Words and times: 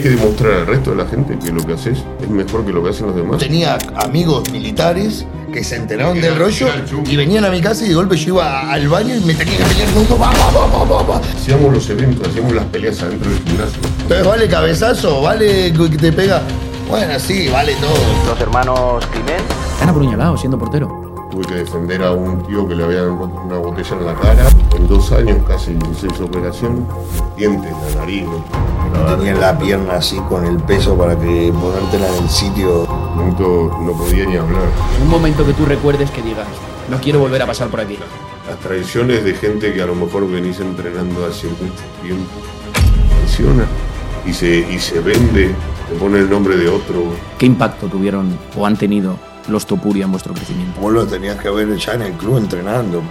tenés 0.00 0.18
que 0.18 0.22
demostrar 0.22 0.52
al 0.52 0.66
resto 0.66 0.90
de 0.90 0.96
la 0.96 1.06
gente 1.06 1.38
que 1.38 1.52
lo 1.52 1.64
que 1.64 1.74
haces 1.74 1.98
es 2.20 2.28
mejor 2.28 2.64
que 2.64 2.72
lo 2.72 2.82
que 2.82 2.90
hacen 2.90 3.06
los 3.06 3.16
demás. 3.16 3.38
Tenía 3.38 3.78
amigos 3.96 4.50
militares 4.50 5.26
que 5.52 5.64
se 5.64 5.76
enteraron 5.76 6.20
del 6.20 6.36
rollo 6.36 6.68
y 7.06 7.16
venían 7.16 7.44
a 7.44 7.50
mi 7.50 7.60
casa 7.60 7.84
y 7.84 7.88
de 7.88 7.94
golpe 7.94 8.16
yo 8.16 8.34
iba 8.34 8.70
al 8.70 8.88
baño 8.88 9.16
y 9.16 9.20
me 9.20 9.34
tenía 9.34 9.58
que 9.58 9.64
pelear 9.64 9.92
con 9.92 10.06
todo. 10.06 10.24
Hacíamos 11.36 11.72
los 11.72 11.90
eventos, 11.90 12.28
hacíamos 12.28 12.54
las 12.54 12.64
peleas 12.66 13.02
adentro 13.02 13.30
del 13.30 13.40
gimnasio. 13.40 13.80
Entonces, 14.02 14.26
¿vale 14.26 14.48
cabezazo? 14.48 15.22
¿Vale 15.22 15.72
que 15.72 15.96
te 15.96 16.12
pega? 16.12 16.42
Bueno, 16.88 17.18
sí, 17.18 17.48
vale 17.48 17.74
todo. 17.74 17.94
Los 18.26 18.40
hermanos 18.40 19.06
Climent. 19.06 19.42
Han 19.80 19.88
apuñalado 19.88 20.36
siendo 20.36 20.58
portero. 20.58 20.99
Tuve 21.30 21.44
que 21.46 21.54
defender 21.54 22.02
a 22.02 22.10
un 22.12 22.44
tío 22.44 22.66
que 22.66 22.74
le 22.74 22.82
habían 22.82 23.12
encontrado 23.12 23.46
una 23.46 23.58
botella 23.58 23.96
en 23.96 24.06
la 24.06 24.14
cara. 24.14 24.48
En 24.74 24.88
dos 24.88 25.12
años 25.12 25.38
casi 25.46 25.78
hice 25.92 26.08
esa 26.08 26.24
operación. 26.24 26.86
Dientes, 27.36 27.70
la 27.70 28.00
nariz. 28.00 28.24
¿no? 28.24 29.16
Tenía 29.16 29.34
la 29.34 29.56
pierna 29.56 29.94
así 29.94 30.16
con 30.28 30.44
el 30.44 30.56
peso 30.58 30.96
para 30.96 31.16
que 31.16 31.52
ponértela 31.52 32.08
en 32.08 32.24
el 32.24 32.28
sitio. 32.28 32.84
En 32.84 32.90
un 32.90 33.16
momento 33.16 33.78
no 33.80 33.92
podía 33.92 34.26
ni 34.26 34.36
hablar. 34.36 34.62
Un 35.00 35.08
momento 35.08 35.46
que 35.46 35.52
tú 35.52 35.64
recuerdes 35.64 36.10
que 36.10 36.20
digas, 36.20 36.48
no 36.90 36.98
quiero 36.98 37.20
volver 37.20 37.42
a 37.42 37.46
pasar 37.46 37.68
por 37.68 37.80
aquí. 37.80 37.96
Las 38.48 38.58
tradiciones 38.58 39.22
de 39.22 39.34
gente 39.34 39.72
que 39.72 39.82
a 39.82 39.86
lo 39.86 39.94
mejor 39.94 40.28
venís 40.28 40.58
entrenando 40.58 41.26
hace 41.26 41.46
mucho 41.46 41.84
tiempo. 42.02 42.30
Funciona 43.20 43.66
y 44.26 44.32
se, 44.32 44.66
y 44.68 44.80
se 44.80 44.98
vende, 44.98 45.54
te 45.88 45.94
pone 45.96 46.18
el 46.18 46.28
nombre 46.28 46.56
de 46.56 46.68
otro. 46.68 47.04
¿Qué 47.38 47.46
impacto 47.46 47.86
tuvieron 47.86 48.36
o 48.56 48.66
han 48.66 48.76
tenido 48.76 49.29
los 49.48 49.66
Topuria 49.66 50.04
en 50.04 50.10
vuestro 50.12 50.34
crecimiento? 50.34 50.80
Vos 50.80 50.92
lo 50.92 51.06
tenías 51.06 51.36
que 51.38 51.50
ver 51.50 51.74
ya 51.76 51.94
en 51.94 52.02
el 52.02 52.12
club 52.12 52.38
entrenando. 52.38 53.02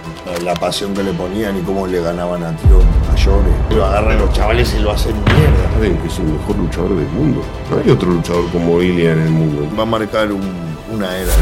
La 0.44 0.54
pasión 0.54 0.94
que 0.94 1.02
le 1.02 1.12
ponían 1.12 1.58
y 1.58 1.60
cómo 1.62 1.86
le 1.86 2.00
ganaban 2.00 2.42
a 2.44 2.56
tíos 2.56 2.82
mayores. 3.08 3.52
Lo 3.74 3.84
agarran 3.84 4.18
los 4.18 4.32
chavales 4.32 4.74
y 4.74 4.82
lo 4.82 4.90
hacen 4.92 5.14
mierda. 5.14 5.72
Saben 5.74 5.96
que 5.98 6.08
es 6.08 6.18
el 6.18 6.24
mejor 6.26 6.56
luchador 6.56 6.96
del 6.96 7.08
mundo. 7.08 7.42
No 7.70 7.78
hay 7.78 7.90
otro 7.90 8.10
luchador 8.10 8.48
como 8.50 8.80
Ilia 8.82 9.12
en 9.12 9.20
el 9.20 9.30
mundo. 9.30 9.68
Va 9.78 9.82
a 9.82 9.86
marcar 9.86 10.32
un- 10.32 10.70
una 10.92 11.16
era. 11.16 11.32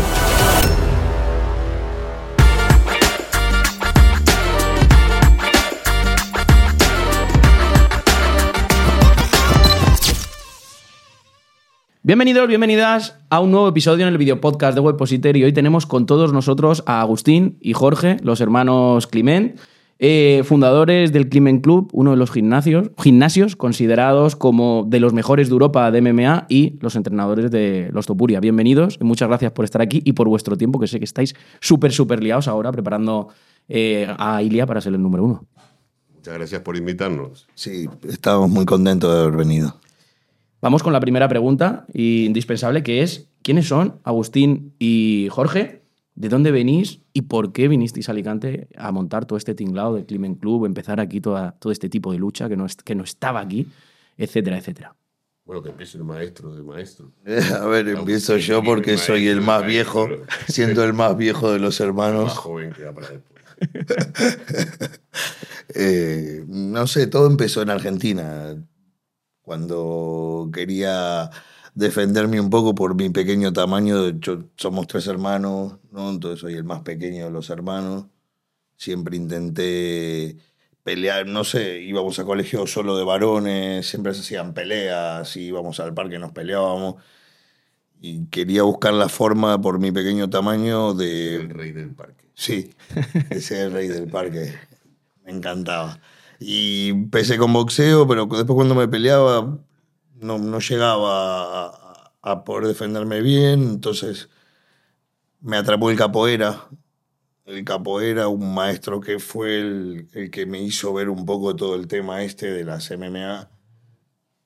Bienvenidos, 12.08 12.48
bienvenidas 12.48 13.18
a 13.28 13.38
un 13.38 13.50
nuevo 13.50 13.68
episodio 13.68 14.06
en 14.06 14.10
el 14.10 14.16
video 14.16 14.40
podcast 14.40 14.74
de 14.74 14.80
Webpositor 14.80 15.36
y 15.36 15.44
hoy 15.44 15.52
tenemos 15.52 15.84
con 15.84 16.06
todos 16.06 16.32
nosotros 16.32 16.82
a 16.86 17.02
Agustín 17.02 17.58
y 17.60 17.74
Jorge, 17.74 18.16
los 18.22 18.40
hermanos 18.40 19.06
Climent, 19.06 19.60
eh, 19.98 20.40
fundadores 20.46 21.12
del 21.12 21.28
Climent 21.28 21.62
Club, 21.62 21.90
uno 21.92 22.12
de 22.12 22.16
los 22.16 22.30
gimnasios, 22.30 22.92
gimnasios 22.96 23.56
considerados 23.56 24.36
como 24.36 24.86
de 24.88 25.00
los 25.00 25.12
mejores 25.12 25.50
de 25.50 25.52
Europa 25.52 25.90
de 25.90 26.00
MMA 26.00 26.46
y 26.48 26.78
los 26.80 26.96
entrenadores 26.96 27.50
de 27.50 27.90
los 27.92 28.06
Topuria. 28.06 28.40
Bienvenidos 28.40 28.96
y 28.98 29.04
muchas 29.04 29.28
gracias 29.28 29.52
por 29.52 29.66
estar 29.66 29.82
aquí 29.82 30.00
y 30.02 30.14
por 30.14 30.28
vuestro 30.28 30.56
tiempo, 30.56 30.80
que 30.80 30.86
sé 30.86 30.98
que 30.98 31.04
estáis 31.04 31.34
súper, 31.60 31.92
súper 31.92 32.22
liados 32.22 32.48
ahora 32.48 32.72
preparando 32.72 33.28
eh, 33.68 34.10
a 34.16 34.42
Ilia 34.42 34.64
para 34.64 34.80
ser 34.80 34.94
el 34.94 35.02
número 35.02 35.24
uno. 35.24 35.46
Muchas 36.14 36.32
gracias 36.32 36.62
por 36.62 36.74
invitarnos. 36.74 37.46
Sí, 37.54 37.86
estábamos 38.08 38.48
muy 38.48 38.64
contentos 38.64 39.12
de 39.12 39.20
haber 39.20 39.36
venido. 39.36 39.78
Vamos 40.60 40.82
con 40.82 40.92
la 40.92 41.00
primera 41.00 41.28
pregunta 41.28 41.86
y 41.92 42.24
indispensable, 42.26 42.82
que 42.82 43.02
es, 43.02 43.28
¿quiénes 43.42 43.68
son 43.68 44.00
Agustín 44.04 44.74
y 44.78 45.28
Jorge? 45.30 45.82
¿De 46.16 46.28
dónde 46.28 46.50
venís 46.50 47.02
y 47.12 47.22
por 47.22 47.52
qué 47.52 47.68
vinisteis 47.68 48.08
a 48.08 48.12
Alicante 48.12 48.68
a 48.76 48.90
montar 48.90 49.24
todo 49.24 49.36
este 49.36 49.54
tinglado 49.54 49.94
del 49.94 50.04
Climent 50.04 50.40
Club, 50.40 50.66
empezar 50.66 50.98
aquí 50.98 51.20
toda, 51.20 51.52
todo 51.60 51.72
este 51.72 51.88
tipo 51.88 52.10
de 52.10 52.18
lucha 52.18 52.48
que 52.48 52.56
no, 52.56 52.66
es- 52.66 52.74
que 52.76 52.96
no 52.96 53.04
estaba 53.04 53.38
aquí, 53.40 53.68
etcétera, 54.16 54.58
etcétera? 54.58 54.96
Bueno, 55.44 55.62
que 55.62 55.70
empiece 55.70 55.96
el 55.96 56.02
maestro 56.04 56.52
de 56.54 56.62
maestro. 56.64 57.12
A 57.62 57.66
ver, 57.66 57.88
empiezo 57.88 58.36
yo 58.36 58.62
porque 58.64 58.98
soy 58.98 59.28
el 59.28 59.40
más 59.40 59.64
viejo, 59.64 60.08
siendo 60.48 60.82
el 60.84 60.92
más 60.92 61.16
viejo 61.16 61.52
de 61.52 61.60
los 61.60 61.74
Más 61.74 61.80
hermanos. 61.80 62.32
joven 62.36 62.72
que 62.72 62.82
para 62.82 63.08
después. 63.10 63.38
Eh, 65.74 66.44
no 66.48 66.86
sé, 66.86 67.06
todo 67.08 67.26
empezó 67.26 67.60
en 67.60 67.68
Argentina, 67.70 68.56
cuando 69.48 70.50
quería 70.52 71.30
defenderme 71.74 72.38
un 72.38 72.50
poco 72.50 72.74
por 72.74 72.94
mi 72.94 73.08
pequeño 73.08 73.50
tamaño. 73.52 74.10
Yo- 74.20 74.44
somos 74.56 74.86
tres 74.86 75.06
hermanos, 75.06 75.78
¿no? 75.90 76.10
entonces 76.10 76.40
soy 76.40 76.54
el 76.54 76.64
más 76.64 76.82
pequeño 76.82 77.24
de 77.26 77.30
los 77.30 77.48
hermanos. 77.48 78.06
Siempre 78.76 79.16
intenté 79.16 80.36
pelear, 80.84 81.26
no 81.26 81.44
sé, 81.44 81.80
íbamos 81.80 82.18
a 82.18 82.24
colegio 82.26 82.66
solo 82.66 82.96
de 82.98 83.04
varones, 83.04 83.86
siempre 83.88 84.12
se 84.14 84.20
hacían 84.20 84.54
peleas, 84.54 85.34
íbamos 85.36 85.80
al 85.80 85.94
parque, 85.94 86.18
nos 86.18 86.32
peleábamos. 86.32 86.96
Y 88.00 88.26
quería 88.26 88.64
buscar 88.64 88.92
la 88.94 89.08
forma, 89.08 89.60
por 89.60 89.78
mi 89.78 89.90
pequeño 89.92 90.28
tamaño, 90.30 90.94
de, 90.94 91.36
El 91.36 91.50
rey 91.50 91.72
del 91.72 91.94
parque. 91.94 92.26
Sí, 92.34 92.70
ese 93.30 93.36
es 93.38 93.50
el 93.52 93.72
rey 93.72 93.88
del 93.88 94.08
parque. 94.08 94.54
Me 95.24 95.32
encantaba. 95.32 95.98
Y 96.40 96.90
empecé 96.90 97.38
con 97.38 97.52
boxeo, 97.52 98.06
pero 98.06 98.26
después 98.26 98.54
cuando 98.54 98.74
me 98.74 98.88
peleaba 98.88 99.58
no, 100.20 100.38
no 100.38 100.58
llegaba 100.60 101.66
a, 102.22 102.44
poder 102.44 102.68
defenderme 102.68 103.20
bien, 103.22 103.62
entonces 103.62 104.28
me 105.40 105.56
atrapó 105.56 105.90
el 105.90 105.96
capoeira. 105.96 106.68
El 107.44 107.64
capoeira, 107.64 108.28
un 108.28 108.54
maestro 108.54 109.00
que 109.00 109.18
fue 109.18 109.58
el, 109.60 110.08
el 110.12 110.30
que 110.30 110.46
me 110.46 110.60
hizo 110.60 110.92
ver 110.92 111.08
un 111.08 111.24
poco 111.24 111.56
todo 111.56 111.74
el 111.76 111.88
tema 111.88 112.22
este 112.22 112.50
de 112.52 112.64
las 112.64 112.90
MMA. 112.90 113.50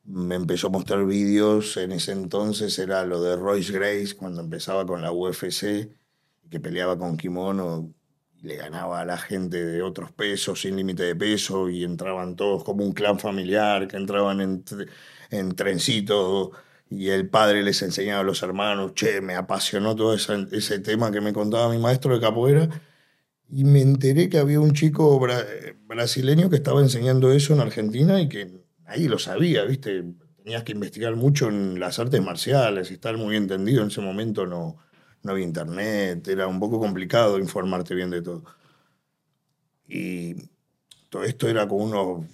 Me 0.04 0.34
empezó 0.36 0.68
a 0.68 0.70
mostrar 0.70 1.04
vídeos, 1.06 1.76
en 1.76 1.92
ese 1.92 2.12
entonces 2.12 2.78
era 2.78 3.04
lo 3.04 3.22
de 3.22 3.36
Royce 3.36 3.72
Grace, 3.72 4.16
cuando 4.16 4.40
empezaba 4.40 4.86
con 4.86 5.02
la 5.02 5.12
UFC 5.12 5.90
que 6.50 6.60
peleaba 6.60 6.98
con 6.98 7.16
kimono 7.16 7.92
le 8.42 8.56
ganaba 8.56 9.00
a 9.00 9.04
la 9.04 9.18
gente 9.18 9.64
de 9.64 9.82
otros 9.82 10.12
pesos 10.12 10.60
sin 10.62 10.76
límite 10.76 11.04
de 11.04 11.16
peso 11.16 11.68
y 11.70 11.84
entraban 11.84 12.36
todos 12.36 12.64
como 12.64 12.84
un 12.84 12.92
clan 12.92 13.18
familiar, 13.18 13.88
que 13.88 13.96
entraban 13.96 14.40
en, 14.40 14.64
en 15.30 15.54
trencito 15.54 16.52
y 16.90 17.08
el 17.10 17.28
padre 17.28 17.62
les 17.62 17.80
enseñaba 17.82 18.20
a 18.20 18.24
los 18.24 18.42
hermanos, 18.42 18.94
che, 18.94 19.20
me 19.20 19.34
apasionó 19.34 19.96
todo 19.96 20.14
ese 20.14 20.78
tema 20.80 21.10
que 21.10 21.20
me 21.20 21.32
contaba 21.32 21.70
mi 21.70 21.78
maestro 21.78 22.14
de 22.14 22.20
capoeira 22.20 22.68
y 23.48 23.64
me 23.64 23.82
enteré 23.82 24.28
que 24.28 24.38
había 24.38 24.60
un 24.60 24.72
chico 24.72 25.18
bra- 25.20 25.46
brasileño 25.86 26.50
que 26.50 26.56
estaba 26.56 26.80
enseñando 26.80 27.32
eso 27.32 27.52
en 27.54 27.60
Argentina 27.60 28.20
y 28.20 28.28
que 28.28 28.62
ahí 28.86 29.08
lo 29.08 29.18
sabía, 29.18 29.64
¿viste? 29.64 30.04
Tenías 30.42 30.64
que 30.64 30.72
investigar 30.72 31.14
mucho 31.16 31.48
en 31.48 31.78
las 31.78 31.98
artes 31.98 32.22
marciales 32.22 32.90
y 32.90 32.94
estar 32.94 33.16
muy 33.16 33.36
entendido. 33.36 33.82
En 33.82 33.88
ese 33.88 34.00
momento 34.00 34.46
no, 34.46 34.78
no 35.22 35.32
había 35.32 35.44
internet, 35.44 36.26
era 36.28 36.46
un 36.46 36.58
poco 36.60 36.78
complicado 36.80 37.38
informarte 37.38 37.94
bien 37.94 38.10
de 38.10 38.22
todo. 38.22 38.42
Y 39.88 40.34
todo 41.08 41.24
esto 41.24 41.48
era 41.48 41.66
con 41.68 41.82
unos, 41.82 42.24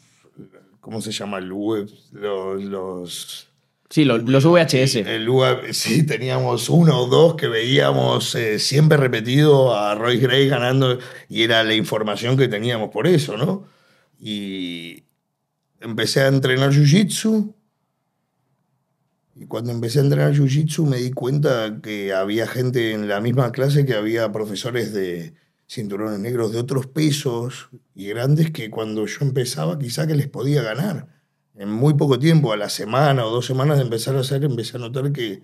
¿cómo 0.80 1.00
se 1.00 1.12
llama? 1.12 1.38
El 1.38 1.52
web, 1.52 1.88
los, 2.12 2.62
los 2.64 3.44
Sí, 3.90 4.04
lo- 4.04 4.18
los 4.18 4.44
VHS. 4.44 4.96
el 4.98 5.26
UAB, 5.28 5.72
sí, 5.72 6.04
teníamos 6.04 6.68
uno 6.68 7.00
o 7.00 7.06
dos 7.06 7.36
que 7.36 7.48
veíamos 7.48 8.34
eh, 8.34 8.58
siempre 8.58 8.98
repetido 8.98 9.74
a 9.74 9.94
Roy 9.94 10.18
Gray 10.18 10.46
ganando 10.46 10.98
y 11.30 11.42
era 11.42 11.64
la 11.64 11.74
información 11.74 12.36
que 12.36 12.48
teníamos 12.48 12.90
por 12.90 13.06
eso, 13.06 13.38
¿no? 13.38 13.66
Y 14.20 15.04
empecé 15.80 16.20
a 16.20 16.26
entrenar 16.28 16.70
Jiu-Jitsu 16.70 17.54
y 19.40 19.46
cuando 19.46 19.70
empecé 19.70 20.00
a 20.00 20.02
entrenar 20.02 20.34
Jiu-Jitsu 20.34 20.84
me 20.84 20.96
di 20.96 21.12
cuenta 21.12 21.80
que 21.80 22.12
había 22.12 22.48
gente 22.48 22.92
en 22.92 23.08
la 23.08 23.20
misma 23.20 23.52
clase 23.52 23.86
que 23.86 23.94
había 23.94 24.32
profesores 24.32 24.92
de 24.92 25.32
cinturones 25.68 26.18
negros 26.18 26.52
de 26.52 26.58
otros 26.58 26.88
pesos 26.88 27.68
y 27.94 28.08
grandes 28.08 28.50
que 28.50 28.68
cuando 28.68 29.06
yo 29.06 29.18
empezaba 29.20 29.78
quizá 29.78 30.08
que 30.08 30.16
les 30.16 30.26
podía 30.26 30.62
ganar 30.62 31.06
en 31.54 31.70
muy 31.70 31.94
poco 31.94 32.18
tiempo, 32.18 32.52
a 32.52 32.56
la 32.56 32.68
semana 32.68 33.24
o 33.26 33.30
dos 33.30 33.46
semanas 33.46 33.78
de 33.78 33.84
empezar 33.84 34.16
a 34.16 34.20
hacer, 34.20 34.44
empecé 34.44 34.76
a 34.76 34.80
notar 34.80 35.12
que, 35.12 35.42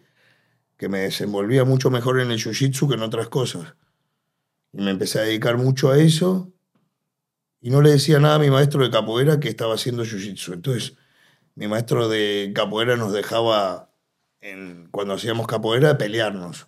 que 0.77 0.89
me 0.89 1.01
desenvolvía 1.01 1.65
mucho 1.65 1.91
mejor 1.91 2.21
en 2.21 2.31
el 2.31 2.39
jiu-jitsu 2.39 2.89
que 2.89 2.95
en 2.95 3.03
otras 3.03 3.29
cosas. 3.29 3.75
Y 4.73 4.83
me 4.83 4.91
empecé 4.91 5.21
a 5.21 5.23
dedicar 5.23 5.57
mucho 5.57 5.91
a 5.91 5.99
eso 5.99 6.53
y 7.61 7.71
no 7.71 7.81
le 7.81 7.91
decía 7.91 8.19
nada 8.19 8.37
a 8.37 8.39
mi 8.39 8.51
maestro 8.51 8.83
de 8.83 8.91
capoeira 8.91 9.41
que 9.41 9.49
estaba 9.49 9.75
haciendo 9.75 10.05
jiu-jitsu. 10.05 10.55
Entonces, 10.55 10.95
mi 11.55 11.69
maestro 11.69 12.09
de 12.09 12.53
capoeira 12.55 12.97
nos 12.97 13.13
dejaba, 13.13 13.91
cuando 14.91 15.15
hacíamos 15.15 15.47
capoeira, 15.47 15.97
pelearnos. 15.97 16.67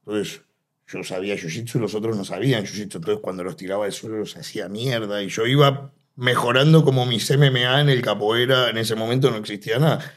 Entonces, 0.00 0.42
yo 0.86 1.02
sabía 1.02 1.34
jiu-jitsu 1.34 1.76
y 1.76 1.78
los 1.80 1.94
otros 1.94 2.16
no 2.16 2.24
sabían 2.24 2.64
jiu-jitsu. 2.64 2.96
Entonces, 2.96 3.18
cuando 3.20 3.42
los 3.42 3.56
tiraba 3.56 3.86
al 3.86 3.92
suelo, 3.92 4.18
los 4.18 4.36
hacía 4.36 4.68
mierda. 4.68 5.22
Y 5.22 5.28
yo 5.28 5.46
iba 5.46 5.92
mejorando 6.14 6.84
como 6.84 7.06
mis 7.06 7.30
MMA 7.30 7.80
en 7.80 7.88
el 7.88 8.02
capoeira. 8.02 8.70
En 8.70 8.78
ese 8.78 8.94
momento 8.94 9.30
no 9.30 9.38
existía 9.38 9.78
nada. 9.78 10.12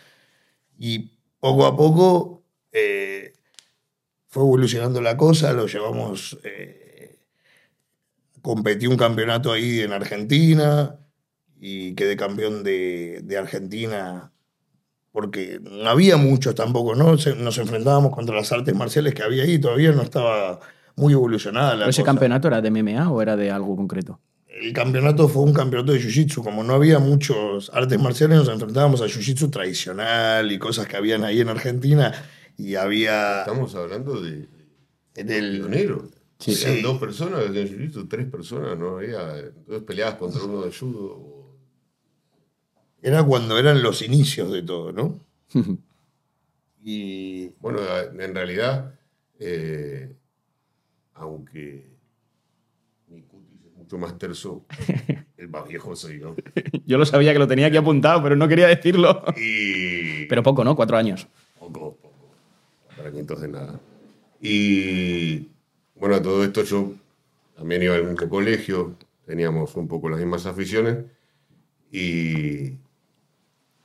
Y 0.78 1.12
poco 1.40 1.66
a 1.66 1.76
poco 1.76 2.44
eh, 2.72 3.34
fue 4.28 4.44
evolucionando 4.44 5.02
la 5.02 5.18
cosa. 5.18 5.54
Lo 5.54 5.66
llevamos. 5.66 6.38
eh, 6.44 7.18
competí 8.42 8.88
un 8.88 8.98
campeonato 8.98 9.52
ahí 9.52 9.82
en 9.82 9.92
Argentina 9.92 11.00
y 11.60 11.96
quedé 11.96 12.16
campeón 12.18 12.64
de, 12.64 13.22
de 13.24 13.38
Argentina 13.38 14.32
porque 15.12 15.60
no 15.62 15.90
había 15.90 16.18
muchos 16.18 16.56
tampoco, 16.56 16.96
¿no? 16.96 17.18
Se- 17.18 17.36
Nos 17.36 17.58
enfrentábamos 17.58 18.14
contra 18.16 18.36
las 18.36 18.52
artes 18.52 18.76
marciales 18.76 19.14
que 19.14 19.24
había 19.24 19.44
ahí, 19.44 19.60
todavía 19.60 19.92
no 19.92 20.04
estaba 20.04 20.60
muy 20.96 21.14
evolucionada 21.14 21.74
la 21.76 21.80
¿Pero 21.82 21.90
ese 21.92 22.02
cosa. 22.02 22.12
campeonato 22.12 22.48
era 22.48 22.62
de 22.62 22.68
MMA 22.70 23.10
o 23.12 23.22
era 23.22 23.36
de 23.36 23.52
algo 23.52 23.76
concreto? 23.76 24.20
El 24.48 24.74
campeonato 24.74 25.28
fue 25.30 25.44
un 25.44 25.54
campeonato 25.54 25.94
de 25.94 26.00
jiu-jitsu. 26.00 26.44
Como 26.44 26.64
no 26.64 26.74
había 26.74 27.00
muchos 27.00 27.70
artes 27.74 28.00
marciales, 28.00 28.40
nos 28.40 28.50
enfrentábamos 28.50 29.02
a 29.02 29.06
jiu-jitsu 29.06 29.50
tradicional 29.50 30.52
y 30.52 30.60
cosas 30.60 30.88
que 30.88 30.98
habían 30.98 31.24
ahí 31.24 31.40
en 31.42 31.50
Argentina. 31.50 32.14
Y 32.58 32.76
había. 32.76 33.40
Estamos 33.42 33.74
hablando 33.76 34.20
de 34.22 34.48
Del, 35.16 35.60
pioneros. 35.60 36.04
Sí. 36.40 36.54
Sí. 36.56 36.82
dos 36.82 37.00
personas 37.00 37.46
en 37.46 37.54
jiu-jitsu, 37.54 38.08
tres 38.10 38.26
personas, 38.28 38.78
no 38.78 38.98
había. 38.98 39.38
Entonces 39.40 39.84
peleabas 39.84 40.16
contra 40.16 40.44
uno 40.44 40.62
de 40.64 40.72
judo. 40.72 41.29
Era 43.02 43.24
cuando 43.24 43.58
eran 43.58 43.82
los 43.82 44.02
inicios 44.02 44.52
de 44.52 44.62
todo, 44.62 44.92
¿no? 44.92 45.20
y. 46.84 47.50
Bueno, 47.60 47.80
en 48.20 48.36
realidad, 48.36 48.94
eh, 49.40 50.14
aunque 51.14 51.88
mi 53.08 53.22
cutis 53.22 53.66
es 53.66 53.76
mucho 53.76 53.98
más 53.98 54.18
terso, 54.18 54.66
el 55.38 55.50
más 55.50 55.68
viejo 55.68 55.96
soy 55.96 56.20
yo. 56.20 56.36
Yo 56.86 56.98
lo 56.98 57.06
sabía 57.06 57.34
que 57.34 57.40
lo 57.40 57.48
tenía 57.48 57.68
aquí 57.68 57.78
apuntado, 57.78 58.22
pero 58.24 58.36
no 58.36 58.48
quería 58.48 58.68
decirlo. 58.68 59.24
Y. 59.38 60.26
Pero 60.26 60.44
poco, 60.44 60.64
¿no? 60.64 60.76
Cuatro 60.76 60.98
años. 60.98 61.28
Poco, 61.60 61.98
poco. 62.02 62.32
Para 62.96 63.12
que 63.12 63.20
entonces 63.20 63.50
nada. 63.50 63.80
Y 64.42 65.50
bueno, 65.96 66.16
a 66.16 66.22
todo 66.22 66.44
esto 66.44 66.64
yo 66.64 66.94
también 67.58 67.84
iba 67.84 67.96
al 67.96 68.06
mismo 68.06 68.30
colegio, 68.30 68.96
teníamos 69.26 69.76
un 69.76 69.88
poco 69.88 70.10
las 70.10 70.20
mismas 70.20 70.46
aficiones 70.46 71.06
y, 71.92 72.78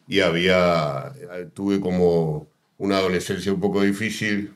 y 0.07 0.21
había, 0.21 1.13
tuve 1.55 1.81
como 1.81 2.49
una 2.79 2.99
adolescencia 2.99 3.53
un 3.53 3.61
poco 3.61 3.83
difícil 3.83 4.55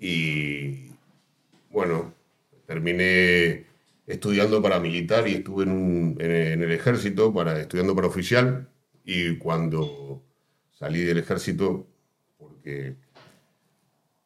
y 0.00 0.90
bueno, 1.70 2.14
terminé 2.66 3.66
estudiando 4.06 4.62
para 4.62 4.80
militar 4.80 5.28
y 5.28 5.34
estuve 5.36 5.64
en, 5.64 5.70
un- 5.72 6.16
en- 6.20 6.62
el 6.62 6.72
ejército 6.72 7.32
para, 7.34 7.60
estudiando 7.60 7.94
para 7.94 8.08
oficial 8.08 8.68
y 9.04 9.36
cuando 9.38 10.22
salí 10.72 11.02
del 11.04 11.18
ejército, 11.18 11.86
porque 12.38 12.96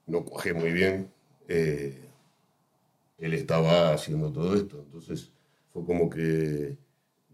no 0.06 0.25
cogé 0.25 0.53
muy 0.55 0.70
bien, 0.73 1.11
eh, 1.49 2.09
él 3.19 3.35
estaba 3.35 3.93
haciendo 3.94 4.32
todo 4.32 4.55
esto. 4.55 4.81
Entonces 4.85 5.31
fue 5.73 5.85
como 5.85 6.11
que 6.11 6.76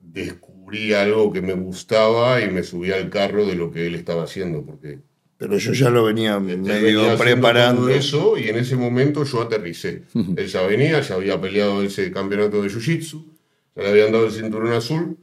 descubrí 0.03 0.93
algo 0.93 1.33
que 1.33 1.41
me 1.43 1.53
gustaba 1.55 2.41
y 2.43 2.51
me 2.51 2.63
subí 2.63 2.93
al 2.93 3.11
carro 3.11 3.47
de 3.47 3.55
lo 3.55 3.71
que 3.71 3.87
él 3.87 3.95
estaba 3.95 4.25
haciendo, 4.25 4.65
porque 4.65 5.01
Pero 5.37 5.57
yo 5.59 5.73
ya 5.73 5.91
lo 5.91 6.05
venía 6.05 6.41
preparando. 7.19 7.83
todo 7.83 7.91
eso 7.91 8.37
y 8.39 8.49
en 8.49 8.57
ese 8.57 8.77
momento 8.77 9.25
yo 9.25 9.43
aterricé. 9.43 10.03
él 10.37 10.47
ya 10.47 10.63
venía, 10.67 11.01
ya 11.01 11.15
había 11.15 11.41
peleado 11.41 11.83
ese 11.83 12.11
campeonato 12.11 12.63
de 12.63 12.69
Jiu-Jitsu, 12.69 13.25
ya 13.77 13.83
le 13.83 13.89
habían 13.91 14.13
dado 14.13 14.27
el 14.27 14.33
cinturón 14.33 14.73
azul. 14.73 15.17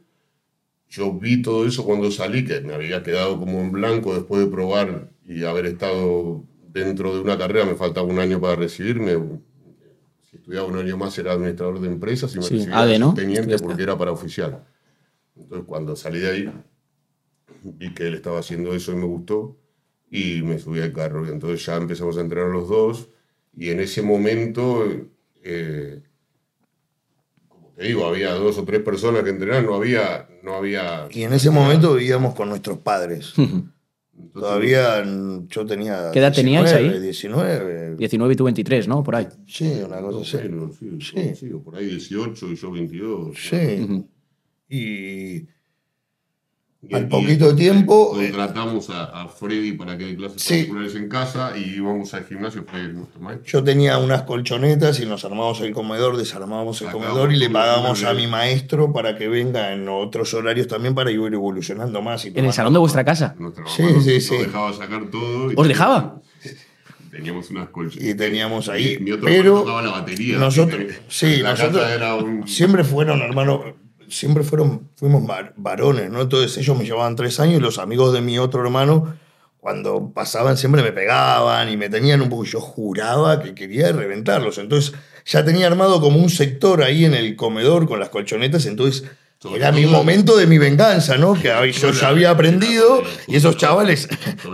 Yo 0.88 1.12
vi 1.14 1.42
todo 1.42 1.68
eso 1.68 1.84
cuando 1.84 2.10
salí, 2.12 2.46
que 2.46 2.62
me 2.62 2.74
había 2.74 3.04
quedado 3.04 3.38
como 3.40 3.60
en 3.60 3.72
blanco 3.72 4.14
después 4.14 4.46
de 4.46 4.52
probar 4.52 5.10
y 5.28 5.44
haber 5.44 5.66
estado 5.66 6.44
dentro 6.70 7.14
de 7.14 7.22
una 7.22 7.38
carrera, 7.38 7.66
me 7.66 7.76
faltaba 7.76 8.08
un 8.08 8.20
año 8.20 8.40
para 8.40 8.56
recibirme. 8.56 9.18
Estudiaba 10.36 10.68
un 10.68 10.78
año 10.78 10.98
más 10.98 11.18
era 11.18 11.34
administrador 11.34 11.80
de 11.80 11.88
empresas 11.88 12.34
y 12.36 12.38
me 12.38 12.44
Sí, 12.44 12.56
recibía 12.58 12.80
AD, 12.80 12.88
de 12.88 13.00
¿no? 13.00 13.14
teniente 13.14 13.58
porque 13.60 13.84
era 13.84 13.98
para 13.98 14.12
oficial. 14.12 14.64
Entonces 15.36 15.66
cuando 15.68 15.96
salí 15.96 16.20
de 16.20 16.30
ahí, 16.30 16.54
vi 17.64 17.94
que 17.94 18.08
él 18.08 18.16
estaba 18.16 18.40
haciendo 18.40 18.74
eso 18.74 18.92
y 18.92 18.96
me 18.96 19.06
gustó 19.06 19.58
y 20.10 20.42
me 20.44 20.60
subí 20.60 20.80
al 20.82 20.94
carro. 20.94 21.26
Y 21.26 21.30
entonces 21.32 21.66
ya 21.66 21.76
empezamos 21.76 22.18
a 22.18 22.22
entrenar 22.22 22.50
los 22.50 22.70
dos 22.70 23.10
y 23.58 23.70
en 23.70 23.80
ese 23.80 24.02
momento, 24.02 24.86
eh, 25.44 26.02
como 27.48 27.72
te 27.76 27.84
digo, 27.86 28.06
había 28.06 28.32
dos 28.34 28.58
o 28.58 28.64
tres 28.66 28.82
personas 28.82 29.24
que 29.24 29.30
entrenaban, 29.30 29.66
no 29.66 29.76
había... 29.76 30.28
No 30.44 30.56
había 30.58 31.08
Y 31.12 31.24
en 31.24 31.34
ese 31.34 31.50
momento 31.50 31.96
vivíamos 31.96 32.36
con 32.36 32.50
nuestros 32.50 32.78
padres. 32.78 33.34
entonces, 34.18 34.42
Todavía 34.42 35.04
mm, 35.06 35.48
yo 35.50 35.66
tenía. 35.66 36.12
¿Qué 36.12 36.20
edad 36.20 36.34
teníais 36.34 36.72
ahí? 36.74 37.00
19. 37.00 37.96
19 37.98 38.34
y 38.34 38.36
tú 38.38 38.44
23, 38.46 38.88
¿no? 38.88 39.04
Por 39.04 39.16
ahí. 39.16 39.28
Sí, 39.48 39.82
una 39.86 40.00
cosa 40.02 40.38
así. 40.38 40.48
sí, 40.80 40.98
Sí. 41.02 41.36
sí, 41.36 41.48
por 41.64 41.76
ahí 41.76 41.86
18 41.88 42.48
y 42.52 42.56
yo 42.56 42.72
22. 42.72 43.36
Sí. 43.38 44.06
Y 44.70 44.78
Y- 45.38 45.48
al 46.92 47.08
poquito 47.08 47.56
tiempo, 47.56 48.12
Contratamos 48.14 48.90
a, 48.90 49.06
a 49.06 49.28
Freddy 49.28 49.74
para 49.74 49.98
que 49.98 50.06
dé 50.06 50.16
clases 50.16 50.42
Sí. 50.42 50.54
particulares 50.56 50.96
en 50.96 51.10
casa 51.10 51.54
y 51.58 51.76
íbamos 51.78 52.14
al 52.14 52.26
gimnasio, 52.26 52.64
Freddy 52.70 52.88
es 52.90 52.94
nuestro 52.94 53.20
maestro. 53.22 53.46
yo 53.46 53.64
tenía 53.64 53.98
unas 53.98 54.24
colchonetas 54.24 55.00
y 55.00 55.06
nos 55.06 55.24
armábamos 55.26 55.62
el 55.62 55.72
comedor, 55.74 56.18
desarmábamos 56.18 56.82
el 56.82 56.90
comedor 56.92 57.32
y 57.32 57.38
le 57.38 57.50
todo, 57.50 58.10
a 58.10 58.14
mi 58.14 58.28
maestro 58.28 58.92
para 58.94 59.16
que 59.18 59.28
venga 59.28 59.74
en 59.74 59.88
otros 59.90 60.34
horarios 60.34 60.68
también 60.68 60.94
para 60.96 61.12
ir 61.12 61.20
evolucionando 61.20 62.02
más. 62.02 62.26
Y 62.26 62.34
En 62.36 62.46
el 62.46 62.54
salón 62.54 62.74
de 62.74 62.80
vuestra 62.80 63.04
casa. 63.06 63.36
Sí, 63.38 63.44
nos- 63.44 64.04
sí, 64.04 64.14
nos 64.16 64.24
sí. 64.24 64.38
dejaba 64.38 64.74
sacar 64.74 65.06
todo. 65.10 65.52
y- 65.52 65.56
¿Os 65.58 65.68
dejaba? 65.68 66.22
Teníamos 67.12 67.50
unas 67.50 67.70
colchas. 67.70 68.04
Y 68.04 68.14
teníamos 68.16 68.68
ahí, 68.68 68.98
Mi, 69.00 69.06
mi 69.06 69.12
otro 69.14 69.26
pero 69.26 69.60
tocaba 69.62 69.82
la 69.82 69.92
batería. 69.92 70.38
nosotros- 70.38 70.82
sí, 71.08 71.38
la 71.38 71.52
nosotros 71.52 71.82
casa 71.84 71.96
era 71.96 72.16
un... 72.16 72.46
Siempre 72.48 72.84
fueron, 72.84 73.22
hermano, 73.22 73.64
siempre 74.10 74.44
fueron, 74.44 74.90
fuimos 74.96 75.26
var- 75.26 75.54
varones, 75.58 76.10
¿no? 76.10 76.22
Entonces 76.22 76.58
ellos 76.58 76.78
me 76.78 76.86
llevaban 76.86 77.16
tres 77.16 77.40
años 77.40 77.58
y 77.58 77.60
los 77.60 77.80
amigos 77.80 78.14
de 78.14 78.22
mi 78.22 78.38
otro 78.40 78.62
hermano, 78.64 79.16
cuando 79.60 80.12
pasaban, 80.14 80.58
siempre 80.58 80.84
me 80.84 80.92
pegaban 80.92 81.70
y 81.70 81.78
me 81.78 81.90
tenían 81.90 82.22
un 82.22 82.30
poco. 82.30 82.44
Yo 82.46 82.62
juraba 82.62 83.42
que 83.42 83.56
quería 83.56 83.92
reventarlos. 83.92 84.58
Entonces 84.60 84.94
ya 85.26 85.44
tenía 85.44 85.68
armado 85.68 86.00
como 86.00 86.20
un 86.20 86.30
sector 86.30 86.84
ahí 86.84 87.04
en 87.06 87.14
el 87.16 87.36
comedor 87.36 87.88
con 87.88 88.00
las 88.00 88.10
colchonetas. 88.10 88.66
Entonces 88.68 89.06
Sobre 89.46 89.60
era 89.60 89.72
mi 89.72 89.84
todo- 89.84 89.92
momento 89.94 90.38
de 90.38 90.48
mi 90.48 90.58
venganza, 90.58 91.18
¿no? 91.18 91.34
Que 91.34 91.72
yo 91.72 91.92
ya 91.92 92.08
había 92.10 92.30
aprendido 92.32 93.02
y 93.28 93.36
esos 93.36 93.58
chavales. 93.58 94.08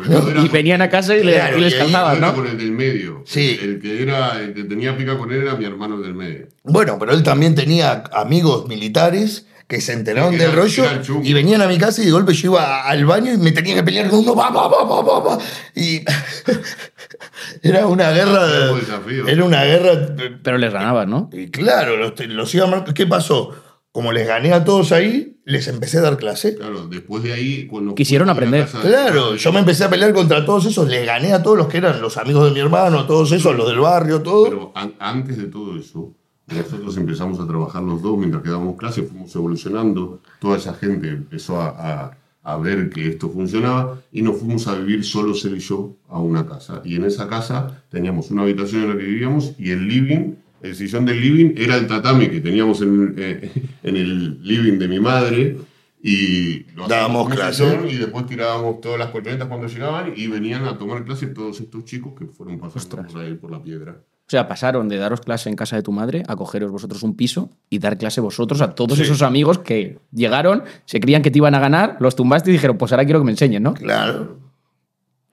Era 0.09 0.41
Y 0.43 0.47
venían 0.49 0.81
a 0.81 0.89
casa 0.89 1.15
y, 1.15 1.23
le- 1.23 1.33
Claro, 1.33 1.57
y 1.57 1.61
les 1.61 1.73
era 1.73 2.15
¿no? 2.15 2.35
con 2.35 2.47
el 2.47 2.57
del 2.57 2.71
medio. 2.71 3.23
Sí. 3.25 3.57
El, 3.61 3.69
el 3.75 3.79
que 3.81 4.03
era, 4.03 4.39
el 4.41 4.53
que 4.53 4.63
tenía 4.65 4.95
pica 4.97 5.17
con 5.17 5.31
él 5.31 5.41
era 5.43 5.55
mi 5.55 5.65
hermano 5.65 5.99
del 5.99 6.13
medio. 6.13 6.47
Bueno, 6.63 6.97
pero 6.99 7.13
él 7.13 7.23
también 7.23 7.55
tenía 7.55 8.03
amigos 8.13 8.67
militares 8.67 9.47
que 9.67 9.79
se 9.79 9.93
enteraron 9.93 10.33
Era- 10.33 10.43
del 10.47 10.53
rollo 10.53 10.83
y 11.23 11.31
venían 11.33 11.61
a 11.61 11.67
mi 11.67 11.77
casa 11.77 12.01
y 12.01 12.05
de 12.05 12.11
golpe 12.11 12.33
yo 12.33 12.51
iba 12.51 12.83
al 12.83 13.05
baño 13.05 13.31
y 13.33 13.37
me 13.37 13.53
tenía 13.53 13.75
que 13.75 13.83
pelear 13.83 14.09
con 14.09 14.19
uno. 14.19 14.35
Pa, 14.35 14.51
pa, 14.53 14.69
pa, 14.69 15.05
pa, 15.05 15.23
pa. 15.23 15.37
Y 15.75 16.01
era 17.63 17.87
una 17.87 18.11
guerra. 18.11 18.45
Era 18.53 18.71
un 18.73 18.79
desafío. 18.79 19.27
Era 19.27 19.43
una 19.45 19.63
guerra. 19.63 20.15
Pero 20.43 20.57
les 20.57 20.73
ganabas, 20.73 21.07
¿no? 21.07 21.29
Y 21.31 21.49
claro, 21.49 21.95
los, 21.97 22.19
los 22.27 22.53
iba 22.55 22.65
a 22.65 22.67
mar- 22.67 22.93
¿Qué 22.93 23.05
pasó? 23.07 23.55
Como 23.91 24.11
les 24.13 24.25
gané 24.27 24.53
a 24.53 24.63
todos 24.63 24.91
ahí, 24.93 25.37
les 25.43 25.67
empecé 25.67 25.97
a 25.97 26.01
dar 26.01 26.17
clase. 26.17 26.55
Claro, 26.55 26.87
después 26.87 27.23
de 27.23 27.33
ahí... 27.33 27.67
Cuando 27.67 27.93
Quisieron 27.93 28.29
a 28.29 28.31
aprender. 28.33 28.65
casa 28.65 28.81
Claro, 28.81 29.35
yo 29.35 29.51
me 29.51 29.59
empecé 29.59 29.83
a 29.83 29.89
pelear 29.89 30.13
contra 30.13 30.45
todos 30.45 30.65
esos, 30.65 30.87
les 30.87 31.05
gané 31.05 31.33
a 31.33 31.43
todos 31.43 31.57
los 31.57 31.67
que 31.67 31.77
eran 31.77 32.01
los 32.01 32.15
amigos 32.17 32.45
de 32.45 32.51
mi 32.51 32.59
hermano, 32.61 33.05
todos 33.05 33.31
esos, 33.33 33.55
los 33.55 33.67
del 33.67 33.79
barrio, 33.79 34.21
todo. 34.21 34.45
Pero 34.45 34.71
an- 34.75 34.93
antes 34.99 35.37
de 35.37 35.45
todo 35.47 35.77
eso, 35.77 36.13
nosotros 36.47 36.95
empezamos 36.97 37.39
a 37.39 37.47
trabajar 37.47 37.83
los 37.83 38.01
dos 38.01 38.17
mientras 38.17 38.43
que 38.43 38.49
dábamos 38.49 38.77
clases, 38.77 39.09
fuimos 39.09 39.35
evolucionando, 39.35 40.21
toda 40.39 40.57
esa 40.57 40.73
gente 40.73 41.09
empezó 41.09 41.59
a, 41.61 41.67
a- 41.69 42.17
a 42.43 42.57
ver 42.57 42.89
que 42.89 43.07
esto 43.07 43.29
funcionaba 43.29 44.01
y 44.11 44.21
nos 44.23 44.37
fuimos 44.37 44.67
a 44.67 44.73
vivir 44.75 45.03
solos 45.03 45.45
él 45.45 45.57
y 45.57 45.59
yo 45.59 45.97
a 46.09 46.19
una 46.19 46.47
casa. 46.47 46.81
Y 46.83 46.95
en 46.95 47.03
esa 47.05 47.27
casa 47.27 47.83
teníamos 47.89 48.31
una 48.31 48.41
habitación 48.43 48.83
en 48.83 48.89
la 48.89 48.97
que 48.97 49.03
vivíamos 49.03 49.51
y 49.59 49.69
el 49.71 49.87
living, 49.87 50.35
el 50.63 50.75
sillón 50.75 51.05
del 51.05 51.19
living 51.21 51.53
era 51.57 51.75
el 51.75 51.87
tatami 51.87 52.27
que 52.29 52.39
teníamos 52.41 52.81
en, 52.81 53.15
eh, 53.17 53.51
en 53.83 53.95
el 53.97 54.41
living 54.43 54.77
de 54.79 54.87
mi 54.87 54.99
madre. 54.99 55.57
Y 56.03 56.63
lo 56.75 56.85
hacíamos 56.85 56.89
Dábamos 56.89 57.25
en 57.27 57.31
un 57.31 57.35
clase. 57.37 57.63
sillón 57.69 57.89
y 57.89 57.95
después 57.95 58.25
tirábamos 58.25 58.81
todas 58.81 58.97
las 58.97 59.09
colchonetas 59.09 59.47
cuando 59.47 59.67
llegaban 59.67 60.13
y 60.15 60.27
venían 60.27 60.65
a 60.65 60.75
tomar 60.77 61.03
clase 61.05 61.27
todos 61.27 61.59
estos 61.61 61.85
chicos 61.85 62.13
que 62.17 62.25
fueron 62.25 62.57
pasando 62.59 63.03
por 63.07 63.21
ahí 63.21 63.35
por 63.35 63.51
la 63.51 63.61
piedra. 63.61 63.97
O 64.27 64.31
sea, 64.31 64.47
pasaron 64.47 64.87
de 64.89 64.97
daros 64.97 65.21
clase 65.21 65.49
en 65.49 65.55
casa 65.55 65.75
de 65.75 65.83
tu 65.83 65.91
madre 65.91 66.23
a 66.27 66.35
cogeros 66.35 66.71
vosotros 66.71 67.03
un 67.03 67.15
piso 67.15 67.49
y 67.69 67.77
dar 67.79 67.97
clase 67.97 68.19
vosotros 68.21 68.61
a 68.61 68.73
todos 68.73 68.97
Sí. 68.97 69.03
esos 69.03 69.21
amigos 69.21 69.59
que 69.59 69.99
llegaron, 70.11 70.63
se 70.85 70.99
creían 71.01 71.21
que 71.21 71.29
te 71.29 71.37
iban 71.37 71.53
a 71.53 71.59
ganar, 71.59 71.97
los 71.99 72.15
tumbaste 72.15 72.49
y 72.49 72.53
dijeron, 72.53 72.77
pues 72.77 72.91
ahora 72.93 73.03
quiero 73.05 73.19
que 73.19 73.25
me 73.25 73.31
enseñen, 73.31 73.61
¿no? 73.61 73.73
Claro, 73.73 74.39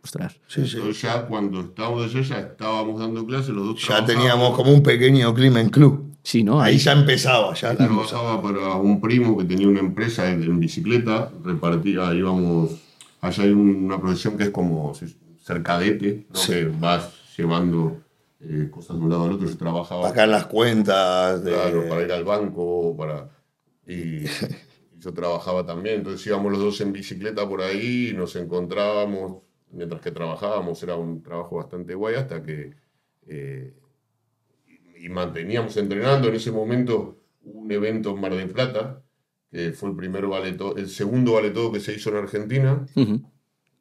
Ostras. 0.09 0.41
sí, 0.47 0.67
sí. 0.67 0.77
Entonces 0.79 1.03
ya 1.03 1.27
cuando 1.27 1.61
estábamos 1.61 2.01
de 2.01 2.21
eso, 2.21 2.35
ya 2.35 2.41
estábamos 2.41 2.99
dando 2.99 3.27
clases, 3.27 3.51
los 3.51 3.67
dos 3.67 3.87
Ya 3.87 4.03
teníamos 4.07 4.57
como 4.57 4.73
un 4.73 4.83
pequeño 4.83 5.35
Climen 5.35 5.69
Club. 5.69 6.15
Sí, 6.23 6.43
¿no? 6.43 6.63
Ahí 6.63 6.73
Ahí 6.75 6.79
ya 6.79 6.93
empezaba, 6.93 7.53
ya 7.53 7.75
la. 7.75 7.87
Trabajaba 7.87 8.41
para 8.41 8.77
un 8.77 9.03
primo 9.03 9.37
que 9.37 9.45
tenía 9.45 9.69
una 9.69 9.81
empresa 9.81 10.31
en, 10.31 10.43
en 10.43 10.59
bicicleta, 10.59 11.31
repartía, 11.45 12.15
íbamos, 12.15 12.71
allá 13.21 13.45
hay 13.45 13.51
una 13.51 14.01
profesión 14.01 14.39
que 14.39 14.45
es 14.45 14.51
como 14.51 14.95
ser 14.95 15.63
cadete, 15.63 16.27
¿no? 16.31 16.39
Sí. 16.39 16.53
que 16.53 16.65
vas 16.81 17.11
llevando 17.37 17.99
eh, 18.41 18.69
cosas 18.71 18.97
de 18.97 19.03
un 19.03 19.11
lado 19.11 19.25
al 19.25 19.33
otro, 19.33 19.47
yo 19.47 19.59
trabajaba 19.59 20.09
Acá 20.09 20.25
en 20.25 20.31
las 20.31 20.47
cuentas. 20.47 21.45
De... 21.45 21.53
claro, 21.53 21.87
para 21.87 22.03
ir 22.03 22.13
al 22.13 22.25
banco, 22.25 22.97
para... 22.97 23.29
Y, 23.87 24.25
y 24.25 24.25
yo 25.01 25.13
trabajaba 25.13 25.67
también, 25.67 25.97
entonces 25.97 26.27
íbamos 26.27 26.53
los 26.53 26.63
dos 26.63 26.81
en 26.81 26.95
bicicleta 26.95 27.47
por 27.47 27.61
ahí 27.61 28.09
y 28.09 28.15
nos 28.15 28.37
encontrábamos 28.37 29.48
mientras 29.73 30.01
que 30.01 30.11
trabajábamos, 30.11 30.83
era 30.83 30.97
un 30.97 31.23
trabajo 31.23 31.57
bastante 31.57 31.95
guay 31.95 32.15
hasta 32.17 32.43
que... 32.43 32.75
eh, 33.27 33.75
y 35.01 35.09
manteníamos 35.09 35.77
entrenando. 35.77 36.29
En 36.29 36.35
ese 36.35 36.51
momento 36.51 37.19
un 37.45 37.71
evento 37.71 38.11
en 38.11 38.21
Mar 38.21 38.35
del 38.35 38.49
Plata, 38.51 39.03
que 39.51 39.73
fue 39.73 39.91
el 39.91 39.97
primer 39.97 40.27
valeto, 40.27 40.77
el 40.77 40.89
segundo 40.89 41.35
valetodo 41.35 41.73
que 41.73 41.81
se 41.81 41.95
hizo 41.95 42.11
en 42.11 42.17
Argentina. 42.17 42.85
Ujú. 42.97 43.23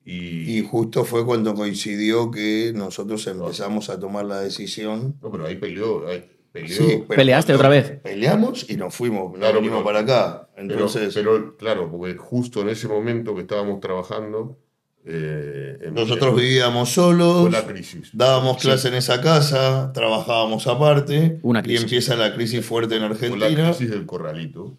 Y, 0.06 0.58
Y 0.60 0.64
justo 0.64 1.04
fue 1.04 1.26
cuando 1.26 1.54
coincidió 1.54 2.32
que 2.32 2.72
nosotros 2.76 3.26
empezamos 3.28 3.90
a 3.90 4.00
tomar 4.00 4.26
la 4.26 4.40
decisión. 4.42 5.18
no, 5.22 5.32
pero 5.32 5.46
ahí 5.48 5.56
peleó, 5.58 6.08
ahí 6.08 6.24
peleó. 6.52 6.70
Sí, 6.78 7.04
pero 7.08 7.18
Peleaste 7.18 7.54
cuando 7.54 7.58
otra 7.58 7.70
vez. 7.70 8.00
Peleamos 8.02 8.70
y 8.70 8.78
nos 8.78 8.96
fuimos, 8.96 9.34
no 9.34 9.40
Claro, 9.40 9.56
vinimos 9.60 9.80
pero- 9.80 9.86
para 9.86 10.00
acá. 10.00 10.50
Pero, 10.56 10.72
Entonces, 10.74 11.14
pero, 11.14 11.58
claro, 11.58 11.92
porque 11.92 12.16
justo 12.16 12.62
en 12.62 12.70
ese 12.70 12.88
momento 12.88 13.36
que 13.36 13.42
estábamos 13.42 13.80
trabajando, 13.82 14.58
eh, 15.06 15.78
en- 15.84 15.94
nosotros 15.94 16.34
fue 16.34 16.44
vivíamos 16.44 16.90
solos, 16.92 17.52
la 17.52 17.66
crisis. 17.66 18.10
dábamos 18.14 18.58
clase 18.58 18.90
en 18.90 18.96
esa 18.96 19.22
casa, 19.22 19.92
trabajábamos 19.94 20.68
aparte, 20.68 21.40
Una 21.44 21.60
y 21.60 21.64
crisis. 21.64 21.84
empieza 21.84 22.16
la 22.16 22.34
crisis 22.36 22.66
fuerte 22.66 22.96
en 22.96 23.02
Fue 23.16 23.30
la 23.38 23.46
Argentina. 23.46 23.70
crisis 23.72 23.90
del 23.92 24.06
corralito. 24.06 24.78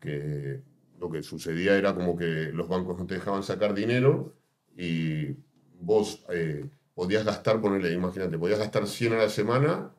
Que 0.00 0.60
lo 0.98 1.10
que 1.10 1.22
sucedía 1.22 1.76
era 1.76 1.94
como 1.94 2.16
que 2.16 2.50
los 2.52 2.68
bancos 2.68 2.98
no 2.98 3.06
te 3.06 3.14
dejaban 3.14 3.42
sacar 3.44 3.72
dinero 3.74 4.34
y 4.76 5.36
vos 5.80 6.24
eh, 6.32 6.64
podías 6.94 7.24
gastar, 7.24 7.60
ponele, 7.60 7.92
imagínate, 7.92 8.36
podías 8.36 8.58
gastar 8.58 8.86
100 8.88 9.12
a 9.12 9.18
la 9.18 9.28
semana 9.28 9.90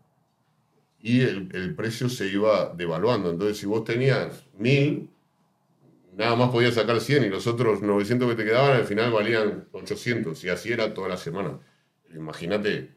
y 1.02 1.22
el, 1.22 1.48
el 1.54 1.74
precio 1.76 2.10
se 2.10 2.28
iba 2.28 2.74
devaluando. 2.76 3.30
Entonces, 3.32 3.58
si 3.58 3.66
vos 3.66 3.86
tenías 3.86 4.44
1000, 4.58 5.10
nada 6.16 6.36
más 6.36 6.50
podías 6.50 6.74
sacar 6.76 7.00
100 7.00 7.26
y 7.26 7.30
los 7.30 7.48
otros 7.48 7.82
900 7.82 8.30
que 8.30 8.36
te 8.36 8.46
quedaban 8.46 8.74
al 8.76 8.86
final 8.86 9.12
valían 9.12 9.68
800 9.72 10.44
y 10.44 10.50
así 10.50 10.72
era 10.72 10.94
toda 10.94 11.10
la 11.10 11.18
semana. 11.18 11.60
Imagínate, 12.14 12.96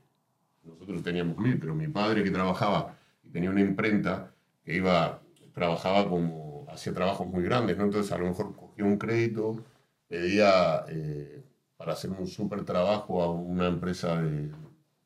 nosotros 0.64 1.02
teníamos 1.02 1.36
1000, 1.38 1.58
pero 1.58 1.74
mi 1.74 1.88
padre 1.88 2.24
que 2.24 2.30
trabajaba 2.30 2.96
y 3.22 3.30
tenía 3.30 3.50
una 3.50 3.60
imprenta 3.60 4.32
que 4.64 4.74
iba, 4.76 5.20
trabajaba 5.52 6.08
como, 6.08 6.66
hacía 6.70 6.94
trabajos 6.94 7.26
muy 7.26 7.42
grandes, 7.42 7.76
¿no? 7.76 7.84
Entonces 7.84 8.10
a 8.12 8.18
lo 8.18 8.26
mejor 8.26 8.54
cogía 8.56 8.84
un 8.84 8.96
crédito, 8.98 9.62
pedía 10.08 10.84
eh, 10.88 11.42
para 11.76 11.92
hacer 11.92 12.10
un 12.10 12.26
súper 12.26 12.64
trabajo 12.64 13.22
a 13.22 13.30
una 13.32 13.66
empresa 13.68 14.20
de 14.22 14.50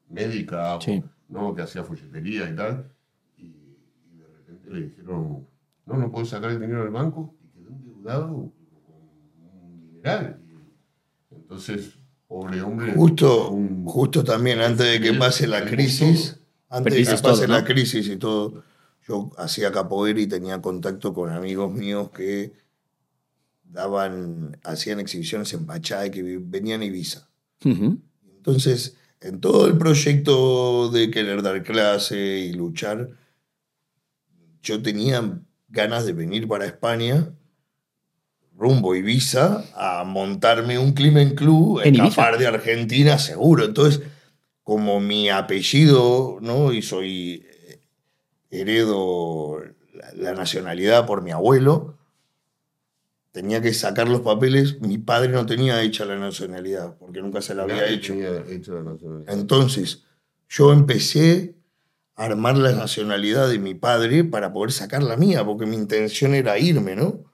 médica, 0.08 0.78
Sí. 0.80 1.02
¿no? 1.28 1.54
Que 1.54 1.62
hacía 1.62 1.82
folletería 1.82 2.48
y 2.48 2.54
tal, 2.54 2.90
y, 3.36 3.42
y 3.42 4.18
de 4.18 4.26
repente 4.26 4.70
le 4.70 4.80
dijeron, 4.82 5.46
no, 5.86 5.96
no 5.96 6.10
puedes 6.12 6.28
sacar 6.28 6.50
el 6.50 6.60
dinero 6.60 6.82
del 6.82 6.92
banco, 6.92 7.34
y 8.14 9.86
dineral. 9.92 10.38
Y 11.30 11.34
entonces, 11.34 11.90
pobre 12.28 12.62
hombre... 12.62 12.92
Justo, 12.94 13.50
un- 13.50 13.84
justo 13.84 14.22
también 14.24 14.60
antes 14.60 14.86
de 14.86 15.00
que 15.00 15.12
pase 15.14 15.46
la 15.46 15.64
crisis, 15.64 16.38
antes 16.68 16.92
de 16.94 17.00
que 17.04 17.10
pase 17.10 17.22
todo, 17.22 17.46
la 17.46 17.60
¿no? 17.60 17.64
crisis 17.66 18.08
y 18.08 18.16
todo, 18.16 18.62
yo 19.08 19.30
hacía 19.38 19.70
capoeira 19.72 20.20
y 20.20 20.26
tenía 20.26 20.60
contacto 20.60 21.12
con 21.14 21.30
amigos 21.30 21.72
míos 21.72 22.10
que 22.10 22.52
daban, 23.64 24.58
hacían 24.64 25.00
exhibiciones 25.00 25.52
en 25.52 25.66
Pachay, 25.66 26.10
que 26.10 26.22
vi- 26.22 26.36
venían 26.38 26.80
a 26.80 26.84
Ibiza. 26.84 27.28
Ujú. 27.64 27.98
Entonces, 28.36 28.96
en 29.20 29.40
todo 29.40 29.66
el 29.66 29.76
proyecto 29.78 30.88
de 30.90 31.10
querer 31.10 31.42
dar 31.42 31.62
clase 31.62 32.16
y 32.38 32.52
luchar, 32.52 33.08
yo 34.62 34.82
tenía 34.82 35.40
ganas 35.68 36.06
de 36.06 36.12
venir 36.12 36.46
para 36.48 36.66
España, 36.66 37.32
rumbo 38.56 38.94
Ibiza, 38.94 39.64
a 39.74 40.04
montarme 40.04 40.78
un 40.78 40.92
Climen 40.92 41.34
Club, 41.34 41.80
¿En 41.84 41.94
escapar 41.96 42.38
de 42.38 42.46
Argentina, 42.46 43.18
seguro. 43.18 43.64
Entonces, 43.64 44.02
como 44.62 45.00
mi 45.00 45.28
apellido, 45.28 46.38
¿no? 46.40 46.72
Y 46.72 46.82
soy, 46.82 47.44
eh, 47.68 47.80
heredo 48.50 49.58
la, 49.92 50.12
la 50.14 50.32
nacionalidad 50.34 51.06
por 51.06 51.22
mi 51.22 51.30
abuelo, 51.32 51.98
tenía 53.32 53.60
que 53.60 53.74
sacar 53.74 54.08
los 54.08 54.22
papeles. 54.22 54.80
Mi 54.80 54.96
padre 54.98 55.28
no 55.28 55.44
tenía 55.44 55.82
hecha 55.82 56.06
la 56.06 56.16
nacionalidad, 56.16 56.96
porque 56.98 57.20
nunca 57.20 57.42
se 57.42 57.54
la 57.54 57.64
había 57.64 57.76
Nadie 57.76 57.94
hecho. 57.94 58.14
tenía 58.14 58.44
hecho 58.48 58.74
la 58.74 58.92
nacionalidad. 58.92 59.34
Entonces, 59.34 60.04
yo 60.48 60.72
empecé 60.72 61.54
a 62.14 62.24
armar 62.24 62.56
la 62.56 62.72
nacionalidad 62.72 63.48
de 63.50 63.58
mi 63.58 63.74
padre 63.74 64.24
para 64.24 64.52
poder 64.54 64.72
sacar 64.72 65.02
la 65.02 65.18
mía, 65.18 65.44
porque 65.44 65.66
mi 65.66 65.76
intención 65.76 66.34
era 66.34 66.58
irme, 66.58 66.96
¿no? 66.96 67.24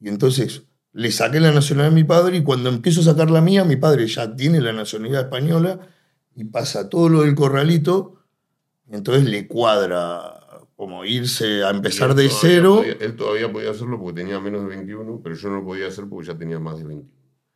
Y 0.00 0.08
entonces 0.08 0.62
le 0.92 1.10
saqué 1.12 1.40
la 1.40 1.52
nacionalidad 1.52 1.90
de 1.94 2.02
mi 2.02 2.04
padre 2.04 2.36
y 2.38 2.42
cuando 2.42 2.68
empiezo 2.70 3.00
a 3.00 3.04
sacar 3.04 3.30
la 3.30 3.40
mía, 3.40 3.64
mi 3.64 3.76
padre 3.76 4.06
ya 4.06 4.34
tiene 4.34 4.60
la 4.60 4.72
nacionalidad 4.72 5.22
española 5.24 5.80
y 6.34 6.44
pasa 6.44 6.88
todo 6.88 7.08
lo 7.08 7.22
del 7.22 7.34
corralito, 7.34 8.14
y 8.90 8.94
entonces 8.94 9.24
le 9.24 9.46
cuadra 9.48 10.34
como 10.76 11.04
irse 11.04 11.64
a 11.64 11.70
empezar 11.70 12.14
de 12.14 12.28
todavía 12.28 12.38
cero, 12.40 12.76
podía- 12.76 12.96
él 13.00 13.16
todavía 13.16 13.52
podía 13.52 13.70
hacerlo 13.72 13.98
porque 14.00 14.20
tenía 14.22 14.38
menos 14.38 14.62
de 14.62 14.68
21, 14.68 15.20
pero 15.22 15.34
yo 15.34 15.48
no 15.48 15.56
lo 15.56 15.64
podía 15.64 15.88
hacer 15.88 16.04
porque 16.08 16.28
ya 16.28 16.38
tenía 16.38 16.58
más 16.60 16.78
de 16.78 16.84
21. 16.84 17.08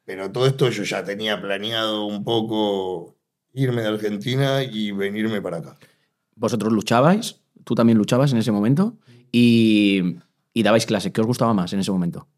pero 0.04 0.30
todo 0.32 0.46
esto 0.46 0.68
yo 0.68 0.82
ya 0.82 1.04
tenía 1.04 1.40
planeado 1.40 2.04
un 2.06 2.24
poco 2.24 3.16
irme 3.54 3.82
de 3.82 3.88
Argentina 3.88 4.64
y 4.64 4.90
venirme 4.90 5.40
para 5.40 5.58
acá. 5.58 5.78
Vosotros 6.34 6.72
luchabais, 6.72 7.40
tú 7.62 7.76
también 7.76 7.96
luchabas 7.98 8.32
en 8.32 8.38
ese 8.38 8.50
momento 8.50 8.96
y, 9.30 10.16
y 10.52 10.62
dabais 10.62 10.86
clase. 10.86 11.12
¿Qué 11.12 11.20
os 11.20 11.26
gustaba 11.26 11.54
más 11.54 11.72
en 11.72 11.80
ese 11.80 11.90
momento? 11.92 12.28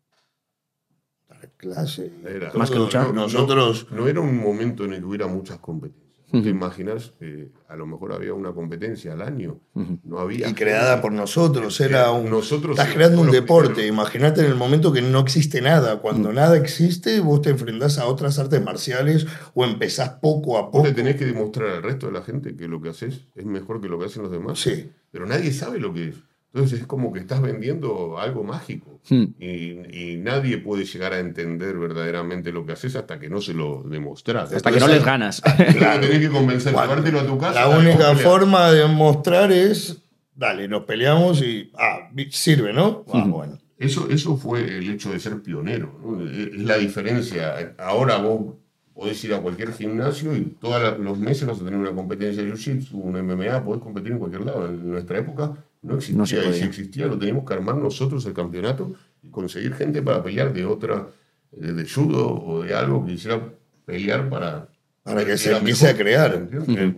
Dar 1.28 1.50
clase. 1.56 2.12
Era-. 2.24 2.52
Más 2.54 2.70
que 2.70 2.78
luchar. 2.78 3.06
No, 3.08 3.12
no, 3.12 3.20
Nosotros, 3.22 3.86
No 3.90 4.06
era 4.08 4.20
un 4.20 4.36
momento 4.36 4.84
en 4.84 4.92
el 4.94 5.00
que 5.00 5.06
hubiera 5.06 5.26
muchas 5.26 5.58
competencias. 5.58 6.04
¿Te 6.32 6.48
imaginas 6.48 7.12
que 7.20 7.52
a 7.68 7.76
lo 7.76 7.86
mejor 7.86 8.12
había 8.12 8.34
una 8.34 8.52
competencia 8.52 9.12
al 9.12 9.22
año? 9.22 9.60
No 10.02 10.18
había. 10.18 10.48
y 10.48 10.54
creada 10.54 11.00
por 11.00 11.12
nosotros, 11.12 11.80
era 11.80 12.10
un... 12.10 12.28
Nosotros 12.28 12.76
Estás 12.76 12.92
creando 12.92 13.20
un 13.20 13.30
deporte. 13.30 13.86
Imagínate 13.86 14.40
en 14.40 14.46
el 14.48 14.56
momento 14.56 14.92
que 14.92 15.00
no 15.00 15.20
existe 15.20 15.60
nada. 15.60 16.00
Cuando 16.00 16.32
Mm. 16.32 16.34
nada 16.34 16.56
existe, 16.56 17.20
vos 17.20 17.40
te 17.40 17.50
enfrentás 17.50 17.98
a 17.98 18.06
otras 18.06 18.36
artes 18.40 18.60
marciales 18.64 19.28
o 19.54 19.64
empezás 19.64 20.08
poco 20.20 20.58
a 20.58 20.62
Vos 20.62 20.70
poco. 20.72 20.86
le 20.88 20.92
tenés 20.92 21.14
que 21.14 21.24
demostrar 21.26 21.68
al 21.70 21.82
resto 21.84 22.06
de 22.06 22.12
la 22.14 22.22
gente 22.22 22.56
que 22.56 22.66
lo 22.66 22.80
que 22.82 22.88
haces 22.88 23.20
es 23.36 23.44
mejor 23.44 23.80
que 23.80 23.88
lo 23.88 23.96
que 24.00 24.06
hacen 24.06 24.22
los 24.24 24.32
demás. 24.32 24.58
Sí. 24.58 24.90
Pero 25.12 25.26
nadie 25.26 25.52
sabe 25.52 25.78
lo 25.78 25.94
que 25.94 26.08
es. 26.08 26.16
Entonces 26.54 26.82
es 26.82 26.86
como 26.86 27.12
que 27.12 27.18
estás 27.18 27.42
vendiendo 27.42 28.16
algo 28.16 28.44
mágico. 28.44 29.00
Hmm. 29.10 29.24
Y, 29.40 30.12
y 30.12 30.16
nadie 30.18 30.58
puede 30.58 30.84
llegar 30.84 31.12
a 31.12 31.18
entender 31.18 31.76
verdaderamente 31.76 32.52
lo 32.52 32.64
que 32.64 32.72
haces 32.74 32.94
hasta 32.94 33.18
que 33.18 33.28
no 33.28 33.40
se 33.40 33.54
lo 33.54 33.82
demostrás. 33.82 34.52
Hasta 34.52 34.70
que 34.70 34.78
no 34.78 34.86
Entonces, 34.86 34.98
les 34.98 35.04
ganas. 35.04 35.42
Claro, 35.76 36.00
tenés 36.02 36.20
que 36.20 36.28
convencer, 36.28 36.72
llevártelo 36.72 37.20
a 37.20 37.26
tu 37.26 37.38
casa. 37.38 37.68
La 37.68 37.76
única 37.76 38.14
forma 38.14 38.70
de 38.70 38.86
mostrar 38.86 39.50
es, 39.50 40.00
dale, 40.32 40.68
nos 40.68 40.84
peleamos 40.84 41.42
y, 41.42 41.72
ah, 41.76 42.08
sirve, 42.30 42.72
¿no? 42.72 43.04
Ah, 43.12 43.18
Ujú. 43.18 43.30
bueno. 43.30 43.58
Eso, 43.76 44.08
eso 44.08 44.36
fue 44.36 44.60
el 44.60 44.88
hecho 44.88 45.10
de 45.10 45.18
ser 45.18 45.42
pionero. 45.42 45.98
¿no? 46.04 46.24
Es 46.24 46.56
la 46.56 46.78
diferencia. 46.78 47.74
Ahora 47.78 48.18
vos 48.18 48.54
podés 48.94 49.22
ir 49.24 49.34
a 49.34 49.40
cualquier 49.40 49.72
gimnasio 49.72 50.36
y 50.36 50.56
todos 50.60 51.00
los 51.00 51.18
meses 51.18 51.48
vas 51.48 51.60
a 51.60 51.64
tener 51.64 51.80
una 51.80 51.90
competencia 51.90 52.44
de 52.44 52.52
jiu-jitsu, 52.52 52.92
un 52.92 53.20
MMA, 53.20 53.64
podés 53.64 53.82
competir 53.82 54.12
en 54.12 54.20
cualquier 54.20 54.42
lado. 54.42 54.68
En 54.68 54.88
nuestra 54.88 55.18
época 55.18 55.52
no 55.84 55.94
existía. 55.96 56.16
No 56.18 56.26
se 56.26 56.36
y 56.36 56.38
si 56.40 56.46
podía. 56.46 56.64
existía, 56.64 57.06
lo 57.06 57.18
teníamos 57.18 57.44
que 57.46 57.54
armar 57.54 57.76
nosotros 57.76 58.24
el 58.26 58.32
campeonato 58.34 58.94
y 59.22 59.28
conseguir 59.30 59.74
gente 59.74 60.02
para 60.02 60.22
pelear 60.22 60.52
de 60.52 60.64
otra, 60.64 61.08
eh, 61.52 61.72
de 61.72 61.88
judo 61.88 62.26
o 62.34 62.62
de 62.62 62.74
algo 62.74 63.04
que 63.04 63.12
quisiera 63.12 63.52
pelear 63.84 64.28
para. 64.28 64.68
Para 65.02 65.24
que 65.26 65.36
se 65.36 65.54
empiece 65.54 65.86
a 65.86 65.94
crear, 65.96 66.48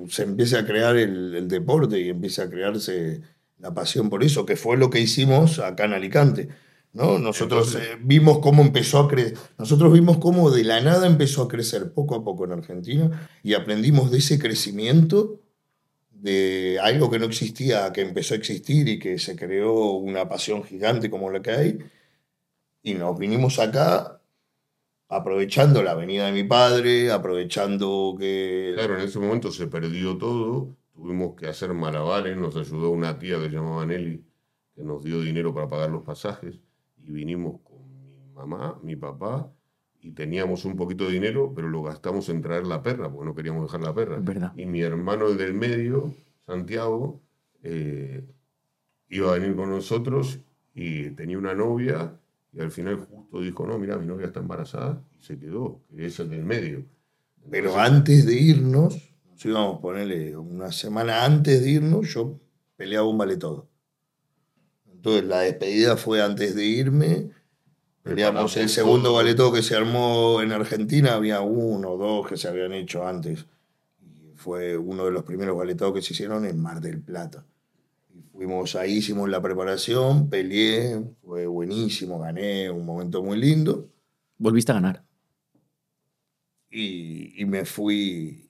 se 0.09 0.23
empiece 0.23 0.57
a 0.57 0.65
crear 0.65 0.97
el, 0.97 1.35
el 1.35 1.49
deporte 1.49 1.99
y 2.01 2.09
empiece 2.11 2.41
a 2.41 2.49
crearse 2.49 3.21
la 3.59 3.75
pasión 3.75 4.09
por 4.11 4.23
eso, 4.23 4.47
que 4.47 4.55
fue 4.55 4.77
lo 4.77 4.91
que 4.91 5.01
hicimos 5.01 5.59
acá 5.59 5.87
en 5.87 5.93
Alicante. 5.95 6.49
¿no? 6.93 7.19
Nosotros 7.19 7.75
Entonces- 7.75 7.97
eh, 7.97 8.01
vimos 8.03 8.39
cómo 8.39 8.63
empezó 8.63 9.01
a 9.01 9.09
crecer, 9.09 9.37
nosotros 9.59 9.93
vimos 9.93 10.19
cómo 10.19 10.51
de 10.53 10.63
la 10.63 10.81
nada 10.81 11.07
empezó 11.09 11.43
a 11.43 11.49
crecer 11.49 11.93
poco 11.93 12.15
a 12.15 12.23
poco 12.25 12.45
en 12.45 12.53
Argentina 12.53 13.29
y 13.43 13.55
aprendimos 13.55 14.11
de 14.13 14.19
ese 14.19 14.39
crecimiento 14.39 15.41
de 16.27 16.81
algo 16.83 17.09
que 17.09 17.21
no 17.21 17.27
existía, 17.27 17.93
que 17.93 18.01
empezó 18.01 18.35
a 18.35 18.37
existir 18.37 18.89
y 18.89 18.99
que 18.99 19.17
se 19.19 19.37
creó 19.37 19.93
una 19.93 20.29
pasión 20.29 20.65
gigante 20.65 21.09
como 21.09 21.31
la 21.31 21.41
que 21.41 21.51
hay. 21.53 21.79
Y 22.83 22.95
nos 22.95 23.17
vinimos 23.17 23.61
acá 23.61 24.21
aprovechando 25.09 25.85
la 25.85 25.95
venida 25.95 26.27
de 26.27 26.33
mi 26.33 26.43
padre, 26.43 27.13
aprovechando 27.13 28.17
que... 28.19 28.73
Claro, 28.75 28.99
en 28.99 29.05
ese 29.05 29.21
momento 29.21 29.53
se 29.53 29.69
perdió 29.69 30.19
todo, 30.19 30.77
tuvimos 30.93 31.37
que 31.37 31.47
hacer 31.47 31.73
malabares, 31.73 32.37
nos 32.37 32.57
ayudó 32.57 32.91
una 32.91 33.17
tía 33.19 33.39
que 33.39 33.45
se 33.45 33.51
llamaba 33.51 33.87
Nelly, 33.87 34.25
que 34.75 34.83
nos 34.83 35.05
dio 35.05 35.21
dinero 35.21 35.55
para 35.55 35.69
pagar 35.69 35.91
los 35.91 36.03
pasajes, 36.03 36.59
y 37.05 37.13
vinimos 37.13 37.61
con 37.63 37.79
mi 38.03 38.33
mamá, 38.35 38.81
mi 38.83 38.97
papá, 38.97 39.53
y 40.07 40.13
teníamos 40.13 40.65
un 40.65 40.77
poquito 40.77 41.07
de 41.07 41.15
dinero, 41.15 41.53
pero 41.53 41.69
lo 41.69 41.83
gastamos 41.83 42.29
en 42.29 42.41
traer 42.41 42.65
la 42.65 42.81
perra, 42.81 43.11
porque 43.11 43.27
no 43.27 43.35
queríamos 43.35 43.65
dejar 43.65 43.81
la 43.81 43.93
perra. 43.93 44.19
Verdad. 44.21 44.53
Y 44.57 44.65
mi 44.65 44.81
hermano 44.81 45.27
el 45.27 45.37
del 45.37 45.53
medio, 45.53 46.15
Santiago, 46.47 47.21
eh, 47.65 48.25
iba 49.09 49.33
a 49.33 49.39
venir 49.39 49.57
con 49.57 49.69
nosotros 49.69 50.39
y 50.75 51.11
tenía 51.11 51.39
una 51.39 51.55
novia, 51.55 52.17
y 52.53 52.61
al 52.61 52.71
final 52.71 53.05
justo 53.05 53.41
dijo, 53.41 53.67
no, 53.67 53.81
mira, 53.81 53.99
mi 53.99 54.07
novia 54.07 54.27
está 54.27 54.39
embarazada 54.39 55.03
y 55.19 55.25
se 55.25 55.37
quedó, 55.41 55.81
que 55.95 56.07
es 56.07 56.21
el 56.21 56.31
del 56.31 56.45
medio. 56.45 56.85
Pero 57.51 57.71
Entonces, 57.71 57.93
antes 57.93 58.27
de 58.27 58.35
irnos, 58.35 59.13
nos 59.29 59.45
íbamos 59.45 59.79
a 59.79 59.81
ponerle 59.81 60.37
una 60.37 60.71
semana 60.71 61.25
antes 61.25 61.65
de 61.65 61.69
irnos, 61.69 62.15
yo 62.15 62.39
peleaba 62.77 63.09
un 63.09 63.19
vale 63.19 63.37
todo. 63.39 63.69
Entonces 64.89 65.25
la 65.25 65.41
despedida 65.41 65.97
fue 65.97 66.23
antes 66.23 66.55
de 66.55 66.65
irme. 66.65 67.31
Peleamos 68.07 68.57
el 68.57 68.69
segundo 68.69 69.21
todo 69.37 69.53
que 69.53 69.63
se 69.63 69.75
armó 69.77 70.41
en 70.41 70.53
Argentina, 70.53 71.15
había 71.15 71.41
uno 71.41 71.91
o 71.91 71.97
dos 71.97 72.29
que 72.29 72.37
se 72.37 72.49
habían 72.49 72.73
hecho 72.73 73.07
antes. 73.07 73.47
Y 74.01 74.33
fue 74.37 74.77
uno 74.79 75.05
de 75.05 75.11
los 75.11 75.25
primeros 75.25 75.57
vale 75.57 75.75
todo 75.75 75.93
que 75.93 76.03
se 76.03 76.13
hicieron 76.15 76.45
en 76.47 76.61
Mar 76.61 76.81
del 76.81 77.01
Plata. 77.01 77.45
Y 78.15 78.23
fuimos 78.33 78.77
ahí, 78.77 78.99
hicimos 78.99 79.29
la 79.29 79.43
preparación, 79.43 80.31
peleé, 80.31 81.03
fue 81.23 81.47
buenísimo, 81.47 82.19
gané, 82.21 82.71
un 82.71 82.87
momento 82.87 83.23
muy 83.23 83.39
lindo. 83.39 83.89
Volviste 84.39 84.73
a 84.73 84.77
ganar. 84.77 85.05
y, 86.71 87.41
y 87.41 87.45
me 87.47 87.65
fui. 87.65 88.43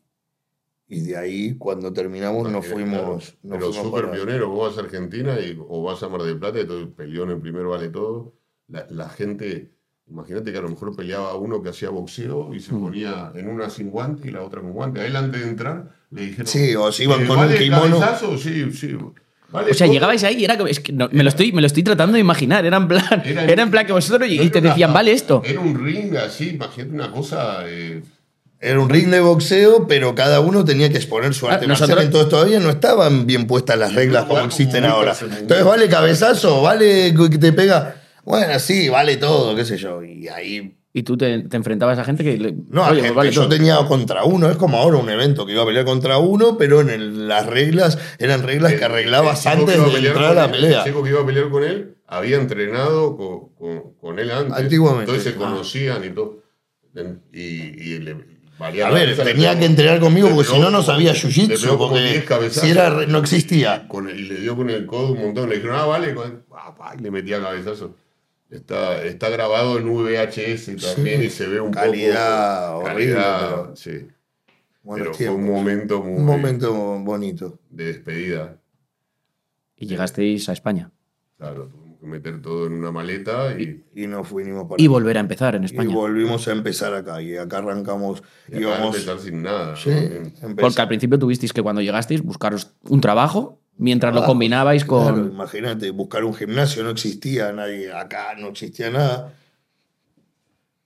Y 0.89 1.01
de 1.01 1.17
ahí, 1.17 1.57
cuando 1.59 1.93
terminamos, 1.93 2.51
nos 2.51 2.65
Claro, 2.65 2.77
fuimos. 2.77 3.39
nos 3.43 3.59
Pero 3.59 3.73
súper 3.73 4.11
pionero, 4.11 4.51
vos 4.51 4.69
vas 4.71 4.79
a 4.79 4.87
Argentina 4.87 5.41
y, 5.41 5.57
o 5.69 5.83
vas 5.83 6.03
a 6.03 6.09
Mar 6.09 6.23
del 6.23 6.39
Plata, 6.39 6.61
entonces 6.61 6.95
peleó 6.95 7.25
en 7.25 7.31
el 7.31 7.41
primero 7.41 7.71
vale 7.71 7.89
todo. 7.89 8.35
La, 8.69 8.87
la 8.91 9.09
gente, 9.09 9.71
imagínate 10.11 10.51
que 10.53 10.59
a 10.59 10.63
lo 10.63 10.69
mejor 10.69 10.95
peleaba 10.97 11.35
uno 11.37 11.63
que 11.63 11.69
hacía 11.71 11.91
boxeo 11.91 12.53
y 12.55 12.61
se 12.61 12.73
Mm. 12.73 12.81
ponía 12.83 13.33
en 13.35 13.49
una 13.49 13.71
sin 13.71 13.91
guante 13.91 14.29
y 14.29 14.33
la 14.33 14.43
otra 14.43 14.61
con 14.61 14.73
guante. 14.73 15.01
A 15.01 15.07
él 15.07 15.15
antes 15.17 15.41
de 15.43 15.49
entrar 15.49 15.91
le 16.11 16.23
dijeron. 16.23 16.47
Sí, 16.47 16.75
o 16.75 16.91
se 16.91 17.05
iban 17.05 17.23
"Eh, 17.23 17.27
con 17.27 17.39
un 17.39 17.47
¿vale 17.47 17.59
kimono". 17.59 18.01
cabezazo? 18.01 18.37
Sí, 18.39 18.71
sí. 18.73 18.97
¿Vale 19.51 19.71
O 19.71 19.75
sea, 19.75 19.87
todo?". 19.87 19.95
llegabais 19.95 20.25
ahí 20.25 20.37
y 20.41 20.45
era 20.45 20.57
como. 20.57 20.69
Es 20.69 20.81
que 20.81 20.93
no, 20.93 21.09
me, 21.13 21.23
lo 21.23 21.29
estoy, 21.29 21.53
me 21.53 21.61
lo 21.61 21.67
estoy 21.69 21.85
tratando 21.85 22.15
de 22.15 22.21
imaginar. 22.21 22.67
Era 22.67 22.77
en 22.77 22.89
plan, 22.89 23.23
Era- 23.25 23.45
era 23.53 23.63
en 23.63 23.71
plan 23.71 23.87
que 23.87 23.93
vosotros 23.93 24.29
y, 24.29 24.39
No 24.39 24.51
te 24.51 24.59
una- 24.59 24.71
decían, 24.71 24.93
vale 24.93 25.13
esto. 25.13 25.43
Era 25.45 25.61
un 25.61 25.85
ring 25.85 26.17
así, 26.17 26.51
imagínate 26.51 26.93
una 26.95 27.11
cosa. 27.13 27.61
eh, 27.67 28.03
Era 28.59 28.81
un 28.81 28.89
ring 28.89 29.09
de 29.11 29.21
boxeo, 29.21 29.87
pero 29.87 30.15
cada 30.15 30.41
uno 30.41 30.65
tenía 30.65 30.89
que 30.91 30.97
exponer 30.97 31.35
su 31.35 31.47
Ah, 31.47 31.53
arte 31.55 31.67
nosotros- 31.69 31.91
marcial. 31.91 32.07
Entonces 32.07 32.31
todavía 32.31 32.59
no 32.59 32.71
estaban 32.71 33.27
bien 33.27 33.47
puestas 33.47 33.79
las 33.79 33.95
reglas 33.95 34.23
un 34.25 34.29
como 34.31 34.41
existen 34.41 34.85
ahora. 34.87 35.15
Entonces, 35.39 35.65
vale 35.65 35.89
cabezazo, 35.89 36.63
vale 36.63 37.15
que 37.15 37.39
te 37.39 37.53
pega. 37.53 38.03
Bueno, 38.27 38.59
sí, 38.59 38.89
vale 38.91 39.17
todo, 39.17 39.55
qué 39.57 39.65
sé 39.65 39.79
yo. 39.79 40.03
Y 40.05 40.29
ahí 40.29 40.77
Y 40.93 41.03
tú 41.03 41.17
te, 41.17 41.41
te 41.45 41.57
enfrentabas 41.57 41.99
a 41.99 42.05
gente 42.05 42.25
que. 42.25 42.37
le- 42.39 42.55
No, 42.71 42.85
a 42.85 42.95
gente, 42.95 43.11
vale 43.13 43.31
yo 43.31 43.43
todo. 43.43 43.51
tenía 43.51 43.77
contra 43.87 44.25
uno, 44.25 44.51
es 44.51 44.57
como 44.57 44.79
ahora 44.79 44.97
un 44.99 45.09
evento 45.11 45.47
que 45.47 45.53
iba 45.53 45.63
a 45.63 45.67
pelear 45.67 45.85
contra 45.85 46.19
uno, 46.19 46.57
pero 46.59 46.81
en 46.81 46.91
el- 46.91 47.29
las 47.29 47.47
reglas 47.47 47.99
eran 48.19 48.43
reglas 48.43 48.73
que 48.73 48.79
el- 48.79 48.85
arreglabas 48.85 49.47
el 49.47 49.53
chico 49.53 49.63
antes 49.63 49.75
que 49.75 49.81
iba 49.81 49.85
a 49.85 49.89
de 49.89 49.95
pelear 49.95 50.13
entrar 50.17 50.25
a 50.25 50.29
con 50.29 50.37
la 50.37 50.45
él, 50.45 50.51
pelea. 50.63 50.79
El 50.81 50.85
chico 50.87 51.03
que 51.03 51.11
iba 51.11 51.21
a 51.21 51.27
pelear 51.27 51.49
con 51.51 51.65
él 51.65 51.95
había 52.07 52.37
entrenado 52.37 53.17
con, 53.17 53.49
con- 53.55 53.95
con 54.01 54.19
él 54.19 54.31
antes. 54.31 54.57
Antiguamente. 54.57 55.11
Entonces 55.13 55.33
se 55.33 55.39
Ah. 55.39 55.39
conocían 55.39 56.05
y 56.05 56.11
todo. 56.11 56.43
Y, 57.33 57.41
y 57.41 57.99
le 57.99 58.17
valía 58.59 58.87
A 58.87 58.91
la 58.91 58.95
ver, 58.99 59.17
tenía 59.19 59.59
que 59.59 59.67
entrenar 59.67 60.01
conmigo 60.01 60.31
porque 60.31 60.49
si 60.51 60.59
no, 60.59 60.71
no 60.71 60.83
sabía 60.83 61.13
jiu-jitsu, 61.13 61.77
porque 61.77 62.01
10 62.01 62.25
cabezazos. 62.25 62.63
si 62.63 62.71
era, 62.71 62.89
no 63.07 63.19
existía. 63.19 63.87
Con 63.87 64.09
el- 64.09 64.19
y 64.19 64.23
le 64.29 64.37
dio 64.41 64.57
con 64.57 64.71
el 64.71 64.87
codo 64.87 65.13
un 65.13 65.21
montón. 65.21 65.51
Le 65.51 65.57
dijeron, 65.57 65.77
ah, 65.79 65.85
vale. 65.85 66.15
con- 66.15 66.43
pa, 66.49 66.75
pa, 66.75 66.95
y 66.99 67.03
le 67.03 67.11
metía 67.11 67.39
cabezazo. 67.41 67.95
Está, 68.51 69.03
está 69.05 69.29
grabado 69.29 69.79
en 69.79 69.89
VHS 69.93 70.77
también 70.95 71.21
Sí. 71.21 71.27
y 71.27 71.31
se 71.31 71.47
ve 71.49 71.61
un 71.61 71.73
Calidad 71.73 72.75
poco. 72.75 72.85
horrible, 72.91 73.15
calidad, 73.15 73.49
pero- 73.63 73.77
sí. 73.77 74.09
Buenos 74.83 75.17
pero 75.17 75.33
fue 75.33 75.37
un 75.37 75.51
momento 75.51 76.01
muy 76.03 76.19
Un 76.21 76.25
momento 76.25 76.73
bonito. 77.01 77.59
de 77.71 77.87
despedida. 77.87 78.57
Y 79.77 79.87
llegasteis 79.87 80.49
a 80.49 80.53
España. 80.53 80.93
Claro, 81.39 81.67
tuvimos 81.69 81.99
que 82.01 82.07
meter 82.07 82.41
todo 82.41 82.67
en 82.69 82.75
una 82.75 82.93
maleta 82.93 83.59
y, 83.61 83.85
Y 83.97 84.07
nos 84.07 84.29
fuimos 84.29 84.69
para 84.69 84.81
Y 84.81 84.87
volver 84.87 85.17
a 85.17 85.21
empezar 85.21 85.57
en 85.57 85.63
y 85.65 85.67
España. 85.67 85.93
volvimos 85.93 86.47
a 86.47 86.53
empezar 86.53 86.95
acá. 86.95 87.21
Y 87.21 87.37
acá 87.37 87.59
arrancamos. 87.59 88.23
y 88.51 88.59
íbamos. 88.61 88.95
empezar 88.95 89.19
sin 89.19 89.43
nada. 89.43 89.75
Sí, 89.75 89.91
¿no? 89.91 90.55
Porque 90.55 90.81
al 90.81 90.89
principio 90.89 91.19
tuvisteis 91.19 91.53
que 91.53 91.63
cuando 91.63 91.83
llegasteis 91.83 92.23
buscaros 92.23 92.73
un 92.89 93.01
trabajo 93.01 93.61
mientras 93.79 94.15
lo 94.15 94.23
Ah, 94.23 94.27
combinabais 94.27 94.85
con. 94.85 95.03
Claro, 95.03 95.27
imagínate, 95.29 95.91
buscar 95.91 96.25
un 96.25 96.35
gimnasio 96.35 96.83
no 96.85 96.91
existía, 96.91 97.53
nadie 97.53 97.93
acá 97.93 98.35
no 98.39 98.49
existía 98.49 98.91
nada. 98.91 99.33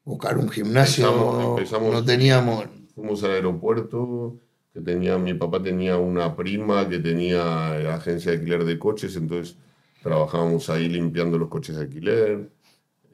Buscar 0.05 0.39
un 0.39 0.49
gimnasio 0.49 1.07
Empezamos- 1.07 1.59
empezamos- 1.59 1.93
no 1.93 2.05
teníamos. 2.05 2.65
Fuimos 2.95 3.23
al 3.25 3.33
aeropuerto, 3.33 4.37
que 4.73 4.81
tenía, 4.81 5.19
mi 5.19 5.35
papá 5.35 5.63
tenía 5.63 5.97
una 5.99 6.35
prima 6.37 6.89
que 6.89 6.99
tenía 6.99 7.79
eh, 7.81 7.89
agencia 7.89 8.31
de 8.33 8.39
alquiler 8.39 8.65
de 8.65 8.79
coches, 8.79 9.17
entonces 9.17 9.57
trabajábamos 10.03 10.69
ahí 10.71 10.89
limpiando 10.89 11.39
los 11.39 11.49
coches 11.49 11.77
de 11.77 11.83
alquiler, 11.83 12.51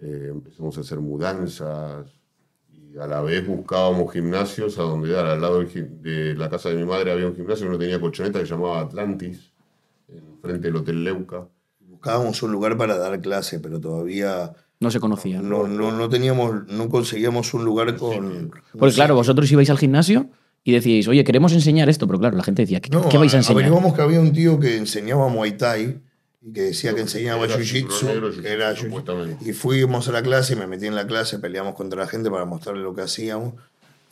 eh, 0.01 0.29
empezamos 0.31 0.77
a 0.79 0.81
hacer 0.83 1.01
mudanzas 1.01 2.07
y 2.73 2.97
a 2.99 3.07
la 3.07 3.21
vez 3.23 3.47
buscábamos 3.47 4.13
gimnasios 4.13 4.79
a 4.79 4.83
donde 4.83 5.11
dar. 5.11 5.27
Al 5.27 5.41
lado 5.41 5.63
de 5.65 6.35
la 6.37 6.49
casa 6.49 6.69
de 6.69 6.77
mi 6.77 6.85
madre 6.85 7.11
había 7.13 7.27
un 7.27 7.35
gimnasio 7.35 7.67
que 7.67 7.73
no 7.73 7.79
tenía 7.79 8.01
colchoneta 8.01 8.39
que 8.39 8.47
se 8.47 8.53
llamaba 8.55 8.81
Atlantis, 8.81 9.53
en 10.47 10.51
frente 10.53 10.69
del 10.69 10.77
Hotel 10.77 11.05
Leuca. 11.05 11.49
Buscábamos 11.81 12.43
un 12.43 12.53
lugar 12.53 12.77
para 12.77 12.97
dar 12.97 13.21
clase, 13.21 13.59
pero 13.61 13.81
todavía 13.81 14.53
No 14.81 14.91
se 14.91 15.01
conocía. 15.01 15.41
no, 15.41 15.67
no, 15.67 15.93
no 15.93 16.09
teníamos, 16.09 16.67
no 16.69 16.89
conseguíamos 16.89 17.55
un 17.55 17.65
lugar 17.65 17.97
con. 17.97 18.51
Porque 18.79 18.95
claro, 18.95 19.15
vosotros 19.15 19.51
ibais 19.51 19.71
al 19.71 19.79
gimnasio 19.79 20.29
y 20.65 20.73
decíais, 20.73 21.07
oye, 21.09 21.25
queremos 21.25 21.53
enseñar 21.53 21.89
esto, 21.89 22.07
pero 22.07 22.19
claro, 22.19 22.37
la 22.37 22.43
gente 22.43 22.63
decía, 22.63 22.81
¿qué, 22.81 22.91
No, 22.91 23.09
qué 23.09 23.19
vais 23.19 23.33
a 23.35 23.39
enseñar? 23.39 23.63
averiguamos 23.63 23.95
que 23.95 24.03
había 24.03 24.21
un 24.21 24.33
tío 24.33 24.59
que 24.59 24.77
enseñaba 24.77 25.29
Muay 25.29 25.57
Thai 25.57 26.01
y 26.43 26.53
que 26.53 26.63
decía 26.63 26.95
que 26.95 27.01
enseñaba 27.01 27.47
Jiu-Jitsu. 27.47 28.43
que 28.43 28.49
era 28.53 28.75
jiu-. 28.75 29.37
Y 29.41 29.53
fuimos 29.53 30.09
a 30.09 30.13
la 30.13 30.23
clase, 30.23 30.55
me 30.57 30.67
metí 30.67 30.87
en 30.87 30.95
la 30.95 31.07
clase, 31.07 31.39
peleamos 31.39 31.75
contra 31.75 32.01
la 32.01 32.07
gente 32.09 32.31
para 32.31 32.45
mostrarle 32.45 32.83
lo 32.83 32.95
que 32.95 33.03
hacíamos. 33.03 33.55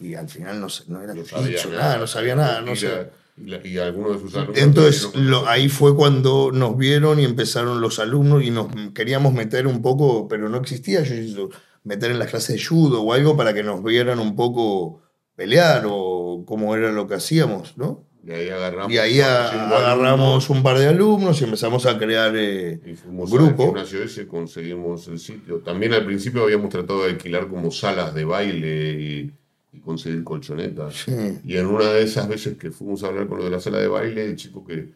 Y 0.00 0.14
al 0.14 0.28
final 0.28 0.60
no, 0.60 0.66
no 0.88 1.00
era 1.02 1.14
jiu-jitsu, 1.14 1.70
nada, 1.70 1.82
nada, 1.82 1.98
no 1.98 2.06
sabía 2.06 2.34
nada. 2.34 2.60
No 2.60 2.72
y, 2.72 2.76
sé. 2.76 3.10
Y, 3.36 3.78
algunos 3.78 4.14
de 4.14 4.20
sus 4.20 4.34
alumnos. 4.36 4.58
Entonces, 4.58 5.14
lo- 5.14 5.46
ahí 5.48 5.68
fue 5.68 5.94
cuando 5.96 6.50
nos 6.52 6.76
vieron 6.76 7.18
y 7.20 7.24
empezaron 7.24 7.80
los 7.80 7.98
alumnos 7.98 8.42
y 8.44 8.50
nos 8.50 8.68
queríamos 8.94 9.32
meter 9.32 9.66
un 9.66 9.82
poco, 9.82 10.28
pero 10.28 10.48
no 10.48 10.58
existía 10.58 11.00
jiu-jitsu, 11.02 11.50
meter 11.82 12.10
en 12.12 12.18
las 12.18 12.30
clases 12.30 12.56
de 12.56 12.64
judo 12.64 13.02
o 13.02 13.12
algo 13.12 13.36
para 13.36 13.52
que 13.52 13.62
nos 13.62 13.82
vieran 13.82 14.18
un 14.20 14.36
poco 14.36 15.00
pelear 15.36 15.84
o 15.88 16.44
cómo 16.46 16.76
era 16.76 16.92
lo 16.92 17.06
que 17.08 17.14
hacíamos, 17.14 17.76
¿no? 17.76 18.04
Y 18.26 18.30
ahí 18.30 18.48
agarramos. 18.48 18.90
Y 18.90 18.96
ahí 18.98 19.20
a- 19.20 19.48
agarramos 19.76 20.48
un 20.48 20.62
par 20.62 20.78
de 20.78 20.86
alumnos 20.86 21.40
y 21.40 21.44
empezamos 21.44 21.84
a 21.84 21.98
crear 21.98 22.32
eh, 22.36 22.80
Y 22.86 22.94
fuimos 22.94 23.30
grupo. 23.30 23.66
gimnasio 23.66 24.02
ese, 24.02 24.26
conseguimos 24.26 25.08
el 25.08 25.18
sitio. 25.18 25.58
También 25.58 25.92
al 25.92 26.06
principio 26.06 26.42
habíamos 26.44 26.70
tratado 26.70 27.02
de 27.04 27.10
alquilar 27.10 27.48
como 27.48 27.70
salas 27.70 28.14
de 28.14 28.24
baile 28.24 28.92
y, 28.92 29.32
y 29.74 29.80
conseguir 29.80 30.24
colchonetas. 30.24 30.94
Sí. 31.04 31.12
Y 31.44 31.56
en 31.56 31.66
una 31.66 31.90
de 31.92 32.02
esas 32.04 32.28
veces 32.28 32.56
que 32.58 32.70
fuimos 32.70 33.02
a 33.04 33.08
hablar 33.08 33.28
con 33.28 33.38
lo 33.38 33.44
de 33.44 33.50
la 33.50 33.60
sala 33.60 33.78
de 33.78 33.88
baile, 33.88 34.24
el 34.26 34.36
chico 34.36 34.64
que, 34.64 34.92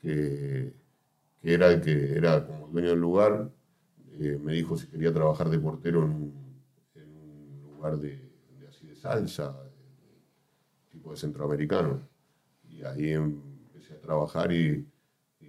que, 0.00 0.72
que 1.42 1.54
era 1.54 1.68
el 1.72 1.80
que 1.82 2.14
era 2.16 2.46
como 2.46 2.68
dueño 2.68 2.90
del 2.90 3.00
lugar, 3.00 3.50
eh, 4.20 4.38
me 4.42 4.52
dijo 4.54 4.76
si 4.76 4.86
quería 4.88 5.12
trabajar 5.12 5.48
de 5.50 5.58
portero 5.58 6.04
en 6.04 6.10
un, 6.12 6.34
en 6.96 7.08
un 7.16 7.62
lugar 7.76 7.98
de, 7.98 8.10
de 8.60 8.68
así 8.68 8.86
de 8.86 8.96
salsa, 8.96 9.52
de- 9.62 9.70
tipo 10.90 11.10
de 11.12 11.16
centroamericano. 11.16 12.00
Y 12.68 12.82
ahí 12.84 13.10
empecé 13.12 13.94
a 13.94 14.00
trabajar 14.00 14.52
y, 14.52 14.86
y 15.40 15.46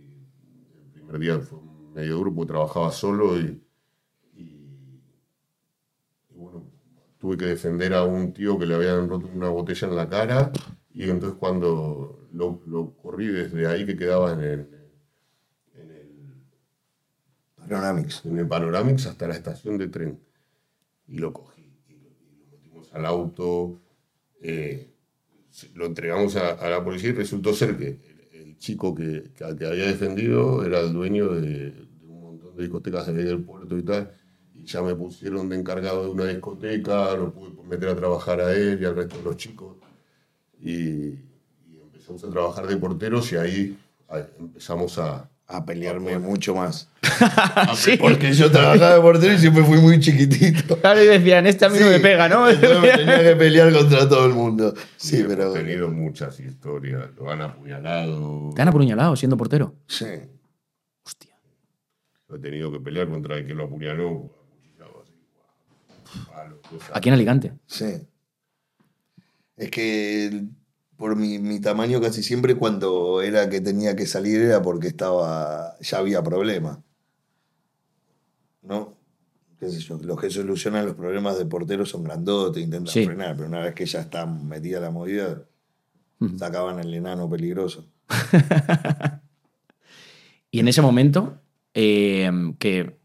el 0.86 0.92
primer 0.94 1.20
día 1.20 1.40
fue 1.40 1.60
medio 1.96 2.20
grupo, 2.20 2.46
trabajaba 2.46 2.92
solo 2.92 3.40
y- 3.40 3.62
y 4.36 5.02
bueno, 6.36 6.64
tuve 7.20 7.38
que 7.38 7.46
defender 7.46 7.94
a 7.94 8.04
un 8.04 8.34
tío 8.34 8.58
que 8.60 8.66
le 8.66 8.76
habían 8.76 9.10
roto 9.10 9.28
una 9.34 9.50
botella 9.50 9.88
en 9.88 9.96
la 9.96 10.10
cara 10.10 10.52
y 10.94 11.10
entonces 11.10 11.38
cuando 11.40 12.28
lo, 12.34 12.62
lo 12.68 12.94
corrí 12.96 13.28
desde 13.28 13.68
ahí 13.68 13.86
que 13.86 13.98
quedaba 13.98 14.34
en 14.34 14.40
el, 14.42 14.60
en 15.76 15.92
el, 15.92 16.10
Panoramix. 17.56 18.26
en 18.26 18.38
el 18.38 18.48
Panoramix 18.48 19.06
hasta 19.08 19.28
la 19.28 19.36
estación 19.36 19.78
de 19.78 19.88
tren 19.88 20.20
y 21.08 21.18
lo 21.18 21.34
cogí 21.34 21.62
y 21.88 21.94
lo, 21.94 22.10
y 22.10 22.38
lo 22.38 22.46
metimos 22.52 22.94
al 22.94 23.06
auto, 23.06 23.80
eh, 24.42 24.94
lo 25.76 25.86
entregamos 25.86 26.36
a, 26.36 26.52
a 26.52 26.70
la 26.70 26.84
policía 26.84 27.10
y 27.10 27.14
resultó 27.14 27.54
ser 27.54 27.78
que 27.78 27.88
el, 28.34 28.42
el 28.48 28.58
chico 28.58 28.94
que, 28.94 29.32
que, 29.36 29.44
al 29.44 29.58
que 29.58 29.66
había 29.66 29.86
defendido 29.86 30.64
era 30.66 30.80
el 30.82 30.94
dueño 30.94 31.30
de, 31.34 31.72
de 31.72 32.06
un 32.06 32.22
montón 32.22 32.56
de 32.56 32.64
discotecas 32.64 33.08
de 33.08 33.14
ahí 33.22 33.26
del 33.26 33.44
puerto 33.44 33.78
y 33.78 33.84
tal. 33.84 34.12
Ya 34.68 34.82
me 34.82 34.94
pusieron 34.96 35.48
de 35.50 35.56
encargado 35.56 36.04
de 36.04 36.10
una 36.10 36.26
discoteca, 36.26 37.16
lo 37.16 37.32
pude 37.32 37.52
meter 37.70 37.88
a 37.90 37.96
trabajar 37.96 38.42
a 38.42 38.52
él 38.54 38.78
y 38.82 38.86
al 38.86 38.96
resto 38.98 39.18
de 39.18 39.24
los 39.24 39.38
chicos. 39.38 39.78
Y, 40.62 40.72
y 40.72 41.80
empezamos 41.82 42.24
a 42.26 42.30
trabajar 42.30 42.68
de 42.68 42.76
porteros 42.78 43.32
y 43.32 43.38
ahí 43.38 43.78
empezamos 44.40 44.98
a... 45.00 45.30
A 45.50 45.66
pelearme 45.66 46.20
mucho 46.20 46.54
más. 46.54 46.90
Sí. 47.76 47.96
Porque 47.96 48.34
yo 48.34 48.52
trabajaba 48.52 48.96
de 48.96 49.00
portero 49.02 49.34
y 49.34 49.38
siempre 49.38 49.64
fui 49.64 49.78
muy 49.78 49.98
chiquitito. 49.98 50.78
Claro, 50.82 51.02
y 51.02 51.08
decían, 51.08 51.48
este 51.48 51.64
a 51.64 51.70
mí 51.70 51.80
no 51.80 51.86
Sí, 51.86 51.92
me 51.94 52.00
pega, 52.02 52.28
¿no? 52.28 52.48
tenía 52.48 53.24
que 53.24 53.36
pelear 53.38 53.72
contra 53.72 54.10
todo 54.10 54.26
el 54.26 54.34
mundo. 54.34 54.74
Sí, 54.98 55.20
y 55.20 55.24
pero. 55.24 55.44
Hemos 55.44 55.54
tenido 55.54 55.88
muchas 55.90 56.38
historias, 56.42 57.12
lo 57.18 57.32
han 57.32 57.42
apuñalado. 57.42 58.52
Te 58.54 58.62
han 58.62 58.68
apuñalado 58.68 59.16
siendo 59.16 59.38
portero. 59.38 59.74
Sí. 59.88 60.06
Hostia. 61.06 61.34
He 62.36 62.40
tenido 62.40 62.70
que 62.70 62.82
pelear 62.82 63.08
contra 63.08 63.38
el 63.38 63.48
que 63.48 63.54
lo 63.54 63.64
apuñaló. 63.64 64.30
Cosa. 66.70 66.92
Aquí 66.94 67.10
en 67.10 67.16
Alicante. 67.16 67.54
Sí. 67.66 68.08
Es 69.56 69.72
que 69.72 70.46
por 70.98 71.16
mi, 71.16 71.40
mi 71.40 71.60
tamaño 71.60 72.00
casi 72.02 72.24
siempre 72.24 72.56
cuando 72.56 73.22
era 73.22 73.50
que 73.50 73.62
tenía 73.62 73.96
que 73.96 74.06
salir 74.08 74.42
era 74.42 74.62
porque 74.62 74.88
estaba 74.88 75.76
ya 75.80 75.98
había 76.00 76.22
problema. 76.24 76.84
¿No? 78.62 78.96
Qué 79.60 79.70
sé 79.70 79.80
yo, 79.80 79.98
los 79.98 80.20
que 80.20 80.30
solucionan 80.30 80.86
los 80.86 80.96
problemas 80.96 81.38
de 81.38 81.46
porteros 81.46 81.90
son 81.90 82.04
grandotes, 82.04 82.64
intentan 82.64 82.94
Sí. 82.94 83.06
frenar, 83.06 83.36
pero 83.36 83.48
una 83.48 83.62
vez 83.62 83.74
que 83.74 83.86
ya 83.88 84.02
está 84.02 84.26
metida 84.28 84.80
la 84.80 84.92
movida, 84.92 85.44
sacaban 86.38 86.80
el 86.80 86.94
enano 86.94 87.30
peligroso. 87.30 87.88
Y 90.50 90.60
en 90.62 90.68
ese 90.70 90.82
momento, 90.82 91.42
eh, 91.74 92.32
que 92.58 92.98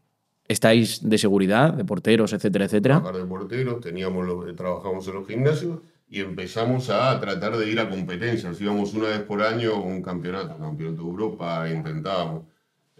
estáis 0.53 1.07
de 1.07 1.17
seguridad, 1.17 1.73
de 1.73 1.85
porteros, 1.85 2.33
etcétera, 2.33 2.65
etcétera. 2.65 2.95
trabajar 3.01 3.21
de 3.21 3.27
porteros, 3.27 3.81
teníamos 3.81 4.25
los, 4.25 4.55
trabajamos 4.55 5.07
en 5.07 5.13
los 5.15 5.27
gimnasios 5.27 5.79
y 6.09 6.21
empezamos 6.21 6.89
a 6.89 7.19
tratar 7.19 7.57
de 7.57 7.69
ir 7.69 7.79
a 7.79 7.89
competencias. 7.89 8.59
Íbamos 8.61 8.93
una 8.93 9.09
vez 9.09 9.21
por 9.21 9.41
año 9.41 9.71
a 9.73 9.79
un 9.79 10.01
campeonato, 10.01 10.57
campeonato 10.57 11.01
de 11.03 11.09
Europa, 11.09 11.67
intentábamos. 11.69 12.43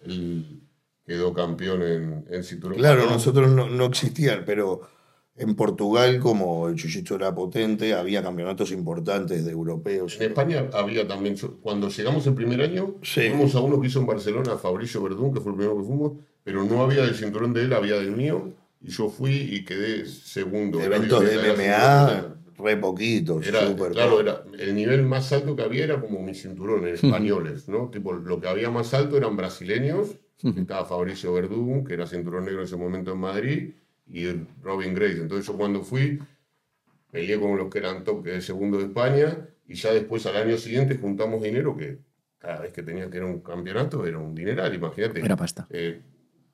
Él 0.03 0.61
quedó 1.05 1.33
campeón 1.33 1.81
en, 1.83 2.25
en 2.29 2.43
cinturón. 2.43 2.77
Claro, 2.77 3.05
nosotros 3.09 3.49
no, 3.51 3.69
no 3.69 3.85
existían, 3.85 4.43
pero 4.45 4.81
en 5.35 5.55
Portugal, 5.55 6.19
como 6.19 6.67
el 6.69 6.75
jiu-jitsu 6.75 7.15
era 7.15 7.33
potente, 7.33 7.93
había 7.93 8.21
campeonatos 8.21 8.71
importantes 8.71 9.45
de 9.45 9.51
europeos. 9.51 10.15
En 10.19 10.29
España 10.29 10.69
había 10.73 11.07
también, 11.07 11.35
cuando 11.61 11.89
llegamos 11.89 12.25
el 12.27 12.33
primer 12.35 12.61
año, 12.61 12.95
Sí. 13.01 13.29
fuimos 13.29 13.55
a 13.55 13.59
uno 13.59 13.79
que 13.81 13.87
hizo 13.87 13.99
en 13.99 14.05
Barcelona, 14.05 14.57
Fabricio 14.57 15.01
Verdún, 15.01 15.33
que 15.33 15.41
fue 15.41 15.51
el 15.51 15.57
primero 15.57 15.77
que 15.77 15.83
fuimos, 15.83 16.11
pero 16.43 16.63
no 16.63 16.83
había 16.83 17.03
del 17.03 17.15
cinturón 17.15 17.53
de 17.53 17.63
él, 17.63 17.73
había 17.73 17.95
del 17.95 18.11
mío, 18.11 18.53
y 18.81 18.89
yo 18.89 19.09
fui 19.09 19.33
y 19.33 19.63
quedé 19.63 20.05
segundo. 20.05 20.81
Eventos 20.81 21.23
de 21.23 21.37
MMA, 21.37 22.35
re 22.57 22.77
poquitos, 22.77 23.45
Era, 23.47 23.67
súper 23.67 23.91
claro, 23.93 24.19
era, 24.19 24.43
el 24.59 24.75
nivel 24.75 25.03
más 25.03 25.31
alto 25.31 25.55
que 25.55 25.63
había 25.63 25.83
era 25.85 25.99
como 26.01 26.21
mis 26.21 26.41
cinturones 26.41 27.03
españoles, 27.03 27.67
¿no? 27.69 27.89
Tipo, 27.89 28.13
lo 28.13 28.39
que 28.39 28.47
había 28.47 28.69
más 28.69 28.93
alto 28.93 29.17
eran 29.17 29.35
brasileños, 29.37 30.17
estaba 30.43 30.83
Fabricio 30.85 31.33
Verdún, 31.33 31.85
que 31.85 31.93
era 31.93 32.05
cinturón 32.05 32.45
negro 32.45 32.59
en 32.59 32.65
ese 32.65 32.75
momento 32.75 33.13
en 33.13 33.17
Madrid, 33.19 33.69
y 34.05 34.25
Robin 34.61 34.93
Grace. 34.93 35.21
Entonces 35.21 35.47
yo 35.47 35.53
cuando 35.53 35.81
fui, 35.81 36.19
peleé 37.09 37.39
con 37.39 37.55
los 37.57 37.69
que 37.69 37.77
eran 37.79 38.03
top, 38.03 38.23
que 38.23 38.31
de 38.31 38.41
segundo 38.41 38.77
de 38.77 38.85
España, 38.85 39.47
y 39.65 39.75
ya 39.75 39.93
después 39.93 40.25
al 40.25 40.35
año 40.35 40.57
siguiente 40.57 40.97
juntamos 40.97 41.41
dinero 41.41 41.77
que 41.77 41.99
cada 42.37 42.59
vez 42.59 42.73
que 42.73 42.83
tenías 42.83 43.07
que 43.09 43.17
ir 43.17 43.23
a 43.23 43.27
un 43.27 43.39
campeonato 43.39 44.05
era 44.05 44.17
un 44.19 44.35
dineral, 44.35 44.73
imagínate. 44.75 45.21
Era 45.21 45.37
pasta. 45.37 45.65
eh, 45.69 46.01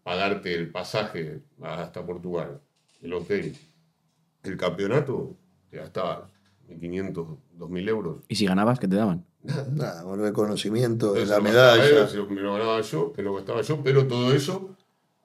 pagarte 0.10 0.56
el 0.56 0.72
pasaje 0.72 1.40
hasta 1.62 2.04
Portugal, 2.04 2.60
el 3.04 3.14
hotel, 3.14 3.56
el 4.42 4.58
campeonato, 4.58 5.36
te 5.70 5.78
gastaba 5.78 6.28
1.500, 6.68 7.38
2.000 7.60 7.88
euros. 7.88 8.16
Y 8.28 8.34
si 8.36 8.48
ganabas, 8.48 8.80
¿qué 8.80 8.88
te 8.88 8.96
daban? 8.96 9.24
Nada, 9.44 10.04
un 10.08 10.20
reconocimiento 10.20 11.14
de 11.14 11.28
la 11.28 11.36
se 11.36 11.42
medalla. 11.44 12.02
él, 12.02 12.08
se 12.10 12.18
lo- 12.18 12.26
me 12.28 12.42
lo 12.42 12.54
ganaba 12.54 12.82
yo, 12.82 13.14
me 13.16 13.22
lo 13.22 13.36
gastaba 13.36 13.62
yo, 13.62 13.84
pero 13.84 14.08
todo 14.08 14.34
eso 14.34 14.76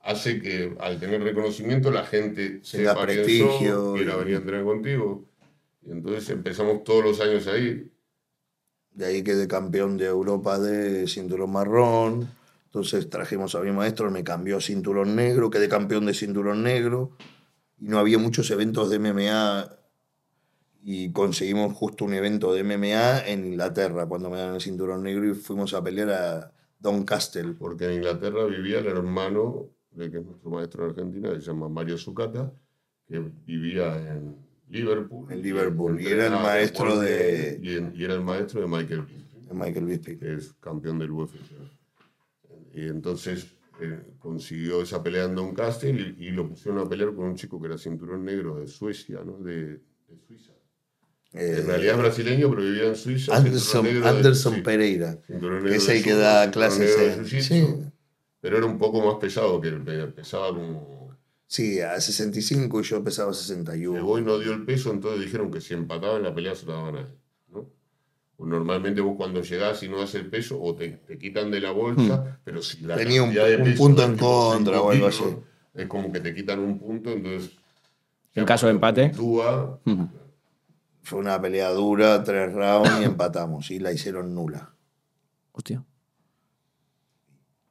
hace 0.03 0.39
que 0.43 0.77
al 0.79 1.01
tener 1.01 1.23
reconocimiento 1.23 1.91
la 1.91 2.05
gente 2.05 2.61
sepa 2.63 2.93
quién 3.07 3.07
prestigio 3.07 3.95
quiera 3.95 4.13
y- 4.13 4.19
venir 4.19 4.35
a 4.35 4.39
entrenar 4.39 4.65
contigo. 4.67 5.25
Y 5.83 5.93
entonces 5.93 6.29
empezamos 6.29 6.85
todos 6.85 7.03
los 7.03 7.21
años 7.23 7.47
ahí. 7.47 7.91
De 8.93 9.07
ahí 9.07 9.23
quedé 9.25 9.49
campeón 9.49 9.97
de 9.97 10.05
Europa 10.07 10.59
de 10.59 11.09
cinturón 11.09 11.53
marrón. 11.53 12.29
Entonces 12.75 13.09
trajimos 13.09 13.55
a 13.55 13.61
mi 13.61 13.71
maestro, 13.71 14.11
me 14.11 14.25
cambió 14.25 14.57
a 14.57 14.61
cinturón 14.61 15.15
negro, 15.15 15.49
quedé 15.49 15.69
campeón 15.69 16.07
de 16.07 16.13
cinturón 16.13 16.65
negro. 16.65 17.13
Y 17.79 17.87
no 17.87 18.01
había 18.01 18.19
muchos 18.19 18.51
eventos 18.51 18.91
de 18.91 18.99
MMA. 18.99 19.71
Y 20.83 21.13
conseguimos 21.13 21.73
justo 21.73 22.05
un 22.05 22.15
evento 22.15 22.53
de 22.53 22.65
MMA 22.65 23.29
en 23.29 23.47
Inglaterra 23.47 24.07
cuando 24.07 24.29
me 24.29 24.39
dan 24.39 24.57
el 24.57 24.61
cinturón 24.61 25.05
negro 25.05 25.25
y 25.25 25.35
fuimos 25.35 25.73
a 25.73 25.85
pelear 25.85 26.11
a 26.11 26.53
Doncaster. 26.81 27.55
porque 27.57 27.85
en 27.87 27.93
Inglaterra 27.99 28.45
vivía 28.47 28.81
el 28.81 28.89
hermano 28.89 29.69
de 29.93 30.11
que 30.11 30.19
es 30.19 30.25
nuestro 30.27 30.51
maestro 30.51 30.83
en 30.85 30.91
Argentina, 30.91 31.31
que 31.33 31.37
se 31.41 31.47
llama 31.47 31.69
Mario 31.69 31.97
Zucata, 31.97 32.53
que 33.07 33.23
vivía 33.47 33.95
en 33.97 34.35
Liverpool. 34.69 35.31
En 35.31 35.41
Liverpool, 35.43 36.01
y 36.01 36.07
era 36.09 36.27
el 36.27 36.33
maestro 36.33 36.99
de- 36.99 37.61
Y, 37.63 37.77
en- 37.77 37.93
y 37.95 38.03
era 38.03 38.15
el 38.15 38.23
maestro 38.23 38.61
de 38.63 38.67
Michael 38.67 39.03
Bisping, 39.03 39.47
de 39.49 39.55
Michael 39.55 39.87
Bisping. 39.87 40.19
que 40.19 40.35
es 40.35 40.53
campeón 40.55 40.99
del 40.99 41.13
UFC. 41.13 41.37
Y 42.75 42.83
entonces 42.89 43.47
eh, 43.81 44.01
consiguió 44.19 44.83
esa 44.83 45.03
pelea 45.03 45.25
en 45.25 45.35
Doncaster 45.35 45.95
y, 45.95 46.27
y 46.27 46.31
lo 46.31 46.49
pusieron 46.49 46.81
a 46.85 46.89
pelear 46.89 47.15
con 47.15 47.27
un 47.27 47.37
chico 47.37 47.61
que 47.61 47.67
era 47.69 47.79
cinturón 47.79 48.25
negro 48.25 48.59
de 48.59 48.67
Suecia, 48.67 49.21
¿no? 49.25 49.39
De, 49.39 49.55
de 50.09 50.19
Suiza. 50.27 50.53
Eh, 51.33 51.57
en 51.61 51.67
realidad 51.67 51.95
es 51.97 52.01
brasileño, 52.01 52.49
pero 52.51 52.63
vivía 52.63 52.87
en 52.87 52.97
Suiza. 52.97 53.37
Anderson, 53.37 53.85
de- 53.85 54.09
Anderson 54.09 54.55
sí. 54.57 54.61
Pereira. 54.61 55.19
Negro 55.29 55.59
es 55.59 55.87
de 55.87 55.97
el 55.99 56.03
que 56.05 56.11
judo, 56.13 56.21
da 56.23 56.51
clases 56.51 56.97
de 57.31 57.41
sí. 57.41 57.67
Pero 58.41 58.59
era 58.59 58.67
un 58.67 58.79
poco 58.79 59.05
más 59.05 59.17
pesado 59.21 59.61
que 59.61 59.71
pesaba 60.15 60.49
como... 60.49 61.17
Sí, 61.47 61.81
a 61.81 62.01
65 62.01 62.81
y 62.81 62.83
yo 62.85 63.03
pesaba 63.05 63.31
El 63.31 63.37
61. 63.37 64.05
boy 64.05 64.23
no 64.23 64.39
dio 64.39 64.53
el 64.53 64.65
peso, 64.65 64.91
entonces 64.91 65.21
dijeron 65.25 65.51
que 65.51 65.61
si 65.61 65.75
empataban 65.75 66.23
la 66.23 66.35
pelea 66.35 66.55
se 66.55 66.67
la 66.67 66.75
daban 66.75 66.97
a 66.97 67.01
él. 67.01 67.07
Normalmente 68.39 69.01
vos 69.01 69.17
cuando 69.17 69.43
llegás 69.43 69.83
y 69.83 69.89
no 69.89 69.99
das 70.01 70.15
el 70.17 70.27
peso, 70.29 70.61
o 70.61 70.75
te, 70.75 70.89
te 70.91 71.19
quitan 71.19 71.51
de 71.51 71.61
la 71.61 71.71
bolsa, 71.71 72.41
pero 72.45 72.61
si 72.63 72.81
la 72.83 72.95
Hmm. 72.97 72.99
Tenía 72.99 73.23
un- 73.23 73.29
cantidad 73.35 73.47
de 73.49 73.57
un 73.57 73.65
peso 73.65 73.79
punto 73.79 74.03
en 74.05 74.17
contra 74.17 74.81
o 74.81 74.91
algo 74.91 75.07
así. 75.07 75.25
Es 75.75 75.87
como 75.89 76.13
que 76.13 76.21
te 76.21 76.35
quitan 76.35 76.59
un 76.61 76.79
punto, 76.79 77.11
entonces... 77.11 77.53
En 78.35 78.45
caso 78.45 78.67
de 78.67 78.73
empate. 78.73 79.09
Puntúa, 79.11 79.79
Ujú. 79.87 80.09
Fue 81.03 81.19
una 81.19 81.41
pelea 81.41 81.69
dura, 81.71 82.25
tres 82.25 82.53
rounds 82.53 83.01
y 83.01 83.05
empatamos. 83.05 83.71
Y 83.71 83.79
la 83.79 83.93
hicieron 83.93 84.35
nula. 84.35 84.75
Hostia. 85.53 85.85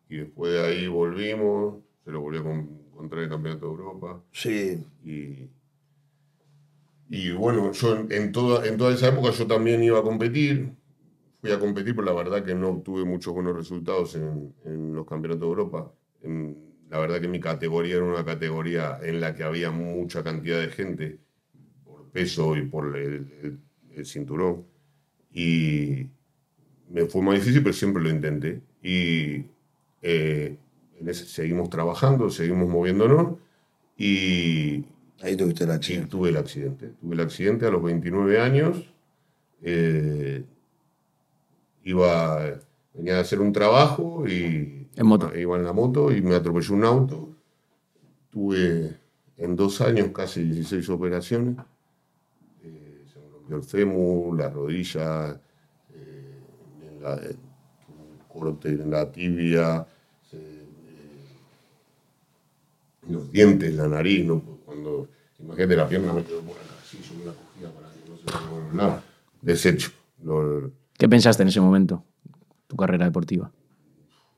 y 0.10 0.18
después 0.18 0.54
de 0.54 0.64
ahí 0.66 0.88
volvimos, 0.88 1.78
se 2.06 2.12
lo 2.12 2.22
volvió 2.22 2.42
a 2.42 2.44
con- 2.44 2.70
encontrar 2.92 3.20
en 3.20 3.24
el 3.26 3.30
Campeonato 3.32 3.66
de 3.66 3.72
Europa. 3.72 4.22
Sí, 4.32 4.86
Y, 5.04 5.50
y 7.10 7.32
bueno, 7.32 7.72
yo 7.74 7.96
en, 8.10 8.32
toda, 8.32 8.66
en 8.68 8.78
toda 8.78 8.94
esa 8.94 9.10
época 9.10 9.32
yo 9.32 9.48
también 9.48 9.84
iba 9.84 10.00
a 10.00 10.04
competir. 10.04 10.74
Fui 11.42 11.52
a 11.52 11.60
competir, 11.60 11.96
pero 11.96 12.06
la 12.08 12.14
verdad 12.14 12.44
que 12.46 12.56
no 12.56 12.70
obtuve 12.70 13.06
muchos 13.06 13.34
buenos 13.34 13.56
resultados 13.56 14.16
en, 14.16 14.54
en 14.66 14.96
los 14.96 15.08
campeonatos 15.08 15.42
de 15.42 15.48
Europa. 15.48 15.94
La 16.90 17.00
verdad 17.00 17.20
que 17.22 17.28
mi 17.28 17.40
categoría 17.40 17.96
era 17.96 18.06
una 18.06 18.24
categoría 18.26 19.00
en 19.02 19.20
la 19.22 19.34
que 19.34 19.44
había 19.44 19.72
mucha 19.72 20.24
cantidad 20.24 20.60
de 20.60 20.68
gente 20.70 21.20
por 21.86 22.10
peso 22.12 22.56
y 22.58 22.64
por 22.68 22.98
el, 22.98 23.60
el- 23.96 24.06
cinturón. 24.06 24.66
Y 25.34 26.08
me 26.90 27.06
fue 27.08 27.22
más 27.24 27.36
difícil, 27.36 27.64
pero 27.64 27.74
siempre 27.74 28.04
lo 28.04 28.10
intenté. 28.10 28.62
Y 28.84 29.46
eh, 30.02 30.58
seguimos 31.14 31.70
trabajando, 31.70 32.30
seguimos 32.30 32.70
moviéndonos. 32.70 33.38
Y, 33.98 34.86
ahí 35.24 35.36
tuviste 35.36 35.66
la 35.66 35.76
y 35.76 35.80
chica. 35.80 36.08
tuve 36.08 36.30
el 36.30 36.38
accidente. 36.38 36.90
Tuve 37.02 37.16
el 37.16 37.22
accidente 37.22 37.66
a 37.66 37.72
los 37.72 37.84
29 37.84 38.40
años. 38.40 38.90
eh, 39.66 40.44
iba, 41.84 42.60
venía 42.94 43.18
a 43.18 43.22
hacer 43.22 43.40
un 43.40 43.52
trabajo 43.54 44.26
y 44.28 44.88
En 44.96 45.06
moto. 45.08 45.32
iba 45.36 45.58
en 45.58 45.64
la 45.64 45.74
moto 45.74 46.12
y 46.12 46.22
me 46.22 46.36
atropelló 46.36 46.76
un 46.76 46.84
auto. 46.86 47.30
Tuve 48.32 48.98
en 49.38 49.56
dos 49.56 49.82
años 49.82 50.10
casi 50.14 50.44
16 50.44 50.90
operaciones. 50.90 51.58
Eh, 52.64 53.04
se 53.14 53.20
me 53.20 53.28
rompió 53.30 53.58
el 53.58 53.64
fémur, 53.64 54.38
la 54.38 54.50
rodilla, 54.50 55.40
eh, 55.94 56.40
en 56.90 57.02
la- 57.04 57.16
eh, 57.18 57.36
un 57.90 58.28
corte 58.28 58.70
en 58.70 58.90
la 58.92 59.12
tibia, 59.12 59.86
se- 60.30 60.64
los 63.10 63.32
dientes, 63.32 63.74
la 63.76 63.88
nariz, 63.88 64.26
¿no? 64.26 64.42
Cuando, 64.66 65.08
imagínate, 65.40 65.76
la 65.76 65.88
pierna 65.88 66.14
me 66.14 66.24
quedó 66.24 66.40
por 66.42 66.56
acá, 66.58 66.64
así, 66.82 66.98
yo 67.08 67.14
me 67.20 67.26
la 67.26 67.32
cogía 67.34 67.70
para 67.72 67.90
que 67.94 68.10
no 68.10 68.18
se 68.18 68.24
me 68.46 68.52
mueva 68.52 68.74
nada. 68.74 69.04
Desecho. 69.42 69.92
Lo- 70.24 70.72
¿Qué 70.98 71.10
pensaste 71.10 71.44
en 71.44 71.50
ese 71.50 71.60
momento? 71.62 72.04
Tu 72.68 72.76
carrera 72.76 73.06
deportiva. 73.06 73.52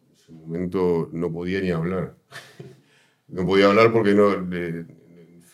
en 0.10 0.16
ese 0.16 0.32
momento 0.32 1.10
no 1.14 1.32
podía 1.32 1.62
ni 1.62 1.72
hablar. 1.72 2.16
No 3.28 3.44
podía 3.44 3.66
hablar 3.66 3.92
porque 3.92 4.14
no, 4.14 4.36
de- 4.36 4.86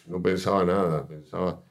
no 0.05 0.21
pensaba 0.21 0.65
nada, 0.65 1.07
pensaba, 1.07 1.63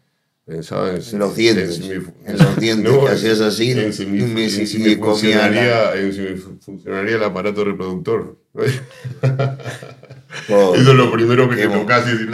pensaba 0.46 0.88
en, 0.92 1.02
En 1.02 1.18
los 1.18 1.36
dientes, 1.36 1.74
si 1.76 1.82
mi- 1.82 1.94
en 2.24 2.38
los 2.38 2.56
dientes, 2.58 2.92
que 3.00 3.08
hacías 3.08 3.40
así, 3.42 3.72
en 3.72 3.92
si, 3.92 4.06
me- 4.06 4.44
en 4.44 4.50
si 4.66 4.96
funcionaría, 4.96 5.94
en 5.96 6.12
si 6.14 6.20
me 6.22 6.36
funcionaría 6.36 7.16
el 7.16 7.22
aparato 7.24 7.64
reproductor. 7.66 8.38
Eso 10.48 10.74
es 10.74 10.84
lo 10.94 11.12
primero 11.12 11.48
que 11.50 11.56
te 11.56 11.68
tocas 11.68 12.08
y 12.08 12.12
decís, 12.12 12.28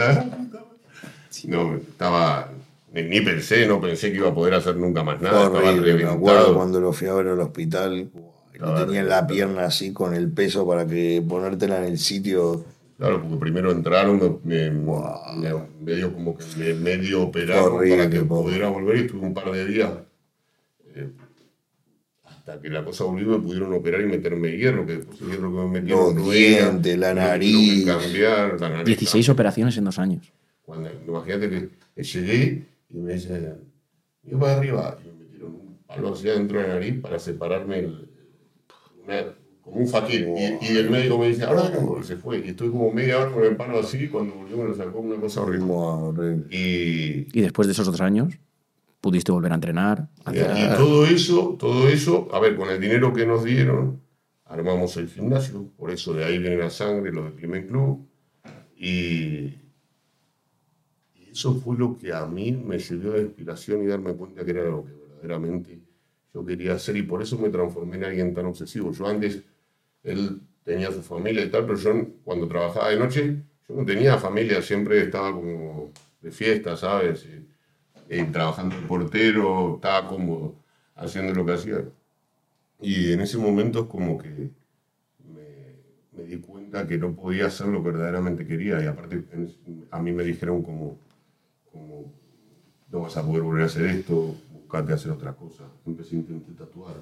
"La- 1.45 1.57
No, 1.57 1.75
estaba. 1.77 2.51
Ni, 2.93 3.21
pensé, 3.21 3.67
no 3.67 3.79
pensé 3.81 4.11
que 4.11 4.17
iba 4.17 4.29
a 4.29 4.33
poder 4.33 4.53
hacer 4.55 4.75
nunca 4.77 5.03
más 5.03 5.21
nada. 5.21 5.45
estaba 5.47 5.69
Horrible, 5.69 5.93
me 5.95 6.03
acuerdo 6.05 6.21
reventado. 6.39 6.55
cuando 6.55 6.79
lo 6.79 6.93
fui 6.93 7.07
a 7.07 7.13
ver 7.13 7.27
al 7.27 7.39
hospital. 7.39 8.09
Estaba 8.53 8.85
tenían 8.87 9.07
la 9.07 9.27
pierna 9.27 9.65
así 9.65 9.93
con 9.93 10.15
el 10.15 10.31
peso 10.31 10.65
para 10.67 10.87
que 10.87 11.23
ponértela 11.27 11.77
en 11.79 11.83
el 11.83 11.99
sitio. 11.99 12.65
Claro, 12.97 13.21
porque 13.21 13.37
primero 13.37 13.71
entraron, 13.71 14.39
me, 14.43 14.71
me- 14.71 14.81
me- 15.35 15.53
medio 15.83 16.11
como 16.11 16.35
que 16.35 16.43
me 16.57 16.73
medio 16.73 17.23
operaron 17.23 17.73
Horrible, 17.75 17.97
para 17.97 18.09
que 18.09 18.21
pobre. 18.21 18.43
pudiera 18.49 18.69
volver 18.69 18.95
y 18.97 18.99
estuve 19.01 19.19
un 19.27 19.33
par 19.35 19.51
de 19.51 19.65
días. 19.67 19.91
eh, 20.95 21.07
hasta 22.23 22.59
que 22.59 22.69
la 22.69 22.83
cosa 22.83 23.03
volvió 23.03 23.27
me 23.27 23.39
pudieron 23.39 23.71
operar 23.73 24.01
y 24.01 24.05
meterme 24.05 24.57
hierro, 24.57 24.85
que 24.87 24.93
después 24.97 25.21
el 25.21 25.27
hierro 25.29 25.51
que 25.51 25.57
me 25.57 25.67
metieron 25.81 26.05
Los 26.05 26.15
no 26.15 26.33
era, 26.33 26.69
dientes, 26.69 26.97
la 26.97 27.13
nariz. 27.13 27.85
que 27.85 27.91
cambiar, 27.91 28.59
la 28.61 28.69
nariz 28.69 28.85
16 28.85 29.29
operaciones 29.29 29.77
en 29.77 29.83
dos 29.83 29.99
años. 29.99 30.31
Cuando, 30.67 30.89
imagínate 31.07 31.49
que 31.95 32.03
llegué 32.03 32.65
y 32.89 32.97
me 32.97 33.13
dicen, 33.13 33.55
yo 34.23 34.37
para 34.37 34.57
arriba, 34.57 34.97
y 35.01 35.07
me 35.07 35.23
metieron 35.23 35.51
un 35.53 35.77
palo 35.87 36.13
hacia 36.13 36.33
adentro 36.33 36.59
de 36.59 36.67
la 36.67 36.73
nariz 36.73 36.99
para 36.99 37.17
separarme 37.19 37.79
el, 37.79 38.09
una- 39.05 39.33
como 39.61 39.77
un 39.77 39.87
faquir. 39.87 40.27
Y, 40.61 40.65
y 40.73 40.77
el 40.77 40.89
médico 40.89 41.17
me 41.17 41.29
dice, 41.29 41.45
ahora 41.45 41.69
no, 41.69 42.03
se 42.03 42.17
fue. 42.17 42.39
Y 42.45 42.49
estoy 42.49 42.69
como 42.69 42.91
media 42.91 43.17
hora 43.17 43.31
con 43.31 43.45
el 43.45 43.55
palo 43.55 43.79
así, 43.79 44.09
cuando 44.09 44.35
volvió 44.35 44.57
me 44.57 44.65
lo 44.65 44.75
sacó 44.75 44.99
una 44.99 45.15
cosa 45.21 45.41
horrible. 45.41 45.67
Y, 46.51 47.27
Y 47.31 47.41
después 47.41 47.65
de 47.69 47.71
esos 47.71 47.87
otros 47.87 48.01
años, 48.01 48.33
pudiste 48.99 49.31
volver 49.31 49.53
a 49.53 49.55
entrenar. 49.55 50.09
a 50.25 50.33
y- 50.33 50.37
y 50.37 50.75
todo 50.75 51.05
eso, 51.05 51.55
todo 51.57 51.87
eso, 51.87 52.27
a 52.33 52.41
ver, 52.41 52.57
con 52.57 52.69
el 52.69 52.81
dinero 52.81 53.13
que 53.13 53.25
nos 53.25 53.45
dieron, 53.45 54.01
armamos 54.43 54.97
el 54.97 55.07
gimnasio, 55.07 55.69
por 55.77 55.91
eso 55.91 56.13
de 56.13 56.25
ahí 56.25 56.39
viene 56.39 56.57
la 56.57 56.69
sangre, 56.69 57.13
lo 57.13 57.23
del 57.23 57.33
Climen 57.35 57.67
Club. 57.67 58.05
Y 58.77 59.53
eso 61.37 61.53
fue 61.53 61.77
lo 61.77 61.97
que 61.97 62.11
a 62.13 62.25
mí 62.25 62.51
me 62.51 62.79
sirvió 62.79 63.11
de 63.13 63.21
inspiración 63.21 63.83
y 63.83 63.87
darme 63.87 64.13
cuenta 64.13 64.43
que 64.43 64.51
era 64.51 64.63
lo 64.63 64.83
que 64.83 64.91
verdaderamente 64.93 65.79
yo 66.33 66.43
quería 66.43 66.73
hacer 66.73 66.97
y 66.97 67.03
por 67.03 67.21
eso 67.21 67.37
me 67.37 67.49
transformé 67.49 67.97
en 67.97 68.05
alguien 68.05 68.33
tan 68.33 68.45
obsesivo. 68.47 68.91
Yo 68.91 69.07
antes, 69.07 69.43
él 70.03 70.41
tenía 70.63 70.91
su 70.91 71.01
familia 71.03 71.43
y 71.43 71.49
tal, 71.51 71.65
pero 71.67 71.77
yo 71.77 71.91
cuando 72.23 72.47
trabajaba 72.47 72.89
de 72.89 72.97
noche, 72.97 73.43
yo 73.67 73.75
no 73.75 73.85
tenía 73.85 74.17
familia, 74.17 74.61
siempre 74.61 75.03
estaba 75.03 75.31
como 75.31 75.91
de 76.21 76.31
fiesta, 76.31 76.75
¿sabes? 76.75 77.25
Y- 77.25 77.47
y 78.09 78.23
trabajando 78.25 78.75
de 78.75 78.81
portero, 78.87 79.75
estaba 79.75 80.07
cómodo 80.07 80.55
haciendo 80.95 81.33
lo 81.33 81.45
que 81.45 81.53
hacía. 81.53 81.85
Y 82.81 83.11
en 83.13 83.21
ese 83.21 83.37
momento 83.37 83.81
es 83.81 83.85
como 83.87 84.17
que 84.17 84.51
me, 86.13 86.23
di 86.23 86.37
cuenta 86.37 86.87
que 86.87 86.97
no 86.97 87.15
podía 87.15 87.47
hacer 87.47 87.67
lo 87.67 87.83
que 87.83 87.91
verdaderamente 87.91 88.45
quería. 88.45 88.81
Y 88.83 88.87
aparte, 88.87 89.23
a 89.91 90.01
mí 90.01 90.11
me 90.11 90.23
dijeron 90.23 90.63
como, 90.63 90.97
como 91.77 92.13
no 92.91 92.99
vas 93.01 93.15
a 93.17 93.25
poder 93.25 93.41
volver 93.43 93.63
a 93.63 93.65
hacer 93.67 93.85
esto, 93.85 94.35
buscate 94.51 94.93
hacer 94.93 95.11
otra 95.11 95.33
cosa. 95.33 95.63
Empecé 95.85 96.15
a 96.15 96.19
intentar 96.19 96.67
tatuar. 96.67 96.95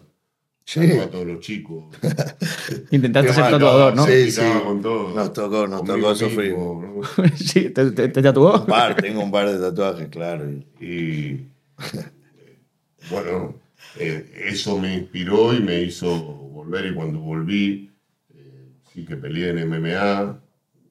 Sí. 0.65 0.79
Tatuar 0.87 1.07
a 1.07 1.11
todos 1.11 1.27
los 1.27 1.39
chicos. 1.41 1.83
Intentaste 2.91 3.33
ser 3.33 3.51
tatuador, 3.51 3.95
¿no? 3.95 4.05
Sí, 4.05 4.31
sí. 4.31 4.41
con 4.63 4.81
todo. 4.81 5.13
Nos 5.15 5.31
tocó, 5.33 5.67
nos 5.67 5.81
Conmigo 5.81 6.07
tocó 6.13 6.15
sufrir. 6.15 6.53
¿no? 6.57 7.01
sí, 7.35 7.69
te, 7.69 7.91
te- 7.91 8.07
te 8.09 8.21
tatuó. 8.21 8.61
Un 8.61 8.65
par, 8.65 8.95
tengo 8.95 9.21
un 9.23 9.31
par 9.31 9.49
de 9.51 9.59
tatuajes, 9.59 10.07
claro. 10.09 10.49
y- 10.49 10.65
Y 10.83 11.47
bueno, 13.11 13.55
eh, 13.99 14.31
eso 14.47 14.79
me 14.79 14.95
inspiró 14.95 15.53
y 15.53 15.59
me 15.59 15.81
hizo 15.83 16.09
volver. 16.19 16.87
Y 16.87 16.95
cuando 16.95 17.19
volví, 17.19 17.91
eh, 18.33 18.71
sí 18.91 19.05
que 19.05 19.15
peleé 19.17 19.49
en 19.51 19.69
MMA, 19.69 20.39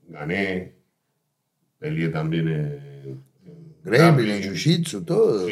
gané, 0.09 0.73
peleé 1.81 2.09
también 2.11 2.49
en. 2.49 2.94
En 3.87 4.17
jiu-jitsu, 4.43 5.05
todo. 5.05 5.47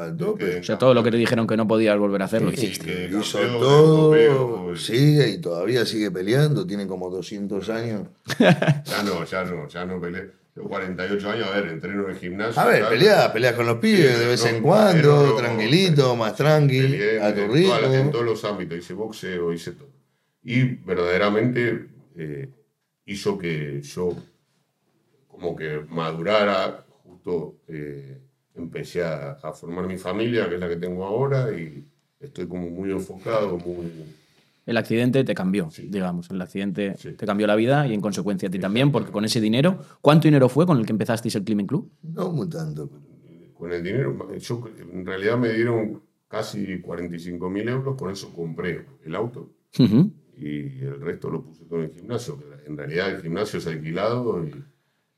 Al 0.00 0.16
que- 0.16 0.24
tope. 0.24 0.60
O 0.60 0.64
sea, 0.64 0.78
todo 0.78 0.94
lo 0.94 1.02
que 1.02 1.10
te 1.10 1.18
dijeron 1.18 1.46
que 1.46 1.56
no 1.56 1.68
podías 1.68 1.98
volver 1.98 2.22
a 2.22 2.24
hacer, 2.24 2.40
lo 2.40 2.50
Sí, 2.50 2.66
hiciste. 2.66 3.10
Hizo 3.12 3.38
todo, 3.38 4.16
europeo, 4.16 4.76
sigue 4.76 5.28
y 5.28 5.38
todavía 5.38 5.84
sigue 5.84 6.10
peleando, 6.10 6.66
tiene 6.66 6.86
como 6.86 7.10
200 7.10 7.68
años. 7.68 8.08
Ya 8.38 9.02
no, 9.04 9.24
ya 9.24 9.44
no, 9.44 9.68
ya 9.68 9.84
no 9.84 10.00
peleé. 10.00 10.30
Tengo 10.54 10.68
48 10.68 11.30
años, 11.30 11.48
a 11.48 11.60
ver, 11.60 11.66
entreno 11.66 12.04
en 12.04 12.10
el 12.12 12.16
gimnasio. 12.16 12.62
A 12.62 12.64
ver, 12.66 12.80
tal. 12.82 12.90
pelea, 12.90 13.32
pelea 13.32 13.56
con 13.56 13.66
los 13.66 13.78
pibes 13.78 14.18
de 14.20 14.26
vez 14.28 14.42
no, 14.44 14.48
en 14.50 14.62
cuando, 14.62 15.26
no, 15.26 15.34
tranquilito, 15.34 16.14
más 16.16 16.36
tranqui, 16.36 16.80
Peleé 16.80 17.20
a 17.20 17.34
tu 17.34 17.40
en, 17.40 17.48
las- 17.48 17.82
en 17.82 17.92
ritmo. 17.92 18.10
todos 18.12 18.24
los 18.24 18.44
ámbitos, 18.44 18.78
hice 18.78 18.94
boxeo, 18.94 19.52
hice 19.52 19.72
todo. 19.72 19.88
Y 20.44 20.62
verdaderamente 20.62 21.86
eh, 22.16 22.48
hizo 23.06 23.36
que 23.36 23.82
yo 23.82 24.14
como 25.26 25.56
que 25.56 25.80
madurara, 25.90 26.83
justo 27.24 27.56
eh, 27.68 28.18
empecé 28.54 29.02
a, 29.02 29.32
a 29.32 29.52
formar 29.52 29.86
mi 29.86 29.96
familia, 29.96 30.48
que 30.48 30.54
es 30.54 30.60
la 30.60 30.68
que 30.68 30.76
tengo 30.76 31.04
ahora, 31.04 31.50
y 31.58 31.84
estoy 32.20 32.46
como 32.46 32.68
muy 32.70 32.90
enfocado, 32.92 33.58
muy... 33.58 33.90
El 34.66 34.76
accidente 34.78 35.24
te 35.24 35.34
cambió, 35.34 35.70
Sí. 35.70 35.88
digamos. 35.90 36.30
El 36.30 36.40
accidente 36.40 36.94
Sí. 36.96 37.12
te 37.12 37.26
cambió 37.26 37.46
la 37.46 37.54
vida 37.56 37.86
y 37.86 37.92
en 37.92 38.00
consecuencia 38.00 38.48
a 38.48 38.50
ti 38.50 38.58
también, 38.58 38.90
porque 38.92 39.10
con 39.10 39.24
ese 39.24 39.40
dinero, 39.40 39.78
¿cuánto 40.00 40.26
dinero 40.28 40.48
fue 40.48 40.66
con 40.66 40.78
el 40.78 40.86
que 40.86 40.92
empezasteis 40.92 41.34
el 41.34 41.44
Climen 41.44 41.66
Club? 41.66 41.90
No 42.02 42.30
muy 42.32 42.48
tanto. 42.48 42.88
Con 43.54 43.72
el 43.72 43.82
dinero, 43.82 44.34
yo 44.38 44.64
en 44.92 45.04
realidad 45.06 45.36
me 45.38 45.52
dieron 45.52 46.02
casi 46.28 46.80
45 46.80 47.50
mil 47.50 47.68
euros, 47.68 47.96
con 47.96 48.10
eso 48.10 48.32
compré 48.34 48.84
el 49.04 49.14
auto. 49.14 49.50
Ujú. 49.78 50.12
y 50.36 50.80
el 50.80 51.00
resto 51.00 51.30
lo 51.30 51.42
puse 51.44 51.64
todo 51.64 51.78
en 51.80 51.84
el 51.90 51.94
gimnasio. 51.94 52.36
que 52.38 52.66
En 52.68 52.76
realidad 52.76 53.10
el 53.14 53.22
gimnasio 53.22 53.58
es 53.60 53.66
alquilado 53.68 54.44
y, 54.44 54.52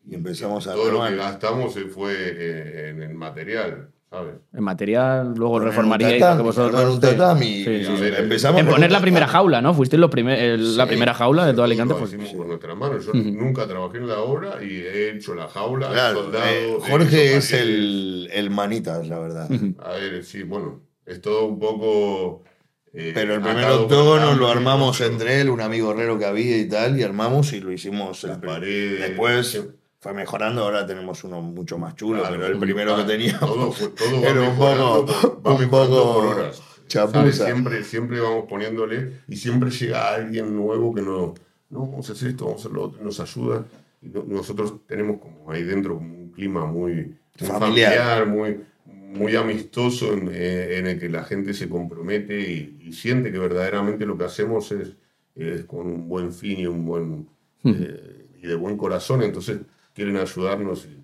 Y 0.09 0.15
empezamos 0.15 0.67
a 0.69 0.73
todo 0.75 0.91
lo 0.93 1.05
que 1.05 1.17
gastamos 1.17 1.75
se 1.75 1.87
fue 1.87 2.13
eh, 2.15 2.91
en 2.91 3.03
el 3.03 3.15
material, 3.15 3.89
¿sabes? 4.09 4.35
En 4.55 4.63
material, 4.63 5.35
luego 5.37 5.59
reformaríais 5.59 6.23
vosotros. 6.39 7.01
tatami. 7.01 7.65
Sí, 7.65 7.85
sí, 7.85 7.97
sí. 7.97 8.05
Empezamos 8.17 8.61
En 8.61 8.69
poner 8.69 8.93
la 8.93 9.01
primera 9.01 9.27
jaula, 9.27 9.61
¿no? 9.61 9.75
Fuiste 9.75 9.99
lo 9.99 10.09
primer- 10.09 10.39
el- 10.39 10.77
la 10.77 10.87
primera 10.87 11.13
jaula 11.13 11.45
de 11.47 11.55
todo 11.55 11.65
Alicante. 11.65 11.95
lo 11.95 11.99
Pues, 11.99 12.13
hicimos 12.13 12.33
con 12.35 12.47
nuestras 12.49 12.77
manos. 12.77 13.05
Yo 13.05 13.15
nunca 13.15 13.67
trabajé 13.67 13.99
en 13.99 14.07
la 14.09 14.21
obra 14.21 14.63
y 14.63 14.77
he 14.77 15.11
hecho 15.11 15.35
la 15.35 15.49
jaula, 15.49 15.89
Claro, 15.91 16.23
soldado, 16.23 16.47
eh, 16.47 16.79
Jorge 16.89 17.37
es 17.37 17.53
el, 17.53 18.29
el 18.33 18.51
manitas, 18.51 19.09
la 19.09 19.19
verdad. 19.19 19.49
A 19.81 19.91
ver, 19.95 20.23
sí, 20.25 20.45
bueno, 20.45 20.83
es 21.05 21.21
todo 21.21 21.47
un 21.47 21.59
poco... 21.59 22.45
eh, 22.93 23.11
Pero 23.13 23.35
el 23.35 23.41
primer 23.41 23.65
octógono 23.71 24.35
lo 24.35 24.47
armamos 24.49 25.01
entre 25.01 25.41
él, 25.41 25.51
un 25.51 25.61
amigo 25.61 25.91
herrero 25.91 26.17
que 26.17 26.27
había 26.27 26.57
y 26.59 26.69
tal, 26.69 26.97
y 26.99 27.03
armamos 27.03 27.53
y 27.53 27.61
lo 27.61 27.73
hicimos. 27.73 28.23
Las 28.23 28.39
paredes. 28.39 29.01
Después 29.01 29.65
fue 29.99 30.13
mejorando, 30.13 30.63
ahora 30.63 30.87
tenemos 30.87 31.25
uno 31.25 31.41
mucho 31.41 31.79
más 31.79 31.95
chulo, 31.97 32.21
Claro, 32.21 32.37
pero 32.37 32.47
el 32.53 32.59
primero 32.59 32.97
que 32.97 33.05
teníamos 33.05 33.41
todo 33.41 33.73
fue- 33.73 33.89
todo 33.89 34.21
va 34.23 34.29
era 34.29 34.41
un 34.43 34.57
poco, 34.57 35.43
va 35.45 35.55
un 35.55 35.71
poco 35.71 36.15
por 36.15 36.25
horas. 36.27 36.63
chapuza. 36.87 37.45
Siempre, 37.47 37.83
siempre 37.85 38.21
vamos 38.21 38.45
poniéndole 38.49 39.21
y 39.29 39.37
siempre 39.37 39.71
llega 39.71 40.15
alguien 40.15 40.55
nuevo 40.55 40.95
que 40.95 41.03
no, 41.03 41.35
no, 41.71 41.81
vamos 41.81 42.09
a 42.09 42.13
hacer 42.13 42.29
esto, 42.29 42.45
vamos 42.45 42.61
a 42.61 42.63
hacer 42.69 42.73
lo 42.73 42.83
otro, 42.85 43.03
nos 43.05 43.19
ayuda. 43.21 43.65
Y 44.03 44.09
no- 44.09 44.25
nosotros 44.27 44.75
tenemos 44.87 45.19
como 45.21 45.51
ahí 45.51 45.63
dentro 45.63 45.95
como 45.97 46.15
un 46.15 46.31
clima 46.31 46.67
muy, 46.67 47.17
Familiar. 47.39 47.61
familiar, 47.61 48.27
muy, 48.27 48.61
muy 48.85 49.35
amistoso 49.35 50.13
en, 50.13 50.29
eh, 50.33 50.77
en 50.79 50.87
el 50.87 50.99
que 51.01 51.09
la 51.09 51.25
gente 51.25 51.53
se 51.55 51.69
compromete 51.69 52.39
y, 52.39 52.79
y 52.87 52.93
siente 52.93 53.33
que 53.33 53.39
verdaderamente 53.39 54.05
lo 54.07 54.17
que 54.17 54.25
hacemos 54.25 54.71
es, 54.73 54.91
es 55.35 55.65
con 55.65 55.87
un 55.87 56.09
buen 56.09 56.33
fin 56.33 56.61
y 56.61 56.67
un 56.67 56.85
buen 56.87 57.29
eh, 57.65 58.27
y 58.43 58.47
de 58.47 58.55
buen 58.55 58.77
corazón, 58.77 59.23
entonces 59.23 59.59
quieren 59.97 60.17
ayudarnos. 60.19 60.85
y- 60.87 61.03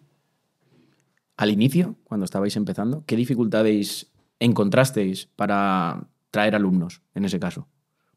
Al 1.36 1.50
inicio, 1.50 1.96
cuando 2.04 2.24
estabais 2.24 2.54
empezando, 2.56 3.02
¿qué 3.06 3.16
dificultades 3.16 4.12
encontrasteis 4.38 5.26
para 5.34 6.06
traer 6.30 6.54
alumnos 6.54 7.02
en 7.14 7.24
ese 7.24 7.40
caso? 7.40 7.66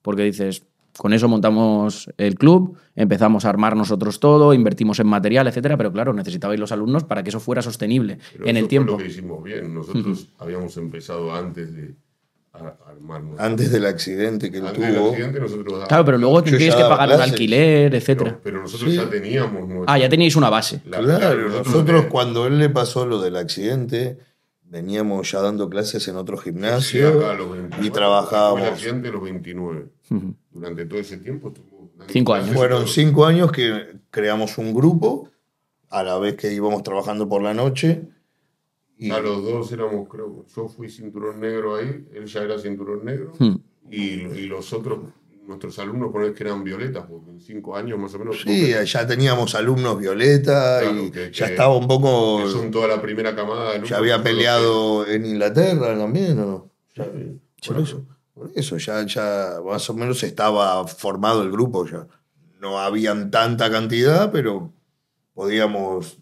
Porque 0.02 0.24
dices, 0.24 0.64
con 0.98 1.14
eso 1.14 1.28
montamos 1.28 2.10
el 2.18 2.36
club, 2.36 2.78
empezamos 2.96 3.46
a 3.46 3.50
armar 3.50 3.76
nosotros 3.76 4.20
todo, 4.20 4.54
invertimos 4.54 5.00
en 5.00 5.08
material, 5.08 5.48
etcétera, 5.48 5.78
pero 5.78 5.92
claro, 5.92 6.14
necesitabais 6.14 6.60
los 6.60 6.72
alumnos 6.72 7.04
para 7.06 7.24
que 7.24 7.30
eso 7.30 7.40
fuera 7.40 7.62
sostenible 7.62 8.20
Pero 8.34 8.46
en 8.46 8.50
eso 8.52 8.60
el 8.60 8.64
fue 8.66 8.70
tiempo. 8.70 8.92
lo 8.92 8.98
que 8.98 9.08
hicimos 9.08 9.44
bien. 9.44 9.74
Nosotros 9.74 10.30
habíamos 10.38 10.76
empezado 10.78 11.34
antes 11.34 11.74
de 11.74 11.96
a- 12.56 12.90
armarnos. 12.92 13.40
Antes 13.40 13.72
del 13.72 13.86
accidente 13.86 14.52
que 14.52 14.58
él 14.60 14.68
Antes 14.68 14.82
del 14.82 14.96
tuvo. 14.96 15.10
accidente 15.10 15.40
nosotros 15.40 15.66
dábamos- 15.66 15.88
Claro, 15.88 16.06
pero 16.06 16.18
luego 16.18 16.38
Yo 16.40 16.44
tienes 16.44 16.68
ya 16.68 16.76
que 16.76 16.82
daba 16.84 16.96
pagar 16.98 17.10
un 17.10 17.16
clases. 17.18 17.34
alquiler, 17.34 17.96
etcétera. 17.96 18.30
pero, 18.32 18.42
pero 18.44 18.62
nosotros 18.62 18.90
Sí. 18.92 18.98
ya 18.98 19.10
teníamos 19.10 19.68
nuestra- 19.68 19.94
Ah, 19.94 19.98
ya 20.00 20.10
teníais 20.10 20.36
una 20.36 20.50
base. 20.50 20.82
la- 20.86 21.00
Claro, 21.00 21.42
nosotros 21.50 21.68
nosotros 21.68 22.04
de- 22.04 22.10
cuando 22.10 22.48
él 22.48 22.58
le 22.60 22.70
pasó 22.70 23.06
lo 23.06 23.22
del 23.22 23.36
accidente, 23.36 24.18
veníamos 24.64 25.32
ya 25.32 25.42
dando 25.42 25.70
clases 25.70 26.08
en 26.08 26.16
otro 26.18 26.38
llegué 26.38 26.52
gimnasio 26.52 27.20
acá 27.20 27.32
a 27.32 27.34
los 27.36 27.52
29, 27.52 27.86
y 27.88 27.90
trabajábamos. 27.92 28.60
tuve 28.60 28.68
el 28.68 28.74
accidente 28.74 29.08
a 29.10 29.12
los 29.12 29.24
29. 29.24 29.86
Ujú. 30.10 30.36
Durante 30.52 30.86
todo 30.86 31.00
ese 31.00 31.18
tiempo 31.18 31.54
dando 31.98 32.12
Cinco 32.12 32.32
clases 32.34 32.50
años. 32.50 32.60
Fueron 32.60 32.88
cinco 32.88 33.26
años 33.26 33.52
que 33.52 34.00
creamos 34.10 34.58
un 34.58 34.74
grupo 34.74 35.30
a 35.90 36.04
la 36.04 36.18
vez 36.18 36.36
que 36.36 36.52
íbamos 36.52 36.84
trabajando 36.84 37.30
por 37.30 37.42
la 37.42 37.54
noche. 37.54 38.02
Y 38.98 39.12
A 39.12 39.20
los 39.20 39.44
dos 39.44 39.72
éramos, 39.74 40.08
creo, 40.10 40.46
yo 40.56 40.68
fui 40.70 40.90
cinturón 40.90 41.40
negro 41.42 41.76
ahí, 41.76 42.08
él 42.14 42.26
ya 42.26 42.42
era 42.44 42.58
cinturón 42.58 43.04
negro, 43.04 43.34
Hmm. 43.38 43.56
y, 43.92 43.98
y 43.98 44.46
los 44.48 44.72
otros, 44.72 45.00
nuestros 45.46 45.78
alumnos, 45.80 46.12
poner 46.12 46.34
que 46.34 46.44
eran 46.44 46.64
violetas, 46.64 47.06
porque 47.08 47.30
en 47.32 47.40
cinco 47.42 47.76
años 47.76 48.00
más 48.00 48.14
o 48.16 48.20
menos. 48.20 48.42
sí, 48.42 48.74
ya 48.86 49.06
teníamos 49.06 49.54
alumnos 49.54 50.00
violeta 50.00 50.80
Claro, 50.82 51.04
y 51.04 51.12
que- 51.12 51.30
ya 51.32 51.46
que- 51.46 51.52
estaba 51.52 51.78
un 51.78 51.88
poco. 51.88 52.48
son 52.50 52.72
toda 52.72 52.88
la 52.88 53.02
primera 53.02 53.36
camada 53.36 53.64
de 53.66 53.70
alumnos. 53.72 53.90
Ya 53.90 53.98
había 53.98 54.24
peleado 54.24 55.06
en 55.06 55.26
Inglaterra 55.26 55.98
también, 55.98 56.40
¿o 56.40 56.46
no? 56.46 56.72
Por 57.68 57.80
eso, 57.82 58.06
por 58.34 58.52
eso 58.56 58.78
ya, 58.78 59.06
ya 59.06 59.58
más 59.66 59.90
o 59.90 59.94
menos 59.94 60.24
estaba 60.24 60.88
formado 60.88 61.44
el 61.44 61.52
grupo 61.52 61.86
ya. 61.86 62.08
no 62.62 62.80
habían 62.80 63.30
tanta 63.30 63.70
cantidad, 63.70 64.32
pero 64.32 64.72
podíamos 65.36 66.18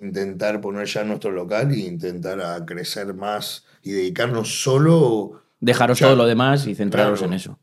intentar 0.00 0.60
poner 0.60 0.86
ya 0.86 1.04
nuestro 1.04 1.30
local 1.30 1.70
e 1.72 1.78
intentar 1.80 2.40
a 2.40 2.64
crecer 2.64 3.14
más 3.14 3.64
y 3.82 3.90
dedicarnos 3.92 4.62
solo. 4.62 5.42
Dejaros 5.60 5.98
Ya. 5.98 6.06
todo 6.06 6.16
lo 6.16 6.26
demás 6.26 6.66
y 6.66 6.74
centraros 6.74 7.18
Claro. 7.18 7.32
en 7.32 7.36
eso. 7.36 7.58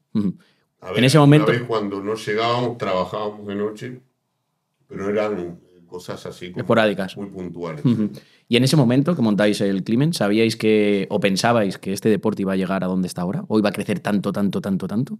A 0.81 0.91
En 0.95 1.03
ese 1.03 1.17
una 1.17 1.25
momento- 1.25 1.51
vez 1.51 1.63
cuando 1.63 2.01
no 2.01 2.13
llegábamos, 2.15 2.77
trabajábamos 2.77 3.47
de 3.47 3.55
noche, 3.55 4.01
pero 4.87 5.09
eran 5.09 5.59
cosas 5.87 6.25
así 6.25 6.51
como 6.51 6.61
Esporádicas. 6.61 7.17
muy 7.17 7.27
puntuales. 7.27 7.83
Y 8.47 8.57
en 8.57 8.63
ese 8.63 8.75
momento 8.75 9.15
que 9.15 9.21
montáis 9.21 9.59
el 9.61 9.83
Climent, 9.83 10.13
¿sabíais 10.13 10.55
que 10.55 11.07
o 11.09 11.19
pensabais 11.19 11.77
que 11.77 11.93
este 11.93 12.09
deporte 12.09 12.43
iba 12.43 12.53
a 12.53 12.55
llegar 12.55 12.83
a 12.83 12.87
donde 12.87 13.07
está 13.07 13.21
ahora? 13.23 13.43
¿O 13.47 13.57
iba 13.57 13.69
a 13.69 13.71
crecer 13.71 13.99
tanto, 13.99 14.31
tanto, 14.31 14.61
tanto, 14.61 14.87
tanto? 14.87 15.17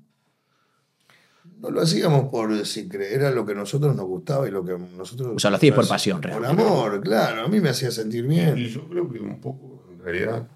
No 1.59 1.71
lo 1.71 1.81
hacíamos 1.81 2.29
por 2.29 2.65
si 2.65 2.87
creer 2.87 3.13
era 3.21 3.31
lo 3.31 3.45
que 3.45 3.53
a 3.53 3.55
nosotros 3.55 3.95
nos 3.95 4.05
gustaba 4.05 4.47
y 4.47 4.51
lo 4.51 4.63
que 4.63 4.77
nosotros. 4.77 5.33
O 5.35 5.39
sea, 5.39 5.49
lo 5.49 5.57
hacíais 5.57 5.73
por 5.75 5.87
pasión, 5.87 6.21
Por 6.21 6.29
realmente. 6.31 6.61
amor, 6.63 7.01
claro. 7.01 7.41
A 7.45 7.47
mí 7.47 7.59
me 7.59 7.69
hacía 7.69 7.89
sentir 7.91 8.27
bien. 8.27 8.57
Y 8.57 8.67
yo 8.67 8.87
creo 8.87 9.09
que 9.11 9.19
un 9.19 9.39
poco, 9.41 9.83
en 9.91 9.99
realidad, 10.03 10.47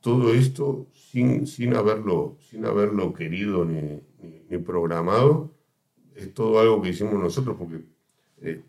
todo 0.00 0.32
esto 0.34 0.86
sin, 0.92 1.46
sin, 1.46 1.74
haberlo, 1.76 2.36
sin 2.50 2.64
haberlo 2.64 3.12
querido 3.14 3.64
ni, 3.64 3.80
ni- 4.22 4.42
ni 4.48 4.58
programado, 4.58 5.52
es 6.16 6.34
todo 6.34 6.58
algo 6.58 6.82
que 6.82 6.88
hicimos 6.90 7.14
nosotros, 7.14 7.56
porque 7.58 7.84
eh, 8.42 8.60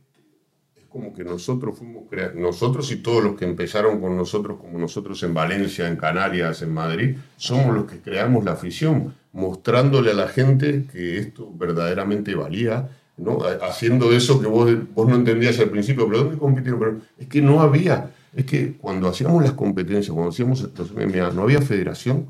es 0.75 0.85
como 0.87 1.13
que 1.13 1.23
nosotros 1.23 1.77
fuimos 1.77 2.03
crea- 2.09 2.31
nosotros 2.35 2.91
y 2.91 2.97
todos 2.97 3.23
los 3.23 3.35
que 3.35 3.45
empezaron 3.45 3.99
con 3.99 4.15
nosotros, 4.15 4.59
como 4.59 4.77
nosotros 4.77 5.21
en 5.23 5.33
Valencia, 5.33 5.87
en 5.87 5.95
Canarias, 5.95 6.61
en 6.61 6.73
Madrid, 6.73 7.17
somos 7.37 7.73
los 7.75 7.85
que 7.85 7.99
creamos 8.01 8.43
la 8.45 8.51
afición, 8.51 9.15
mostrándole 9.33 10.11
a 10.11 10.13
la 10.13 10.27
gente 10.27 10.85
que 10.91 11.17
esto 11.19 11.51
verdaderamente 11.55 12.35
valía. 12.35 12.89
¿no? 13.17 13.39
Ha- 13.43 13.65
Haciendo 13.67 14.11
eso 14.11 14.41
que 14.41 14.47
vos, 14.47 14.69
vos 14.95 15.07
no 15.07 15.15
entendías 15.15 15.59
al 15.59 15.69
principio, 15.69 16.07
pero 16.07 16.23
¿dónde 16.23 16.37
compitieron? 16.37 16.79
Pero 16.79 17.01
es 17.19 17.27
que 17.27 17.41
no 17.41 17.61
había, 17.61 18.11
es 18.35 18.45
que 18.45 18.73
cuando 18.77 19.07
hacíamos 19.07 19.43
las 19.43 19.53
competencias, 19.53 20.13
cuando 20.13 20.31
hacíamos 20.31 20.61
los 20.77 20.91
MMA, 20.91 21.31
no 21.31 21.43
había 21.43 21.61
federación. 21.61 22.27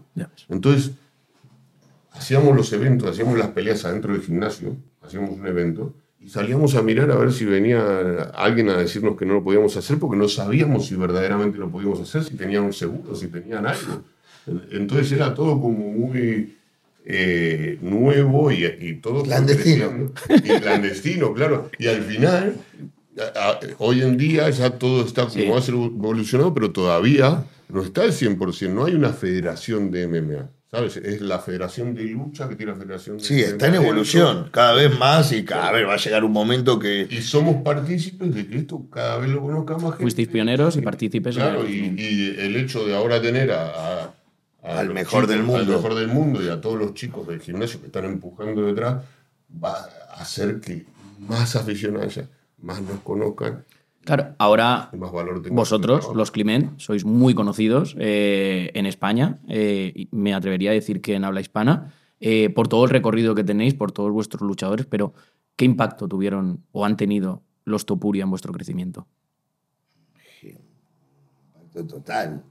Entonces, 0.50 0.92
hacíamos 2.12 2.56
los 2.56 2.72
eventos, 2.74 3.10
hacíamos 3.10 3.38
las 3.38 3.50
peleas 3.50 3.86
adentro 3.86 4.14
del 4.14 4.22
gimnasio, 4.22 4.76
hacíamos 5.02 5.32
un 5.32 5.48
evento 5.48 5.94
y 6.20 6.30
salíamos 6.30 6.76
a 6.76 6.82
mirar 6.84 7.10
a 7.12 7.16
ver 7.16 7.32
si 7.32 7.46
venía 7.46 8.24
alguien 8.36 8.70
a 8.70 8.78
decirnos 8.78 9.18
que 9.18 9.26
no 9.26 9.34
lo 9.36 9.44
podíamos 9.44 9.76
hacer 9.78 9.98
porque 9.98 10.18
no 10.18 10.28
sabíamos 10.28 10.86
si 10.88 10.96
verdaderamente 10.96 11.58
lo 11.58 11.70
podíamos 11.70 12.00
hacer, 12.02 12.24
si 12.24 12.36
tenían 12.36 12.64
un 12.64 12.74
seguro, 12.74 13.16
si 13.16 13.28
tenían 13.28 13.66
algo. 13.66 14.04
Entonces 14.72 15.12
era 15.14 15.34
todo 15.34 15.60
como 15.60 15.78
muy 15.92 16.58
eh, 17.06 17.78
nuevo 17.82 18.52
y, 18.52 18.66
y 18.66 18.96
todo 18.96 19.24
Clandestino. 19.24 20.12
Y 20.30 20.42
clandestino, 20.60 21.34
claro. 21.34 21.70
Y 21.80 21.88
al 21.88 22.04
final, 22.04 22.56
a- 23.36 23.50
a- 23.50 23.60
hoy 23.80 24.02
en 24.02 24.18
día 24.18 24.50
ya 24.50 24.70
todo 24.72 25.06
está 25.06 25.24
como 25.24 25.34
Sí. 25.34 25.48
va 25.50 25.58
a 25.58 25.62
ser 25.62 25.76
evolucionado, 25.76 26.54
pero 26.54 26.72
todavía 26.72 27.44
no 27.70 27.82
está 27.84 28.04
al 28.04 28.12
100%. 28.14 28.70
No 28.74 28.86
hay 28.86 28.94
una 28.96 29.14
federación 29.14 29.92
de 29.92 30.08
MMA. 30.08 30.50
¿Sabes? 30.74 30.96
Es 30.96 31.20
la 31.20 31.40
federación 31.40 31.94
de 31.96 32.04
lucha 32.06 32.48
que 32.48 32.56
tiene 32.56 32.72
la 32.72 32.78
federación 32.78 33.18
de 33.18 33.24
Sí, 33.26 33.42
está 33.42 33.68
en 33.68 33.76
evolución. 33.76 34.48
Cada 34.54 34.72
vez 34.74 34.98
más 34.98 35.34
y 35.34 35.44
cada 35.44 35.70
vez 35.74 35.86
va 35.86 35.96
a 35.96 35.98
llegar 35.98 36.24
un 36.24 36.32
momento 36.32 36.80
que. 36.80 37.06
Y 37.10 37.18
somos 37.22 37.62
partícipes 37.62 38.34
de 38.34 38.48
que 38.48 38.60
esto 38.60 38.86
cada 38.90 39.18
vez 39.18 39.30
lo 39.32 39.42
conozca 39.42 39.74
más 39.74 39.84
gente. 39.92 40.04
Fuisteis 40.04 40.30
pioneros 40.30 40.78
y 40.78 40.82
partícipes 40.82 41.36
Claro, 41.36 41.68
y, 41.68 41.94
y 41.98 42.36
el 42.40 42.56
hecho 42.56 42.86
de 42.86 42.96
ahora 42.96 43.22
tener 43.22 43.52
a 43.52 44.14
Al 44.64 44.94
mejor 44.94 45.28
del 45.28 45.40
Al 45.40 45.46
mundo. 45.46 45.74
mejor 45.74 45.96
del 45.96 46.08
mundo 46.08 46.44
y 46.44 46.50
a 46.50 46.62
todos 46.62 46.78
los 46.78 46.94
chicos 46.94 47.28
del 47.28 47.40
gimnasio 47.40 47.80
que 47.80 47.88
están 47.88 48.06
empujando 48.06 48.66
detrás, 48.66 49.04
va 49.64 49.74
a 50.10 50.22
hacer 50.22 50.62
que 50.62 50.86
más 51.20 51.56
aficionados, 51.56 52.20
más 52.60 52.82
nos 52.82 53.00
conozcan 53.02 53.64
Claro, 54.04 54.34
ahora 54.40 54.90
más 54.98 55.12
valor 55.12 55.48
vosotros, 55.52 56.10
los 56.16 56.32
Climent, 56.32 56.80
sois 56.80 57.06
muy 57.06 57.36
conocidos 57.36 57.96
eh, 58.00 58.72
en 58.74 58.88
España. 58.88 59.40
eh, 59.48 60.08
me 60.12 60.34
atrevería 60.34 60.72
a 60.72 60.74
decir 60.74 61.02
que 61.02 61.14
en 61.14 61.24
habla 61.24 61.40
hispana, 61.40 61.94
eh, 62.20 62.50
por 62.50 62.68
todo 62.68 62.84
el 62.86 62.90
recorrido 62.90 63.36
que 63.36 63.44
tenéis, 63.44 63.76
por 63.76 63.92
todos 63.92 64.12
vuestros 64.12 64.42
luchadores, 64.42 64.88
pero 64.88 65.14
¿qué 65.56 65.66
impacto 65.66 66.08
tuvieron 66.08 66.64
o 66.72 66.84
han 66.84 66.98
tenido 66.98 67.44
los 67.64 67.86
Topuria 67.86 68.24
en 68.24 68.32
vuestro 68.32 68.52
crecimiento? 68.54 69.08
Total. 71.88 72.44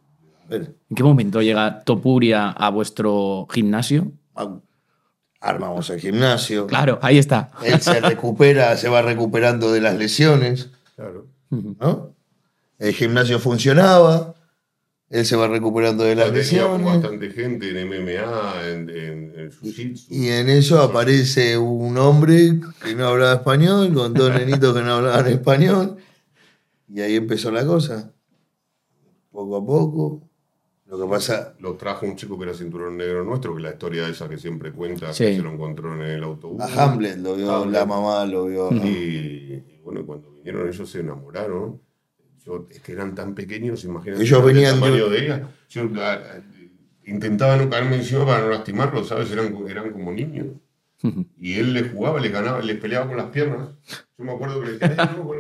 ¿En 0.50 0.96
qué 0.96 1.02
momento 1.02 1.40
llega 1.42 1.80
Topuria 1.84 2.50
a 2.50 2.70
vuestro 2.70 3.46
gimnasio? 3.50 4.12
armamos 5.40 5.88
el 5.90 6.00
gimnasio. 6.00 6.66
Claro, 6.66 6.98
ahí 7.02 7.16
está. 7.18 7.50
Él 7.64 7.80
se 7.80 8.00
recupera, 8.00 8.76
se 8.76 8.88
va 8.88 9.00
recuperando 9.02 9.72
de 9.72 9.80
las 9.80 9.96
lesiones. 9.96 10.68
Claro. 10.96 11.26
¿no? 11.50 12.14
El 12.78 12.92
gimnasio 12.94 13.38
funcionaba. 13.38 14.34
Él 15.08 15.24
se 15.26 15.34
va 15.36 15.48
recuperando 15.48 16.04
de 16.04 16.14
las 16.14 16.26
Ya 16.28 16.32
teníamos 16.34 16.78
lesiones. 16.80 17.02
bastante 17.02 17.30
gente 17.30 17.68
en 17.70 17.88
MMA, 17.88 18.68
en, 18.68 18.90
en, 18.90 19.32
en 19.40 19.50
Jiu-Jitsu. 19.50 20.06
Y 20.10 20.28
en 20.28 20.48
eso 20.50 20.80
aparece 20.80 21.58
un 21.58 21.98
hombre 21.98 22.60
que 22.84 22.94
no 22.94 23.08
hablaba 23.08 23.32
español, 23.34 23.92
con 23.92 24.14
dos 24.14 24.32
nenitos 24.32 24.72
que 24.76 24.82
no 24.82 24.94
hablaban 24.94 25.26
español. 25.26 25.96
Y 26.88 27.00
ahí 27.00 27.16
empezó 27.16 27.50
la 27.50 27.64
cosa. 27.66 28.12
Poco 29.32 29.56
a 29.56 29.64
poco. 29.66 30.29
Lo 30.90 30.98
que 31.00 31.06
pasa, 31.08 31.54
Lo 31.60 31.74
trajo 31.74 32.04
un 32.06 32.16
chico 32.16 32.36
que 32.36 32.44
era 32.44 32.54
cinturón 32.54 32.96
negro 32.96 33.24
nuestro, 33.24 33.54
que 33.54 33.62
la 33.62 33.70
historia 33.70 34.08
esa 34.08 34.28
que 34.28 34.36
siempre 34.38 34.72
cuenta, 34.72 35.12
Sí. 35.12 35.24
que 35.24 35.36
se 35.36 35.42
lo 35.42 35.52
encontró 35.52 35.94
en 35.94 36.02
el 36.02 36.22
autobús. 36.24 36.60
a 36.62 36.84
Hamlet 36.84 37.18
lo 37.18 37.36
vio, 37.36 37.50
Hamlet. 37.54 37.72
la 37.80 37.86
mamá 37.86 38.24
lo 38.26 38.46
vio. 38.46 38.70
¿no? 38.70 38.84
Y, 38.84 39.62
y 39.68 39.80
bueno, 39.84 40.04
cuando 40.04 40.32
vinieron 40.32 40.68
ellos 40.68 40.90
se 40.90 41.00
enamoraron. 41.00 41.80
Yo, 42.44 42.66
es 42.70 42.80
que 42.80 42.92
eran 42.92 43.14
tan 43.14 43.34
pequeños, 43.34 43.84
imagínate. 43.84 44.22
Ellos 44.22 44.40
el 44.40 44.44
venían 44.46 44.74
de- 44.74 44.80
tamaño 44.80 45.08
de 45.10 45.24
ella. 45.24 45.48
Yo, 45.68 45.82
ah, 45.98 46.18
ah, 46.24 46.40
intentaba 47.04 47.56
no 47.56 47.68
caerme 47.70 47.96
encima 47.96 48.24
para 48.26 48.40
no 48.40 48.48
lastimarlos, 48.48 49.08
¿sabes? 49.08 49.30
Eran, 49.30 49.54
eran 49.68 49.90
como 49.92 50.10
niños. 50.12 50.46
Y 51.38 51.58
él 51.58 51.72
le 51.72 51.88
jugaba, 51.88 52.20
le 52.20 52.28
ganaba, 52.30 52.60
le 52.60 52.74
peleaba 52.74 53.06
con 53.06 53.16
las 53.16 53.26
piernas. 53.30 53.68
Yo 54.18 54.24
me 54.24 54.32
acuerdo 54.32 54.60
que 54.60 54.66
le 54.66 54.72
decía, 54.78 54.96
"Ay, 54.98 55.16
no, 55.16 55.30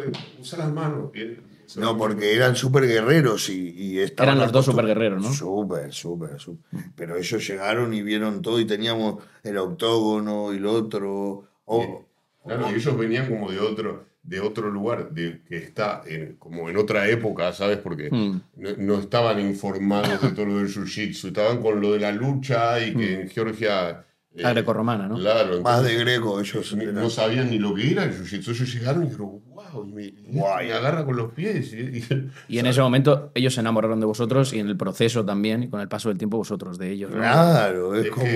usa 0.40 0.58
las 0.58 0.72
manos. 0.72 1.10
Y 1.14 1.20
él- 1.20 1.42
No, 1.76 1.96
porque 1.96 2.34
eran 2.34 2.56
súper 2.56 2.86
guerreros 2.86 3.48
y, 3.50 3.70
y 3.70 3.98
estaban 4.00 4.34
Eran 4.34 4.44
los 4.44 4.52
dos 4.52 4.66
acostum- 4.68 4.70
superguerreros, 4.72 5.22
¿no? 5.22 5.32
Súper, 5.32 5.92
súper, 5.92 6.38
súper. 6.40 6.80
Pero 6.96 7.16
ellos 7.16 7.46
llegaron 7.46 7.92
y 7.94 8.02
vieron 8.02 8.42
todo 8.42 8.58
y 8.60 8.64
teníamos 8.64 9.22
el 9.42 9.56
octógono 9.58 10.52
y 10.52 10.56
el 10.56 10.66
otro. 10.66 11.44
Oh, 11.66 12.04
Claro, 12.44 12.70
y 12.70 12.74
ellos 12.74 12.96
venían 12.96 13.28
como 13.28 13.50
de 13.50 13.60
otro, 13.60 14.06
de 14.22 14.40
otro 14.40 14.70
lugar, 14.70 15.10
de, 15.10 15.42
que 15.46 15.58
está 15.58 16.02
en- 16.06 16.36
como 16.36 16.70
en 16.70 16.76
otra 16.78 17.06
época, 17.08 17.52
¿sabes? 17.52 17.76
Porque 17.78 18.08
Mm. 18.10 18.40
no, 18.56 18.70
no 18.78 18.94
estaban 18.98 19.38
informados 19.40 20.22
de 20.22 20.30
todo 20.30 20.46
lo 20.46 20.56
del 20.56 20.68
jiu-jitsu, 20.68 21.28
estaban 21.28 21.60
con 21.60 21.80
lo 21.82 21.92
de 21.92 22.00
la 22.00 22.12
lucha 22.12 22.80
y 22.84 22.94
que 22.94 23.20
en 23.20 23.28
Georgia... 23.28 24.06
eh, 24.34 24.42
La 24.42 24.52
grecorromana, 24.54 25.06
¿no? 25.06 25.16
Claro, 25.16 25.60
más 25.60 25.82
de 25.84 25.94
greco 25.96 26.40
ellos. 26.40 26.74
no 26.74 27.10
sabían 27.10 27.50
ni 27.50 27.58
lo 27.58 27.74
que 27.74 27.90
era 27.90 28.04
el 28.04 28.12
jiu-jitsu. 28.14 28.50
Ellos 28.52 28.72
llegaron 28.74 29.02
y 29.02 29.06
dijeron, 29.06 29.40
wow, 29.72 29.86
y 29.88 29.92
me, 29.92 30.02
y 30.04 30.14
Guay. 30.32 30.68
me 30.68 30.72
agarra 30.74 31.04
con 31.04 31.16
los 31.16 31.32
pies. 31.32 31.72
Y, 31.72 31.98
y- 31.98 32.30
Y 32.48 32.58
en 32.58 32.66
ese 32.66 32.80
momento 32.80 33.30
ellos 33.34 33.54
se 33.54 33.60
enamoraron 33.60 34.00
de 34.00 34.06
vosotros 34.06 34.52
y 34.52 34.58
en 34.58 34.68
el 34.68 34.76
proceso 34.76 35.24
también, 35.24 35.62
y 35.64 35.68
con 35.68 35.80
el 35.80 35.88
paso 35.88 36.08
del 36.08 36.18
tiempo 36.18 36.36
vosotros 36.36 36.78
de 36.78 36.90
ellos. 36.90 37.10
¿no? 37.10 37.18
Claro, 37.18 37.94
es 37.94 38.06
es 38.06 38.10
como 38.10 38.26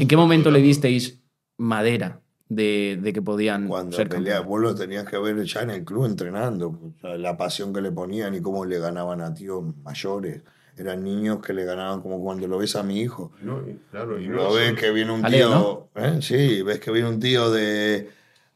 ¿En 0.00 0.08
qué 0.08 0.16
momento 0.16 0.50
le 0.50 0.60
disteis 0.60 1.20
madera 1.58 2.20
de, 2.48 2.98
de 3.02 3.12
que 3.12 3.22
podían 3.22 3.66
cuando 3.68 3.96
ser 3.96 4.08
campeones? 4.08 4.44
Vos 4.44 4.60
lo 4.60 4.74
tenías 4.74 5.04
que 5.04 5.18
ver 5.18 5.42
ya 5.44 5.62
en 5.62 5.70
el 5.70 5.84
club 5.84 6.04
entrenando. 6.06 6.68
o 6.68 6.92
sea, 7.00 7.16
la 7.16 7.36
pasión 7.36 7.72
que 7.72 7.80
le 7.80 7.90
ponían 7.90 8.34
y 8.34 8.40
cómo 8.40 8.64
le 8.64 8.78
ganaban 8.78 9.20
a 9.20 9.34
tíos 9.34 9.64
mayores. 9.82 10.42
Eran 10.78 11.02
niños 11.02 11.38
que 11.40 11.54
le 11.54 11.64
ganaban 11.64 12.02
como 12.02 12.22
cuando 12.22 12.46
lo 12.46 12.58
ves 12.58 12.76
a 12.76 12.82
mi 12.82 13.00
hijo. 13.00 13.32
No, 13.40 13.60
y 13.66 13.78
claro, 13.90 14.20
y 14.20 14.28
no 14.28 14.36
Lo 14.36 14.52
ves 14.52 14.74
que 14.74 14.90
viene 14.90 15.10
un 15.10 15.22
tío. 15.24 15.88
¿eh? 15.94 16.18
Sí, 16.20 16.60
ves 16.60 16.80
que 16.80 16.90
viene 16.90 17.08
un 17.08 17.18
tío 17.18 17.50
de, 17.50 18.10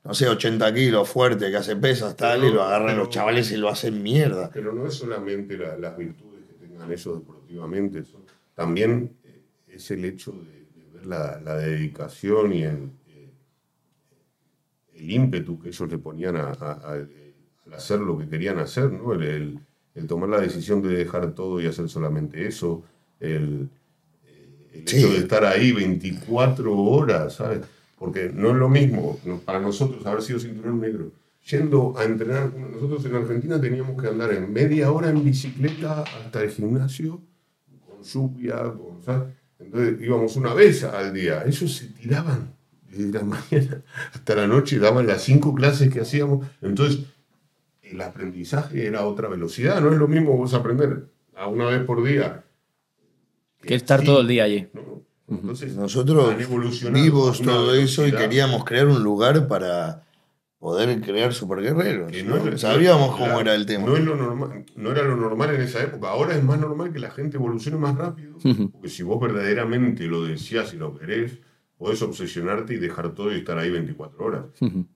no 0.04 0.14
sé, 0.14 0.28
80 0.28 0.72
kilos, 0.74 1.08
fuerte, 1.08 1.50
que 1.50 1.56
hace 1.56 1.76
pesas, 1.76 2.16
tal, 2.16 2.44
y 2.44 2.50
lo 2.52 2.62
agarran 2.62 2.88
Pero- 2.88 2.98
los 3.00 3.10
chavales 3.10 3.50
y 3.52 3.56
lo 3.56 3.68
hacen 3.68 4.02
mierda. 4.02 4.50
Pero 4.52 4.72
no 4.72 4.86
es 4.86 4.94
solamente 4.94 5.56
la- 5.58 5.76
las 5.76 5.96
virtudes 5.96 6.44
que 6.48 6.66
tengan 6.66 6.90
ellos 6.90 7.18
deportivamente, 7.18 7.98
eso- 8.00 8.22
también 8.54 9.12
eh, 9.24 9.40
es 9.68 9.90
el 9.90 10.04
hecho 10.04 10.32
de, 10.32 10.80
de 10.82 10.90
ver 10.92 11.06
la, 11.06 11.40
la 11.40 11.56
dedicación 11.56 12.52
y 12.52 12.62
el, 12.62 12.90
eh, 13.08 13.30
el 14.94 15.10
ímpetu 15.10 15.58
que 15.60 15.68
ellos 15.68 15.90
le 15.90 15.98
ponían 15.98 16.36
a, 16.36 16.48
a- 16.52 16.72
a- 16.72 16.92
al 17.66 17.74
hacer 17.74 18.00
lo 18.00 18.18
que 18.18 18.28
querían 18.28 18.58
hacer, 18.58 18.90
¿no? 18.92 19.12
El, 19.12 19.22
el- 19.22 19.58
el 19.94 20.06
tomar 20.06 20.28
la 20.28 20.40
decisión 20.40 20.80
de 20.82 20.88
dejar 20.94 21.32
todo 21.32 21.60
y 21.60 21.66
hacer 21.66 21.88
solamente 21.88 22.46
eso, 22.46 22.82
el, 23.18 23.68
eh, 24.24 24.82
Sí. 24.86 24.96
hecho 24.98 25.10
de 25.12 25.18
estar 25.18 25.44
ahí 25.44 25.72
24 25.72 26.74
horas, 26.76 27.34
¿sabes? 27.34 27.60
Porque 28.00 28.30
no 28.34 28.48
es 28.48 28.56
lo 28.56 28.70
mismo 28.70 29.20
para 29.44 29.60
nosotros 29.60 30.06
haber 30.06 30.22
sido 30.22 30.40
cinturón 30.40 30.80
negro. 30.80 31.12
Yendo 31.50 31.94
a 31.98 32.04
entrenar, 32.04 32.50
nosotros 32.54 33.04
en 33.04 33.14
Argentina 33.14 33.60
teníamos 33.60 34.00
que 34.00 34.08
andar 34.08 34.32
en 34.32 34.50
media 34.50 34.90
hora 34.90 35.10
en 35.10 35.22
bicicleta 35.22 36.04
hasta 36.04 36.42
el 36.42 36.48
gimnasio, 36.48 37.20
con 37.86 38.02
lluvia, 38.02 38.56
con, 38.62 39.02
¿sabes? 39.04 39.34
Entonces 39.58 40.00
íbamos 40.00 40.34
una 40.36 40.54
vez 40.54 40.82
al 40.82 41.12
día. 41.12 41.44
Ellos 41.44 41.76
se 41.76 41.88
tiraban 41.88 42.54
desde 42.88 43.12
la 43.12 43.22
mañana 43.52 43.82
hasta 44.14 44.34
la 44.34 44.46
noche, 44.46 44.78
daban 44.78 45.06
las 45.06 45.22
cinco 45.22 45.54
clases 45.54 45.92
que 45.92 46.00
hacíamos. 46.00 46.46
Entonces, 46.62 47.04
el 47.82 48.00
aprendizaje 48.00 48.86
era 48.86 49.04
otra 49.04 49.28
velocidad. 49.28 49.78
No 49.82 49.92
es 49.92 49.98
lo 49.98 50.08
mismo 50.08 50.38
vos 50.38 50.54
aprender 50.54 51.10
a 51.36 51.48
una 51.48 51.66
vez 51.66 51.84
por 51.84 52.02
día. 52.02 52.44
Que 53.60 53.74
estar 53.74 54.00
sí, 54.00 54.06
todo 54.06 54.22
el 54.22 54.28
día 54.28 54.44
allí. 54.44 54.68
¿no? 54.72 54.89
Entonces, 55.30 55.76
Nosotros 55.76 56.34
una 56.34 57.42
todo 57.44 57.74
eso 57.74 58.06
y 58.06 58.12
queríamos 58.12 58.64
crear 58.64 58.88
un 58.88 59.02
lugar 59.02 59.46
para 59.48 60.02
poder 60.58 61.00
crear 61.00 61.32
superguerreros. 61.32 62.10
que 62.12 62.22
¿no? 62.22 62.36
no 62.36 62.50
es- 62.52 62.60
Sabíamos 62.60 63.12
no- 63.12 63.16
cómo 63.16 63.34
la- 63.36 63.40
era 63.40 63.54
el 63.54 63.64
tema. 63.66 63.86
No, 63.86 63.96
es 63.96 64.04
lo 64.04 64.16
normal, 64.16 64.64
no 64.76 64.90
era 64.90 65.02
lo 65.04 65.16
normal 65.16 65.54
en 65.54 65.62
esa 65.62 65.82
época. 65.82 66.10
Ahora 66.10 66.34
es 66.36 66.42
más 66.44 66.58
normal 66.60 66.92
que 66.92 66.98
la 66.98 67.10
gente 67.10 67.36
evolucione 67.36 67.78
más 67.78 67.96
rápido. 67.96 68.34
Porque 68.72 68.88
si 68.88 69.02
vos 69.02 69.20
verdaderamente 69.20 70.04
lo 70.06 70.24
deseas 70.24 70.74
y 70.74 70.76
lo 70.76 70.98
querés, 70.98 71.38
podés 71.78 72.02
obsesionarte 72.02 72.74
y 72.74 72.76
dejar 72.76 73.14
todo 73.14 73.32
y 73.32 73.36
estar 73.38 73.56
ahí 73.56 73.70
24 73.70 74.22
horas. 74.22 74.42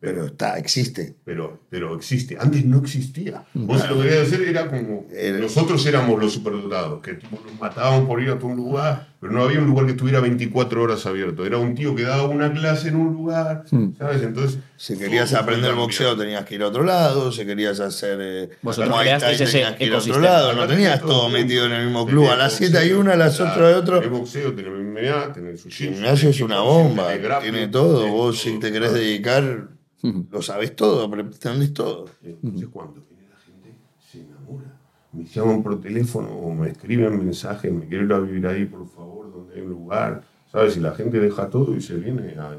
Pero 0.01 0.26
está, 0.26 0.59
existe. 0.59 1.16
Pero, 1.24 1.61
pero 1.70 1.97
existe. 1.97 2.37
Antes 2.39 2.62
no 2.66 2.76
existía. 2.80 3.47
Vos 3.55 3.89
lo 3.89 3.97
que 3.97 4.03
querías 4.03 4.26
hacer 4.26 4.43
era 4.43 4.68
como. 4.68 5.07
Era- 5.11 5.39
Nosotros 5.39 5.87
éramos 5.87 6.20
los 6.20 6.35
superdotados, 6.35 7.01
que 7.01 7.14
tipo, 7.14 7.41
nos 7.43 7.59
matábamos 7.59 8.07
por 8.07 8.20
ir 8.22 8.28
a 8.28 8.35
un 8.35 8.57
lugar, 8.57 9.14
pero 9.25 9.37
no 9.37 9.45
había 9.45 9.59
un 9.59 9.68
lugar 9.68 9.87
que 9.87 9.93
estuviera 9.93 10.20
24 10.20 10.83
horas 10.83 11.07
abierto. 11.07 11.47
Era 11.47 11.57
un 11.57 11.75
tío 11.75 11.95
que 11.95 12.03
daba 12.03 12.25
una 12.25 12.53
clase 12.53 12.89
en 12.89 12.97
un 12.97 13.14
lugar, 13.14 13.64
¿sabes? 13.97 14.20
Entonces. 14.20 14.59
Si 14.77 14.99
querías 14.99 15.33
aprender 15.33 15.72
boxeo 15.72 16.14
tenías 16.14 16.45
que 16.45 16.57
ir 16.57 16.62
a 16.62 16.66
otro 16.66 16.83
lado, 16.83 17.33
si 17.33 17.47
querías 17.47 17.81
hacer 17.81 18.18
eh, 18.20 18.51
Vosotros 18.61 18.91
Muay 18.91 19.07
creasteis 19.07 19.39
Thai 19.39 19.47
ese 19.47 19.59
tenías 19.61 19.77
que 19.77 19.85
ir 19.87 19.95
a 19.95 19.97
otro 19.97 20.20
lado, 20.20 20.53
no 20.53 20.66
tenías 20.66 21.01
todo 21.01 21.31
metido 21.31 21.64
en 21.64 21.72
el 21.72 21.87
mismo 21.87 22.05
club. 22.05 22.29
A 22.29 22.37
las 22.37 22.53
7 22.53 22.77
hay 22.77 22.93
una, 22.93 23.14
a 23.14 23.16
las 23.16 23.37
Claro, 23.37 23.53
8 23.55 23.66
hay 23.66 23.72
otro. 23.72 24.01
Tenés 24.01 24.18
boxeo, 24.18 24.53
tenés 24.53 24.72
MMA, 24.72 25.33
tenés 25.33 25.61
sushi. 25.62 25.87
El 25.87 25.95
gimnasio 25.95 26.29
es 26.29 26.41
una 26.43 26.61
bomba, 26.61 27.09
tiene 27.41 27.68
todo. 27.68 28.07
Vos 28.09 28.39
si 28.39 28.59
te 28.59 28.70
querés 28.70 28.93
dedicar, 28.93 29.68
lo 30.31 30.43
sabés 30.43 30.77
todo, 30.77 31.11
pretendés 31.11 31.72
todo. 31.72 32.11
Entonces 32.22 32.68
cuando 32.70 33.01
viene 33.01 33.31
la 33.31 33.41
gente 33.41 33.75
se 34.12 34.20
enamora. 34.20 34.83
Me 35.15 35.25
llaman 35.25 35.62
por 35.62 35.81
teléfono 35.81 36.29
o 36.29 36.53
me 36.53 36.71
escriben 36.71 37.19
mensajes, 37.19 37.73
me 37.73 37.87
quiero 37.87 38.05
ir 38.05 38.12
a 38.12 38.19
vivir 38.19 38.47
ahí, 38.47 38.65
por 38.65 38.89
favor, 38.89 39.33
donde 39.33 39.55
hay 39.55 39.61
un 39.61 39.71
lugar. 39.71 40.23
¿Sabes? 40.51 40.77
Y 40.77 40.81
la 40.81 40.93
gente 40.93 41.19
deja 41.21 41.49
todo 41.49 41.75
y 41.77 41.81
se 41.81 41.97
viene 41.97 42.35
a... 42.39 42.57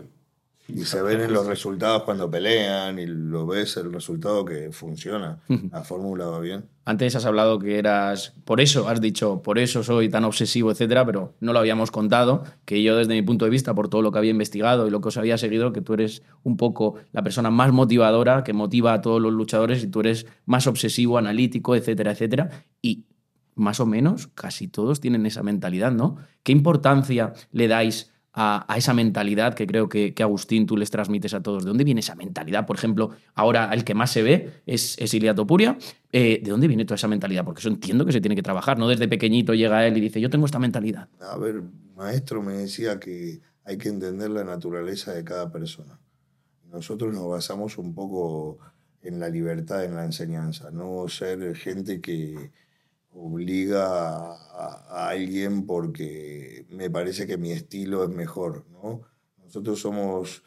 Y 0.68 0.86
se 0.86 1.02
ven 1.02 1.22
en 1.22 1.32
los 1.32 1.46
resultados 1.46 2.04
cuando 2.04 2.30
pelean 2.30 2.98
y 2.98 3.06
lo 3.06 3.46
ves 3.46 3.78
el 3.78 3.94
resultado 3.94 4.44
que 4.44 4.72
funciona. 4.72 5.40
La 5.72 5.84
fórmula 5.84 6.26
va 6.26 6.40
bien. 6.40 6.66
Antes 6.86 7.16
has 7.16 7.26
hablado 7.26 7.60
que 7.60 7.78
eras, 7.78 8.34
por 8.46 8.62
eso 8.62 8.88
has 8.88 9.00
dicho, 9.02 9.42
por 9.44 9.60
eso 9.60 9.84
soy 9.84 10.10
tan 10.10 10.24
obsesivo, 10.24 10.72
etcétera, 10.72 11.06
pero 11.06 11.34
no 11.40 11.54
lo 11.54 11.60
habíamos 11.60 11.92
contado, 11.92 12.44
que 12.66 12.82
yo 12.84 12.96
desde 12.96 13.14
mi 13.14 13.22
punto 13.22 13.46
de 13.46 13.52
vista, 13.52 13.74
por 13.74 13.90
todo 13.90 14.02
lo 14.02 14.12
que 14.12 14.20
había 14.20 14.32
investigado 14.32 14.88
y 14.88 14.92
lo 14.92 15.02
que 15.02 15.10
os 15.10 15.18
había 15.18 15.38
seguido, 15.38 15.72
que 15.72 15.82
tú 15.82 15.94
eres 15.94 16.24
un 16.44 16.58
poco 16.58 16.96
la 17.12 17.24
persona 17.24 17.50
más 17.50 17.72
motivadora, 17.72 18.44
que 18.44 18.54
motiva 18.54 18.94
a 18.94 19.02
todos 19.02 19.22
los 19.22 19.34
luchadores 19.34 19.84
y 19.84 19.88
tú 19.88 20.02
eres 20.02 20.26
más 20.46 20.68
obsesivo, 20.68 21.18
analítico, 21.18 21.76
etcétera, 21.76 22.12
etcétera. 22.12 22.50
Y 22.82 23.06
más 23.56 23.80
o 23.80 23.86
menos 23.86 24.28
casi 24.28 24.68
todos 24.68 25.00
tienen 25.00 25.26
esa 25.26 25.42
mentalidad, 25.42 25.92
¿no? 25.92 26.18
¿Qué 26.44 26.52
importancia 26.52 27.34
le 27.52 27.68
dais 27.68 28.12
a, 28.36 28.66
esa 28.78 28.94
mentalidad 28.94 29.54
que 29.54 29.66
creo 29.66 29.88
que, 29.88 30.14
que, 30.14 30.22
Agustín 30.22 30.66
tú 30.66 30.76
les 30.76 30.92
transmites 30.92 31.34
a 31.34 31.42
todos? 31.42 31.64
¿De 31.64 31.70
dónde 31.70 31.86
viene 31.86 32.02
esa 32.02 32.16
mentalidad? 32.16 32.66
Por 32.66 32.76
ejemplo, 32.76 33.12
ahora 33.34 33.74
el 33.74 33.86
que 33.86 33.96
más 33.96 34.12
se 34.12 34.22
ve 34.24 34.62
es, 34.66 34.98
es 35.00 35.14
Ilia 35.14 35.34
Topuria. 35.34 35.78
Eh, 36.12 36.42
¿De 36.44 36.52
dónde 36.52 36.68
viene 36.68 36.84
toda 36.84 36.96
esa 36.96 37.08
mentalidad? 37.08 37.46
Porque 37.46 37.60
eso 37.60 37.70
entiendo 37.70 38.06
que 38.06 38.12
se 38.12 38.20
tiene 38.20 38.36
que 38.36 38.44
trabajar, 38.44 38.78
¿no? 38.78 38.90
Desde 38.90 39.08
pequeñito 39.08 39.54
llega 39.54 39.88
él 39.88 39.98
y 39.98 40.02
dice, 40.02 40.20
yo 40.20 40.30
tengo 40.30 40.46
esta 40.46 40.60
mentalidad. 40.60 41.08
A 41.22 41.38
ver, 41.38 41.64
maestro 41.96 42.42
me 42.44 42.54
decía 42.54 43.00
que 43.00 43.40
hay 43.64 43.78
que 43.78 43.90
entender 43.90 44.30
la 44.30 44.44
naturaleza 44.44 45.14
de 45.14 45.24
cada 45.24 45.50
persona. 45.52 45.98
Nosotros 46.72 47.14
nos 47.14 47.30
basamos 47.30 47.78
un 47.78 47.96
poco 47.96 48.60
en 49.02 49.20
la 49.20 49.30
libertad 49.30 49.86
en 49.86 49.96
la 49.96 50.04
enseñanza, 50.04 50.72
no 50.72 51.08
ser 51.08 51.56
gente 51.56 52.02
que 52.02 52.52
obliga 53.16 53.86
a, 53.88 54.36
a, 54.90 55.10
alguien 55.10 55.66
porque 55.66 56.66
me 56.70 56.90
parece 56.90 57.26
que 57.26 57.38
mi 57.38 57.52
estilo 57.52 58.04
es 58.04 58.10
mejor, 58.10 58.66
¿no? 58.72 59.02
Nosotros 59.44 59.80
somos 59.80 60.44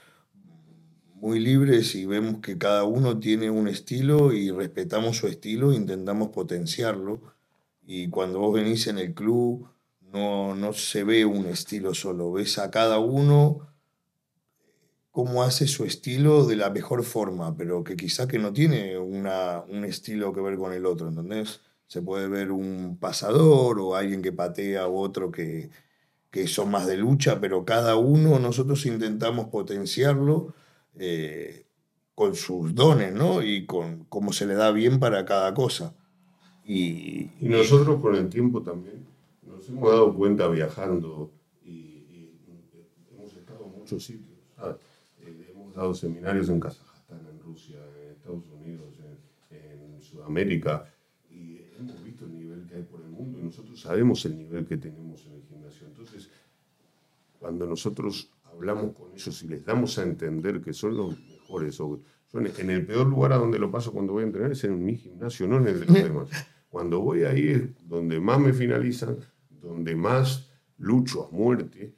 muy 1.14 1.40
libres 1.40 1.94
y 1.94 2.06
vemos 2.06 2.40
que 2.40 2.58
cada 2.58 2.84
uno 2.84 3.18
tiene 3.18 3.50
un 3.50 3.68
estilo 3.68 4.32
y 4.32 4.50
respetamos 4.50 5.16
su 5.16 5.26
estilo, 5.26 5.72
intentamos 5.72 6.28
potenciarlo 6.28 7.20
y 7.86 8.08
cuando 8.08 8.38
vos 8.38 8.54
venís 8.54 8.86
en 8.86 8.98
el 8.98 9.14
club 9.14 9.68
no, 10.12 10.54
no 10.54 10.72
se 10.72 11.04
ve 11.04 11.24
un 11.24 11.46
estilo 11.46 11.94
solo, 11.94 12.32
ves 12.32 12.58
a 12.58 12.70
cada 12.70 12.98
uno 12.98 13.66
cómo 15.10 15.42
hace 15.42 15.66
su 15.66 15.84
estilo 15.84 16.46
de 16.46 16.56
la 16.56 16.70
mejor 16.70 17.02
forma, 17.02 17.56
pero 17.56 17.82
que 17.82 17.96
quizá 17.96 18.28
que 18.28 18.38
no 18.38 18.52
tiene 18.52 18.98
una, 18.98 19.64
un 19.68 19.84
estilo 19.84 20.32
que 20.32 20.40
ver 20.40 20.56
con 20.56 20.72
el 20.72 20.86
otro, 20.86 21.08
¿entendés? 21.08 21.60
Se 21.88 22.02
puede 22.02 22.28
ver 22.28 22.52
un 22.52 22.98
pasador 23.00 23.80
o 23.80 23.96
alguien 23.96 24.22
que 24.22 24.32
patea 24.32 24.86
o 24.86 25.00
otro 25.00 25.30
que, 25.30 25.70
que 26.30 26.46
son 26.46 26.70
más 26.70 26.86
de 26.86 26.96
lucha, 26.96 27.40
pero 27.40 27.64
cada 27.64 27.96
uno 27.96 28.38
nosotros 28.38 28.84
intentamos 28.86 29.48
potenciarlo 29.48 30.54
eh, 30.96 31.64
con 32.14 32.34
sus 32.34 32.74
dones, 32.74 33.14
¿no? 33.14 33.42
Y 33.42 33.64
con 33.64 34.04
cómo 34.04 34.32
se 34.32 34.46
le 34.46 34.54
da 34.54 34.70
bien 34.70 34.98
para 35.00 35.24
cada 35.24 35.54
cosa. 35.54 35.94
Y, 36.64 37.30
nosotros 37.40 38.00
con 38.02 38.14
el 38.16 38.28
tiempo 38.28 38.62
también 38.62 39.06
nos 39.46 39.68
hemos 39.68 39.90
dado 39.90 40.14
cuenta 40.14 40.48
viajando 40.48 41.30
y, 41.64 42.34
hemos 43.14 43.34
estado 43.34 43.64
en 43.64 43.78
muchos 43.78 44.04
sitios. 44.04 44.38
Eh, 45.22 45.52
hemos 45.54 45.74
dado 45.74 45.94
seminarios 45.94 46.50
en 46.50 46.60
Kazajstán, 46.60 47.20
en 47.32 47.40
Rusia, 47.40 47.78
en 48.02 48.10
Estados 48.12 48.44
Unidos, 48.60 48.94
en, 49.50 49.94
en 49.94 50.02
Sudamérica 50.02 50.84
y 51.30 51.60
hemos 51.78 52.02
visto 52.04 52.26
el 52.26 52.34
nivel 52.34 52.66
que 52.66 52.74
hay 52.74 52.82
por 52.82 53.00
el 53.00 53.08
mundo 53.08 53.38
y 53.38 53.42
nosotros 53.78 53.82
sabemos 53.82 54.24
el 54.24 54.36
nivel 54.36 54.66
que 54.66 54.76
tenemos 54.76 55.24
en 55.26 55.34
el 55.34 55.42
gimnasio. 55.42 55.86
Entonces, 55.86 56.30
cuando 57.38 57.66
nosotros 57.66 58.30
hablamos 58.44 58.96
con 58.96 59.12
ellos 59.12 59.42
y 59.42 59.48
les 59.48 59.64
damos 59.64 59.98
a 59.98 60.02
entender 60.02 60.60
que 60.60 60.72
son 60.72 60.96
los 60.96 61.18
mejores, 61.18 61.80
o 61.80 62.00
yo 62.32 62.40
en 62.40 62.70
el 62.70 62.84
peor 62.84 63.06
lugar 63.06 63.32
a 63.32 63.36
donde 63.36 63.58
lo 63.58 63.70
paso 63.70 63.92
cuando 63.92 64.12
voy 64.12 64.24
a 64.24 64.26
entrenar 64.26 64.52
es 64.52 64.64
en 64.64 64.84
mi 64.84 64.96
gimnasio, 64.96 65.46
no 65.46 65.58
en 65.58 65.68
el 65.68 65.80
de 65.80 65.86
los 65.86 65.94
demás. 66.02 66.28
Cuando 66.68 67.00
voy 67.00 67.22
ahí 67.22 67.48
es 67.48 67.88
donde 67.88 68.20
más 68.20 68.40
me 68.40 68.52
finalizan, 68.52 69.16
donde 69.48 69.94
más 69.94 70.50
lucho 70.76 71.26
a 71.26 71.30
muerte, 71.30 71.94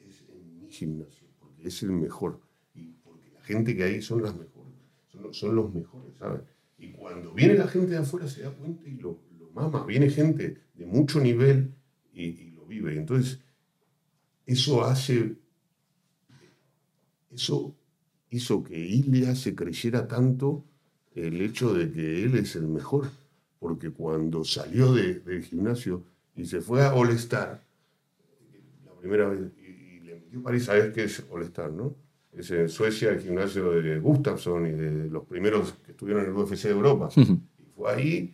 es 0.00 0.24
en 0.28 0.60
mi 0.60 0.68
gimnasio, 0.68 1.28
porque 1.38 1.68
es 1.68 1.82
el 1.82 1.92
mejor. 1.92 2.40
Y 2.74 2.92
porque 3.02 3.30
la 3.30 3.42
gente 3.42 3.74
que 3.74 3.84
hay 3.84 4.02
son 4.02 4.22
las 4.22 4.36
mejores, 4.36 4.74
son, 5.08 5.32
son 5.32 5.56
los 5.56 5.72
mejores, 5.74 6.14
¿sabes? 6.18 6.42
Y 6.78 6.92
cuando 6.92 7.32
viene 7.32 7.54
la 7.54 7.68
gente 7.68 7.90
de 7.92 7.98
afuera 7.98 8.28
se 8.28 8.42
da 8.42 8.50
cuenta 8.50 8.86
y 8.86 8.96
lo, 8.96 9.18
lo 9.29 9.29
mama. 9.50 9.84
Viene 9.84 10.10
gente 10.10 10.58
de 10.74 10.86
mucho 10.86 11.20
nivel 11.20 11.72
y, 12.12 12.24
y 12.24 12.50
lo 12.52 12.66
vive. 12.66 12.96
Entonces, 12.96 13.40
eso 14.46 14.84
hace. 14.84 15.36
Eso 17.30 17.76
hizo 18.30 18.62
que 18.62 18.78
Ilia 18.78 19.34
se 19.34 19.54
creyera 19.54 20.06
tanto 20.08 20.64
el 21.14 21.40
hecho 21.40 21.74
de 21.74 21.90
que 21.90 22.24
él 22.24 22.36
es 22.36 22.56
el 22.56 22.66
mejor. 22.66 23.10
Porque 23.58 23.90
cuando 23.90 24.42
salió 24.42 24.92
de, 24.92 25.20
del 25.20 25.44
gimnasio 25.44 26.04
y 26.34 26.46
se 26.46 26.60
fue 26.60 26.82
a 26.82 26.94
All 26.94 27.10
Star, 27.10 27.62
la 28.86 28.92
primera 28.94 29.28
vez, 29.28 29.52
y, 29.58 29.96
y 29.96 30.00
le 30.00 30.14
metió 30.14 30.42
París, 30.42 30.64
¿sabes 30.64 30.92
qué 30.94 31.04
es 31.04 31.22
All 31.30 31.42
Star, 31.42 31.70
no? 31.70 31.94
Es 32.32 32.50
en 32.52 32.68
Suecia 32.68 33.10
el 33.10 33.20
gimnasio 33.20 33.70
de 33.72 33.98
Gustafsson 33.98 34.66
y 34.66 34.70
de 34.70 35.08
los 35.10 35.24
primeros 35.26 35.74
que 35.84 35.92
estuvieron 35.92 36.24
en 36.24 36.30
el 36.30 36.36
UFC 36.36 36.62
de 36.64 36.70
Europa. 36.70 37.08
y 37.16 37.64
fue 37.76 37.92
ahí 37.92 38.32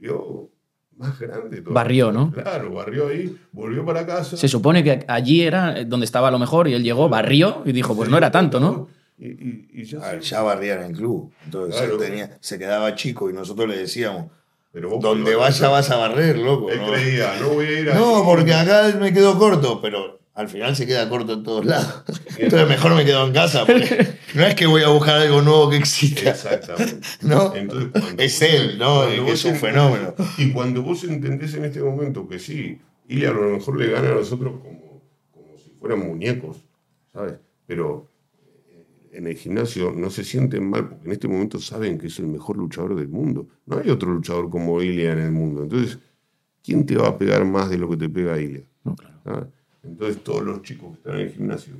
volvió 0.00 0.50
más 0.96 1.18
grande. 1.18 1.62
Todo. 1.62 1.74
Barrió, 1.74 2.12
¿no? 2.12 2.32
Claro, 2.32 2.72
barrió 2.72 3.08
ahí, 3.08 3.36
volvió 3.52 3.84
para 3.84 4.06
casa. 4.06 4.36
Se 4.36 4.48
supone 4.48 4.82
que 4.84 5.04
allí 5.08 5.42
era 5.42 5.84
donde 5.84 6.04
estaba 6.04 6.30
lo 6.30 6.38
mejor 6.38 6.68
y 6.68 6.74
él 6.74 6.82
llegó, 6.82 7.08
barrió 7.08 7.62
y 7.64 7.72
dijo, 7.72 7.94
pues 7.96 8.08
no 8.08 8.18
era 8.18 8.30
tanto, 8.30 8.60
¿no? 8.60 8.88
Y, 9.18 9.28
y, 9.28 9.68
y 9.74 9.84
ya, 9.84 9.98
ver, 10.00 10.20
ya, 10.20 10.42
barría 10.42 10.74
en 10.76 10.90
el 10.90 10.96
club. 10.96 11.30
Entonces 11.44 11.80
claro, 11.80 11.98
tenía, 11.98 12.38
se 12.40 12.58
quedaba 12.58 12.94
chico 12.94 13.28
y 13.28 13.34
nosotros 13.34 13.68
le 13.68 13.76
decíamos, 13.76 14.30
pero 14.72 14.98
donde 15.00 15.34
vaya 15.34 15.68
vas 15.68 15.90
a 15.90 15.96
barrer, 15.96 16.38
loco. 16.38 16.70
Él 16.70 16.80
¿no? 16.80 16.92
creía, 16.92 17.34
no 17.40 17.50
voy 17.50 17.66
a 17.66 17.80
ir 17.80 17.90
a 17.90 17.94
No, 17.94 18.22
porque 18.24 18.54
acá 18.54 18.96
me 18.98 19.12
quedo 19.12 19.38
corto, 19.38 19.80
pero 19.82 20.19
al 20.34 20.48
final 20.48 20.76
se 20.76 20.86
queda 20.86 21.08
corto 21.08 21.34
en 21.34 21.42
todos 21.42 21.64
lados. 21.64 22.04
Entonces 22.38 22.68
mejor 22.68 22.94
me 22.94 23.04
quedo 23.04 23.26
en 23.26 23.32
casa, 23.32 23.66
porque 23.66 24.14
no 24.34 24.46
es 24.46 24.54
que 24.54 24.66
voy 24.66 24.82
a 24.82 24.88
buscar 24.88 25.16
algo 25.16 25.42
nuevo 25.42 25.70
que 25.70 25.76
exista. 25.76 26.30
Exactamente. 26.30 27.06
¿No? 27.22 27.54
Entonces, 27.54 27.90
es 28.18 28.42
él, 28.42 28.78
¿no? 28.78 29.06
Que 29.06 29.32
es 29.32 29.44
un 29.44 29.56
fenómeno. 29.56 30.14
Y 30.38 30.52
cuando 30.52 30.82
vos 30.82 31.04
entendés 31.04 31.54
en 31.54 31.64
este 31.64 31.80
momento 31.80 32.28
que 32.28 32.38
sí, 32.38 32.78
Ilia 33.08 33.30
a 33.30 33.32
lo 33.32 33.50
mejor 33.50 33.78
le 33.78 33.90
gana 33.90 34.10
a 34.10 34.14
nosotros 34.14 34.60
como, 34.62 35.02
como 35.32 35.58
si 35.58 35.70
fueran 35.78 36.06
muñecos, 36.06 36.58
¿sabes? 37.12 37.34
Pero 37.66 38.08
en 39.12 39.26
el 39.26 39.36
gimnasio 39.36 39.92
no 39.92 40.10
se 40.10 40.24
sienten 40.24 40.68
mal 40.70 40.88
porque 40.88 41.06
en 41.06 41.12
este 41.12 41.28
momento 41.28 41.58
saben 41.58 41.98
que 41.98 42.06
es 42.06 42.18
el 42.20 42.28
mejor 42.28 42.56
luchador 42.56 42.94
del 42.94 43.08
mundo. 43.08 43.48
No 43.66 43.78
hay 43.78 43.90
otro 43.90 44.12
luchador 44.12 44.48
como 44.48 44.80
Ilia 44.80 45.12
en 45.12 45.18
el 45.18 45.32
mundo. 45.32 45.64
Entonces, 45.64 45.98
¿quién 46.62 46.86
te 46.86 46.96
va 46.96 47.08
a 47.08 47.18
pegar 47.18 47.44
más 47.44 47.68
de 47.68 47.78
lo 47.78 47.90
que 47.90 47.96
te 47.96 48.08
pega 48.08 48.40
Ilia? 48.40 48.64
No, 48.84 48.94
claro. 48.94 49.20
¿sabes? 49.24 49.48
Entonces 49.82 50.22
todos 50.22 50.42
los 50.44 50.62
chicos 50.62 50.90
que 50.90 50.96
están 50.98 51.14
en 51.14 51.20
el 51.20 51.32
gimnasio 51.32 51.74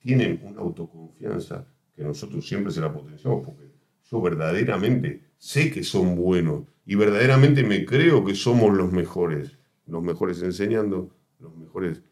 tienen 0.00 0.40
una 0.44 0.60
autoconfianza 0.60 1.66
que 1.96 2.02
nosotros 2.02 2.46
siempre 2.46 2.72
se 2.72 2.80
la 2.80 2.92
potenciamos, 2.92 3.44
porque 3.46 3.70
yo 4.10 4.20
verdaderamente 4.20 5.22
sé 5.38 5.70
que 5.70 5.82
son 5.82 6.16
buenos 6.16 6.64
y 6.84 6.94
verdaderamente 6.96 7.62
me 7.62 7.84
creo 7.86 8.24
que 8.24 8.34
somos 8.34 8.76
los 8.76 8.92
mejores, 8.92 9.52
los 9.86 10.02
mejores 10.02 10.42
enseñando, 10.42 11.10
los 11.38 11.56
mejores 11.56 12.02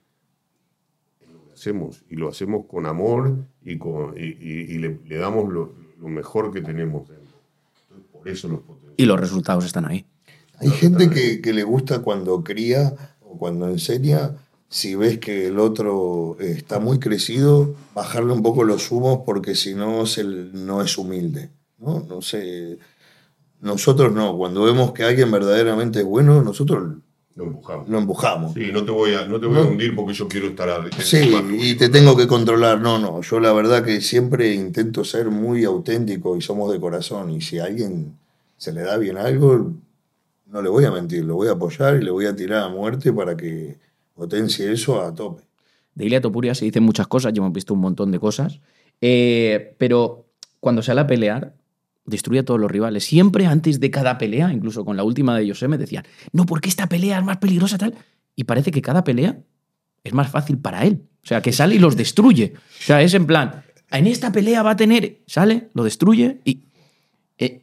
en 1.21 1.35
lo 1.35 1.45
que 1.47 1.53
hacemos, 1.53 2.03
y 2.09 2.17
lo 2.17 2.29
hacemos 2.29 2.65
con 2.67 2.87
amor 2.87 3.45
y, 3.63 3.77
con, 3.77 4.15
y, 4.17 4.23
y- 4.25 4.75
y 4.75 4.79
le, 4.79 4.99
le 5.05 5.17
damos 5.17 5.53
lo, 5.53 5.75
lo 6.01 6.09
mejor 6.09 6.53
que 6.53 6.63
tenemos 6.63 7.09
dentro. 7.09 7.37
Entonces, 7.83 8.07
por 8.11 8.29
eso 8.29 8.49
los 8.49 8.61
potenciamos. 8.61 8.95
Y 8.97 9.05
los 9.05 9.21
resultados 9.21 9.65
están 9.67 9.85
ahí. 9.85 10.07
Hay 10.59 10.71
gente 10.71 11.11
que, 11.11 11.41
que 11.43 11.53
le 11.53 11.65
gusta 11.65 12.01
cuando 12.03 12.43
cría 12.45 12.95
o 13.21 13.37
cuando 13.37 13.69
enseña, 13.69 14.37
si 14.73 14.95
ves 14.95 15.19
que 15.19 15.49
el 15.49 15.59
otro 15.59 16.39
eh, 16.41 16.55
está 16.57 16.79
muy 16.79 16.99
crecido, 16.99 17.75
bajarle 17.95 18.33
un 18.33 18.43
poco 18.43 18.65
los 18.65 18.91
humos 18.91 19.21
porque 19.27 19.55
si 19.55 19.75
no, 19.75 20.05
no 20.55 20.81
es 20.83 20.97
humilde. 20.99 21.51
¿no? 21.79 22.01
no 22.09 22.23
sé. 22.23 22.79
Nosotros 23.61 24.13
no, 24.15 24.35
cuando 24.39 24.63
vemos 24.65 24.93
que 24.93 25.05
alguien 25.05 25.31
verdaderamente 25.31 25.99
es 26.01 26.07
bueno, 26.07 26.43
nosotros 26.43 26.95
Lo 27.35 27.45
empujamos. 27.45 27.87
lo 27.87 27.99
empujamos. 27.99 28.55
Sí, 28.55 28.71
no 28.73 28.83
te 28.83 28.91
voy 28.93 29.13
a, 29.13 29.27
no 29.27 29.39
te 29.39 29.47
voy 29.47 29.59
a 29.59 29.63
No. 29.65 29.69
hundir 29.69 29.95
porque 29.95 30.15
yo 30.15 30.27
quiero 30.27 30.47
estar 30.49 30.71
arriba. 30.71 30.97
Sí, 31.01 31.31
y 31.61 31.75
te 31.75 31.91
tengo 31.91 32.17
que 32.17 32.27
controlar. 32.27 32.81
No, 32.81 32.99
no, 32.99 33.21
yo 33.21 33.41
la 33.41 33.53
verdad 33.53 33.85
que 33.85 34.01
siempre 34.01 34.55
intento 34.55 35.05
ser 35.05 35.29
muy 35.31 35.65
auténtico 35.65 36.35
y 36.35 36.41
somos 36.41 36.73
de 36.73 36.81
corazón. 36.81 37.29
Y 37.31 37.43
si 37.43 37.59
a 37.59 37.65
alguien 37.67 38.17
se 38.57 38.73
le 38.73 38.81
da 38.83 38.97
bien 38.97 39.19
algo, 39.19 39.71
no 40.47 40.63
le 40.63 40.71
voy 40.71 40.87
a 40.87 40.91
mentir, 40.91 41.25
lo 41.27 41.35
voy 41.37 41.49
a 41.49 41.53
apoyar 41.53 41.97
y 42.01 42.05
le 42.05 42.11
voy 42.11 42.25
a 42.25 42.35
tirar 42.35 42.65
a 42.65 42.69
muerte 42.71 43.13
para 43.13 43.37
que 43.37 43.77
potencie 44.15 44.71
eso 44.73 45.03
a 45.03 45.15
tope. 45.15 45.43
De 45.95 46.07
Ilia 46.07 46.21
Topuria 46.21 46.55
se 46.55 46.65
dicen 46.65 46.83
muchas 46.83 47.07
cosas, 47.07 47.33
ya 47.33 47.41
hemos 47.41 47.53
visto 47.53 47.75
un 47.75 47.81
montón 47.81 48.11
de 48.11 48.19
cosas. 48.19 48.61
Eh, 49.01 49.75
pero 49.79 50.27
cuando 50.61 50.83
sale 50.83 51.01
a 51.03 51.07
pelear, 51.07 51.55
destruye 52.07 52.41
a 52.41 52.45
todos 52.45 52.61
los 52.61 52.71
rivales. 52.71 53.05
Siempre 53.05 53.47
antes 53.47 53.81
de 53.81 53.91
cada 53.91 54.19
pelea, 54.19 54.53
incluso 54.53 54.85
con 54.85 54.97
la 54.97 55.05
última 55.05 55.37
de 55.39 55.49
José, 55.49 55.69
me 55.69 55.79
decían, 55.79 56.05
no, 56.33 56.47
porque 56.47 56.69
esta 56.69 56.89
pelea 56.89 57.19
es 57.19 57.25
más 57.25 57.39
peligrosa 57.39 57.79
tal. 57.79 57.95
Y 58.35 58.45
parece 58.45 58.71
que 58.71 58.81
cada 58.81 59.05
pelea 59.05 59.39
es 60.05 60.13
más 60.13 60.31
fácil 60.31 60.59
para 60.59 60.85
él. 60.85 61.03
O 61.23 61.27
sea, 61.27 61.43
que 61.43 61.53
sale 61.53 61.75
y 61.75 61.79
los 61.79 61.97
destruye. 61.97 62.55
O 62.57 62.83
sea, 62.83 63.03
es 63.03 63.15
en 63.15 63.27
plan, 63.27 63.63
en 63.91 64.07
esta 64.07 64.33
pelea 64.33 64.63
va 64.63 64.71
a 64.71 64.77
tener, 64.77 65.21
sale, 65.27 65.69
lo 65.75 65.85
destruye 65.85 66.41
y... 66.45 66.65
eh, 67.39 67.63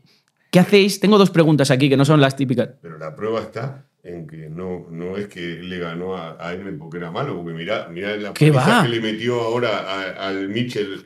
¿Qué 0.52 0.60
hacéis? 0.60 1.00
Tengo 1.00 1.18
dos 1.20 1.30
preguntas 1.30 1.70
aquí 1.70 1.89
que 1.89 1.97
no 1.97 2.06
son 2.06 2.22
las 2.22 2.36
típicas. 2.36 2.70
Pero 2.82 2.97
la 2.97 3.16
prueba 3.16 3.41
está 3.41 3.86
en 4.10 4.28
que 4.28 4.49
no, 4.49 4.88
no 4.91 5.18
es 5.18 5.28
que 5.28 5.39
le 5.62 5.80
ganó 5.80 6.16
a, 6.18 6.38
a 6.39 6.53
M 6.53 6.72
porque 6.74 6.97
era 6.97 7.12
malo, 7.12 7.36
porque 7.41 7.53
mirá, 7.57 7.88
mirá 7.89 8.16
la 8.18 8.34
que 8.34 8.51
le 8.89 8.99
metió 9.01 9.39
ahora 9.41 9.70
a- 9.80 10.28
al 10.28 10.49
Mitchell. 10.49 11.05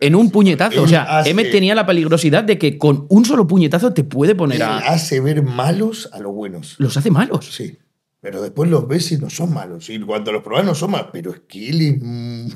En 0.00 0.14
un 0.14 0.30
puñetazo. 0.30 0.82
O 0.82 0.88
sea, 0.88 1.18
hace- 1.18 1.30
M 1.30 1.44
tenía 1.44 1.74
la 1.74 1.84
peligrosidad 1.84 2.42
de 2.44 2.56
que 2.58 2.78
con 2.78 3.06
un 3.10 3.24
solo 3.24 3.46
puñetazo 3.46 3.92
te 3.92 4.02
puede 4.04 4.34
poner 4.34 4.62
a... 4.62 4.78
hace 4.78 5.20
ver 5.20 5.42
malos 5.42 6.08
a 6.12 6.20
los 6.20 6.32
buenos. 6.32 6.76
Los 6.78 6.96
hace 6.96 7.10
malos. 7.10 7.46
Sí. 7.54 7.78
Pero 8.22 8.42
después 8.42 8.68
los 8.70 8.86
ves 8.86 9.12
y 9.12 9.16
no 9.18 9.28
son 9.30 9.52
malos. 9.54 9.88
Y 9.90 9.98
cuando 10.00 10.30
los 10.32 10.42
probás 10.42 10.64
no 10.64 10.74
son 10.74 10.90
malos. 10.92 11.08
Pero 11.12 11.32
es 11.32 11.40
que 11.48 11.68
él 11.70 12.52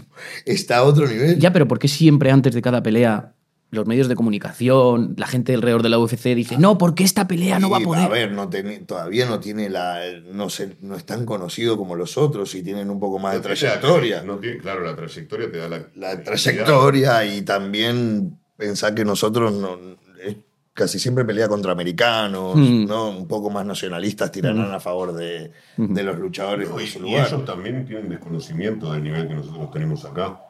está 0.47 0.79
a 0.79 0.83
otro 0.85 1.07
nivel. 1.07 1.39
Ya, 1.39 1.53
pero 1.53 1.67
¿por 1.69 1.79
qué 1.79 1.89
siempre 1.89 2.31
antes 2.31 2.55
de 2.55 2.63
cada 2.63 2.83
pelea 2.83 3.35
los 3.75 3.87
medios 3.87 4.09
de 4.09 4.15
comunicación, 4.15 5.15
la 5.19 5.27
gente 5.27 5.55
alrededor 5.55 5.83
de 5.83 5.89
la 5.91 5.99
UFC 5.99 6.35
dice, 6.35 6.57
no, 6.59 6.79
porque 6.79 7.05
esta 7.05 7.27
pelea 7.29 7.59
no 7.59 7.69
va 7.71 7.79
a 7.79 7.81
Y, 7.81 7.85
poder? 7.85 8.09
ver, 8.11 8.33
no 8.33 8.49
tiene- 8.49 8.79
todavía 8.79 9.27
no 9.27 9.41
tiene 9.41 9.69
la. 9.69 10.01
No, 10.33 10.49
se, 10.49 10.77
no 10.81 10.97
es 10.97 11.05
tan 11.05 11.27
conocido 11.27 11.77
como 11.77 11.97
los 11.97 12.17
otros 12.17 12.55
y 12.55 12.63
tienen 12.63 12.89
un 12.91 12.99
poco 13.01 13.19
más 13.19 13.35
de 13.35 13.41
trayectoria. 13.41 14.23
No 14.23 14.37
tiene, 14.39 14.59
claro, 14.59 14.85
la 14.85 14.97
trayectoria 14.97 15.51
te 15.51 15.59
da 15.59 15.69
la. 15.69 15.87
La 15.97 16.23
trayectoria 16.23 17.25
y 17.25 17.43
también 17.43 18.39
pensar 18.57 18.95
que 18.95 19.05
nosotros 19.05 19.53
no, 19.53 19.77
es- 20.25 20.37
casi 20.73 20.99
siempre 20.99 21.25
pelea 21.25 21.49
contra 21.49 21.71
americanos, 21.73 22.57
Mm. 22.57 22.87
¿no? 22.87 23.09
un 23.11 23.29
poco 23.29 23.49
más 23.51 23.65
nacionalistas 23.65 24.33
tirarán 24.33 24.73
a 24.73 24.81
favor 24.81 25.13
de, 25.15 25.53
de 25.77 26.03
los 26.03 26.19
luchadores 26.19 26.69
No, 26.69 26.77
de 26.79 26.85
y, 26.85 26.87
su 26.89 26.99
y 26.99 27.03
lugar. 27.03 27.29
ellos 27.29 27.45
también 27.45 27.85
tienen 27.87 28.09
desconocimiento 28.09 28.93
del 28.93 29.05
nivel 29.05 29.29
que 29.29 29.35
nosotros 29.35 29.71
tenemos 29.71 30.05
acá. 30.05 30.41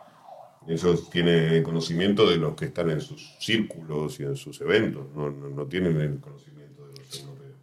Ellos 0.67 1.11
tienen 1.11 1.62
conocimiento 1.62 2.29
de 2.29 2.37
los 2.37 2.55
que 2.55 2.67
están 2.67 2.91
en 2.91 3.01
sus 3.01 3.35
círculos 3.39 4.19
y 4.21 4.23
en 4.23 4.37
sus 4.37 4.61
eventos, 4.61 5.07
no, 5.15 5.31
no, 5.31 5.51
no 5.51 5.67
tienen 5.67 6.01
el 6.01 6.19
conocimiento 6.21 6.87
de 6.87 6.95
los 6.97 7.21
europeos. 7.21 7.55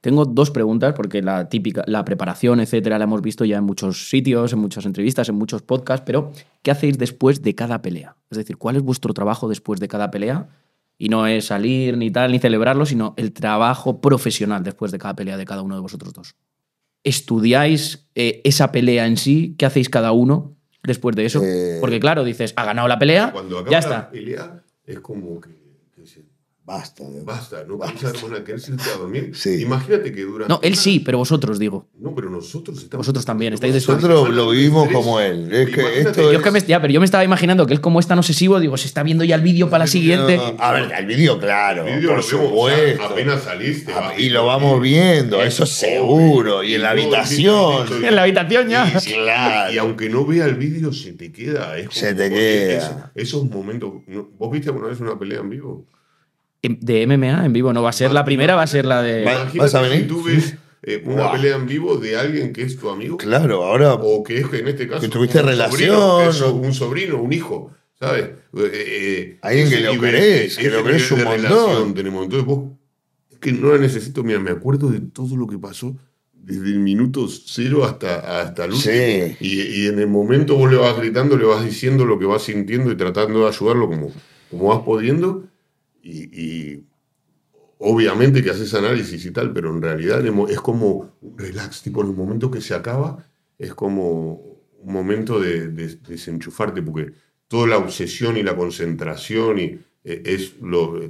Tengo 0.00 0.24
dos 0.24 0.50
preguntas, 0.50 0.94
porque 0.94 1.20
la 1.20 1.50
típica, 1.50 1.84
la 1.86 2.04
preparación, 2.04 2.60
etcétera, 2.60 2.98
la 2.98 3.04
hemos 3.04 3.20
visto 3.20 3.44
ya 3.44 3.58
en 3.58 3.64
muchos 3.64 4.08
sitios, 4.08 4.54
en 4.54 4.58
muchas 4.58 4.86
entrevistas, 4.86 5.28
en 5.28 5.34
muchos 5.34 5.60
podcasts, 5.60 6.04
pero 6.06 6.32
¿qué 6.62 6.70
hacéis 6.70 6.96
después 6.96 7.42
de 7.42 7.54
cada 7.54 7.82
pelea? 7.82 8.16
Es 8.30 8.38
decir, 8.38 8.56
¿cuál 8.56 8.76
es 8.76 8.82
vuestro 8.82 9.12
trabajo 9.12 9.46
después 9.46 9.78
de 9.78 9.88
cada 9.88 10.10
pelea? 10.10 10.48
Y 10.96 11.10
no 11.10 11.26
es 11.26 11.46
salir 11.46 11.98
ni 11.98 12.10
tal, 12.10 12.32
ni 12.32 12.38
celebrarlo, 12.38 12.86
sino 12.86 13.12
el 13.18 13.32
trabajo 13.32 14.00
profesional 14.00 14.62
después 14.62 14.92
de 14.92 14.98
cada 14.98 15.14
pelea 15.14 15.36
de 15.36 15.44
cada 15.44 15.62
uno 15.62 15.74
de 15.74 15.80
vosotros 15.82 16.14
dos. 16.14 16.34
¿Estudiáis 17.04 18.08
eh, 18.14 18.40
esa 18.44 18.72
pelea 18.72 19.06
en 19.06 19.16
sí? 19.16 19.54
¿Qué 19.58 19.66
hacéis 19.66 19.88
cada 19.88 20.12
uno 20.12 20.56
después 20.82 21.14
de 21.16 21.24
eso? 21.26 21.40
Eh, 21.44 21.78
Porque 21.80 22.00
claro, 22.00 22.24
dices, 22.24 22.52
ha 22.56 22.64
ganado 22.64 22.88
la 22.88 22.98
pelea, 22.98 23.30
Cuando 23.32 23.58
acaba 23.58 23.70
ya 23.70 23.88
la 23.88 23.96
está. 23.96 24.10
pelea, 24.10 24.62
es 24.86 25.00
como 25.00 25.40
que, 25.40 25.59
Basta. 26.70 27.02
de- 27.10 27.22
basta, 27.22 27.64
no 27.66 27.76
Basta. 27.78 28.12
van 28.22 28.34
a 28.40 28.44
querer 28.44 28.60
irte 28.60 28.90
a 28.94 28.98
dormir. 28.98 29.32
Sí. 29.34 29.60
Imagínate 29.62 30.12
que 30.12 30.22
durante. 30.22 30.52
No, 30.52 30.60
él 30.62 30.76
sí, 30.76 31.00
pero 31.00 31.18
vosotros 31.18 31.58
digo. 31.58 31.88
No, 31.98 32.14
pero 32.14 32.30
nosotros 32.30 32.78
estamos. 32.78 33.04
Vosotros 33.06 33.24
también, 33.24 33.52
estáis 33.54 33.72
de 33.74 33.80
Nosotros 33.80 34.30
lo 34.30 34.50
vivimos 34.50 34.88
como 34.92 35.18
él. 35.18 35.52
Es 35.52 35.68
que 35.70 35.98
esto 36.00 36.12
que 36.12 36.22
Yo, 36.22 36.30
es- 36.38 36.42
que 36.42 36.50
me, 36.52 36.60
ya, 36.60 36.80
pero 36.80 36.92
yo 36.92 37.00
me 37.00 37.06
estaba 37.06 37.24
imaginando 37.24 37.66
que 37.66 37.72
él 37.72 37.80
como 37.80 37.98
es 37.98 38.06
tan 38.06 38.18
obsesivo, 38.18 38.60
digo, 38.60 38.76
se 38.76 38.86
está 38.86 39.02
viendo 39.02 39.24
ya 39.24 39.34
el 39.34 39.40
vídeo 39.42 39.68
para 39.68 39.84
la 39.84 39.88
siguiente. 39.88 40.36
No, 40.36 40.54
a 40.60 40.72
ver, 40.72 40.92
el 40.96 41.06
vídeo, 41.06 41.40
claro. 41.40 41.86
El 41.88 41.96
vídeo 41.96 42.10
por 42.14 42.22
supuesto. 42.22 43.02
apenas 43.02 43.42
saliste. 43.42 43.92
Ah, 43.92 44.12
y 44.16 44.28
lo 44.28 44.46
vamos 44.46 44.80
viendo, 44.80 45.42
es 45.42 45.54
eso 45.54 45.66
seguro. 45.66 46.62
Y 46.62 46.74
en 46.74 46.82
la 46.82 46.90
habitación. 46.90 48.04
En 48.04 48.14
la 48.14 48.22
habitación 48.22 48.68
ya. 48.68 48.86
Y, 49.04 49.12
Claro. 49.12 49.72
y 49.72 49.78
aunque 49.78 50.08
no 50.08 50.24
vea 50.24 50.44
el 50.46 50.54
vídeo, 50.54 50.92
se 50.92 51.12
te 51.14 51.32
queda. 51.32 51.76
es 51.78 51.88
como- 51.88 52.00
Se 52.00 52.14
te 52.14 52.30
queda. 52.30 53.12
es- 53.16 53.28
esos 53.28 53.44
momentos. 53.50 53.92
¿Vos 54.38 54.52
viste 54.52 54.68
alguna 54.68 54.86
vez 54.88 55.00
una 55.00 55.18
pelea 55.18 55.40
en 55.40 55.50
vivo? 55.50 55.86
De 56.62 57.06
MMA 57.06 57.46
en 57.46 57.52
vivo 57.52 57.72
no 57.72 57.82
va 57.82 57.90
a 57.90 57.92
ser 57.94 58.12
la 58.12 58.24
primera, 58.24 58.54
va 58.54 58.62
a 58.62 58.66
ser 58.66 58.84
la 58.84 59.02
de. 59.02 59.22
Imagínate 59.22 59.58
¿vas 59.58 59.74
a 59.74 59.82
si 59.84 59.88
venir? 59.90 60.08
tú 60.08 60.22
ves 60.22 60.56
eh, 60.82 61.02
una 61.06 61.32
pelea 61.32 61.56
en 61.56 61.66
vivo 61.66 61.96
de 61.96 62.16
alguien 62.16 62.52
que 62.52 62.62
es 62.62 62.76
tu 62.78 62.90
amigo. 62.90 63.16
Claro, 63.16 63.64
ahora. 63.64 63.94
O 63.94 64.22
que 64.22 64.38
es 64.40 64.48
que 64.48 64.58
en 64.58 64.68
este 64.68 64.86
caso. 64.88 65.00
Que 65.00 65.08
tuviste 65.08 65.40
un 65.40 65.46
relación, 65.46 66.32
sobrino, 66.32 66.46
o- 66.46 66.54
un 66.66 66.74
sobrino, 66.74 67.22
un 67.22 67.32
hijo. 67.32 67.70
¿Sabes? 67.98 68.24
Eh, 68.24 68.72
eh, 68.74 69.38
Alguien 69.42 69.68
que 69.68 69.80
lo 69.80 69.92
nivel- 69.92 70.10
querés, 70.12 70.56
que 70.56 70.70
lo 70.70 70.82
querés 70.84 71.10
un 71.12 71.18
montón. 71.18 71.36
relación 71.42 71.94
tenemos. 71.94 72.24
Entonces 72.24 72.46
vos. 72.46 72.70
Es 73.30 73.38
que 73.38 73.52
no 73.52 73.72
la 73.72 73.78
necesito. 73.78 74.22
Mira, 74.24 74.38
me 74.38 74.50
acuerdo 74.50 74.88
de 74.90 75.00
todo 75.00 75.36
lo 75.36 75.46
que 75.46 75.58
pasó. 75.58 75.96
Desde 76.32 76.68
el 76.68 76.78
minuto 76.80 77.26
cero 77.28 77.84
hasta, 77.84 78.40
hasta 78.40 78.64
el 78.64 78.72
último. 78.72 78.94
Sí. 78.94 79.36
Y, 79.40 79.60
y 79.82 79.86
en 79.88 79.98
el 79.98 80.08
momento 80.08 80.56
vos 80.56 80.70
le 80.70 80.78
vas 80.78 80.96
gritando, 80.96 81.36
le 81.36 81.44
vas 81.44 81.62
diciendo 81.64 82.06
lo 82.06 82.18
que 82.18 82.24
vas 82.24 82.42
sintiendo 82.42 82.90
y 82.90 82.96
tratando 82.96 83.40
de 83.42 83.48
ayudarlo 83.48 83.86
como, 83.88 84.10
como 84.50 84.68
vas 84.68 84.80
pudiendo. 84.80 85.44
Y, 86.02 86.40
y 86.42 86.84
obviamente 87.78 88.42
que 88.42 88.50
haces 88.50 88.74
análisis 88.74 89.24
y 89.24 89.30
tal, 89.30 89.52
pero 89.52 89.70
en 89.74 89.82
realidad 89.82 90.24
es 90.48 90.60
como 90.60 91.16
un 91.22 91.38
relax, 91.38 91.82
tipo 91.82 92.02
en 92.02 92.08
el 92.08 92.16
momento 92.16 92.50
que 92.50 92.60
se 92.60 92.74
acaba, 92.74 93.24
es 93.58 93.74
como 93.74 94.32
un 94.82 94.92
momento 94.92 95.40
de, 95.40 95.68
de- 95.68 95.96
desenchufarte, 95.96 96.82
porque 96.82 97.12
toda 97.48 97.66
la 97.66 97.78
obsesión 97.78 98.36
y 98.36 98.42
la 98.42 98.56
concentración 98.56 99.58
y, 99.58 99.64
eh, 100.04 100.22
es 100.24 100.56
lo... 100.60 101.00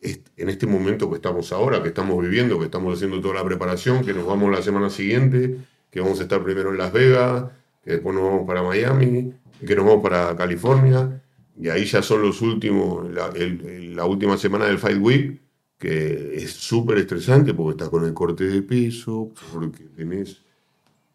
es 0.00 0.20
en 0.36 0.48
este 0.48 0.66
momento 0.66 1.08
que 1.10 1.16
estamos 1.16 1.52
ahora, 1.52 1.82
que 1.82 1.88
estamos 1.88 2.20
viviendo, 2.22 2.58
que 2.58 2.64
estamos 2.66 2.96
haciendo 2.96 3.20
toda 3.20 3.34
la 3.34 3.44
preparación, 3.44 4.04
que 4.04 4.12
nos 4.14 4.26
vamos 4.26 4.50
la 4.50 4.62
semana 4.62 4.90
siguiente, 4.90 5.58
que 5.90 6.00
vamos 6.00 6.18
a 6.20 6.22
estar 6.24 6.42
primero 6.42 6.70
en 6.70 6.78
Las 6.78 6.92
Vegas, 6.92 7.44
que 7.84 7.92
después 7.92 8.14
nos 8.14 8.24
vamos 8.24 8.46
para 8.46 8.62
Miami, 8.62 9.32
que 9.64 9.76
nos 9.76 9.84
vamos 9.86 10.02
para 10.02 10.34
California, 10.36 11.22
y 11.60 11.68
ahí 11.68 11.84
ya 11.84 12.02
son 12.02 12.22
los 12.22 12.40
últimos, 12.42 13.10
la, 13.10 13.28
el- 13.28 13.60
el- 13.66 13.96
la 13.96 14.04
última 14.06 14.36
semana 14.38 14.66
del 14.66 14.78
Fight 14.78 14.98
Week, 15.00 15.40
que 15.78 16.36
es 16.36 16.52
súper 16.52 16.98
estresante 16.98 17.54
porque 17.54 17.72
estás 17.72 17.88
con 17.90 18.04
el 18.04 18.14
corte 18.14 18.44
de 18.44 18.62
peso, 18.62 19.32
porque 19.52 19.84
tenés 19.96 20.42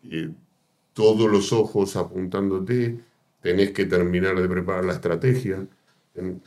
eh, 0.09 0.29
todos 0.93 1.29
los 1.31 1.53
ojos 1.53 1.95
apuntándote, 1.95 2.99
tenés 3.41 3.71
que 3.71 3.85
terminar 3.85 4.39
de 4.41 4.47
preparar 4.49 4.85
la 4.85 4.93
estrategia, 4.93 5.65
ten- 6.13 6.41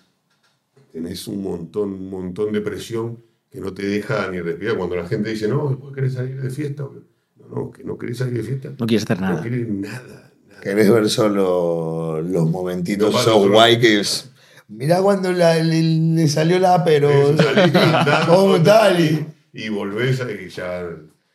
tenés 0.92 1.26
un 1.28 1.42
montón, 1.42 1.92
un 1.94 2.10
montón 2.10 2.52
de 2.52 2.60
presión 2.60 3.18
que 3.50 3.60
no 3.60 3.72
te 3.74 3.86
deja 3.86 4.30
ni 4.30 4.40
respirar. 4.40 4.76
Cuando 4.76 4.96
la 4.96 5.06
gente 5.08 5.30
dice, 5.30 5.48
no, 5.48 5.68
después 5.70 5.94
querés 5.94 6.14
salir 6.14 6.40
de 6.40 6.50
fiesta, 6.50 6.82
no, 6.84 7.48
no, 7.48 7.70
que 7.70 7.84
no 7.84 7.98
querés 7.98 8.18
salir 8.18 8.34
de 8.34 8.42
fiesta, 8.44 8.74
No 8.78 8.86
quieres 8.86 9.04
hacer 9.04 9.20
no 9.20 9.26
nada. 9.28 9.42
querés 9.42 9.68
nada. 9.68 10.29
Querés 10.62 10.90
ver 10.92 11.08
solo 11.08 12.20
los 12.22 12.48
momentitos 12.50 13.12
No 13.12 13.18
so 13.18 13.48
guay 13.48 13.78
que 13.80 14.00
es. 14.00 14.30
Mirá 14.68 15.02
cuando 15.02 15.32
la- 15.32 15.56
le, 15.56 15.82
le 15.82 16.28
salió 16.28 16.58
la, 16.58 16.84
pero. 16.84 17.10
¿Cómo 18.28 18.60
tal? 18.62 19.00
Y- 19.00 19.26
y 19.52 19.68
volvés 19.68 20.20
a 20.20 20.30
y 20.30 20.48
ya. 20.48 20.82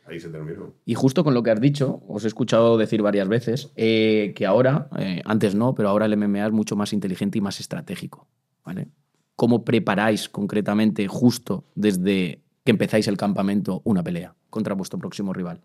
ahí 0.07 0.19
se 0.19 0.30
terminó. 0.30 0.71
Y 0.86 0.93
justo 0.93 1.23
con 1.23 1.34
lo 1.34 1.43
que 1.43 1.51
has 1.51 1.59
dicho, 1.59 2.01
os 2.07 2.23
he 2.23 2.28
escuchado 2.28 2.78
decir 2.78 3.01
varias 3.01 3.28
veces 3.28 3.71
eh, 3.76 4.34
que 4.36 4.45
ahora, 4.45 4.88
eh, 4.97 5.21
antes 5.26 5.53
no, 5.55 5.76
pero 5.76 5.89
ahora 5.89 6.05
el 6.05 6.13
MMA 6.15 6.45
es 6.47 6.51
mucho 6.53 6.76
más 6.76 6.93
inteligente 6.93 7.38
y 7.39 7.41
más 7.41 7.59
estratégico. 7.59 8.28
¿vale? 8.63 8.88
¿Cómo 9.36 9.65
preparáis 9.65 10.30
concretamente, 10.30 11.07
justo 11.07 11.65
desde 11.76 12.39
que 12.63 12.71
empezáis 12.71 13.07
el 13.09 13.17
campamento, 13.17 13.82
una 13.84 14.01
pelea 14.01 14.34
contra 14.49 14.76
vuestro 14.76 14.97
próximo 14.97 15.34
rival? 15.34 15.59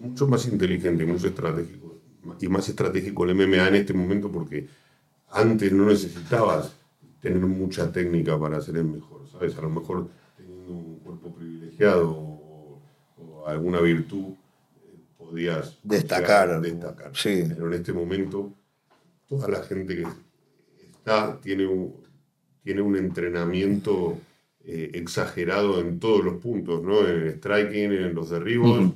Mucho 0.00 0.26
más 0.26 0.46
inteligente, 0.48 1.06
mucho 1.06 1.28
estratégico. 1.28 1.89
Y 2.40 2.48
más 2.48 2.68
estratégico 2.68 3.24
el 3.24 3.34
MMA 3.34 3.68
en 3.68 3.74
este 3.76 3.94
momento 3.94 4.30
porque 4.30 4.68
antes 5.30 5.72
no 5.72 5.86
necesitabas 5.86 6.72
tener 7.20 7.40
mucha 7.40 7.90
técnica 7.92 8.38
para 8.38 8.60
ser 8.60 8.76
el 8.78 8.84
mejor, 8.84 9.28
¿sabes? 9.30 9.56
A 9.56 9.62
lo 9.62 9.70
mejor 9.70 10.08
teniendo 10.36 10.72
un 10.72 10.98
cuerpo 11.00 11.34
privilegiado 11.34 12.10
o, 12.10 12.82
o 13.18 13.46
alguna 13.46 13.80
virtud 13.80 14.32
eh, 14.32 14.96
podías 15.18 15.78
Destacar. 15.82 16.48
llegar 16.48 16.60
destacar. 16.62 17.10
Sí. 17.16 17.44
Pero 17.48 17.66
en 17.68 17.74
este 17.74 17.92
momento 17.92 18.52
toda 19.28 19.48
la 19.48 19.62
gente 19.62 19.96
que 19.96 20.06
está 20.90 21.38
tiene 21.40 21.66
un, 21.66 21.94
tiene 22.64 22.82
un 22.82 22.96
entrenamiento 22.96 24.18
eh, 24.64 24.90
exagerado 24.94 25.80
en 25.80 25.98
todos 26.00 26.24
los 26.24 26.34
puntos, 26.36 26.82
¿no? 26.82 27.06
En 27.06 27.22
el 27.22 27.34
striking, 27.34 27.92
en 27.92 28.14
los 28.14 28.28
derribos 28.30 28.78
Ujú. 28.80 28.94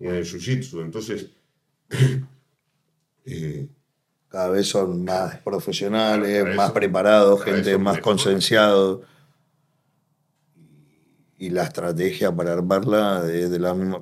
y 0.00 0.06
en 0.06 0.14
el 0.14 0.24
jiu-jitsu. 0.24 0.82
Entonces, 0.82 1.30
eh, 3.26 3.68
Cada 4.28 4.48
vez 4.48 4.68
son 4.68 5.04
más 5.04 5.38
profesionales, 5.38 6.56
más 6.56 6.70
preparados, 6.72 7.42
gente 7.42 7.76
más 7.78 7.98
concienciado. 8.00 9.02
Y 11.38 11.50
la 11.50 11.64
estrategia 11.64 12.34
para 12.34 12.52
armarla 12.52 13.24
es 13.30 13.50
de 13.50 13.58
la 13.58 13.74
misma. 13.74 14.00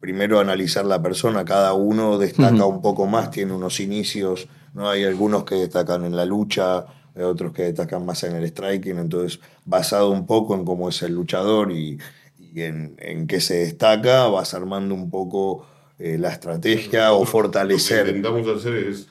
Primero 0.00 0.38
analizar 0.38 0.84
la 0.84 1.02
persona, 1.02 1.44
cada 1.44 1.72
uno 1.72 2.18
destaca 2.18 2.66
un 2.66 2.82
poco 2.82 3.06
más, 3.06 3.30
tiene 3.30 3.52
unos 3.54 3.80
inicios, 3.80 4.46
¿no? 4.74 4.88
Hay 4.90 5.04
algunos 5.04 5.44
que 5.44 5.54
destacan 5.56 6.04
en 6.04 6.14
la 6.14 6.26
lucha, 6.26 6.84
hay 7.14 7.22
otros 7.22 7.52
que 7.52 7.62
destacan 7.62 8.04
más 8.04 8.22
en 8.24 8.36
el 8.36 8.46
striking, 8.46 8.98
entonces 8.98 9.40
basado 9.64 10.10
un 10.10 10.26
poco 10.26 10.54
en 10.54 10.64
cómo 10.64 10.90
es 10.90 11.02
el 11.02 11.14
luchador 11.14 11.72
y, 11.72 11.98
y 12.38 12.62
en, 12.62 12.94
en 12.98 13.26
qué 13.26 13.40
se 13.40 13.54
destaca, 13.54 14.28
vas 14.28 14.52
armando 14.52 14.94
un 14.94 15.10
poco 15.10 15.66
eh, 15.98 16.18
la 16.18 16.30
estrategia 16.30 17.12
o 17.12 17.20
Lo 17.20 17.24
que 17.24 17.30
fortalecer. 17.30 18.06
intentamos 18.08 18.46
hacer 18.48 18.74
es, 18.76 19.08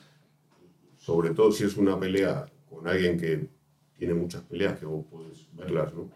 sobre 0.98 1.30
todo 1.30 1.52
si 1.52 1.64
es 1.64 1.76
una 1.76 1.98
pelea 1.98 2.46
con 2.68 2.86
alguien 2.88 3.18
que 3.18 3.46
tiene 3.98 4.14
muchas 4.14 4.42
peleas 4.42 4.78
que 4.78 4.86
vos 4.86 5.04
podés 5.10 5.46
verlas, 5.54 5.92
¿no? 5.94 6.08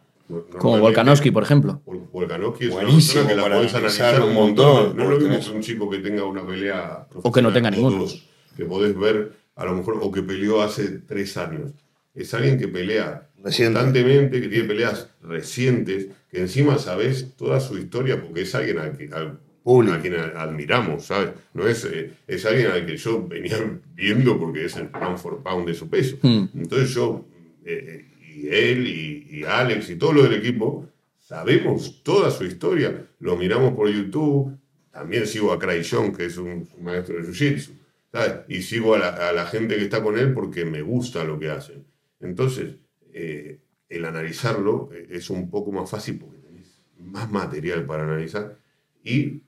Como 0.59 0.79
Volkanovski, 0.79 1.33
por 1.33 1.43
ejemplo. 1.43 1.83
Vol- 1.85 2.09
Volkanovski 2.12 2.66
es 2.66 2.71
Buenísimo 2.71 3.23
una 3.23 3.29
persona 3.31 3.45
que 3.45 3.51
la 3.51 3.57
podés 3.57 3.75
analizar 3.75 4.23
un 4.23 4.35
montón. 4.35 4.75
montón, 4.77 4.97
No 4.97 5.11
lo 5.11 5.18
mismo 5.18 5.41
que 5.41 5.57
un 5.57 5.61
chico 5.62 5.91
que 5.91 5.99
tenga 5.99 6.25
una 6.25 6.47
pelea 6.47 7.09
O 7.14 7.33
que 7.33 7.43
no 7.43 7.53
tenga 7.53 7.71
dos, 7.73 8.29
Que 8.57 8.64
podés 8.64 8.97
ver, 8.97 9.33
a 9.57 9.64
lo 9.64 9.75
mejor, 9.75 9.99
o 10.01 10.12
que 10.12 10.23
peleó 10.23 10.62
hace 10.62 10.99
tres 11.01 11.37
años. 11.37 11.73
Es 12.14 12.33
alguien 12.35 12.59
que 12.59 12.68
pelea 12.68 13.29
Reciente. 13.43 13.75
constantemente, 13.81 14.41
que 14.41 14.47
tiene 14.49 14.68
peleas 14.68 15.09
recientes, 15.23 16.09
que 16.31 16.39
encima 16.41 16.79
sabes 16.79 17.35
toda 17.37 17.59
su 17.59 17.77
historia 17.79 18.23
porque 18.23 18.43
es 18.43 18.55
alguien 18.55 18.79
al, 18.79 18.97
que- 18.97 19.11
al- 19.12 19.41
Público. 19.62 19.94
a 19.94 20.00
quien 20.00 20.14
admiramos, 20.14 21.06
¿sabes? 21.06 21.30
No 21.54 21.66
es, 21.66 21.84
eh, 21.84 22.12
es 22.26 22.44
alguien 22.46 22.68
al 22.68 22.86
que 22.86 22.96
yo 22.96 23.26
venía 23.26 23.56
viendo 23.94 24.38
porque 24.38 24.64
es 24.64 24.76
el 24.76 24.88
pound 24.88 25.18
for 25.18 25.42
pound 25.42 25.66
de 25.66 25.74
su 25.74 25.88
peso. 25.88 26.16
Hmm. 26.22 26.46
Entonces 26.54 26.90
yo, 26.90 27.26
eh, 27.64 28.06
y 28.34 28.48
él, 28.48 28.86
y, 28.86 29.26
y 29.30 29.44
Alex, 29.44 29.90
y 29.90 29.96
todo 29.96 30.12
lo 30.12 30.22
del 30.22 30.34
equipo, 30.34 30.88
sabemos 31.18 32.02
toda 32.02 32.30
su 32.30 32.44
historia. 32.44 33.06
Lo 33.20 33.36
miramos 33.36 33.74
por 33.74 33.88
YouTube. 33.88 34.56
También 34.90 35.26
sigo 35.26 35.52
a 35.52 35.58
Cray 35.58 35.82
John, 35.88 36.12
que 36.12 36.26
es 36.26 36.36
un, 36.36 36.68
un 36.76 36.84
maestro 36.84 37.16
de 37.16 37.28
Jiu-Jitsu. 37.28 37.70
¿sabes? 38.12 38.40
Y 38.48 38.62
sigo 38.62 38.94
a 38.94 38.98
la, 38.98 39.28
a 39.28 39.32
la 39.32 39.46
gente 39.46 39.76
que 39.76 39.84
está 39.84 40.02
con 40.02 40.18
él 40.18 40.32
porque 40.32 40.64
me 40.64 40.82
gusta 40.82 41.24
lo 41.24 41.38
que 41.38 41.50
hacen. 41.50 41.84
Entonces, 42.20 42.76
eh, 43.12 43.61
el 43.88 44.04
analizarlo 44.04 44.90
eh, 44.92 45.08
es 45.11 45.30
un 45.30 45.50
poco 45.50 45.72
más 45.72 45.90
fácil 45.90 46.18
porque 46.18 46.38
tenés 46.38 46.82
más 46.98 47.30
material 47.30 47.84
para 47.86 48.04
analizar. 48.04 48.58
Y, 49.02 49.42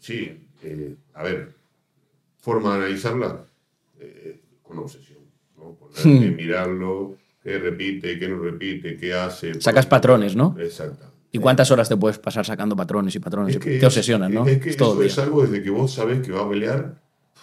sí, 0.00 0.38
eh, 0.62 0.94
a 1.14 1.22
ver, 1.22 1.50
forma 2.40 2.70
de 2.76 2.84
analizarla 2.84 3.44
eh, 4.00 4.40
con 4.62 4.78
obsesión. 4.78 5.18
¿no? 5.56 5.74
Ponerte, 5.74 6.30
mirarlo, 6.30 7.16
qué 7.42 7.58
repite, 7.58 8.18
qué 8.18 8.28
no 8.28 8.38
repite, 8.38 8.96
qué 8.96 9.14
hace. 9.14 9.60
Sacas 9.60 9.86
patrones, 9.86 10.36
¿no? 10.36 10.54
Exacto. 10.58 11.12
¿Y 11.32 11.38
cuántas 11.38 11.70
horas 11.70 11.88
te 11.88 11.96
puedes 11.96 12.18
pasar 12.18 12.46
sacando 12.46 12.74
patrones 12.76 13.14
y 13.14 13.18
patrones? 13.18 13.56
Es 13.56 13.60
que 13.60 13.78
te 13.78 13.86
obsesionas, 13.86 14.30
¿no? 14.30 14.46
Es 14.46 14.58
que 14.58 14.72
todo 14.74 14.92
eso 14.92 15.00
el 15.02 15.06
es 15.08 15.18
algo 15.18 15.42
desde 15.42 15.62
que 15.62 15.70
vos 15.70 15.92
sabés 15.92 16.20
que 16.24 16.32
va 16.32 16.42
a 16.42 16.48
pelear, 16.48 16.94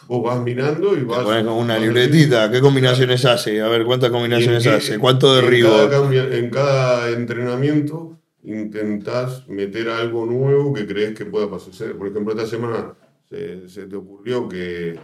vos 0.07 0.23
vas 0.23 0.41
mirando 0.41 0.93
y 0.95 0.99
Te 0.99 1.03
vas. 1.05 1.19
pones 1.23 1.43
como 1.43 1.59
una 1.59 1.77
libretita, 1.77 2.49
¿qué 2.49 2.59
combinaciones 2.61 3.23
hace? 3.25 3.61
A 3.61 3.67
ver, 3.67 3.83
¿cuántas 3.85 4.07
en 4.07 4.13
combinaciones 4.13 4.65
hace? 4.65 4.97
¿Cuánto 4.97 5.37
en 5.37 5.43
derribo? 5.45 5.69
cada 5.69 5.89
cambia- 5.89 6.27
En 6.37 6.49
cada 6.49 7.09
entrenamiento 7.11 8.17
intentás 8.43 9.47
meter 9.47 9.89
algo 9.89 10.25
nuevo 10.25 10.73
que 10.73 10.85
crees 10.85 11.17
que 11.17 11.25
pueda 11.25 11.49
pasar. 11.49 11.93
Por 11.93 12.07
ejemplo, 12.07 12.33
esta 12.33 12.45
semana 12.47 12.93
se, 13.29 13.69
se 13.69 13.85
te 13.85 13.95
ocurrió 13.95 14.47
que 14.49 14.99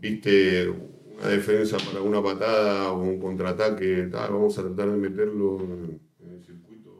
viste 0.00 0.68
una 0.68 1.28
defensa 1.28 1.76
para 1.78 2.02
una 2.02 2.22
patada 2.22 2.90
o 2.90 3.02
un 3.02 3.20
contraataque, 3.20 4.08
tal, 4.10 4.32
vamos 4.32 4.58
a 4.58 4.62
tratar 4.62 4.90
de 4.90 4.96
meterlo 4.96 5.60
en, 5.60 6.00
en 6.20 6.34
el 6.34 6.44
circuito. 6.44 6.90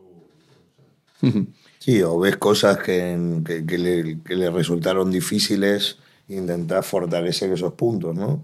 Sí, 1.78 2.02
o 2.02 2.18
ves 2.20 2.36
cosas 2.36 2.78
que, 2.78 3.40
que, 3.44 3.66
que 3.66 3.78
le, 3.78 4.20
que 4.22 4.36
le 4.36 4.50
resultaron 4.50 5.10
difíciles 5.10 5.98
e 6.28 6.36
intentás 6.36 6.86
fortalecer 6.86 7.52
esos 7.52 7.72
puntos, 7.74 8.14
¿no? 8.14 8.40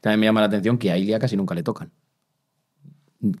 También 0.00 0.20
me 0.20 0.26
llama 0.26 0.40
la 0.40 0.46
atención 0.46 0.78
que 0.78 0.90
a 0.90 0.98
Ilia 0.98 1.18
casi 1.18 1.36
nunca 1.36 1.54
le 1.54 1.62
tocan. 1.62 1.90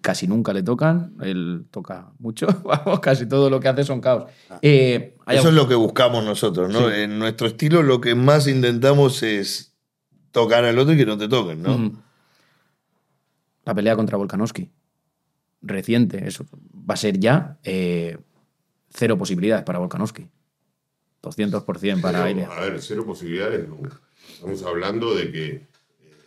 Casi 0.00 0.28
nunca 0.28 0.52
le 0.52 0.62
tocan. 0.62 1.14
Él 1.22 1.64
toca 1.70 2.12
mucho. 2.18 2.46
Vamos, 2.64 3.00
casi 3.00 3.26
todo 3.26 3.50
lo 3.50 3.58
que 3.60 3.68
hace 3.68 3.84
son 3.84 4.00
caos. 4.00 4.30
Eh, 4.60 5.16
Ah. 5.24 5.34
Eso 5.34 5.48
es 5.48 5.54
lo 5.54 5.68
que 5.68 5.74
buscamos 5.76 6.24
nosotros, 6.24 6.72
¿no? 6.72 6.88
Sí. 6.88 6.94
En 6.96 7.18
nuestro 7.18 7.46
estilo 7.46 7.82
lo 7.82 8.00
que 8.00 8.14
más 8.16 8.48
intentamos 8.48 9.22
es 9.22 9.76
tocar 10.32 10.64
al 10.64 10.76
otro 10.78 10.94
y 10.94 10.96
que 10.96 11.06
no 11.06 11.16
te 11.16 11.28
toquen, 11.28 11.62
¿no? 11.62 12.02
La 13.64 13.74
pelea 13.74 13.94
contra 13.94 14.16
Volkanovski. 14.18 14.68
Reciente. 15.62 16.26
Eso 16.26 16.44
va 16.74 16.94
a 16.94 16.96
ser 16.96 17.20
ya 17.20 17.58
eh, 17.62 18.18
cero 18.90 19.16
posibilidades 19.16 19.64
para 19.64 19.78
Volkanovski. 19.78 20.28
200% 21.22 22.00
para 22.00 22.28
Ilia. 22.28 22.48
a 22.50 22.60
ver, 22.62 22.82
cero 22.82 23.04
posibilidades 23.06 23.68
nunca. 23.68 24.00
Estamos 24.34 24.62
hablando 24.64 25.14
de 25.14 25.30
que. 25.30 25.66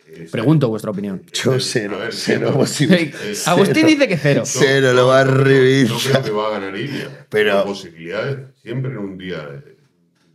Eh, 0.08 0.28
Pregunto 0.30 0.68
vuestra 0.68 0.90
opinión. 0.90 1.22
Yo 1.32 1.58
cero, 1.60 1.96
a 1.96 2.04
ver, 2.04 2.12
cero 2.14 2.38
siempre- 2.52 2.58
posible. 2.58 3.12
Agustín 3.46 3.74
Cero. 3.74 3.88
dice 3.88 4.08
que 4.08 4.16
cero. 4.16 4.42
Cero, 4.44 4.92
lo 4.92 5.06
va 5.08 5.20
a 5.20 5.24
no 5.24 5.32
creo- 5.32 5.44
revivir. 5.44 5.88
No 5.90 5.98
creo 5.98 6.22
que 6.22 6.30
va 6.30 6.46
a 6.48 6.50
ganar 6.58 6.76
Ilia. 6.76 7.08
Pero- 7.28 7.52
Pero 7.52 7.64
posibilidades, 7.64 8.38
siempre 8.62 8.90
en 8.92 8.98
un 8.98 9.18
día 9.18 9.46
de, 9.46 9.76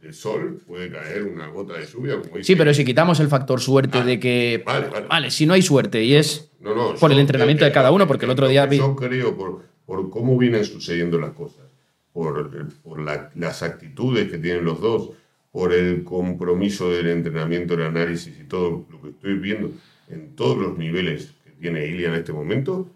de 0.07 0.13
sol 0.13 0.59
puede 0.67 0.91
caer 0.91 1.23
una 1.23 1.47
gota 1.47 1.73
de 1.73 1.85
lluvia. 1.85 2.15
Como 2.19 2.37
dice- 2.37 2.43
Sí, 2.47 2.55
pero 2.55 2.73
si 2.73 2.83
quitamos 2.85 3.19
el 3.19 3.27
factor 3.27 3.61
suerte 3.61 3.99
Ah, 3.99 4.03
de 4.05 4.19
que. 4.19 4.63
vale, 4.65 4.87
vale. 5.09 5.31
si 5.31 5.45
no 5.45 5.53
hay 5.53 5.61
suerte 5.61 6.03
y 6.03 6.15
es 6.15 6.49
No, 6.59 6.75
no, 6.75 6.95
por 6.95 7.11
el 7.11 7.19
entrenamiento 7.19 7.63
de 7.65 7.71
cada 7.71 7.91
uno, 7.91 8.07
porque 8.07 8.25
el 8.25 8.31
otro 8.31 8.47
día 8.47 8.65
vi. 8.65 8.77
Yo 8.77 8.95
creo 8.95 9.35
por, 9.37 9.63
por 9.85 10.09
cómo 10.09 10.37
vienen 10.37 10.65
sucediendo 10.65 11.19
las 11.19 11.31
cosas, 11.31 11.63
por, 12.13 12.51
por 12.83 12.99
la- 12.99 13.29
las 13.35 13.63
actitudes 13.63 14.29
que 14.29 14.37
tienen 14.37 14.65
los 14.65 14.81
dos, 14.81 15.11
por 15.51 15.73
el 15.73 16.03
compromiso 16.03 16.89
del 16.91 17.07
entrenamiento, 17.07 17.73
el 17.73 17.83
análisis 17.83 18.33
y 18.39 18.43
todo 18.45 18.85
lo 18.89 19.01
que 19.01 19.09
estoy 19.09 19.33
viendo 19.35 19.71
en 20.09 20.35
todos 20.35 20.57
los 20.57 20.77
niveles 20.77 21.31
que 21.43 21.51
tiene 21.51 21.85
Ilia 21.87 22.07
en 22.09 22.15
este 22.15 22.31
momento, 22.33 22.87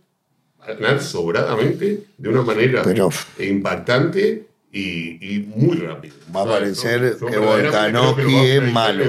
va 0.60 0.66
a 0.66 0.74
ganar 0.74 1.02
sobradamente, 1.02 2.04
de 2.18 2.30
una 2.30 2.42
manera 2.44 2.82
Pero- 2.84 3.10
impactante 3.40 4.48
y, 4.72 5.36
y 5.36 5.40
muy 5.56 5.78
rápido. 5.78 6.16
Va 6.36 6.42
a 6.44 6.46
parecer 6.46 7.16
que 7.18 7.38
Volkanovski 7.38 8.36
es 8.36 8.74
malo. 8.74 9.04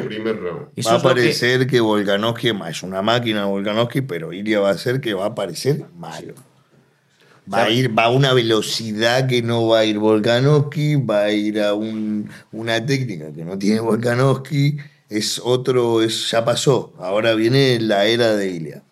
va 0.87 0.93
a 0.95 1.03
parecer 1.03 1.67
que, 1.67 1.81
Volkanovski 1.81 2.49
es 2.49 2.55
ma- 2.55 2.71
es 2.71 2.83
una 2.83 3.03
máquina 3.03 3.47
Volkanovski, 3.47 4.03
pero 4.03 4.33
Ilia 4.33 4.61
va 4.61 4.71
a 4.71 4.79
ser 4.79 5.01
que 5.01 5.15
va 5.15 5.27
a 5.27 5.35
parecer 5.35 5.85
malo. 5.99 6.35
Va 7.53 7.65
a 7.65 7.71
ir, 7.71 7.97
va 7.97 8.05
a 8.05 8.11
una 8.11 8.33
velocidad 8.33 9.29
que 9.29 9.41
no 9.43 9.69
va 9.69 9.81
a 9.81 9.85
ir 9.85 9.99
Volkanovski, 9.99 10.97
va 10.97 11.23
a 11.25 11.31
ir 11.33 11.61
a 11.61 11.75
un- 11.75 12.29
una 12.53 12.85
técnica 12.85 13.33
que 13.33 13.45
no 13.45 13.57
tiene 13.59 13.81
Volkanovski, 13.81 14.79
es 15.09 15.41
otro, 15.45 16.03
es, 16.03 16.31
ya 16.31 16.45
pasó. 16.45 16.93
Ahora 16.99 17.35
viene 17.35 17.79
la 17.81 18.07
era 18.07 18.35
de 18.35 18.51
Ilia. 18.51 18.83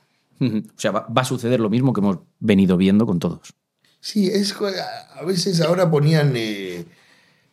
O 0.41 0.79
sea, 0.79 0.91
va, 0.91 1.07
va 1.09 1.23
a 1.23 1.25
suceder 1.25 1.59
lo 1.59 1.71
mismo 1.71 1.93
que 1.93 2.01
hemos 2.01 2.19
venido 2.39 2.77
viendo 2.77 3.07
con 3.07 3.19
todos. 3.19 3.55
Sí, 4.01 4.29
es 4.29 4.55
a 4.61 5.25
veces 5.25 5.61
ahora 5.63 5.91
ponían 5.91 6.35
eh, 6.37 6.85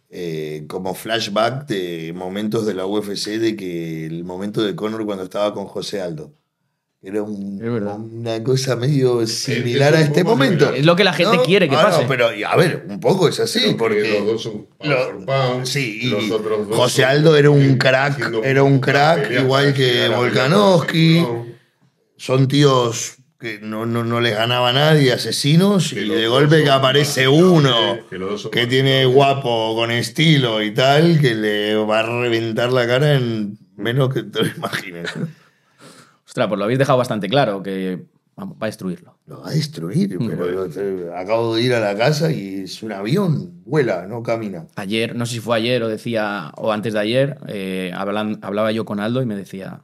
eh, 0.10 0.66
como 0.68 0.94
flashback 0.94 1.68
de 1.68 2.12
momentos 2.14 2.66
de 2.66 2.74
la 2.74 2.86
UFC 2.86 3.40
de 3.40 3.56
que 3.56 4.06
el 4.06 4.26
momento 4.26 4.62
de 4.62 4.76
Conor 4.76 5.06
cuando 5.06 5.24
estaba 5.24 5.54
con 5.54 5.66
José 5.66 6.02
Aldo. 6.02 6.34
Era 7.04 7.24
un- 7.24 7.60
una 7.64 8.44
cosa 8.44 8.76
medio 8.76 9.26
similar 9.26 9.96
a 9.96 10.02
este 10.02 10.24
momento. 10.24 10.72
Es 10.72 10.86
lo 10.86 10.96
que 10.96 11.04
la 11.04 11.14
gente 11.14 11.38
¿No? 11.38 11.44
quiere 11.44 11.68
que 11.68 11.76
No, 11.76 11.82
no, 11.82 11.88
pase. 11.90 12.06
pero 12.08 12.32
y 12.36 12.44
a 12.44 12.56
ver, 12.56 12.86
un 12.88 13.00
poco 13.00 13.28
es 13.28 13.40
así, 13.40 13.60
Creo 13.60 13.72
que 13.72 13.78
porque 13.78 14.20
los 14.20 14.28
dos 14.28 14.44
son 14.44 14.68
pound 14.78 14.92
lo- 14.94 15.04
for 15.06 15.26
pound, 15.26 15.66
sí, 15.66 16.00
y 16.04 16.08
los 16.10 16.30
otros 16.30 16.68
dos 16.68 16.78
José 16.78 17.04
Aldo 17.04 17.36
era 17.36 17.50
un 17.50 17.78
crack, 17.80 18.32
era 18.44 18.62
un 18.62 18.80
crack 18.80 19.24
pelea 19.24 19.42
igual 19.42 19.74
que 19.74 20.10
Volkanovski. 20.10 21.26
son 22.18 22.48
tíos 22.48 23.16
que 23.40 23.58
no, 23.60 23.88
no, 23.88 24.04
no 24.04 24.22
les 24.22 24.36
ganaba 24.36 24.70
a 24.70 24.74
nadie, 24.74 25.12
asesinos, 25.12 25.94
Que 25.94 26.02
y 26.06 26.08
de 26.10 26.28
golpe 26.28 26.64
que 26.64 26.70
aparece 26.70 27.28
más 27.28 27.34
uno 27.40 27.98
que 28.52 28.68
tiene 28.68 29.06
guapo, 29.06 29.74
con 29.76 29.90
estilo 29.90 30.62
y 30.62 30.72
tal, 30.72 31.20
que 31.20 31.34
le 31.34 31.76
va 31.78 32.02
a 32.02 32.04
reventar 32.04 32.72
la 32.72 32.86
cara 32.86 33.16
en 33.16 33.58
menos 33.76 34.14
que 34.14 34.22
te 34.22 34.44
lo 34.44 34.48
imagines. 34.56 35.10
Ostras, 36.32 36.48
pues 36.48 36.58
lo 36.60 36.64
habéis 36.64 36.80
dejado 36.80 36.98
bastante 36.98 37.28
claro, 37.28 37.62
que 37.62 38.06
vamos, 38.38 38.56
va 38.56 38.62
a 38.62 38.66
destruirlo. 38.68 39.18
Lo 39.26 39.42
va 39.42 39.50
a 39.50 39.52
destruir, 39.52 40.18
pero 40.18 40.50
lo- 40.50 40.70
te- 40.70 41.10
acabo 41.14 41.56
de 41.56 41.62
ir 41.62 41.74
a 41.74 41.82
la 41.82 41.94
casa 41.98 42.32
y 42.32 42.62
es 42.62 42.82
un 42.84 42.94
avión, 42.94 43.62
vuela, 43.66 44.08
no 44.08 44.24
camina. 44.24 44.66
Ayer, 44.78 45.14
no 45.14 45.26
sé 45.26 45.34
si 45.34 45.40
fue 45.42 45.58
ayer 45.58 45.84
o 45.84 45.90
decía, 45.90 46.54
o 46.56 46.72
antes 46.72 46.94
de 46.94 47.00
ayer, 47.00 47.38
eh, 47.48 47.92
hablan- 47.94 48.40
hablaba 48.44 48.72
yo 48.72 48.86
con 48.86 49.02
Aldo 49.02 49.22
y 49.22 49.26
me 49.26 49.36
decía, 49.36 49.84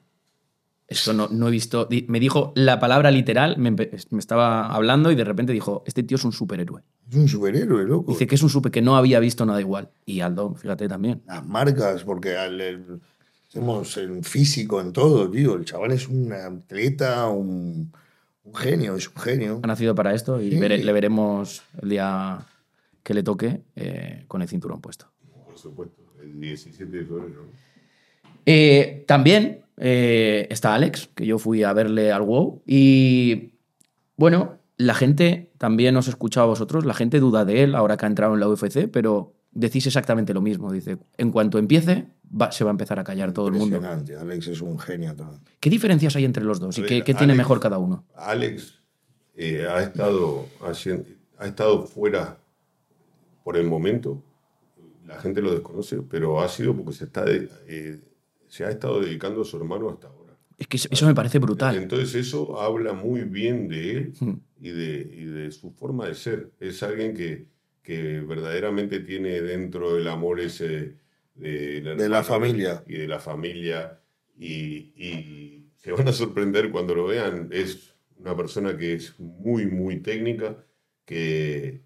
esto 0.88 1.12
no, 1.12 1.28
no 1.30 1.50
he 1.50 1.52
visto, 1.52 1.90
me 2.08 2.22
dijo 2.22 2.54
la 2.56 2.80
palabra 2.80 3.12
literal, 3.12 3.58
me, 3.58 3.76
estaba 4.18 4.68
hablando 4.74 5.12
y 5.12 5.16
de 5.16 5.26
repente 5.26 5.52
dijo, 5.52 5.84
este 5.86 6.02
tío 6.04 6.16
es 6.16 6.24
un 6.24 6.32
superhéroe. 6.32 6.82
Es 7.10 7.16
un 7.18 7.28
superhéroe, 7.28 7.84
loco. 7.84 8.14
Dice 8.14 8.26
que 8.26 8.36
es 8.36 8.42
un 8.44 8.50
super 8.50 8.72
que 8.72 8.82
no 8.82 8.96
había 8.96 9.20
visto 9.20 9.46
nada 9.46 9.60
igual. 9.60 9.90
Y 10.06 10.22
Aldo, 10.22 10.56
fíjate 10.56 10.88
también. 10.88 11.24
Las 11.28 11.46
marcas, 11.46 12.06
porque 12.06 12.38
al- 12.38 12.62
el- 12.62 13.02
hacemos 13.58 13.98
en 13.98 14.24
físico, 14.24 14.80
en 14.82 14.94
todo, 14.94 15.30
tío. 15.30 15.56
El 15.56 15.66
chaval 15.66 15.92
es 15.92 16.08
un 16.08 16.32
atleta, 16.32 17.28
un, 17.28 17.92
un 18.44 18.56
genio, 18.56 18.96
es 18.96 19.08
un 19.08 19.16
genio. 19.22 19.60
Ha 19.64 19.68
nacido 19.68 19.96
para 19.96 20.14
esto 20.14 20.40
y 20.42 20.52
Sí. 20.52 20.58
vere- 20.60 20.84
le 20.84 20.94
veremos 20.94 21.64
el 21.82 21.90
día 21.90 22.40
que 23.04 23.14
le 23.14 23.24
toque 23.24 23.62
eh, 23.76 24.26
con 24.28 24.42
el 24.42 24.48
cinturón 24.48 24.80
puesto. 24.82 25.08
Por 25.46 25.58
supuesto, 25.58 26.02
el 26.22 26.40
17 26.40 26.86
de 26.98 27.06
febrero. 27.06 27.44
¿no? 27.44 27.50
Eh, 28.46 29.04
también 29.08 29.62
eh, 29.78 30.48
está 30.52 30.76
Alex, 30.76 31.10
que 31.16 31.26
yo 31.26 31.40
fui 31.40 31.64
a 31.64 31.74
verle 31.74 32.12
al 32.12 32.22
WoW. 32.22 32.62
Y 32.66 33.54
bueno, 34.18 34.58
la 34.78 34.94
gente 34.94 35.52
también 35.58 35.96
os 35.98 36.08
he 36.08 36.12
escuchado 36.12 36.46
a 36.46 36.50
vosotros, 36.50 36.86
la 36.86 36.94
gente 36.94 37.20
duda 37.20 37.44
de 37.46 37.64
él 37.64 37.76
ahora 37.76 37.98
que 37.98 38.06
ha 38.06 38.10
entrado 38.10 38.36
en 38.36 38.40
la 38.40 38.48
UFC, 38.50 38.88
pero 38.92 39.34
decís 39.60 39.86
exactamente 39.88 40.34
lo 40.34 40.42
mismo. 40.42 40.72
Dice, 40.72 40.98
en 41.18 41.32
cuanto 41.32 41.58
empiece, 41.58 42.08
va- 42.30 42.52
se 42.52 42.64
va 42.64 42.70
a 42.70 42.74
empezar 42.78 43.00
a 43.00 43.04
callar 43.04 43.32
todo 43.34 43.48
el 43.48 43.54
mundo. 43.54 43.78
Impresionante, 43.78 44.16
Alex 44.16 44.48
es 44.48 44.62
un 44.62 44.78
genio. 44.80 45.16
¿Qué 45.60 45.70
diferencias 45.70 46.16
hay 46.16 46.26
entre 46.26 46.44
los 46.44 46.60
dos 46.60 46.78
y 46.78 46.84
qué, 46.84 47.02
tiene 47.14 47.34
mejor 47.36 47.60
cada 47.60 47.78
uno? 47.78 48.06
Alex 48.16 48.80
eh, 49.36 49.66
ha, 49.70 49.82
estado 49.84 50.46
haciendo- 50.62 51.06
ha 51.38 51.48
estado 51.48 51.86
fuera 51.86 52.38
por 53.44 53.58
el 53.58 53.68
momento. 53.68 54.24
La 55.06 55.20
gente 55.22 55.42
lo 55.42 55.52
desconoce, 55.52 56.02
pero 56.02 56.42
ha 56.42 56.50
sido 56.50 56.76
porque 56.76 56.94
se, 56.94 57.06
está 57.06 57.24
de- 57.24 57.50
eh, 57.68 58.00
se 58.48 58.66
ha 58.66 58.70
estado 58.70 59.00
dedicando 59.02 59.42
a 59.42 59.46
su 59.46 59.58
hermano 59.58 59.90
hasta 59.90 60.08
ahora. 60.08 60.34
Es 60.58 60.68
que 60.68 60.78
eso, 60.78 60.88
eso 60.92 61.06
me 61.06 61.14
parece 61.16 61.40
brutal. 61.40 61.76
Entonces 61.78 62.14
eso 62.16 62.60
habla 62.60 62.94
muy 62.94 63.22
bien 63.22 63.68
de 63.68 63.92
él 63.92 64.14
Hmm. 64.20 64.34
y 64.60 64.70
de, 64.70 65.10
y 65.18 65.26
de 65.26 65.52
su 65.52 65.72
forma 65.72 66.08
de 66.08 66.16
ser. 66.16 66.52
Es 66.60 66.82
alguien 66.84 67.14
que, 67.16 67.48
que 67.88 68.20
verdaderamente 68.20 69.00
tiene 69.00 69.40
dentro 69.42 69.98
el 69.98 70.10
amor 70.10 70.42
ese 70.42 70.96
de, 71.36 71.80
De 71.82 72.10
la 72.10 72.22
familia. 72.22 72.84
Y 72.86 72.96
de 72.96 73.08
la 73.08 73.18
familia. 73.20 74.02
Y, 74.38 74.92
y 74.98 75.70
se 75.78 75.94
van 75.94 76.06
a 76.10 76.12
sorprender 76.12 76.70
cuando 76.70 76.94
lo 76.94 77.06
vean. 77.08 77.48
Es 77.50 77.94
una 78.18 78.36
persona 78.36 78.76
que 78.78 78.96
es 78.96 79.18
muy, 79.20 79.68
muy 79.68 80.02
técnica, 80.02 80.66
que... 81.06 81.80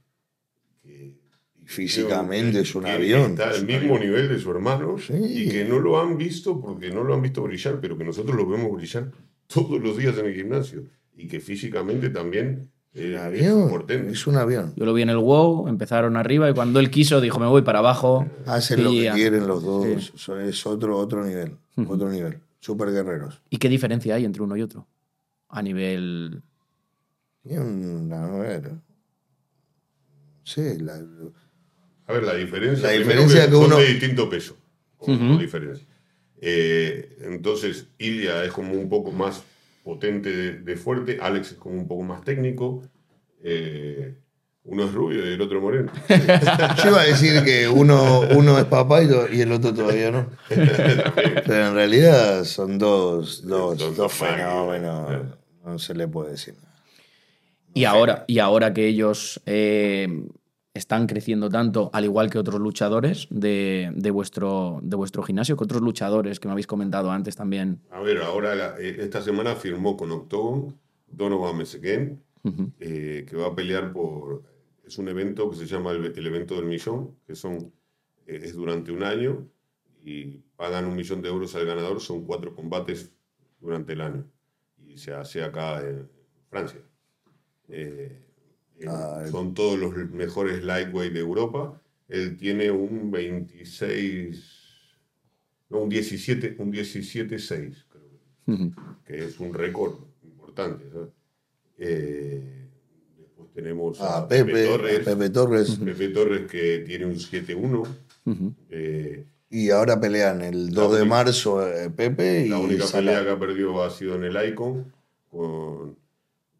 que- 0.81 1.21
Físicamente 1.65 2.61
es 2.61 2.73
un 2.73 2.83
que 2.83 2.89
avión. 2.89 3.31
Está 3.33 3.51
es 3.51 3.59
al 3.59 3.67
mismo 3.67 3.95
avión. 3.95 4.01
nivel 4.01 4.27
de 4.29 4.39
su 4.39 4.49
hermano 4.49 4.97
Sí. 4.97 5.13
y 5.13 5.49
que 5.49 5.63
no 5.65 5.77
lo 5.79 6.01
han 6.01 6.17
visto 6.17 6.59
porque 6.59 6.89
no 6.89 7.03
lo 7.03 7.13
han 7.13 7.21
visto 7.21 7.43
brillar, 7.43 7.79
pero 7.79 7.95
que 7.95 8.03
nosotros 8.03 8.35
lo 8.35 8.47
vemos 8.49 8.75
brillar 8.75 9.11
todos 9.47 9.79
los 9.79 9.95
días 9.97 10.17
en 10.17 10.25
el 10.25 10.33
gimnasio 10.33 10.85
y 11.15 11.27
que 11.27 11.39
físicamente 11.39 12.09
también 12.09 12.71
eh, 12.93 13.13
es 13.15 13.19
avión, 13.21 13.85
es 13.89 14.27
un 14.27 14.35
avión. 14.37 14.73
Yo 14.75 14.85
lo 14.85 14.93
vi 14.93 15.01
en 15.01 15.09
el 15.09 15.17
WoW, 15.17 15.67
empezaron 15.67 16.17
arriba 16.17 16.49
y 16.49 16.53
cuando 16.53 16.79
él 16.79 16.89
quiso 16.91 17.21
dijo, 17.21 17.39
me 17.39 17.47
voy 17.47 17.61
para 17.61 17.79
abajo. 17.79 18.27
Hacen 18.45 18.83
lo 18.83 18.91
que 18.91 19.09
quieren 19.13 19.47
los 19.47 19.63
dos. 19.63 20.11
Sí. 20.15 20.31
Es 20.47 20.65
otro, 20.65 20.97
otro 20.97 21.25
nivel. 21.25 21.55
Otro 21.87 22.09
nivel. 22.09 22.39
Super 22.59 22.91
guerreros. 22.91 23.41
¿Y 23.49 23.57
qué 23.57 23.69
diferencia 23.69 24.15
hay 24.15 24.25
entre 24.25 24.41
uno 24.43 24.55
y 24.55 24.61
otro? 24.61 24.85
A 25.49 25.61
nivel... 25.61 26.41
A 27.45 28.37
ver. 28.37 28.71
Sí, 30.43 30.77
la, 30.79 30.95
A 32.07 32.13
ver, 32.13 32.23
la 32.23 32.35
diferencia, 32.35 32.87
La 32.87 32.93
diferencia 32.93 33.45
que 33.45 33.51
son 33.51 33.65
uno- 33.65 33.77
de 33.77 33.87
distinto 33.87 34.29
peso. 34.29 34.55
diferencia. 35.39 35.85
Eh, 36.39 37.17
entonces, 37.21 37.87
Ilya 37.99 38.43
es 38.43 38.51
como 38.51 38.73
un 38.73 38.89
poco 38.89 39.11
más 39.11 39.43
potente 39.83 40.29
de, 40.29 40.51
de 40.59 40.75
fuerte, 40.77 41.19
Alex 41.21 41.51
es 41.53 41.57
como 41.57 41.75
un 41.75 41.87
poco 41.87 42.03
más 42.03 42.23
técnico. 42.23 42.83
eh, 43.43 44.15
uno 44.63 44.83
es 44.85 44.93
rubio 44.93 45.27
y 45.27 45.33
el 45.33 45.41
otro 45.41 45.59
moreno. 45.59 45.91
Yo 46.07 46.89
iba 46.89 47.01
a 47.01 47.05
decir 47.05 47.43
que 47.43 47.67
uno, 47.67 48.21
uno 48.35 48.59
es 48.59 48.65
papá 48.65 49.01
y, 49.01 49.41
el 49.41 49.51
otro 49.51 49.73
todavía 49.73 50.11
no. 50.11 50.27
Pero 50.49 51.67
en 51.67 51.73
realidad 51.73 52.43
son 52.43 52.77
dos, 52.77 53.45
dos, 53.45 53.79
Dos 53.79 53.97
dos 53.97 54.13
fenómenos. 54.13 55.07
claro. 55.07 55.37
No 55.65 55.79
se 55.79 55.95
le 55.95 56.07
puede 56.07 56.31
decir 56.31 56.55
nada. 56.61 56.83
Y 57.73 57.85
ahora, 57.85 58.25
y 58.27 58.39
ahora 58.39 58.73
que 58.73 58.87
ellos 58.87 59.41
eh, 59.45 60.07
están 60.73 61.05
creciendo 61.07 61.49
tanto, 61.49 61.89
al 61.93 62.05
igual 62.05 62.29
que 62.29 62.39
otros 62.39 62.59
luchadores 62.59 63.27
de, 63.29 63.91
de 63.95 64.11
vuestro, 64.11 64.79
de 64.81 64.95
vuestro 64.95 65.21
gimnasio, 65.23 65.57
que 65.57 65.63
otros 65.65 65.81
luchadores 65.81 66.39
que 66.39 66.47
me 66.47 66.53
habéis 66.53 66.67
comentado 66.67 67.11
antes 67.11 67.35
también. 67.35 67.81
A 67.91 67.99
ver, 68.01 68.19
ahora 68.19 68.55
la- 68.55 68.79
eh, 68.79 68.97
esta 68.99 69.21
semana 69.21 69.55
firmó 69.55 69.97
con 69.97 70.11
Octogon 70.11 70.77
Donovan 71.07 71.57
Meseguén, 71.57 72.23
Ujú. 72.43 72.71
eh, 72.79 73.25
que 73.29 73.35
va 73.35 73.47
a 73.47 73.55
pelear 73.55 73.91
por... 73.91 74.43
Es 74.85 74.97
un 74.97 75.07
evento 75.09 75.49
que 75.49 75.57
se 75.57 75.65
llama 75.65 75.91
el, 75.91 76.05
el 76.05 76.27
evento 76.27 76.55
del 76.55 76.65
millón, 76.65 77.15
que 77.27 77.35
son 77.35 77.71
eh, 78.27 78.39
es 78.43 78.53
durante 78.55 78.91
un 78.91 79.03
año 79.03 79.47
y 80.03 80.39
pagan 80.55 80.85
un 80.85 80.95
millón 80.95 81.21
de 81.21 81.29
euros 81.29 81.53
al 81.55 81.65
ganador, 81.65 81.99
son 81.99 82.25
cuatro 82.25 82.55
combates 82.55 83.11
durante 83.59 83.93
el 83.93 84.01
año 84.01 84.25
y 84.87 84.97
se 84.97 85.13
hace 85.13 85.43
acá 85.43 85.81
en 85.81 86.09
Francia. 86.49 86.79
Eh, 87.69 88.25
Ah, 88.87 89.23
son 89.29 89.53
todos 89.53 89.77
los 89.79 89.93
mejores 90.11 90.63
lightweight 90.63 91.13
de 91.13 91.19
Europa. 91.19 91.79
Él 92.09 92.37
tiene 92.37 92.71
un 92.71 93.09
26, 93.11 94.43
no, 95.69 95.79
un 95.79 95.89
17, 95.89 96.55
un 96.59 96.71
17-6, 96.73 97.85
creo 97.89 98.03
que 98.45 98.51
Ujú. 98.51 98.71
que 99.05 99.25
es 99.25 99.39
un 99.39 99.53
récord 99.53 99.93
importante. 100.23 100.83
Eh, 101.77 102.67
después 103.17 103.49
tenemos 103.53 103.99
a, 104.01 104.17
A 104.19 104.27
Pepe, 104.27 104.65
Torres, 104.65 105.07
a 105.07 105.11
Pepe 105.11 105.29
Torres. 105.29 105.79
Pepe 105.83 106.07
Torres 106.09 106.51
que 106.51 106.79
tiene 106.85 107.05
un 107.05 107.15
7-1. 107.15 107.87
Ujú. 108.25 108.53
Eh, 108.69 109.25
Y 109.49 109.69
ahora 109.69 109.99
pelean 109.99 110.41
el 110.41 110.69
2 110.71 110.99
de 110.99 111.05
marzo 111.05 111.65
eh, 111.67 111.89
Pepe 111.89 112.45
y 112.45 112.49
la 112.49 112.59
única 112.59 112.85
Salah. 112.85 113.11
pelea 113.11 113.23
que 113.25 113.29
ha 113.31 113.39
perdido 113.39 113.83
ha 113.83 113.89
sido 113.89 114.15
en 114.15 114.23
el 114.25 114.49
Icon, 114.49 114.91
con, 115.29 115.95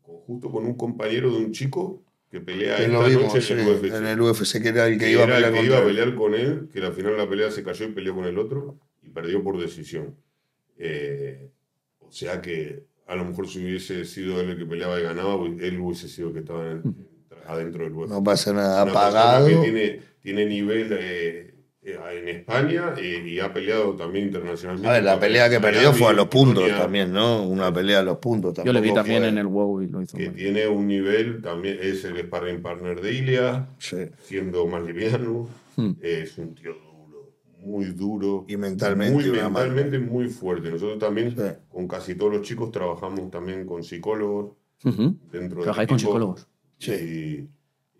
con- 0.01 0.15
justo 0.27 0.49
con 0.51 0.65
un 0.65 0.73
compañero 0.75 1.29
de 1.31 1.37
un 1.45 1.51
chico 1.51 2.01
que 2.31 2.39
pelea 2.39 2.77
Que 2.77 2.85
esta 2.85 3.07
vimos 3.07 3.33
noche 3.33 3.53
en 3.53 3.59
el 3.59 3.67
UFC. 3.67 3.83
en 3.93 4.05
el 4.07 4.21
UFC, 4.21 4.61
que 4.61 4.69
era 4.69 4.87
el 4.87 4.97
que, 4.97 5.05
que 5.05 5.11
iba 5.11 5.23
a 5.23 5.25
pelear 5.27 5.43
el 5.53 5.59
que 5.59 5.65
iba 5.65 5.77
a 5.79 5.83
pelear 5.85 6.15
con 6.15 6.33
él, 6.33 6.69
que 6.71 6.79
al 6.81 6.93
final 6.93 7.17
la 7.17 7.27
pelea 7.29 7.51
se 7.51 7.61
cayó 7.63 7.85
y 7.85 7.89
peleó 7.91 8.15
con 8.15 8.25
el 8.25 8.37
otro 8.39 8.77
y 9.03 9.09
perdió 9.09 9.43
por 9.43 9.59
decisión. 9.59 10.15
Eh, 10.77 11.49
o 11.99 12.11
sea 12.11 12.41
que 12.41 12.83
a 13.07 13.15
lo 13.15 13.25
mejor 13.25 13.47
si 13.47 13.59
hubiese 13.63 14.05
sido 14.05 14.39
él 14.39 14.51
el 14.51 14.57
que 14.57 14.65
peleaba 14.65 14.99
y 14.99 15.03
ganaba, 15.03 15.35
hu- 15.35 15.61
él 15.61 15.79
hubiese 15.79 16.07
sido 16.07 16.29
el 16.29 16.33
que 16.33 16.39
estaba 16.39 16.71
en- 16.71 16.95
adentro 17.45 17.83
del 17.83 17.93
UFC. 17.93 18.09
No 18.09 18.23
pasa 18.23 18.53
nada, 18.53 18.83
Una 18.83 18.91
apagado. 18.91 19.47
Que 19.47 19.55
tiene, 19.57 19.99
tiene 20.21 20.45
nivel 20.45 20.87
eh, 20.91 21.50
en 21.83 22.27
España 22.27 22.93
eh, 22.97 23.23
y 23.27 23.39
ha 23.39 23.51
peleado 23.51 23.95
también 23.95 24.25
internacionalmente. 24.27 24.87
A 24.87 24.91
ver, 24.93 25.03
la 25.03 25.19
pelea 25.19 25.49
que 25.49 25.59
Miami, 25.59 25.77
perdió 25.77 25.93
fue 25.93 26.09
a 26.09 26.13
los 26.13 26.27
puntos 26.27 26.55
Polonia, 26.63 26.77
también, 26.83 27.11
¿no? 27.11 27.43
Una 27.43 27.73
pelea 27.73 27.99
a 27.99 28.03
los 28.03 28.17
puntos. 28.17 28.53
Yo 28.63 28.71
le 28.71 28.81
vi 28.81 28.93
también 28.93 29.23
en 29.23 29.37
el 29.39 29.47
WoW 29.47 29.81
y 29.81 29.87
lo 29.87 30.01
hizo. 30.01 30.15
Que 30.15 30.29
tiene 30.29 30.67
un 30.67 30.87
nivel, 30.87 31.41
también 31.41 31.79
es 31.81 32.03
el 32.05 32.17
sparring 32.19 32.61
partner 32.61 33.01
de 33.01 33.13
Ilia, 33.13 33.67
Sí. 33.79 33.97
siendo 34.23 34.67
más 34.67 34.83
liviano. 34.83 35.49
Hmm. 35.75 35.93
Es 36.01 36.37
un 36.37 36.53
tío 36.53 36.73
duro, 36.73 37.33
muy 37.65 37.85
duro. 37.85 38.45
Y 38.47 38.57
mentalmente 38.57 39.13
Muy 39.15 39.31
mentalmente 39.31 39.97
muy 39.97 40.27
fuerte. 40.29 40.69
Nosotros 40.69 40.99
también, 40.99 41.31
Sí. 41.31 41.41
con 41.69 41.87
casi 41.87 42.13
todos 42.13 42.33
los 42.33 42.41
chicos, 42.43 42.71
trabajamos 42.71 43.31
también 43.31 43.65
con 43.65 43.83
psicólogos 43.83 44.51
Ujú. 44.83 45.15
dentro 45.31 45.55
del 45.57 45.63
¿Trabajáis 45.63 45.87
con 45.87 45.95
equipo. 45.95 45.97
psicólogos? 46.11 46.47
Sí. 46.77 46.91
Y 46.91 47.49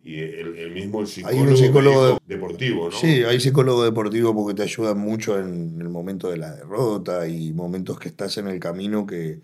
el, 0.04 0.58
el 0.58 0.72
mismo 0.72 1.02
Hay 1.02 1.06
psicólogo, 1.08 1.43
un 1.52 1.58
psicólogo 1.58 2.20
deportivo, 2.28 2.86
¿no? 2.89 2.97
Sí, 2.97 3.24
hay 3.24 3.39
psicólogo 3.39 3.84
deportivo 3.84 4.34
porque 4.34 4.56
te 4.56 4.64
ayudan 4.64 4.97
mucho 4.97 5.38
en 5.39 5.78
el 5.80 5.89
momento 5.89 6.30
de 6.30 6.38
la 6.38 6.56
derrota 6.56 7.28
y 7.28 7.54
momentos 7.54 7.99
que 7.99 8.10
estás 8.10 8.38
en 8.38 8.47
el 8.47 8.60
camino 8.60 9.06
que, 9.06 9.41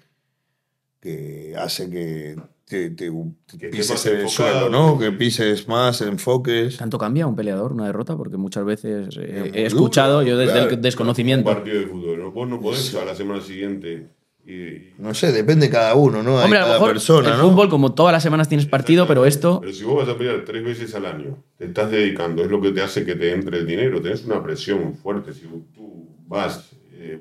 que 1.00 1.54
hace 1.58 1.90
que 1.90 2.36
te, 2.66 2.90
te- 2.90 3.10
te 3.46 3.58
Que 3.58 3.70
pises 3.70 4.06
en 4.08 4.18
el 4.22 4.30
suelo, 4.30 4.70
¿no? 4.70 4.98
que- 4.98 5.06
Que 5.06 5.12
pises 5.14 5.68
más, 5.68 6.02
enfoques. 6.02 6.78
¿Tanto 6.78 6.98
cambia 6.98 7.28
un 7.28 7.36
peleador 7.36 7.72
una 7.72 7.86
derrota? 7.86 8.18
Porque 8.18 8.38
muchas 8.38 8.66
veces 8.66 9.16
eh, 9.20 9.52
he 9.54 9.66
escuchado 9.68 10.22
yo 10.24 10.38
desde 10.38 10.54
claro. 10.54 10.70
el 10.72 10.82
desconocimiento. 10.82 11.48
Un 11.50 11.56
partido 11.56 11.80
de 11.80 11.88
fútbol. 11.88 12.20
¿no? 12.20 12.32
Vos 12.32 12.50
no 12.50 12.60
podés 12.60 12.94
a 12.96 13.06
la 13.06 13.16
semana 13.16 13.42
siguiente. 13.42 14.08
Y, 14.48 14.54
y- 14.54 14.94
No 14.98 15.14
sé, 15.14 15.32
depende 15.34 15.66
de 15.68 15.72
cada 15.72 15.94
uno, 15.96 16.24
¿no? 16.24 16.36
Hombre, 16.42 16.58
a 16.58 16.62
lo 16.62 16.68
cada 16.68 16.80
mejor 16.80 16.94
persona, 16.94 17.32
el 17.34 17.38
¿no? 17.38 17.50
fútbol, 17.50 17.70
como 17.70 17.94
todas 17.94 18.14
las 18.14 18.24
semanas 18.24 18.48
tienes 18.48 18.66
partido, 18.66 19.06
pero 19.08 19.26
esto. 19.26 19.60
Pero 19.60 19.74
si 19.74 19.84
vos 19.84 19.98
vas 20.06 20.16
a 20.16 20.18
pelear 20.18 20.44
tres 20.46 20.64
veces 20.64 20.96
al 20.96 21.06
año, 21.06 21.44
te 21.58 21.66
estás 21.66 21.92
dedicando, 21.92 22.44
es 22.44 22.50
lo 22.50 22.62
que 22.62 22.72
te 22.72 22.82
hace 22.82 23.06
que 23.06 23.16
te 23.16 23.34
entre 23.34 23.58
el 23.58 23.68
dinero. 23.68 24.02
Tenés 24.02 24.24
una 24.26 24.42
presión 24.42 24.96
fuerte. 24.96 25.34
Si 25.34 25.42
tú 25.76 26.08
vas, 26.28 26.72
eh, 26.94 27.20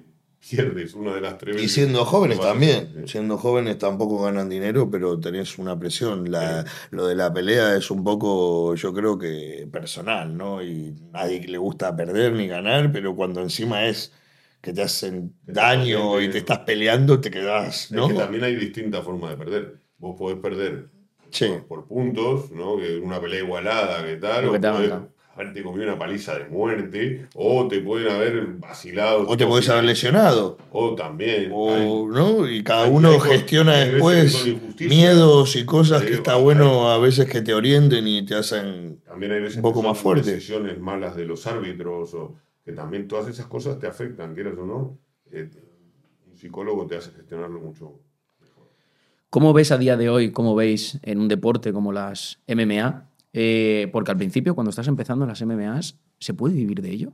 pierdes 0.48 0.94
una 0.94 1.12
de 1.16 1.20
las 1.20 1.36
tres 1.38 1.56
Y 1.56 1.58
veces. 1.62 1.72
siendo 1.72 2.04
jóvenes 2.04 2.38
vas 2.38 2.46
también. 2.46 3.02
Siendo 3.08 3.36
jóvenes 3.38 3.78
tampoco 3.78 4.22
ganan 4.22 4.48
dinero, 4.48 4.88
pero 4.88 5.18
tenés 5.18 5.58
una 5.58 5.76
presión. 5.76 6.30
La- 6.30 6.64
Lo 6.90 7.08
de 7.08 7.16
la 7.16 7.32
pelea 7.32 7.74
es 7.76 7.90
un 7.90 8.04
poco, 8.04 8.76
yo 8.76 8.94
creo 8.94 9.18
que 9.18 9.66
personal, 9.72 10.36
¿no? 10.36 10.62
Y 10.62 10.94
nadie 11.12 11.40
le 11.48 11.58
gusta 11.58 11.96
perder 11.96 12.34
ni 12.34 12.46
ganar, 12.46 12.92
pero 12.92 13.16
cuando 13.16 13.40
encima 13.42 13.86
es 13.86 14.12
que 14.60 14.72
te 14.72 14.82
hacen 14.82 15.34
daño 15.44 16.20
y 16.20 16.28
te 16.28 16.38
estás 16.38 16.60
peleando, 16.60 17.20
te 17.20 17.30
quedás, 17.30 17.84
Es 17.86 17.92
¿no? 17.92 18.08
que 18.08 18.14
también 18.14 18.44
hay 18.44 18.56
distintas 18.56 19.04
formas 19.04 19.30
de 19.30 19.36
perder. 19.36 19.74
Vos 19.98 20.16
podés 20.18 20.38
perder 20.38 20.88
Sí. 21.30 21.46
por, 21.46 21.66
por 21.66 21.86
puntos, 21.88 22.50
¿no? 22.52 22.76
Que 22.76 22.96
una 22.98 23.20
pelea 23.20 23.40
igualada, 23.40 24.04
que 24.04 24.16
tal, 24.16 24.42
que 24.50 24.56
o 24.56 24.60
te 24.60 24.66
haberte 25.34 25.62
comido 25.62 25.84
una 25.84 25.98
paliza 25.98 26.38
de 26.38 26.46
muerte, 26.46 27.26
o 27.34 27.68
te 27.68 27.80
pueden 27.80 28.10
haber 28.10 28.46
vacilado. 28.58 29.28
O 29.28 29.36
te 29.36 29.46
podés 29.46 29.68
haber 29.68 29.84
lesionado. 29.84 30.56
O 30.72 30.94
también. 30.94 31.50
O, 31.52 32.08
¿no? 32.08 32.48
Y 32.48 32.62
cada 32.64 32.84
hay- 32.84 32.90
uno 32.90 33.10
hay 33.12 33.20
gestiona 33.20 33.72
hay 33.74 33.84
que 33.86 33.90
después 33.96 34.46
miedos 34.80 35.56
y 35.56 35.64
cosas 35.66 36.02
que 36.04 36.14
está 36.14 36.34
hay- 36.36 36.42
bueno 36.42 36.90
a 36.90 36.98
veces 36.98 37.28
que 37.28 37.42
te 37.42 37.52
orienten 37.54 38.06
y 38.08 38.24
te 38.24 38.34
hacen 38.34 39.00
También 39.06 39.32
hay 39.32 39.40
veces 39.40 39.56
un 39.56 39.62
poco 39.62 39.80
que 39.80 39.84
son 39.84 39.92
más 39.92 39.98
fuerte. 39.98 40.30
decisiones 40.32 40.78
malas 40.78 41.16
de 41.16 41.24
los 41.26 41.46
árbitros, 41.46 42.14
o 42.14 42.34
que 42.66 42.72
también 42.72 43.06
todas 43.06 43.28
esas 43.28 43.46
cosas 43.46 43.78
te 43.78 43.86
afectan, 43.86 44.34
quieras 44.34 44.58
o 44.58 44.66
no. 44.66 44.98
Eh, 45.30 45.48
un 46.28 46.36
psicólogo 46.36 46.84
te 46.86 46.96
hace 46.96 47.12
gestionarlo 47.12 47.60
mucho. 47.60 48.00
¿Cómo 49.30 49.52
ves 49.52 49.70
a 49.70 49.78
día 49.78 49.96
de 49.96 50.08
hoy, 50.10 50.32
cómo 50.32 50.56
veis 50.56 50.98
en 51.02 51.20
un 51.20 51.28
deporte 51.28 51.72
como 51.72 51.92
las 51.92 52.40
MMA? 52.48 53.08
Eh, 53.32 53.88
porque 53.92 54.10
al 54.10 54.16
principio, 54.16 54.54
cuando 54.56 54.70
estás 54.70 54.88
empezando 54.88 55.24
en 55.24 55.28
las 55.28 55.40
MMAs, 55.42 55.96
¿se 56.18 56.34
puede 56.34 56.54
vivir 56.56 56.82
de 56.82 56.90
ello? 56.90 57.12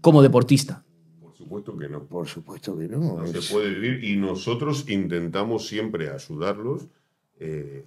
Como 0.00 0.22
deportista. 0.22 0.84
Por 1.20 1.34
supuesto 1.34 1.76
que 1.76 1.88
no. 1.88 2.04
Por 2.04 2.28
supuesto 2.28 2.78
que 2.78 2.86
no. 2.86 3.16
No 3.16 3.24
es- 3.24 3.32
se 3.46 3.52
puede 3.52 3.70
vivir 3.74 4.04
y 4.04 4.16
nosotros 4.16 4.88
intentamos 4.88 5.66
siempre 5.66 6.08
ayudarlos 6.10 6.86
eh, 7.40 7.84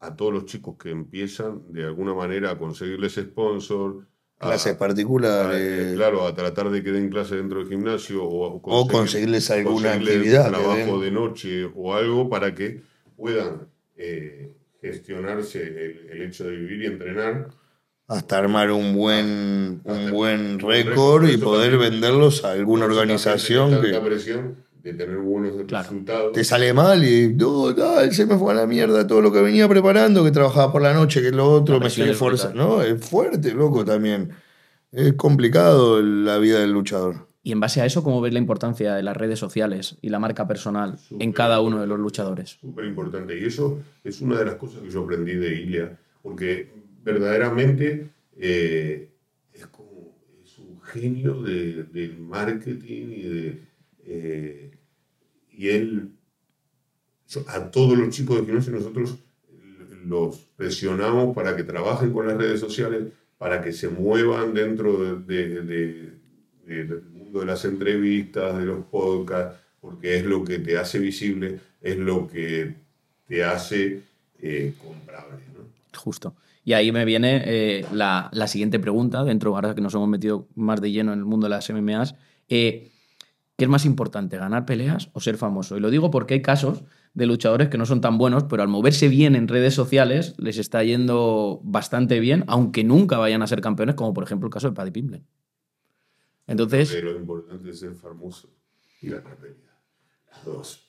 a 0.00 0.16
todos 0.16 0.32
los 0.32 0.46
chicos 0.46 0.76
que 0.78 0.90
empiezan 0.90 1.62
de 1.70 1.84
alguna 1.84 2.14
manera 2.14 2.52
a 2.52 2.58
conseguirles 2.58 3.14
sponsor. 3.16 4.06
Clases 4.38 4.74
a- 4.74 4.78
particulares. 4.78 5.60
eh, 5.60 5.92
claro, 5.96 6.26
a 6.26 6.34
tratar 6.34 6.70
de 6.70 6.82
que 6.82 6.92
den 6.92 7.10
clase 7.10 7.34
dentro 7.36 7.58
del 7.58 7.68
gimnasio 7.68 8.22
o, 8.24 8.60
O 8.62 8.86
conseguirles 8.88 9.50
alguna 9.50 9.90
conseguirles 9.92 10.14
actividad 10.16 10.48
trabajo 10.50 11.00
de 11.00 11.10
noche 11.10 11.64
o 11.74 11.94
algo 11.94 12.28
para 12.30 12.54
que 12.54 12.80
puedan 13.16 13.66
eh, 13.96 14.52
gestionarse 14.80 15.60
el, 15.62 16.08
el 16.12 16.22
hecho 16.22 16.44
de 16.44 16.52
vivir 16.56 16.82
y 16.82 16.86
entrenar. 16.86 17.48
hasta 18.06 18.38
armar 18.38 18.70
un 18.70 18.94
buen, 18.94 19.80
Hasta 19.84 19.92
un 20.04 20.10
buen 20.12 20.58
récord 20.60 21.28
y 21.28 21.36
poder 21.36 21.76
venderlos 21.76 22.44
a 22.44 22.52
alguna 22.52 22.84
organización 22.86 23.80
que 23.82 23.98
presión 23.98 24.56
de 24.82 24.94
tener 24.94 25.16
buenos 25.18 25.52
Claro. 25.66 25.88
resultados. 25.88 26.32
te 26.32 26.44
sale 26.44 26.72
mal 26.72 27.04
y 27.04 27.34
no, 27.34 27.74
tal, 27.74 28.12
se 28.12 28.26
me 28.26 28.36
fue 28.38 28.52
a 28.52 28.56
la 28.56 28.66
mierda 28.66 29.06
todo 29.06 29.20
lo 29.20 29.32
que 29.32 29.40
venía 29.42 29.68
preparando, 29.68 30.24
que 30.24 30.30
trabajaba 30.30 30.72
por 30.72 30.82
la 30.82 30.94
noche, 30.94 31.20
que 31.20 31.30
lo 31.32 31.50
otro, 31.50 31.74
La 31.78 31.80
me 31.80 31.86
brutal. 31.90 32.08
esforzando. 32.10 32.56
No, 32.76 32.82
es 32.82 33.04
fuerte, 33.04 33.52
loco, 33.52 33.84
también. 33.84 34.30
Es 34.92 35.12
complicado 35.14 36.00
la 36.02 36.38
vida 36.38 36.60
del 36.60 36.72
luchador. 36.72 37.28
Y 37.42 37.52
en 37.52 37.60
base 37.60 37.80
a 37.80 37.86
eso, 37.86 38.02
¿cómo 38.02 38.20
ves 38.20 38.32
la 38.32 38.38
importancia 38.40 38.94
de 38.94 39.02
las 39.02 39.16
redes 39.16 39.38
sociales 39.38 39.96
y 40.02 40.08
la 40.10 40.18
marca 40.18 40.46
personal 40.46 40.92
en 40.92 40.98
Súper 41.08 41.32
cada 41.34 41.60
uno 41.60 41.80
de 41.80 41.86
los 41.86 41.98
luchadores? 41.98 42.58
Súper 42.60 42.84
importante. 42.84 43.38
Y 43.38 43.44
eso 43.44 43.78
es 44.04 44.20
una 44.20 44.38
de 44.38 44.44
las 44.44 44.54
cosas 44.56 44.82
que 44.82 44.90
yo 44.90 45.02
aprendí 45.04 45.34
de 45.34 45.54
Ilia, 45.60 45.98
porque 46.22 46.70
verdaderamente 47.04 48.10
eh, 48.40 49.08
es 49.52 49.66
como 49.66 50.14
es 50.44 50.58
un 50.58 50.80
genio 50.82 51.42
de- 51.42 51.84
del 51.84 52.18
marketing 52.18 53.06
y 53.16 53.22
de 53.22 53.58
eh, 54.08 54.70
y 55.52 55.68
él 55.68 56.10
a 57.48 57.70
todos 57.70 57.98
los 57.98 58.08
chicos 58.10 58.38
de 58.40 58.46
gimnasio 58.46 58.72
nosotros 58.72 59.16
los 60.06 60.38
presionamos 60.56 61.34
para 61.34 61.54
que 61.56 61.64
trabajen 61.64 62.12
con 62.12 62.26
las 62.26 62.36
redes 62.38 62.58
sociales, 62.60 63.08
para 63.36 63.62
que 63.62 63.72
se 63.72 63.88
muevan 63.88 64.54
dentro 64.54 64.96
de- 64.98 65.20
de- 65.34 65.62
de- 65.62 66.12
de- 66.66 66.84
del 66.84 67.02
mundo 67.10 67.40
de 67.40 67.46
las 67.46 67.64
entrevistas, 67.64 68.56
de 68.56 68.64
los 68.64 68.84
podcasts, 68.86 69.58
porque 69.80 70.16
es 70.16 70.24
lo 70.24 70.42
que 70.44 70.58
te 70.58 70.78
hace 70.78 70.98
visible, 70.98 71.60
es 71.82 71.96
lo 71.98 72.26
que 72.26 72.74
te 73.26 73.44
hace 73.44 74.00
eh, 74.40 74.72
comprable. 74.82 75.36
Justo. 75.94 76.34
Y 76.64 76.72
ahí 76.74 76.92
me 76.92 77.04
viene 77.04 77.42
eh, 77.46 77.84
la, 77.92 78.30
la 78.32 78.46
siguiente 78.46 78.78
pregunta, 78.78 79.24
dentro, 79.24 79.54
ahora 79.54 79.74
que 79.74 79.80
nos 79.80 79.94
hemos 79.94 80.08
metido 80.08 80.46
más 80.54 80.80
de 80.80 80.92
lleno 80.92 81.12
en 81.12 81.18
el 81.18 81.24
mundo 81.24 81.46
de 81.46 81.50
las 81.50 81.68
MMAs. 81.70 82.14
¿Qué 83.58 83.64
es 83.64 83.68
más 83.68 83.84
importante, 83.84 84.36
ganar 84.36 84.66
peleas 84.66 85.10
o 85.14 85.20
ser 85.20 85.36
famoso? 85.36 85.76
Y 85.76 85.80
lo 85.80 85.90
digo 85.90 86.12
porque 86.12 86.34
hay 86.34 86.42
casos 86.42 86.84
de 87.14 87.26
luchadores 87.26 87.68
que 87.68 87.76
no 87.76 87.86
son 87.86 88.00
tan 88.00 88.16
buenos, 88.16 88.44
pero 88.44 88.62
al 88.62 88.68
moverse 88.68 89.08
bien 89.08 89.34
en 89.34 89.48
redes 89.48 89.74
sociales 89.74 90.36
les 90.38 90.58
está 90.58 90.84
yendo 90.84 91.60
bastante 91.64 92.20
bien, 92.20 92.44
aunque 92.46 92.84
nunca 92.84 93.18
vayan 93.18 93.42
a 93.42 93.48
ser 93.48 93.60
campeones, 93.60 93.96
como 93.96 94.14
por 94.14 94.22
ejemplo 94.22 94.46
el 94.46 94.52
caso 94.52 94.68
de 94.68 94.76
Paddy 94.76 94.92
Pimble. 94.92 95.24
Entonces, 96.46 96.92
Pero 96.92 97.14
lo 97.14 97.18
importante 97.18 97.70
es 97.70 97.80
ser 97.80 97.96
famoso 97.96 98.48
y 99.02 99.08
ganar 99.08 99.36
pelea. 99.38 99.76
Las 100.30 100.44
dos. 100.44 100.88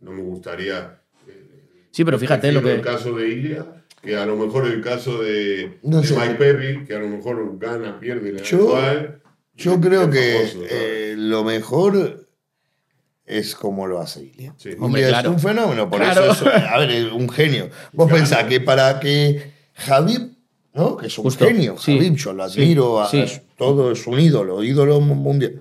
No 0.00 0.10
me 0.10 0.22
gustaría. 0.22 1.00
eh, 1.28 1.86
sí, 1.92 2.04
pero 2.04 2.18
fíjate 2.18 2.50
lo 2.50 2.60
que... 2.60 2.74
El 2.74 2.80
caso 2.80 3.14
de 3.14 3.28
Ilia, 3.28 3.84
que 4.02 4.16
a 4.16 4.26
lo 4.26 4.36
mejor 4.36 4.66
el 4.66 4.80
caso 4.80 5.22
de, 5.22 5.78
No 5.84 6.00
de. 6.00 6.10
Mike 6.10 6.34
Perry, 6.34 6.84
que 6.84 6.96
a 6.96 6.98
lo 6.98 7.08
mejor 7.08 7.56
gana, 7.56 8.00
pierde, 8.00 8.32
le 8.32 8.42
da 8.42 8.48
igual. 8.50 9.22
Yo 9.58 9.80
creo 9.80 10.08
que 10.08 10.50
eh, 10.70 11.14
lo 11.16 11.44
mejor 11.44 12.28
es 13.26 13.54
como 13.54 13.86
lo 13.86 14.00
hace 14.00 14.22
Ilia. 14.24 14.54
Sí. 14.56 14.70
Hombre, 14.78 15.02
Ilia 15.02 15.10
claro. 15.14 15.30
es 15.30 15.34
un 15.36 15.40
fenómeno, 15.50 15.90
por 15.90 16.00
Claro. 16.00 16.32
eso 16.32 16.50
es, 16.50 16.62
a 16.64 16.78
ver, 16.78 16.90
es 16.90 17.12
un 17.12 17.28
genio. 17.28 17.68
Vos 17.92 18.06
Claro. 18.08 18.20
pensás 18.22 18.44
que 18.44 18.60
para 18.60 18.98
que 19.00 19.52
Javib, 19.74 20.32
¿no? 20.74 20.96
Que 20.96 21.08
es 21.08 21.18
un 21.18 21.24
Justo, 21.24 21.44
genio, 21.46 21.76
sí. 21.76 21.98
Yo 22.16 22.32
lo 22.32 22.44
admiro, 22.44 23.00
a- 23.02 23.08
sí. 23.10 23.18
es- 23.20 23.42
todo 23.56 23.92
es 23.92 24.06
un 24.06 24.18
ídolo, 24.20 24.62
ídolo 24.62 25.00
mu- 25.00 25.14
mundial. 25.16 25.60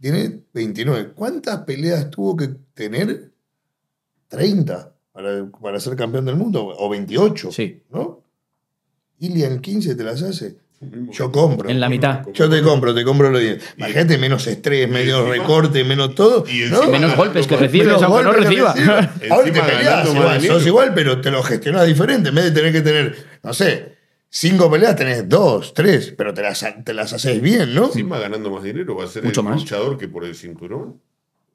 Tiene 0.00 0.40
29. 0.52 1.12
¿Cuántas 1.14 1.58
peleas 1.60 2.10
tuvo 2.10 2.36
que 2.36 2.48
tener? 2.74 3.30
30 4.28 4.92
para, 5.12 5.46
para 5.60 5.78
ser 5.80 5.94
campeón 5.96 6.24
del 6.24 6.36
mundo, 6.36 6.66
o 6.76 6.88
28, 6.88 7.52
Sí. 7.52 7.82
¿no? 7.90 8.22
Ilia 9.18 9.46
en 9.48 9.60
15 9.60 9.94
te 9.94 10.02
las 10.04 10.22
hace. 10.22 10.56
Yo 11.12 11.30
compro. 11.32 11.68
En 11.68 11.80
la 11.80 11.88
mitad. 11.88 12.24
Yo 12.32 12.48
te 12.48 12.62
compro, 12.62 12.94
te 12.94 13.04
compro 13.04 13.30
lo 13.30 13.38
bien. 13.38 13.58
Imagínate, 13.76 14.18
menos 14.18 14.46
estrés, 14.46 14.88
menos 14.88 15.28
recorte, 15.28 15.84
menos 15.84 16.14
todo. 16.14 16.44
y 16.48 16.70
¿no? 16.70 16.88
Menos 16.90 17.16
golpes 17.16 17.46
que 17.46 17.56
Menos 17.56 17.72
recibes, 17.72 18.02
aunque 18.02 18.22
no 18.22 18.30
golpes 18.32 18.34
que 18.34 18.48
reciba. 18.48 18.72
recibe. 18.72 19.28
Ahora 19.32 19.44
te 19.52 19.60
peleas 19.62 20.14
igual, 20.14 20.40
sos 20.42 20.66
igual, 20.66 20.92
pero 20.94 21.20
te 21.20 21.30
lo 21.30 21.42
gestionas 21.42 21.86
diferente. 21.86 22.28
En 22.30 22.34
vez 22.34 22.44
de 22.44 22.50
tener 22.52 22.72
que 22.72 22.80
tener, 22.82 23.16
no 23.42 23.52
sé, 23.54 23.94
cinco 24.28 24.70
peleas, 24.70 24.96
tenés 24.96 25.28
dos, 25.28 25.74
tres, 25.74 26.12
pero 26.16 26.34
te 26.34 26.42
las, 26.42 26.64
te 26.84 26.92
las 26.94 27.12
haces 27.12 27.40
bien, 27.40 27.74
¿no? 27.74 27.86
Encima 27.86 28.18
ganando 28.18 28.50
más 28.50 28.62
dinero, 28.64 28.96
va 28.96 29.04
a 29.04 29.08
ser 29.08 29.22
Mucho 29.24 29.40
el 29.40 29.46
más. 29.48 29.60
luchador 29.60 29.96
que 29.98 30.08
por 30.08 30.24
el 30.24 30.34
cinturón 30.34 31.00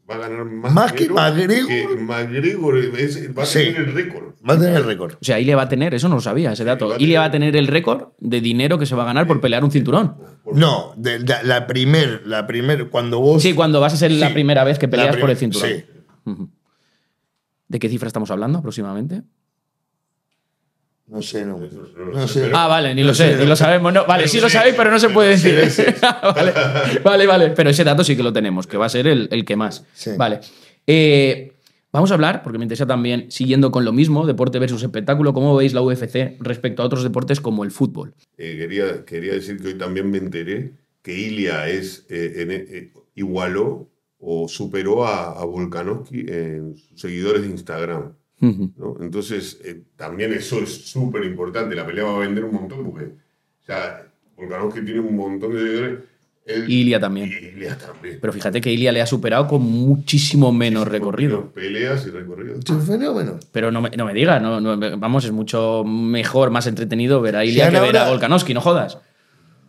va 0.10 0.16
a 0.16 0.18
ganar 0.18 0.46
más, 0.46 0.74
Más 0.74 0.94
que 0.94 1.08
McGregor. 1.10 1.68
que 1.68 1.88
McGregor 1.98 2.78
es- 2.98 3.38
va 3.38 3.44
a 3.44 3.46
Sí. 3.46 3.60
tener 3.60 3.82
el 3.82 3.94
récord. 3.94 4.34
Va 4.50 4.54
a 4.56 4.60
tener 4.60 4.76
el 4.78 4.84
récord. 4.86 5.14
O 5.14 5.18
sea, 5.24 5.40
Ilia 5.40 5.56
va 5.56 5.64
a 5.64 5.70
tener, 5.70 5.94
eso 5.94 6.10
no 6.10 6.16
lo 6.16 6.22
sabía, 6.22 6.52
ese 6.54 6.64
dato. 6.64 6.90
va 6.90 6.96
Ilia 6.98 7.20
va 7.20 7.26
a 7.28 7.32
tener- 7.32 7.56
el 7.56 7.68
récord 7.68 8.10
de 8.20 8.42
dinero 8.42 8.78
que 8.80 8.86
se 8.86 8.96
va 8.96 9.04
a 9.04 9.06
ganar 9.06 9.28
por 9.28 9.40
pelear 9.42 9.64
un 9.64 9.72
cinturón. 9.72 10.16
No, 10.54 10.94
de- 10.98 11.20
de- 11.20 11.44
la 11.44 11.68
primer, 11.68 12.24
la 12.26 12.48
primer, 12.48 12.90
cuando 12.90 13.20
vos. 13.20 13.42
Sí, 13.42 13.54
cuando 13.54 13.80
vas 13.80 13.94
a 13.94 13.98
ser 13.98 14.12
la 14.12 14.34
primera 14.34 14.64
vez 14.64 14.80
que 14.80 14.88
peleas 14.88 15.18
por 15.18 15.30
el 15.30 15.38
cinturón. 15.38 15.70
Sí. 15.70 15.86
¿De 17.68 17.78
qué 17.80 17.88
cifra 17.90 18.08
estamos 18.08 18.32
hablando 18.32 18.60
aproximadamente? 18.60 19.22
No 21.10 21.22
sé, 21.22 21.44
no. 21.46 21.58
No 22.14 22.28
sé, 22.28 22.52
Ah, 22.54 22.68
vale, 22.68 22.94
ni 22.94 23.02
lo 23.02 23.08
No 23.10 23.14
sé, 23.16 23.32
sé. 23.34 23.38
ni 23.38 23.46
lo 23.48 23.56
sabemos. 23.56 23.92
No, 23.92 24.06
vale, 24.06 24.28
sí 24.28 24.40
lo 24.40 24.50
sabéis, 24.50 24.76
pero 24.76 24.92
no 24.92 25.00
se 25.00 25.10
puede 25.10 25.38
sí, 25.38 25.52
decir. 25.52 25.96
vale, 26.36 26.54
vale, 27.04 27.26
vale. 27.28 27.50
Pero 27.50 27.70
ese 27.72 27.84
dato 27.84 28.04
sí 28.04 28.16
que 28.16 28.24
lo 28.24 28.32
tenemos, 28.32 28.68
que 28.68 28.78
va 28.78 28.86
a 28.86 28.90
ser 28.90 29.08
el, 29.08 29.28
el 29.32 29.44
que 29.44 29.56
más. 29.56 29.86
Sí. 29.94 30.12
Vale. 30.18 30.40
Eh, 30.86 31.54
vamos 31.92 32.12
a 32.12 32.14
hablar, 32.14 32.44
porque 32.44 32.60
me 32.60 32.66
interesa 32.66 32.86
también, 32.86 33.32
siguiendo 33.32 33.72
con 33.72 33.86
lo 33.86 33.92
mismo, 33.92 34.26
deporte 34.28 34.60
versus 34.60 34.84
espectáculo, 34.84 35.34
¿cómo 35.34 35.56
veis 35.56 35.74
la 35.74 35.82
UFC 35.82 36.38
respecto 36.40 36.84
a 36.84 36.86
otros 36.86 37.04
deportes 37.04 37.42
como 37.42 37.64
el 37.64 37.72
fútbol? 37.72 38.14
Eh, 38.38 38.56
quería, 38.58 39.04
quería 39.06 39.34
decir 39.34 39.60
que 39.60 39.70
hoy 39.70 39.74
también 39.80 40.10
me 40.12 40.20
enteré 40.20 40.74
que 41.02 41.18
Ilia 41.18 41.68
es, 41.68 42.06
eh, 42.10 42.34
en- 42.38 42.52
eh, 42.52 42.94
igualó 43.16 43.90
o 44.20 44.48
superó 44.48 45.06
a, 45.08 45.32
a 45.40 45.46
Volkanovski 45.46 46.26
en 46.28 46.76
sus 46.78 47.00
seguidores 47.02 47.42
de 47.42 47.48
Instagram. 47.50 48.14
Entonces, 48.42 49.60
eh, 49.64 49.82
también 49.96 50.34
eso 50.34 50.60
es 50.62 50.86
súper 50.90 51.24
importante. 51.26 51.76
La 51.76 51.86
pelea 51.86 52.06
va 52.06 52.16
a 52.16 52.20
vender 52.20 52.44
un 52.46 52.54
montón 52.54 52.84
porque 52.86 53.12
ya 53.68 54.06
Volkanovski 54.38 54.82
tiene 54.82 55.02
un 55.02 55.16
montón 55.16 55.54
de 55.54 55.60
seguidores. 55.62 56.00
Él- 56.46 56.68
Ilia 56.68 57.00
también. 57.00 57.30
Ilia 57.30 57.78
también. 57.78 58.18
Pero 58.20 58.34
fíjate 58.34 58.60
que 58.60 58.72
Ilia 58.72 58.92
le 58.92 59.02
ha 59.02 59.06
superado 59.06 59.46
con 59.48 59.62
muchísimo 59.62 60.52
menos 60.52 60.88
recorrido. 60.88 61.52
Peleas 61.52 62.08
y 62.08 62.10
recorrido. 62.10 62.58
Es 62.58 62.70
un 62.72 62.82
fenómeno. 62.82 63.38
Pero 63.52 63.72
no 63.72 63.82
me, 63.82 63.90
no 63.92 64.06
me 64.06 64.14
digas, 64.16 64.42
no, 64.42 64.60
no- 64.60 64.98
vamos, 64.98 65.26
es 65.26 65.32
mucho 65.32 65.84
mejor, 65.84 66.50
más 66.50 66.66
entretenido 66.66 67.22
ver 67.22 67.36
a 67.36 67.46
Ilia 67.46 67.68
Sí, 67.68 67.74
que 67.76 67.80
ver 67.82 67.98
a 67.98 68.10
Volkanovski, 68.10 68.54
no 68.56 68.62
jodas. 68.62 68.98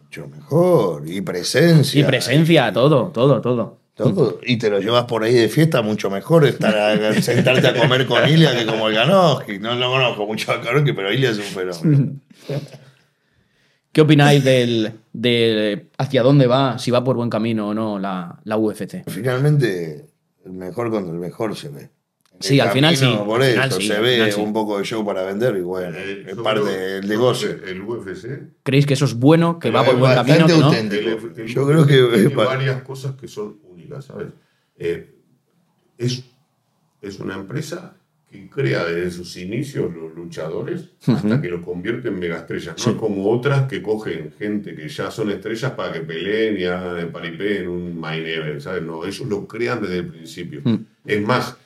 Mucho 0.05 0.27
mejor. 0.29 1.03
Y 1.07 1.21
presencia. 1.21 2.01
Y 2.01 2.05
presencia, 2.05 2.73
todo, 2.73 3.09
todo, 3.09 3.41
todo. 3.43 3.80
Todo. 4.05 4.41
Y 4.45 4.57
te 4.59 4.71
lo 4.71 4.81
llevas 4.81 5.05
por 5.05 5.23
ahí 5.25 5.35
de 5.35 5.49
fiesta, 5.49 5.83
mucho 5.83 6.11
mejor 6.11 6.45
estar 6.47 6.77
a, 6.77 7.21
sentarte 7.23 7.67
a 7.69 7.75
comer 7.75 8.07
con 8.07 8.29
Ilia 8.29 8.57
que 8.59 8.67
como 8.67 8.89
el 8.89 8.95
Ganowski. 8.95 9.59
No 9.59 9.75
lo 9.75 9.91
conozco 9.91 10.27
mucho 10.27 10.53
al 10.53 10.63
Ganowski, 10.63 10.93
pero 10.93 11.13
Ilia 11.13 11.31
es 11.31 11.39
un 11.39 11.45
fenómeno. 11.45 12.13
¿Qué 13.93 14.01
opináis 14.03 14.45
del, 14.45 14.93
de 15.13 15.87
hacia 15.99 16.23
dónde 16.23 16.47
va, 16.47 16.79
si 16.79 16.93
va 16.93 17.03
por 17.03 17.17
buen 17.17 17.29
camino 17.29 17.69
o 17.71 17.75
no 17.75 17.99
la, 17.99 18.39
la 18.45 18.57
UFC? 18.57 19.03
Finalmente, 19.09 20.07
el 20.45 20.53
mejor 20.53 20.91
contra 20.91 21.13
el 21.13 21.19
mejor 21.19 21.57
se 21.57 21.71
ve. 21.71 21.91
Sí, 22.39 22.59
al 22.59 22.71
final 22.71 22.97
sí, 22.97 23.05
Por 23.27 23.43
al 23.43 23.49
eso, 23.49 23.53
final 23.55 23.73
sí, 23.73 23.87
se 23.89 24.01
ve 24.01 24.15
final 24.15 24.33
sí. 24.33 24.41
un 24.41 24.53
poco 24.55 24.79
de 24.79 24.85
show 24.85 25.05
para 25.05 25.25
vender 25.25 25.57
y 25.57 25.61
bueno, 25.61 25.95
Eh, 25.99 26.25
es 26.29 26.37
parte 26.37 26.65
del 26.71 27.07
negocio. 27.09 27.51
El 27.51 27.83
UFC. 27.83 28.29
¿Creéis 28.63 28.87
que 28.87 28.95
eso 28.95 29.05
es 29.05 29.13
bueno, 29.15 29.59
que 29.59 29.71
va 29.71 29.85
por 29.85 29.99
buen 29.99 30.15
camino? 30.15 30.47
no? 30.49 30.67
auténtico. 30.67 31.03
El- 31.03 31.41
el- 31.43 31.47
Yo 31.49 31.67
creo 31.67 31.87
que 31.87 31.97
tiene 32.15 32.29
varias 32.35 32.81
cosas 32.83 33.13
que 33.21 33.29
son 33.29 33.59
¿sabes? 34.01 34.29
Eh, 34.77 35.11
es, 35.99 36.25
es 37.03 37.21
una 37.21 37.35
empresa 37.35 37.97
que 38.31 38.49
crea 38.49 38.85
desde 38.85 39.11
sus 39.11 39.37
inicios 39.37 39.93
los 39.93 40.15
luchadores 40.15 40.91
hasta 41.07 41.43
que 41.43 41.49
los 41.49 41.65
convierte 41.65 42.09
en 42.09 42.19
megaestrellas. 42.21 42.77
No 42.87 42.93
es 42.93 42.99
como 42.99 43.29
otras 43.29 43.67
que 43.69 43.83
cogen 43.83 44.33
gente 44.39 44.75
que 44.77 44.89
ya 44.89 45.11
son 45.11 45.31
estrellas 45.31 45.73
para 45.73 45.93
que 45.93 46.01
peleen 46.01 46.57
y 46.59 46.65
hagan 46.65 46.99
el 46.99 47.09
paripé 47.09 47.63
en 47.63 47.69
un 47.69 47.99
main 47.99 48.25
event, 48.25 48.61
¿sabes? 48.61 48.83
No, 48.85 49.05
ellos 49.05 49.27
lo 49.29 49.47
crean 49.49 49.83
desde 49.83 49.99
el 49.99 50.07
principio. 50.07 50.61
Mm. 50.65 50.77
Es 51.05 51.23
más, 51.23 51.57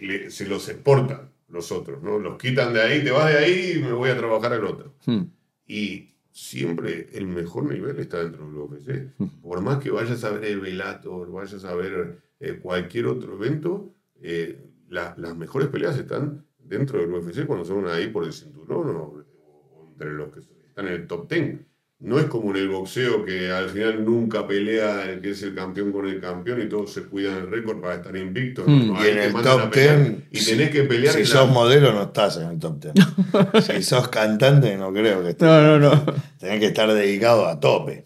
le- 0.00 0.30
se 0.30 0.46
los 0.46 0.68
exportan 0.68 1.28
los 1.48 1.72
otros, 1.72 2.02
¿no? 2.02 2.18
Los 2.18 2.38
quitan 2.38 2.72
de 2.72 2.82
ahí, 2.82 3.02
te 3.02 3.10
vas 3.10 3.32
de 3.32 3.38
ahí 3.38 3.72
y 3.76 3.78
me 3.80 3.92
voy 3.92 4.10
a 4.10 4.16
trabajar 4.16 4.52
al 4.52 4.64
otro. 4.64 4.94
Hmm. 5.06 5.22
Y 5.66 6.10
siempre 6.38 7.08
el 7.12 7.26
mejor 7.26 7.64
nivel 7.64 7.98
está 7.98 8.22
dentro 8.22 8.46
del 8.46 8.56
UFC. 8.56 9.12
Por 9.42 9.60
más 9.60 9.78
que 9.82 9.90
vayas 9.90 10.22
a 10.24 10.30
ver 10.30 10.44
el 10.44 10.60
Bellator, 10.60 11.30
vayas 11.32 11.64
a 11.64 11.74
ver 11.74 12.20
eh, 12.38 12.58
cualquier 12.62 13.06
otro 13.06 13.34
evento, 13.34 13.92
eh, 14.20 14.64
la- 14.88 15.14
las 15.18 15.36
mejores 15.36 15.68
peleas 15.68 15.98
están 15.98 16.46
dentro 16.58 17.00
del 17.00 17.12
UFC 17.12 17.44
cuando 17.46 17.64
son 17.64 17.86
ahí 17.88 18.08
por 18.08 18.24
el 18.24 18.32
cinturón 18.32 18.94
o, 18.96 19.02
o 19.02 19.88
entre 19.92 20.12
los 20.12 20.32
que 20.32 20.40
están 20.40 20.86
en 20.86 20.92
el 20.94 21.06
top 21.08 21.28
10. 21.28 21.58
No 22.00 22.20
es 22.20 22.26
como 22.26 22.50
en 22.52 22.58
el 22.58 22.68
boxeo 22.68 23.24
que 23.24 23.50
al 23.50 23.70
final 23.70 24.04
nunca 24.04 24.46
pelea 24.46 25.10
el 25.10 25.20
que 25.20 25.30
es 25.30 25.42
el 25.42 25.52
campeón 25.52 25.90
con 25.90 26.06
el 26.08 26.20
campeón 26.20 26.62
y 26.62 26.68
todos 26.68 26.92
se 26.92 27.02
cuidan 27.02 27.38
el 27.38 27.50
récord 27.50 27.80
para 27.80 27.96
estar 27.96 28.16
invictos. 28.16 28.68
Mm. 28.68 28.92
No, 28.92 29.04
Y 29.04 29.08
en 29.08 29.18
el 29.18 29.32
top 29.32 29.74
10, 29.74 30.12
Y 30.30 30.38
si- 30.38 30.50
tenés 30.52 30.70
que 30.70 30.84
pelear 30.84 31.12
Si 31.12 31.20
la- 31.20 31.26
sos 31.26 31.50
modelo, 31.50 31.92
no 31.92 32.02
estás 32.04 32.36
en 32.36 32.50
el 32.50 32.58
top 32.60 32.80
10. 32.80 32.94
si 33.66 33.82
sos 33.82 34.06
cantante, 34.08 34.76
no 34.76 34.92
creo 34.92 35.24
que 35.24 35.30
estés. 35.30 35.48
No, 35.48 35.60
no, 35.60 35.78
no. 35.80 36.04
Tenés 36.38 36.60
que 36.60 36.66
estar 36.66 36.92
dedicado 36.92 37.46
a 37.48 37.58
tope. 37.58 38.04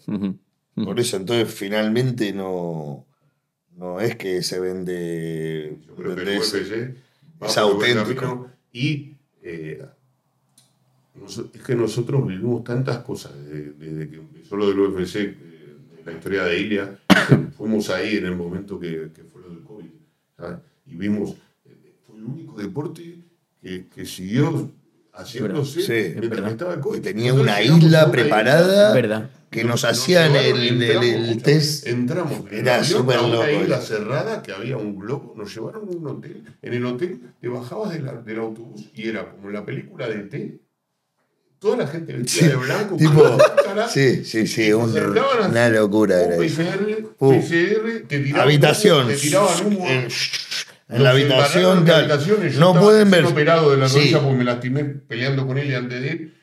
Por 0.75 0.99
eso, 0.99 1.17
entonces, 1.17 1.53
finalmente 1.53 2.33
no, 2.33 3.05
no 3.77 3.99
es 4.01 4.15
que 4.15 4.41
se 4.41 4.59
vende. 4.59 5.77
Yo 5.87 5.95
creo 5.95 6.15
que 6.15 6.21
el 6.23 6.39
UFC 6.39 6.55
es 7.41 7.57
auténtico. 7.59 8.21
camino 8.21 8.51
Y 8.71 9.17
eh, 9.43 9.77
nos- 9.81 9.89
es 11.53 11.61
que 11.61 11.75
nosotros 11.75 12.27
vivimos 12.27 12.63
tantas 12.63 12.97
cosas 12.99 13.31
desde, 13.45 13.71
desde 13.73 14.09
que 14.09 14.15
empezó 14.17 14.55
lo 14.57 14.67
del 14.67 14.79
UFC, 14.79 15.15
eh, 15.17 15.35
de 15.97 16.03
la 16.05 16.11
historia 16.17 16.43
de 16.43 16.59
Ilia. 16.59 16.99
fuimos 17.57 17.89
ahí 17.89 18.17
en 18.17 18.25
el 18.25 18.35
momento 18.35 18.79
que, 18.79 19.09
que 19.15 19.23
fue 19.23 19.41
lo 19.41 19.49
del 19.49 19.63
COVID. 19.63 19.89
¿sabes? 20.37 20.57
Y 20.85 20.95
vimos, 20.95 21.35
eh, 21.65 21.93
fue 22.05 22.17
el 22.17 22.23
único 22.25 22.57
deporte 22.59 23.19
que, 23.61 23.87
que 23.87 24.05
siguió 24.05 24.71
haciéndose 25.13 25.81
Sí, 25.81 25.91
mientras 26.19 26.29
verdad. 26.29 26.51
estaba 26.51 26.73
el 26.73 26.79
COVID. 26.79 27.01
Tenía 27.01 27.31
Nosotros 27.31 27.43
una 27.43 27.61
isla 27.61 28.03
una 28.03 28.11
preparada. 28.11 29.29
Que 29.49 29.63
nos 29.63 29.83
Nos 29.83 29.85
hacían 29.85 30.31
llevaron, 30.33 30.59
el, 30.59 30.81
entramos, 30.81 31.43
test. 31.43 31.85
Entramos 31.85 32.43
en 32.49 32.57
Era 32.57 32.77
avión 32.77 32.85
súper 33.01 33.17
a 33.17 33.21
una 33.21 33.35
loco 33.35 33.61
isla 33.63 33.81
cerrada 33.81 34.41
que 34.41 34.51
había 34.51 34.77
un 34.77 34.97
globo. 34.97 35.35
Nos 35.37 35.53
llevaron 35.53 35.87
a 35.87 35.91
un 35.91 36.07
hotel. 36.07 36.43
En 36.63 36.73
el 36.73 36.83
hotel 36.87 37.21
te 37.39 37.47
bajabas 37.49 37.93
del 37.93 38.39
autobús 38.39 38.89
y 38.95 39.07
era 39.09 39.29
como 39.29 39.49
en 39.49 39.53
la 39.53 39.63
película 39.63 40.09
de 40.09 40.23
T. 40.23 40.59
Toda 41.63 41.77
la 41.77 41.87
gente 41.87 42.11
vestida 42.11 42.41
Sí, 42.41 42.47
de 42.49 42.55
blanco. 42.57 42.97
tipo, 42.97 43.37
máscara, 43.37 43.87
Sí, 43.87 44.25
sí, 44.25 44.45
sí, 44.47 44.73
un- 44.73 44.91
una 44.91 45.69
locura 45.69 46.17
un 46.17 46.21
era. 46.33 46.35
PCR, 46.37 47.05
Uh. 47.19 47.31
PCR, 47.39 47.99
te 48.05 48.19
tiraban 48.19 48.41
Habitación. 48.47 49.07
te 49.07 49.15
tiraban 49.15 49.65
humo. 49.67 49.87
En, 49.87 50.07
en 50.89 51.03
la 51.03 51.11
habitación, 51.11 51.85
tal. 51.85 52.19
Yo 52.19 52.35
No 52.59 52.77
pueden 52.79 53.09
ver. 53.09 53.23
operado 53.25 53.71
de 53.71 53.77
la 53.77 53.87
Sí. 53.87 53.95
rodilla 53.99 54.19
porque 54.19 54.35
me 54.37 54.43
lastimé 54.43 54.83
peleando 54.83 55.47
con 55.47 55.57
él 55.57 55.69
y 55.71 55.73
antes 55.75 56.01
de 56.01 56.07
ir. 56.07 56.33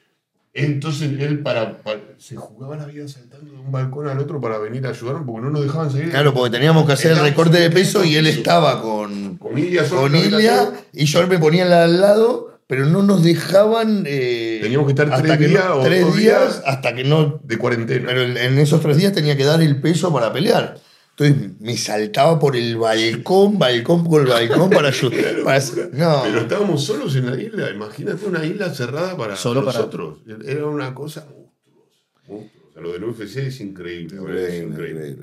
Entonces 0.55 1.11
él 1.21 1.41
para, 1.41 1.77
para- 1.83 2.01
se 2.19 2.35
jugaba 2.37 2.77
la 2.77 2.87
vida 2.87 3.07
saltando 3.07 3.53
de 3.53 3.59
un 3.59 3.71
balcón 3.71 4.09
al 4.09 4.19
otro 4.19 4.41
para 4.41 4.57
venir 4.59 4.85
a 4.87 4.89
ayudarnos 4.91 5.23
porque 5.27 5.43
no 5.43 5.51
nos 5.51 5.63
dejaban 5.63 5.93
seguir. 5.93 6.11
Claro, 6.11 6.33
porque 6.35 6.51
teníamos 6.57 6.87
que 6.87 6.93
hacer 6.95 7.13
el 7.13 7.21
recorte 7.21 7.59
de 7.61 7.71
peso 7.71 8.05
y 8.05 8.17
él 8.17 8.27
estaba 8.27 8.81
con, 8.83 9.37
Con 9.37 9.57
Ilia 9.59 9.85
con 9.89 10.17
Ilia 10.17 10.73
y 10.95 11.05
yo 11.05 11.25
me 11.29 11.39
ponía 11.39 11.85
al 11.85 12.01
lado, 12.01 12.50
pero 12.71 12.87
no 12.87 13.03
nos 13.03 13.25
dejaban. 13.25 14.05
eh, 14.07 14.61
Teníamos 14.63 14.87
que 14.87 14.93
estar 14.93 15.13
hasta 15.13 15.23
tres 15.27 15.39
que 15.39 15.45
no- 15.49 15.51
días 15.51 15.67
o 15.73 15.83
tres 15.83 16.05
días 16.17 16.17
días. 16.17 16.63
hasta 16.65 16.95
que 16.95 17.03
no. 17.03 17.41
de 17.43 17.59
cuarentena. 17.59 18.07
Pero 18.07 18.23
en 18.23 18.37
en 18.37 18.59
esos 18.59 18.81
tres 18.81 18.97
días 18.97 19.13
tenía 19.13 19.37
que 19.37 19.45
dar 19.45 19.61
el 19.61 19.81
peso 19.81 20.13
para 20.13 20.33
pelear. 20.33 20.79
Entonces 21.19 21.51
me 21.61 21.77
saltaba 21.77 22.39
por 22.39 22.55
el 22.57 22.77
balcón, 22.79 23.59
balcón 23.59 24.05
por 24.05 24.27
balcón 24.29 24.71
para 24.71 24.89
ayudar. 24.95 25.43
para- 25.45 25.59
no, 25.93 26.23
Pero 26.23 26.41
estábamos 26.43 26.85
solos 26.85 27.17
en 27.17 27.27
la 27.29 27.43
isla. 27.43 27.71
Imagínate 27.71 28.25
una 28.25 28.45
isla 28.47 28.73
cerrada 28.73 29.17
para 29.17 29.35
Solo 29.35 29.65
para- 29.65 29.77
nosotros. 29.77 30.21
Era 30.47 30.67
una 30.67 30.95
cosa 30.95 31.27
monstruosa. 31.27 32.29
monstruosa. 32.29 32.69
O 32.69 32.73
sea, 32.73 32.83
lo 32.83 32.93
del 32.93 33.03
UFC 33.05 33.49
es 33.49 33.61
increíble. 33.61 34.47
es 34.47 34.63
increíble, 34.63 35.17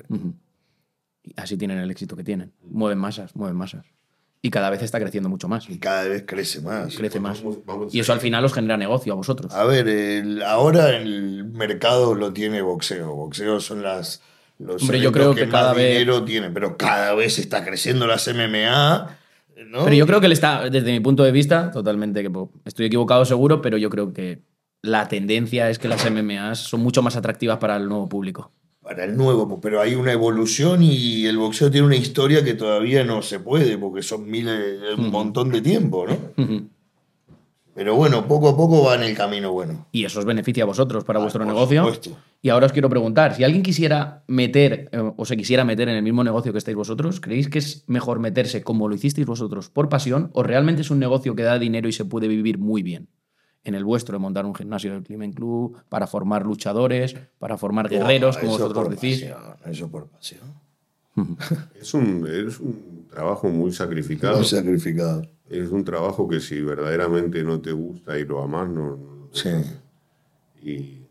así 1.36 1.56
tienen 1.56 1.78
el 1.78 1.90
éxito 1.90 2.14
que 2.14 2.24
tienen. 2.24 2.52
Mueven 2.62 2.98
masas, 2.98 3.34
mueven 3.34 3.56
masas. 3.56 3.86
Y 4.40 4.50
cada 4.50 4.70
vez 4.70 4.82
está 4.82 5.00
creciendo 5.00 5.28
mucho 5.28 5.48
más. 5.48 5.68
Y 5.68 5.78
cada 5.78 6.04
vez 6.04 6.24
crece 6.26 6.60
más. 6.60 6.96
Crece 6.96 7.18
más. 7.18 7.42
Vamos- 7.42 7.58
vamos 7.66 7.92
a 7.92 7.96
Y 7.96 8.00
eso 8.00 8.12
al 8.12 8.20
final 8.20 8.44
os 8.44 8.52
genera 8.54 8.76
negocio 8.76 9.12
a 9.12 9.16
vosotros. 9.16 9.52
A 9.52 9.64
ver, 9.64 9.88
el- 9.88 10.42
ahora 10.42 10.90
el 10.96 11.44
mercado 11.44 12.14
lo 12.14 12.32
tiene 12.32 12.62
boxeo. 12.62 13.14
Boxeo 13.14 13.60
son 13.60 13.82
las. 13.82 14.22
Los 14.60 14.82
Hombre, 14.82 15.00
yo 15.00 15.12
creo 15.12 15.34
que 15.34 15.46
más 15.46 15.52
cada 15.52 15.72
vez- 15.72 15.92
dinero 15.98 16.24
tienen, 16.24 16.52
pero 16.52 16.76
cada 16.76 17.14
vez 17.14 17.38
está 17.38 17.64
creciendo 17.64 18.06
las 18.06 18.26
MMA. 18.28 19.16
¿no? 19.66 19.84
Pero 19.84 19.94
yo 19.96 20.06
creo 20.06 20.20
que 20.20 20.26
él 20.26 20.32
está, 20.32 20.70
desde 20.70 20.92
mi 20.92 21.00
punto 21.00 21.24
de 21.24 21.32
vista, 21.32 21.72
totalmente 21.72 22.22
que 22.22 22.30
estoy 22.64 22.86
equivocado 22.86 23.24
seguro, 23.24 23.60
pero 23.60 23.76
yo 23.76 23.90
creo 23.90 24.12
que 24.12 24.42
la 24.82 25.08
tendencia 25.08 25.68
es 25.68 25.80
que 25.80 25.88
las 25.88 26.04
MMAs 26.08 26.58
son 26.60 26.80
mucho 26.80 27.02
más 27.02 27.16
atractivas 27.16 27.58
para 27.58 27.76
el 27.76 27.88
nuevo 27.88 28.08
público. 28.08 28.52
Para 28.88 29.04
el 29.04 29.18
nuevo, 29.18 29.60
pero 29.60 29.82
hay 29.82 29.94
una 29.94 30.12
evolución 30.12 30.82
y 30.82 31.26
el 31.26 31.36
boxeo 31.36 31.70
tiene 31.70 31.86
una 31.86 31.96
historia 31.96 32.42
que 32.42 32.54
todavía 32.54 33.04
no 33.04 33.20
se 33.20 33.38
puede, 33.38 33.76
porque 33.76 34.00
son 34.02 34.30
miles, 34.30 34.80
un 34.96 35.10
montón 35.10 35.50
de 35.50 35.60
tiempo, 35.60 36.06
¿no? 36.06 36.16
Pero 37.74 37.94
bueno, 37.94 38.26
poco 38.26 38.48
a 38.48 38.56
poco 38.56 38.84
va 38.84 38.94
en 38.94 39.02
el 39.02 39.14
camino 39.14 39.52
bueno. 39.52 39.86
Y 39.92 40.04
eso 40.06 40.18
os 40.18 40.24
beneficia 40.24 40.62
a 40.64 40.66
vosotros 40.66 41.04
para 41.04 41.18
Ah, 41.18 41.22
vuestro 41.22 41.44
por 41.44 41.52
negocio. 41.54 41.82
supuesto. 41.82 42.16
Y 42.40 42.48
ahora 42.48 42.64
os 42.66 42.72
quiero 42.72 42.88
preguntar, 42.88 43.34
si 43.36 43.44
alguien 43.44 43.62
quisiera 43.62 44.24
meter 44.26 44.88
eh, 44.90 45.12
o 45.16 45.24
se 45.26 45.36
quisiera 45.36 45.64
meter 45.64 45.88
en 45.90 45.96
el 45.96 46.02
mismo 46.02 46.24
negocio 46.24 46.50
que 46.52 46.58
estáis 46.58 46.76
vosotros, 46.76 47.20
¿creéis 47.20 47.48
que 47.48 47.58
es 47.58 47.84
mejor 47.88 48.20
meterse 48.20 48.62
como 48.62 48.88
lo 48.88 48.94
hicisteis 48.94 49.26
vosotros 49.26 49.68
por 49.68 49.88
pasión 49.90 50.30
o 50.32 50.42
realmente 50.42 50.80
es 50.80 50.90
un 50.90 50.98
negocio 50.98 51.36
que 51.36 51.42
da 51.42 51.58
dinero 51.58 51.88
y 51.88 51.92
se 51.92 52.04
puede 52.06 52.26
vivir 52.26 52.58
muy 52.58 52.82
bien? 52.82 53.08
En 53.68 53.74
el 53.74 53.84
vuestro, 53.84 54.14
de 54.14 54.18
montar 54.18 54.46
un 54.46 54.54
gimnasio 54.54 54.92
del 54.94 55.02
Climen 55.02 55.30
Club, 55.34 55.76
para 55.90 56.06
formar 56.06 56.46
luchadores, 56.46 57.14
para 57.38 57.58
formar 57.58 57.86
guerreros, 57.90 58.38
como 58.38 58.52
eso 58.54 58.62
vosotros 58.64 58.84
por 58.86 58.94
decís. 58.94 59.20
pasión, 59.24 59.56
eso 59.72 59.90
por 59.90 60.06
pasión. 60.06 60.40
Es 61.78 61.92
un, 61.92 62.26
es 62.26 62.58
un 62.60 63.06
trabajo 63.10 63.48
muy 63.50 63.70
sacrificado. 63.72 64.36
Muy 64.38 64.46
sacrificado. 64.46 65.22
Es 65.50 65.68
un 65.68 65.84
trabajo 65.84 66.26
que 66.26 66.40
si 66.40 66.62
verdaderamente 66.62 67.42
no 67.44 67.60
te 67.60 67.72
gusta 67.72 68.18
y 68.18 68.24
lo 68.24 68.42
amas, 68.42 68.68
no. 68.70 68.96
no- 68.96 69.28
Sí. 69.32 69.50
Y 70.62 71.02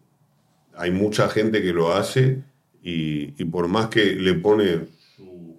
hay 0.75 0.89
mucha 0.89 1.29
gente 1.29 1.61
que 1.61 1.73
lo 1.73 1.93
hace 1.93 2.43
y, 2.81 3.39
y 3.39 3.45
por 3.45 3.67
más 3.67 3.89
que 3.89 4.15
le 4.15 4.33
pone 4.33 4.87
su, 5.15 5.55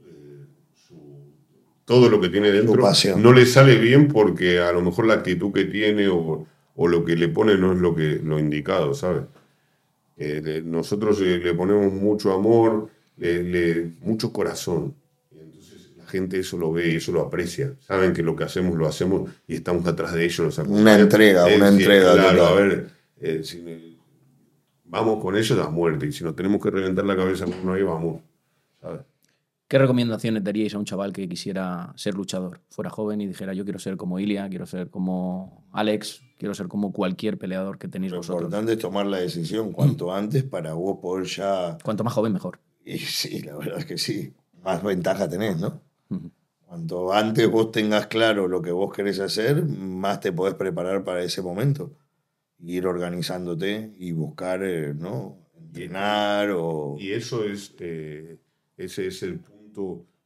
eh, 0.00 0.46
su- 0.86 1.24
todo 1.88 2.08
lo 2.08 2.20
que 2.20 2.28
tiene 2.28 2.50
dentro, 2.52 2.74
no 3.16 3.32
le 3.32 3.46
sale 3.46 3.76
bien 3.78 4.06
porque 4.08 4.60
a 4.60 4.70
lo 4.72 4.82
mejor 4.82 5.06
la 5.06 5.14
actitud 5.14 5.52
que 5.52 5.64
tiene 5.64 6.06
o, 6.08 6.46
o 6.76 6.86
lo 6.88 7.04
que 7.04 7.16
le 7.16 7.28
pone 7.28 7.56
no 7.56 7.72
es 7.72 7.78
lo, 7.80 7.94
que, 7.96 8.20
lo 8.22 8.38
indicado, 8.38 8.94
¿sabes? 8.94 9.22
Eh, 10.16 10.40
le- 10.44 10.62
nosotros 10.62 11.20
eh, 11.22 11.38
le 11.38 11.54
ponemos 11.54 11.92
mucho 11.92 12.32
amor, 12.32 12.88
le, 13.16 13.42
le- 13.42 13.90
mucho 14.02 14.32
corazón. 14.32 14.94
Entonces 15.32 15.92
la 15.96 16.04
gente 16.06 16.38
eso 16.40 16.58
lo 16.58 16.72
ve 16.72 16.92
y 16.92 16.96
eso 16.96 17.10
lo 17.12 17.22
aprecia. 17.22 17.72
Saben 17.80 18.12
que 18.12 18.22
lo 18.22 18.36
que 18.36 18.44
hacemos 18.44 18.76
lo 18.76 18.86
hacemos 18.86 19.30
y 19.46 19.54
estamos 19.56 19.86
atrás 19.86 20.12
de 20.14 20.24
ellos. 20.24 20.58
Una 20.58 20.98
entrega, 20.98 21.46
una 21.46 21.70
sí, 21.72 21.78
entrega 21.82 22.12
Claro, 22.14 22.46
a 22.46 22.54
ver, 22.54 22.88
eh, 23.20 23.40
si- 23.44 23.96
vamos 24.84 25.22
con 25.22 25.36
ellos 25.36 25.58
a 25.58 25.70
muerte. 25.70 26.06
Y 26.06 26.12
si 26.12 26.22
nos 26.24 26.34
tenemos 26.36 26.60
que 26.62 26.70
reventar 26.70 27.04
la 27.04 27.16
cabeza 27.16 27.44
con 27.46 27.54
uno 27.62 27.72
ahí, 27.74 27.82
vamos. 27.82 28.20
¿sabes? 28.80 29.00
¿Qué 29.68 29.76
recomendaciones 29.76 30.42
daríais 30.42 30.74
a 30.74 30.78
un 30.78 30.86
chaval 30.86 31.12
que 31.12 31.28
quisiera 31.28 31.92
ser 31.94 32.14
luchador? 32.14 32.62
Fuera 32.70 32.88
joven 32.88 33.20
y 33.20 33.26
dijera, 33.26 33.52
yo 33.52 33.64
quiero 33.64 33.78
ser 33.78 33.98
como 33.98 34.18
Ilia, 34.18 34.48
quiero 34.48 34.64
ser 34.64 34.88
como 34.88 35.68
Alex, 35.72 36.22
quiero 36.38 36.54
ser 36.54 36.68
como 36.68 36.90
cualquier 36.90 37.36
peleador 37.36 37.76
que 37.76 37.86
tenéis 37.86 38.12
Lo 38.12 38.18
vosotros. 38.18 38.44
importante 38.44 38.72
es 38.72 38.78
tomar 38.78 39.04
la 39.04 39.18
decisión 39.18 39.72
cuanto 39.72 40.14
antes 40.14 40.42
para 40.42 40.72
vos 40.72 40.98
poder 41.02 41.26
ya... 41.26 41.76
Cuanto 41.84 42.02
más 42.02 42.14
joven, 42.14 42.32
mejor. 42.32 42.60
Y 42.82 42.96
sí, 42.96 43.42
la 43.42 43.58
verdad 43.58 43.80
es 43.80 43.84
que 43.84 43.98
sí. 43.98 44.32
Más 44.64 44.82
ventaja 44.82 45.28
tenés, 45.28 45.58
¿no? 45.58 45.82
Cuanto 46.66 47.12
antes 47.12 47.50
vos 47.50 47.70
tengas 47.70 48.06
claro 48.06 48.48
lo 48.48 48.62
que 48.62 48.72
vos 48.72 48.90
querés 48.90 49.20
hacer, 49.20 49.66
más 49.66 50.20
te 50.20 50.32
podés 50.32 50.54
preparar 50.54 51.04
para 51.04 51.22
ese 51.22 51.42
momento. 51.42 51.92
Ir 52.58 52.86
organizándote 52.86 53.92
y 53.98 54.12
buscar, 54.12 54.64
eh, 54.64 54.94
¿no? 54.94 55.36
Entrenar 55.54 56.52
o... 56.52 56.96
Y 56.98 57.12
eso 57.12 57.44
es, 57.44 57.74
eh, 57.80 58.38
ese 58.78 59.08
es 59.08 59.22
el 59.22 59.40
punto 59.40 59.57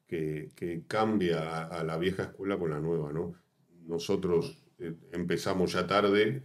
que, 0.06 0.50
que 0.54 0.82
cambia 0.86 1.40
a, 1.40 1.80
a 1.80 1.84
la 1.84 1.96
vieja 1.98 2.24
escuela 2.24 2.58
con 2.58 2.70
la 2.70 2.80
nueva, 2.80 3.12
¿no? 3.12 3.34
Nosotros 3.86 4.58
eh, 4.78 4.94
empezamos 5.12 5.72
ya 5.72 5.86
tarde, 5.86 6.42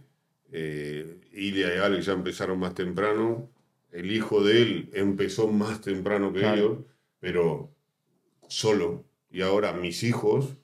eh, 0.50 1.20
Ilia 1.32 1.74
y 1.74 1.78
Alex 1.78 2.06
ya 2.06 2.12
empezaron 2.14 2.58
más 2.58 2.74
temprano, 2.74 3.50
el 3.92 4.10
hijo 4.10 4.42
de 4.42 4.62
él 4.62 4.90
empezó 4.94 5.48
más 5.48 5.80
temprano 5.80 6.32
que 6.32 6.40
Claro. 6.40 6.56
ellos, 6.56 6.78
pero 7.20 7.70
solo. 8.48 9.04
Y 9.30 9.42
ahora 9.42 9.72
mis 9.72 10.02
hijos 10.02 10.56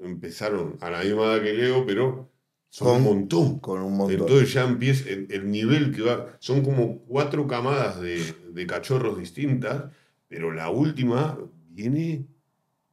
empezaron 0.00 0.76
a 0.80 0.90
la 0.90 1.02
misma 1.02 1.24
edad 1.34 1.42
que 1.42 1.52
Leo, 1.54 1.84
pero 1.86 2.30
son 2.68 2.88
Con- 2.88 2.96
un 2.96 3.02
montón. 3.04 3.58
Con 3.60 3.82
un 3.82 3.96
montón. 3.96 4.20
Entonces 4.20 4.52
ya 4.52 4.64
empieza 4.64 5.08
el, 5.10 5.26
el 5.30 5.50
nivel 5.50 5.94
que 5.94 6.02
va. 6.02 6.36
Son 6.38 6.62
como 6.62 6.98
cuatro 7.06 7.46
camadas 7.46 8.00
de, 8.00 8.18
de 8.52 8.66
cachorros 8.66 9.18
distintas, 9.18 9.84
pero 10.28 10.52
la 10.52 10.70
última 10.70 11.38
viene 11.76 12.24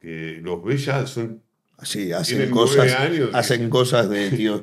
que 0.00 0.38
los 0.42 0.62
ves 0.62 0.84
ya 0.84 1.06
son. 1.06 1.42
Sí, 1.82 2.12
hacen 2.12 2.50
cosas, 2.50 2.92
años. 2.94 3.30
hacen 3.32 3.68
cosas 3.70 4.08
de 4.08 4.30
tío. 4.30 4.62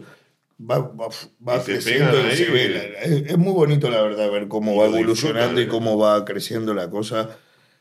Va, 0.64 0.78
va, 0.78 1.08
va 1.48 1.64
creciendo 1.64 2.14
y 2.32 2.36
se 2.36 2.50
ve 2.52 2.70
la- 2.70 2.84
es, 3.02 3.32
es 3.32 3.38
muy 3.38 3.52
bonito, 3.54 3.90
la 3.90 4.02
verdad, 4.04 4.32
ver 4.32 4.48
cómo 4.48 4.76
va 4.78 4.86
evolucionando 4.86 5.60
y 5.60 5.68
cómo 5.68 5.98
va 5.98 6.24
creciendo 6.24 6.74
la 6.76 6.90
cosa 6.90 7.36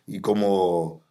y 0.07 0.21
cómo 0.21 1.03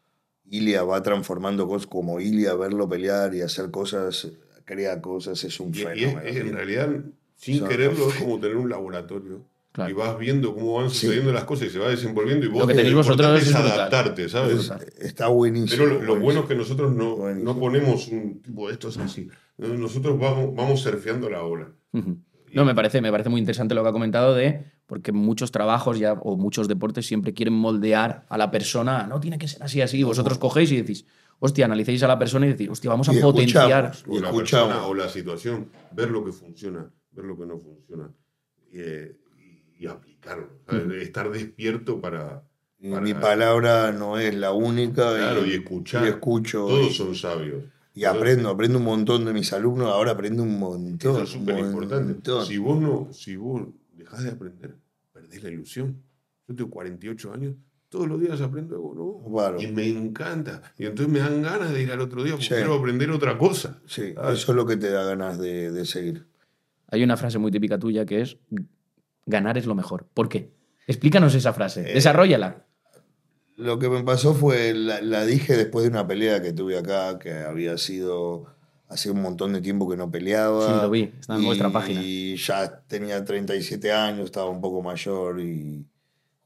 Ilia 0.50 0.84
va 0.84 1.04
transformando 1.04 1.68
cosas, 1.68 1.86
como 1.88 2.20
Ilia 2.20 2.56
verlo 2.56 2.90
pelear 2.90 3.36
y 3.36 3.42
hacer 3.42 3.70
cosas, 3.70 4.30
crea 4.66 5.00
cosas, 5.02 5.44
es 5.44 5.60
un 5.60 5.74
Y, 5.74 5.78
y 5.78 5.82
es- 5.84 5.88
fenómeno. 5.88 6.22
es 6.22 6.36
en 6.38 6.54
realidad, 6.54 6.90
sin 7.36 7.60
Son- 7.60 7.68
quererlo, 7.70 8.10
es 8.10 8.16
como 8.24 8.40
tener 8.40 8.58
un 8.58 8.70
laboratorio. 8.70 9.44
Claro. 9.80 9.92
Y 9.92 9.94
vas 9.94 10.18
viendo 10.20 10.54
cómo 10.54 10.76
van 10.76 10.90
sucediendo 10.90 11.32
las 11.32 11.44
cosas 11.46 11.68
y 11.68 11.70
se 11.72 11.80
va 11.80 11.90
desenvolviendo. 11.90 12.46
Y 12.46 12.50
vos 12.50 12.60
Lo 12.62 12.68
que 12.68 12.74
tenéis 12.74 12.96
vosotros 12.96 13.42
es 13.42 13.56
adaptarte, 13.56 14.28
¿sabes? 14.30 14.72
Está 15.00 15.28
buenísimo. 15.28 15.72
Pero 15.72 15.86
lo, 15.86 15.92
lo 15.94 15.98
buenísimo. 16.00 16.24
bueno 16.24 16.40
es 16.42 16.46
que 16.48 16.56
nosotros 16.56 16.94
no, 16.94 17.34
no 17.34 17.60
ponemos 17.60 18.08
un 18.10 18.42
tipo 18.42 18.68
de 18.68 18.74
estos 18.74 18.98
así. 18.98 19.30
Nosotros 19.58 20.20
vamos, 20.20 20.54
vamos 20.56 20.82
surfeando 20.82 21.30
la 21.30 21.44
ola. 21.44 21.70
Ujú. 21.94 22.18
No, 22.54 22.66
me 22.66 22.74
parece, 22.74 23.00
me 23.02 23.12
parece 23.12 23.30
muy 23.30 23.40
interesante 23.40 23.76
lo 23.76 23.84
que 23.84 23.90
ha 23.90 23.92
comentado 23.92 24.34
de, 24.34 24.66
porque 24.88 25.12
muchos 25.12 25.52
trabajos 25.52 26.00
ya, 26.00 26.14
o 26.14 26.36
muchos 26.36 26.68
deportes 26.68 27.06
siempre 27.06 27.34
quieren 27.34 27.54
moldear 27.54 28.26
a 28.28 28.38
la 28.40 28.50
persona, 28.50 29.06
no 29.08 29.20
tiene 29.20 29.38
que 29.38 29.48
ser 29.48 29.62
así, 29.62 29.82
así. 29.82 30.02
Vosotros 30.04 30.40
cogéis 30.40 30.72
y 30.72 30.78
decís, 30.78 31.06
hostia, 31.38 31.66
analicéis 31.66 32.02
a 32.04 32.08
la 32.08 32.18
persona 32.18 32.48
y 32.48 32.50
decís, 32.50 32.68
hostia, 32.70 32.90
vamos 32.90 33.08
a 33.08 33.14
Y 33.14 33.20
potenciar. 33.22 33.92
o 34.08 34.20
la 34.20 34.30
escuchamos. 34.30 34.36
persona 34.36 34.86
o 34.88 34.94
la 34.96 35.08
situación, 35.10 35.70
ver 35.92 36.10
lo 36.10 36.26
que 36.26 36.32
funciona, 36.32 36.90
ver 37.12 37.26
lo 37.26 37.38
que 37.38 37.46
no 37.46 37.60
funciona 37.60 38.10
eh, 38.74 39.16
y, 39.80 39.88
aplicarlo. 39.88 40.50
Estar 41.02 41.32
despierto 41.32 42.00
para. 42.00 42.44
Mi 42.80 43.14
palabra 43.14 43.92
no 43.92 44.18
es 44.20 44.36
la 44.36 44.52
única. 44.54 45.16
Claro, 45.16 45.46
y 45.46 45.54
escuchar. 45.54 46.06
y 46.06 46.10
escucho. 46.10 46.60
Todos 46.68 46.92
y- 46.92 46.94
son 46.94 47.16
sabios. 47.16 47.64
Y 47.96 48.06
aprendo, 48.06 48.50
aprendo 48.50 48.78
un 48.78 48.86
montón 48.86 49.26
de 49.26 49.34
mis 49.34 49.52
alumnos, 49.52 49.88
ahora 49.90 50.12
aprendo 50.12 50.44
un 50.44 50.58
montón. 50.60 51.12
Eso 51.16 51.24
es 51.24 51.30
súper 51.30 51.60
importante. 51.60 52.32
Si 52.46 52.58
vos 52.58 52.80
no, 52.80 53.10
si 53.12 53.36
vos 53.36 53.64
dejás 53.94 54.24
de 54.24 54.30
aprender, 54.32 54.76
perdés 55.12 55.44
la 55.44 55.50
ilusión. 55.50 55.98
Yo 56.48 56.56
tengo 56.56 56.70
48 56.70 57.34
años, 57.34 57.56
todos 57.90 58.08
los 58.08 58.22
días 58.22 58.40
aprendo 58.40 58.76
algo 58.76 58.94
nuevo. 58.94 59.32
Claro. 59.34 59.62
Y 59.62 59.68
me 59.74 59.88
encanta. 59.90 60.62
Y 60.78 60.86
entonces 60.86 61.12
me 61.12 61.20
dan 61.20 61.42
ganas 61.42 61.74
de 61.74 61.84
ir 61.84 61.92
al 61.92 62.00
otro 62.00 62.24
día 62.24 62.34
porque 62.34 62.46
Sí. 62.46 62.54
quiero 62.54 62.76
aprender 62.76 63.12
otra 63.12 63.38
cosa. 63.38 63.82
Sí, 63.86 64.14
Ah. 64.16 64.32
eso 64.34 64.52
es 64.54 64.56
lo 64.56 64.66
que 64.66 64.78
te 64.78 64.90
da 64.92 65.04
ganas 65.04 65.38
de, 65.38 65.70
de 65.72 65.86
seguir. 65.86 66.26
Hay 66.88 67.04
una 67.04 67.18
frase 67.18 67.38
muy 67.38 67.52
típica 67.52 67.78
tuya 67.78 68.06
que 68.06 68.22
es, 68.22 68.38
ganar 69.30 69.58
es 69.58 69.66
lo 69.66 69.76
mejor. 69.76 70.08
¿Por 70.14 70.28
qué? 70.30 70.52
Explícanos 70.88 71.36
esa 71.36 71.54
frase, 71.54 71.82
Eh, 71.82 71.94
desarrollala. 71.94 72.66
Lo 73.56 73.78
que 73.78 73.90
me 73.90 74.04
pasó 74.04 74.34
fue, 74.34 74.74
la, 74.74 75.02
la 75.02 75.26
dije 75.26 75.56
después 75.56 75.84
de 75.84 75.90
una 75.92 76.08
pelea 76.08 76.42
que 76.42 76.54
tuve 76.54 76.78
acá, 76.78 77.20
que 77.20 77.32
había 77.34 77.78
sido 77.78 78.48
hace 78.90 79.12
un 79.12 79.22
montón 79.22 79.54
de 79.54 79.62
tiempo 79.62 79.88
que 79.88 79.96
no 79.96 80.10
peleaba. 80.10 80.66
Sí, 80.66 80.82
lo 80.82 80.90
vi, 80.90 81.14
está 81.20 81.36
en 81.36 81.44
y, 81.44 81.46
vuestra 81.46 81.72
página. 81.72 82.02
Y 82.02 82.36
ya 82.38 82.82
tenía 82.88 83.24
37 83.24 83.92
años, 83.92 84.26
estaba 84.26 84.50
un 84.50 84.62
poco 84.62 84.82
mayor 84.82 85.40
y 85.40 85.86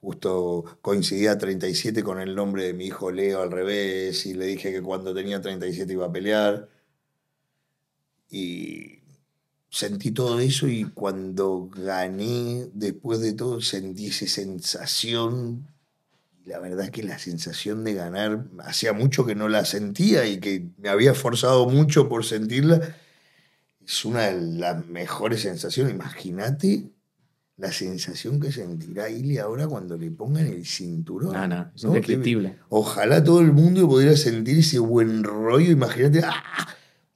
justo 0.01 0.65
coincidía 0.81 1.37
37 1.37 2.03
con 2.03 2.19
el 2.19 2.35
nombre 2.35 2.65
de 2.65 2.73
mi 2.73 2.87
hijo 2.87 3.11
Leo 3.11 3.41
al 3.41 3.51
revés 3.51 4.25
y 4.25 4.33
le 4.33 4.45
dije 4.45 4.73
que 4.73 4.81
cuando 4.81 5.13
tenía 5.13 5.39
37 5.39 5.93
iba 5.93 6.07
a 6.07 6.11
pelear. 6.11 6.67
Y 8.29 9.02
sentí 9.73 10.11
todo 10.11 10.39
eso 10.39 10.67
y 10.67 10.83
cuando 10.83 11.67
gané, 11.75 12.67
después 12.73 13.21
de 13.21 13.33
todo, 13.33 13.59
sentí 13.59 14.07
esa 14.07 14.27
sensación. 14.27 15.67
La 16.45 16.59
verdad 16.59 16.85
es 16.85 16.91
que 16.91 17.01
la 17.01 17.17
sensación 17.17 17.83
de 17.83 17.95
ganar, 17.95 18.45
hacía 18.59 18.93
mucho 18.93 19.25
que 19.25 19.33
no 19.33 19.49
la 19.49 19.65
sentía 19.65 20.27
y 20.27 20.39
que 20.39 20.67
me 20.77 20.89
había 20.89 21.13
esforzado 21.13 21.67
mucho 21.67 22.07
por 22.07 22.23
sentirla. 22.23 22.95
Es 23.83 24.05
una 24.05 24.27
de 24.27 24.59
las 24.59 24.85
mejores 24.85 25.41
sensaciones. 25.41 25.95
Imagínate 25.95 26.91
la 27.57 27.71
sensación 27.71 28.39
que 28.39 28.51
sentirá 28.51 29.09
Ili 29.09 29.39
ahora 29.39 29.67
cuando 29.67 29.97
le 29.97 30.11
pongan 30.11 30.45
el 30.45 30.67
cinturón. 30.67 31.33
No, 31.33 31.47
no, 31.47 31.71
es 31.75 31.83
¿no? 31.83 31.89
indescriptible. 31.89 32.57
Ojalá 32.69 33.23
todo 33.23 33.41
el 33.41 33.53
mundo 33.53 33.89
pudiera 33.89 34.15
sentir 34.17 34.59
ese 34.59 34.77
buen 34.77 35.23
rollo. 35.23 35.71
Imagínate, 35.71 36.21
¡ah! 36.23 36.67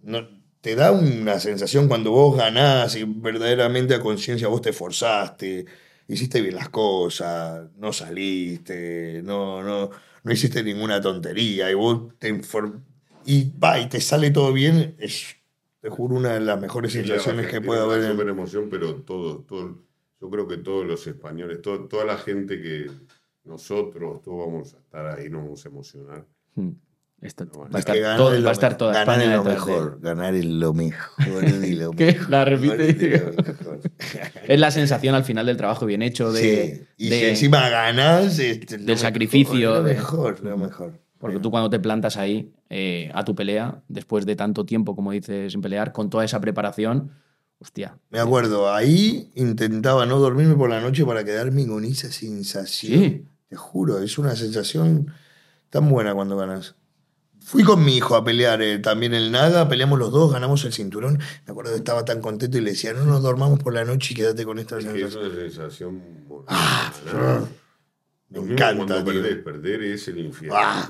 No, 0.02 0.37
te 0.62 0.76
da 0.76 0.92
una 0.92 1.40
sensación 1.40 1.88
cuando 1.88 2.12
vos 2.12 2.38
ganás 2.38 2.96
y 2.96 3.04
verdaderamente 3.06 3.96
a 3.96 4.02
conciencia 4.02 4.48
vos 4.48 4.62
te 4.62 4.72
esforzaste, 4.72 5.66
hiciste 6.08 6.42
bien 6.42 6.56
las 6.56 6.70
cosas, 6.70 7.70
no 7.78 7.94
saliste, 7.94 9.22
no, 9.24 9.62
no, 9.64 9.90
no 10.24 10.32
hiciste 10.32 10.64
ninguna 10.64 11.02
tontería 11.02 11.70
y 11.72 11.74
vos 11.74 12.14
te 12.20 12.42
y 13.26 13.52
va 13.60 13.80
y 13.80 13.90
te 13.90 14.00
sale 14.02 14.32
todo 14.32 14.54
bien, 14.54 14.96
es, 15.00 15.36
te 15.82 15.90
juro, 15.90 16.16
una 16.16 16.34
de 16.34 16.40
las 16.42 16.60
mejores 16.60 16.94
Sí, 16.94 17.00
sensaciones 17.00 17.46
la- 17.46 17.52
que 17.52 17.62
puede 17.62 17.84
una 17.84 17.94
haber. 17.94 18.06
en- 18.06 18.12
súper 18.12 18.30
emoción, 18.30 18.68
pero 18.70 18.96
todo, 18.96 19.40
todo, 19.40 19.78
yo 20.22 20.30
creo 20.30 20.48
que 20.48 20.58
todos 20.58 20.86
los 20.86 21.06
españoles, 21.08 21.62
todo- 21.62 21.88
toda 21.88 22.06
la 22.06 22.18
gente 22.18 22.62
que 22.62 22.90
nosotros, 23.44 24.22
todos 24.22 24.40
vamos 24.48 24.74
a 24.74 24.78
estar 24.80 25.06
ahí, 25.08 25.30
nos 25.30 25.44
vamos 25.44 25.66
a 25.66 25.70
emocionar. 25.70 26.26
Hmm. 26.56 26.70
Esto- 27.20 27.46
No, 27.46 27.62
va, 27.62 27.66
a 27.66 27.70
es 27.70 27.76
estar 27.80 28.18
todo- 28.18 28.32
lo 28.38 28.44
va 28.44 28.50
a 28.50 28.54
estar 28.54 28.72
mejor. 28.72 28.78
toda 28.78 28.94
ganar 28.94 29.08
España 29.16 29.24
es 29.24 29.38
lo 29.38 29.44
detrás 29.44 29.66
de 29.66 29.72
mejor, 29.72 30.00
ganar 30.02 30.36
es 30.36 30.46
lo 30.46 30.74
mejor. 30.74 31.18
de 31.62 31.76
lo 31.76 31.94
mejor. 31.94 32.30
La 32.30 32.46
repite. 32.46 33.20
Lo 33.36 33.44
mejor. 33.44 33.80
Es 34.48 34.60
la 34.60 34.72
sensación 34.72 35.16
al 35.16 35.24
final 35.24 35.46
del 35.48 35.58
trabajo 35.58 35.86
bien 35.88 36.04
hecho, 36.04 36.32
de, 36.32 36.42
Sí, 36.42 36.88
y 37.06 37.10
de- 37.10 37.20
si 37.20 37.26
encima 37.26 37.70
ganás, 37.70 38.38
es 38.40 38.72
lo 38.72 38.86
del 38.86 38.98
sacrificio, 39.00 39.72
Lo 39.76 39.84
de- 39.84 39.96
mejor, 39.96 40.44
lo 40.44 40.58
mejor. 40.58 40.94
Porque 41.18 41.40
tú 41.40 41.50
cuando 41.50 41.70
te 41.72 41.80
plantas 41.80 42.16
ahí 42.18 42.54
eh, 42.70 43.10
a 43.16 43.26
tu 43.26 43.34
pelea, 43.34 43.82
después 43.88 44.28
de 44.28 44.36
tanto 44.36 44.66
tiempo, 44.66 44.96
como 44.96 45.12
dices, 45.12 45.52
sin 45.52 45.62
pelear, 45.62 45.92
con 45.94 46.12
toda 46.12 46.24
esa 46.24 46.40
preparación, 46.40 47.12
hostia. 47.58 47.98
Me 48.12 48.20
acuerdo, 48.20 48.72
ahí 48.72 49.32
intentaba 49.34 50.06
no 50.06 50.20
dormirme 50.20 50.54
por 50.54 50.70
la 50.70 50.80
noche 50.82 51.04
para 51.06 51.24
quedarme 51.24 51.66
con 51.66 51.84
esa 51.84 52.12
sensación. 52.12 53.00
Sí. 53.02 53.26
Te 53.50 53.56
juro, 53.56 53.98
es 54.00 54.20
una 54.20 54.36
sensación 54.36 55.08
tan 55.72 55.90
buena 55.90 56.14
cuando 56.14 56.38
ganas. 56.38 56.76
Fui 57.50 57.64
con 57.64 57.86
mi 57.86 57.96
hijo 57.96 58.18
a 58.18 58.26
pelear 58.26 58.62
eh, 58.62 58.78
también 58.80 59.14
el 59.14 59.32
Naga, 59.32 59.70
peleamos 59.70 59.98
los 59.98 60.12
dos, 60.12 60.34
ganamos 60.34 60.66
el 60.66 60.74
cinturón. 60.74 61.18
Me 61.46 61.52
acuerdo 61.52 61.72
que 61.72 61.78
estaba 61.78 62.04
tan 62.04 62.20
contento 62.20 62.58
y 62.58 62.62
le 62.62 62.72
decía, 62.72 62.92
no 62.92 63.06
nos 63.06 63.24
dormamos 63.24 63.60
por 63.60 63.74
la 63.74 63.86
noche 63.86 64.14
y 64.14 64.16
quédate 64.18 64.44
con 64.44 64.60
esta 64.60 64.78
Es 64.78 64.86
que 64.86 65.02
es 65.04 65.14
sensación. 65.14 65.32
una 65.32 65.42
sensación 65.50 66.02
Ah. 66.48 67.46
Me 68.30 68.40
Lo 68.40 68.44
encanta, 68.52 68.76
Cuando 68.76 68.96
tío. 69.12 69.22
perdés, 69.22 69.38
perder 69.44 69.82
es 69.84 70.08
el 70.10 70.20
infierno. 70.20 70.58
Ah, 70.60 70.90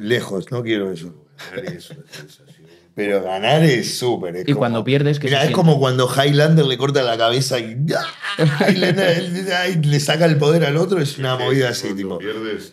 lejos, 0.00 0.50
no 0.50 0.62
quiero 0.62 0.90
eso. 0.90 1.26
Ganar 1.54 1.74
es 1.74 1.90
una 1.90 2.06
sensación. 2.10 2.66
Pero 2.94 3.22
ganar 3.22 3.62
es 3.62 3.98
súper. 3.98 4.36
es 4.36 4.42
Y 4.42 4.52
como- 4.52 4.58
cuando 4.60 4.82
pierdes, 4.84 5.18
que 5.20 5.26
es 5.26 5.34
siente? 5.34 5.52
como 5.52 5.78
cuando 5.78 6.08
Highlander 6.08 6.64
le 6.64 6.78
corta 6.78 7.02
la 7.02 7.18
cabeza 7.18 7.58
y, 7.58 7.76
¡ah! 7.94 8.70
y 8.70 8.76
le, 8.76 10.00
saca 10.00 10.24
el 10.24 10.38
poder 10.38 10.64
al 10.64 10.78
otro, 10.78 10.98
es 11.00 11.18
una 11.18 11.36
movida 11.36 11.68
así, 11.68 11.88
cuando 11.88 11.96
tipo. 11.98 12.18
pierdes 12.18 12.72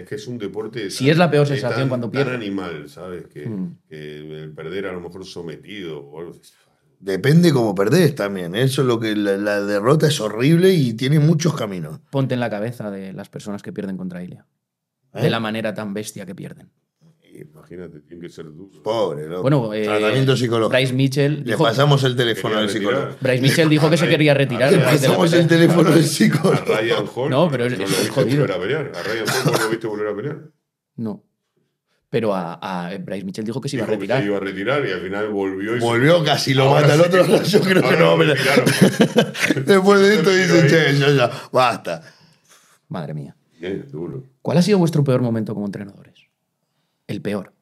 Es 0.00 0.08
que 0.08 0.14
es 0.14 0.26
un 0.28 0.38
deporte. 0.38 0.90
Si 0.90 1.10
es 1.10 1.16
la 1.18 1.30
peor 1.30 1.46
sensación 1.46 1.80
tan- 1.82 1.88
cuando 1.88 2.06
Tan 2.10 2.12
pierde. 2.24 2.34
animal, 2.36 2.88
¿sabes? 2.88 3.26
Que, 3.26 3.46
Mm. 3.48 3.78
que 3.88 4.42
el 4.44 4.50
perder 4.52 4.86
a 4.86 4.92
lo 4.92 5.00
mejor 5.00 5.24
sometido 5.24 6.00
o 6.00 6.20
algo 6.20 6.32
así. 6.32 6.52
Depende 7.00 7.52
cómo 7.52 7.74
perdés 7.74 8.14
también. 8.14 8.54
Eso 8.54 8.82
es 8.82 8.88
lo 8.88 8.98
que 8.98 9.14
la, 9.14 9.36
la 9.36 9.60
derrota 9.60 10.08
es 10.08 10.20
horrible 10.20 10.72
y 10.74 10.94
tiene 10.94 11.18
muchos 11.20 11.54
caminos. 11.54 12.00
Ponte 12.10 12.34
en 12.34 12.40
la 12.40 12.50
cabeza 12.50 12.90
de 12.90 13.12
las 13.12 13.28
personas 13.28 13.62
que 13.62 13.72
pierden 13.72 13.96
contra 13.96 14.22
Ilia. 14.22 14.46
¿Eh? 15.14 15.22
De 15.22 15.30
la 15.30 15.40
manera 15.40 15.74
tan 15.74 15.94
bestia 15.94 16.26
que 16.26 16.34
pierden. 16.34 16.70
Imagínate, 17.42 18.00
tiene 18.00 18.22
que 18.22 18.28
ser 18.28 18.46
duro. 18.46 18.82
Pobre, 18.82 19.26
loco. 19.28 19.42
Bueno, 19.42 19.72
eh, 19.74 19.84
Tratamiento 19.84 20.36
psicológico. 20.36 20.68
Bryce 20.76 20.92
Mitchell 20.92 21.38
Le 21.38 21.44
dijo, 21.52 21.64
pasamos 21.64 22.02
el 22.04 22.16
teléfono 22.16 22.56
al 22.58 22.66
retirar. 22.66 22.92
psicólogo. 22.94 23.16
Bryce 23.20 23.42
Mitchell 23.42 23.68
dijo 23.68 23.90
que 23.90 23.96
se 23.96 24.08
quería 24.08 24.34
retirar. 24.34 24.72
Le 24.72 24.78
pasamos 24.78 25.32
el 25.32 25.46
teléfono 25.46 25.90
del 25.90 26.04
A 26.04 26.06
psicólogo. 26.06 26.64
Ryan 26.64 27.04
Hall. 27.14 27.30
No, 27.30 27.48
pero 27.50 27.66
es- 27.66 27.78
¿no 27.78 27.84
es 27.84 27.90
lo 27.90 27.96
viste 27.96 28.10
jodido. 28.12 28.40
volver 28.42 28.52
a 28.56 28.60
pelear. 28.60 28.92
A 28.94 29.02
Ryan 29.02 29.24
Hall 29.28 29.52
no 29.52 29.58
lo 29.64 29.68
viste 29.70 29.86
volver 29.86 30.06
a 30.08 30.16
pelear. 30.16 30.38
No. 30.96 31.24
Pero 32.10 32.34
a, 32.34 32.54
a 32.54 32.96
Bryce 32.98 33.24
Mitchell 33.24 33.44
dijo 33.44 33.60
que 33.60 33.68
se 33.68 33.76
iba 33.76 33.84
a 33.84 33.88
que 33.88 33.94
retirar. 33.96 34.20
Se 34.22 34.26
iba 34.28 34.36
a 34.38 34.40
retirar 34.40 34.86
y 34.86 34.92
al 34.92 35.00
final 35.02 35.28
volvió 35.28 35.76
y 35.76 35.80
se- 35.80 35.84
Volvió, 35.84 36.24
casi 36.24 36.54
lo 36.54 36.62
Ahora 36.64 36.88
mata 36.96 37.18
el 37.20 37.26
sí. 37.26 37.32
otro. 37.32 37.42
Yo 37.44 37.60
creo 37.60 37.82
que 37.82 37.96
no 37.98 38.06
va 38.06 38.14
a 38.14 38.18
pelear. 38.18 38.64
Después 39.66 40.00
de 40.00 40.14
esto 40.14 40.30
dice, 40.30 40.66
che, 40.68 40.98
ya, 40.98 41.10
ya, 41.10 41.30
basta. 41.52 42.02
Madre 42.88 43.12
mía. 43.12 43.36
Bien, 43.60 43.84
duro. 43.90 44.24
¿Cuál 44.40 44.56
ha 44.58 44.62
sido 44.62 44.78
vuestro 44.78 45.04
peor 45.04 45.20
momento 45.20 45.52
como 45.52 45.66
entrenadores? 45.66 46.14
El 47.08 47.20
peor. 47.20 47.52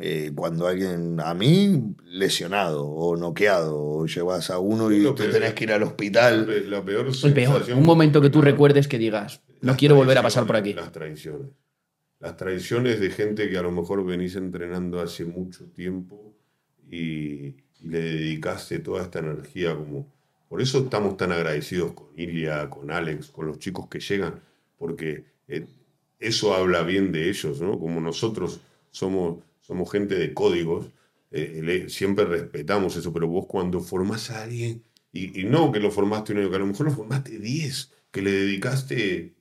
Eh, 0.00 0.32
cuando 0.34 0.66
alguien, 0.66 1.20
a 1.20 1.34
mí, 1.34 1.94
lesionado 2.06 2.84
o 2.84 3.16
noqueado, 3.16 3.78
o 3.78 4.06
llevas 4.06 4.50
a 4.50 4.58
uno 4.58 4.90
y 4.90 5.04
te 5.04 5.12
peor. 5.12 5.30
tenés 5.30 5.54
que 5.54 5.64
ir 5.64 5.72
al 5.72 5.84
hospital. 5.84 6.68
La 6.68 6.84
peor 6.84 7.06
El 7.22 7.32
peor. 7.32 7.64
Un 7.72 7.84
momento 7.84 8.20
que 8.20 8.30
tú 8.30 8.42
recuerdes 8.42 8.88
que 8.88 8.98
digas, 8.98 9.42
no 9.60 9.76
quiero 9.76 9.94
volver 9.94 10.18
a 10.18 10.22
pasar 10.22 10.46
por 10.46 10.56
aquí. 10.56 10.72
Las 10.72 10.90
traiciones. 10.90 11.50
Las 12.18 12.36
traiciones 12.36 12.98
de 12.98 13.10
gente 13.10 13.48
que 13.48 13.56
a 13.58 13.62
lo 13.62 13.70
mejor 13.70 14.04
venís 14.04 14.34
entrenando 14.34 15.00
hace 15.00 15.24
mucho 15.24 15.66
tiempo 15.66 16.34
y, 16.90 17.54
y 17.84 17.88
le 17.88 18.00
dedicaste 18.00 18.80
toda 18.80 19.02
esta 19.02 19.20
energía 19.20 19.76
como... 19.76 20.12
Por 20.48 20.62
eso 20.62 20.78
estamos 20.78 21.16
tan 21.16 21.32
agradecidos 21.32 21.92
con 21.92 22.06
Ilia, 22.16 22.70
con 22.70 22.90
Alex, 22.90 23.28
con 23.28 23.46
los 23.46 23.58
chicos 23.58 23.88
que 23.88 23.98
llegan, 23.98 24.40
porque 24.78 25.24
eh, 25.48 25.66
eso 26.18 26.54
habla 26.54 26.82
bien 26.82 27.12
de 27.12 27.28
ellos, 27.30 27.60
¿no? 27.60 27.78
Como 27.78 28.00
nosotros 28.00 28.60
somos, 28.90 29.38
somos 29.60 29.90
gente 29.90 30.14
de 30.16 30.34
códigos, 30.34 30.88
eh, 31.30 31.60
le- 31.62 31.88
siempre 31.88 32.24
respetamos 32.26 32.96
eso, 32.96 33.12
pero 33.12 33.28
vos 33.28 33.46
cuando 33.46 33.80
formás 33.80 34.30
a 34.30 34.42
alguien, 34.44 34.84
y, 35.12 35.44
no 35.44 35.70
que 35.72 35.80
lo 35.80 35.90
formaste 35.90 36.32
un 36.32 36.38
año, 36.40 36.50
que 36.50 36.56
a 36.56 36.58
lo 36.60 36.66
mejor 36.66 36.86
lo 36.86 36.92
formaste 36.92 37.38
10, 37.38 37.92
que 38.10 38.22
le 38.22 38.32
dedicaste 38.32 39.34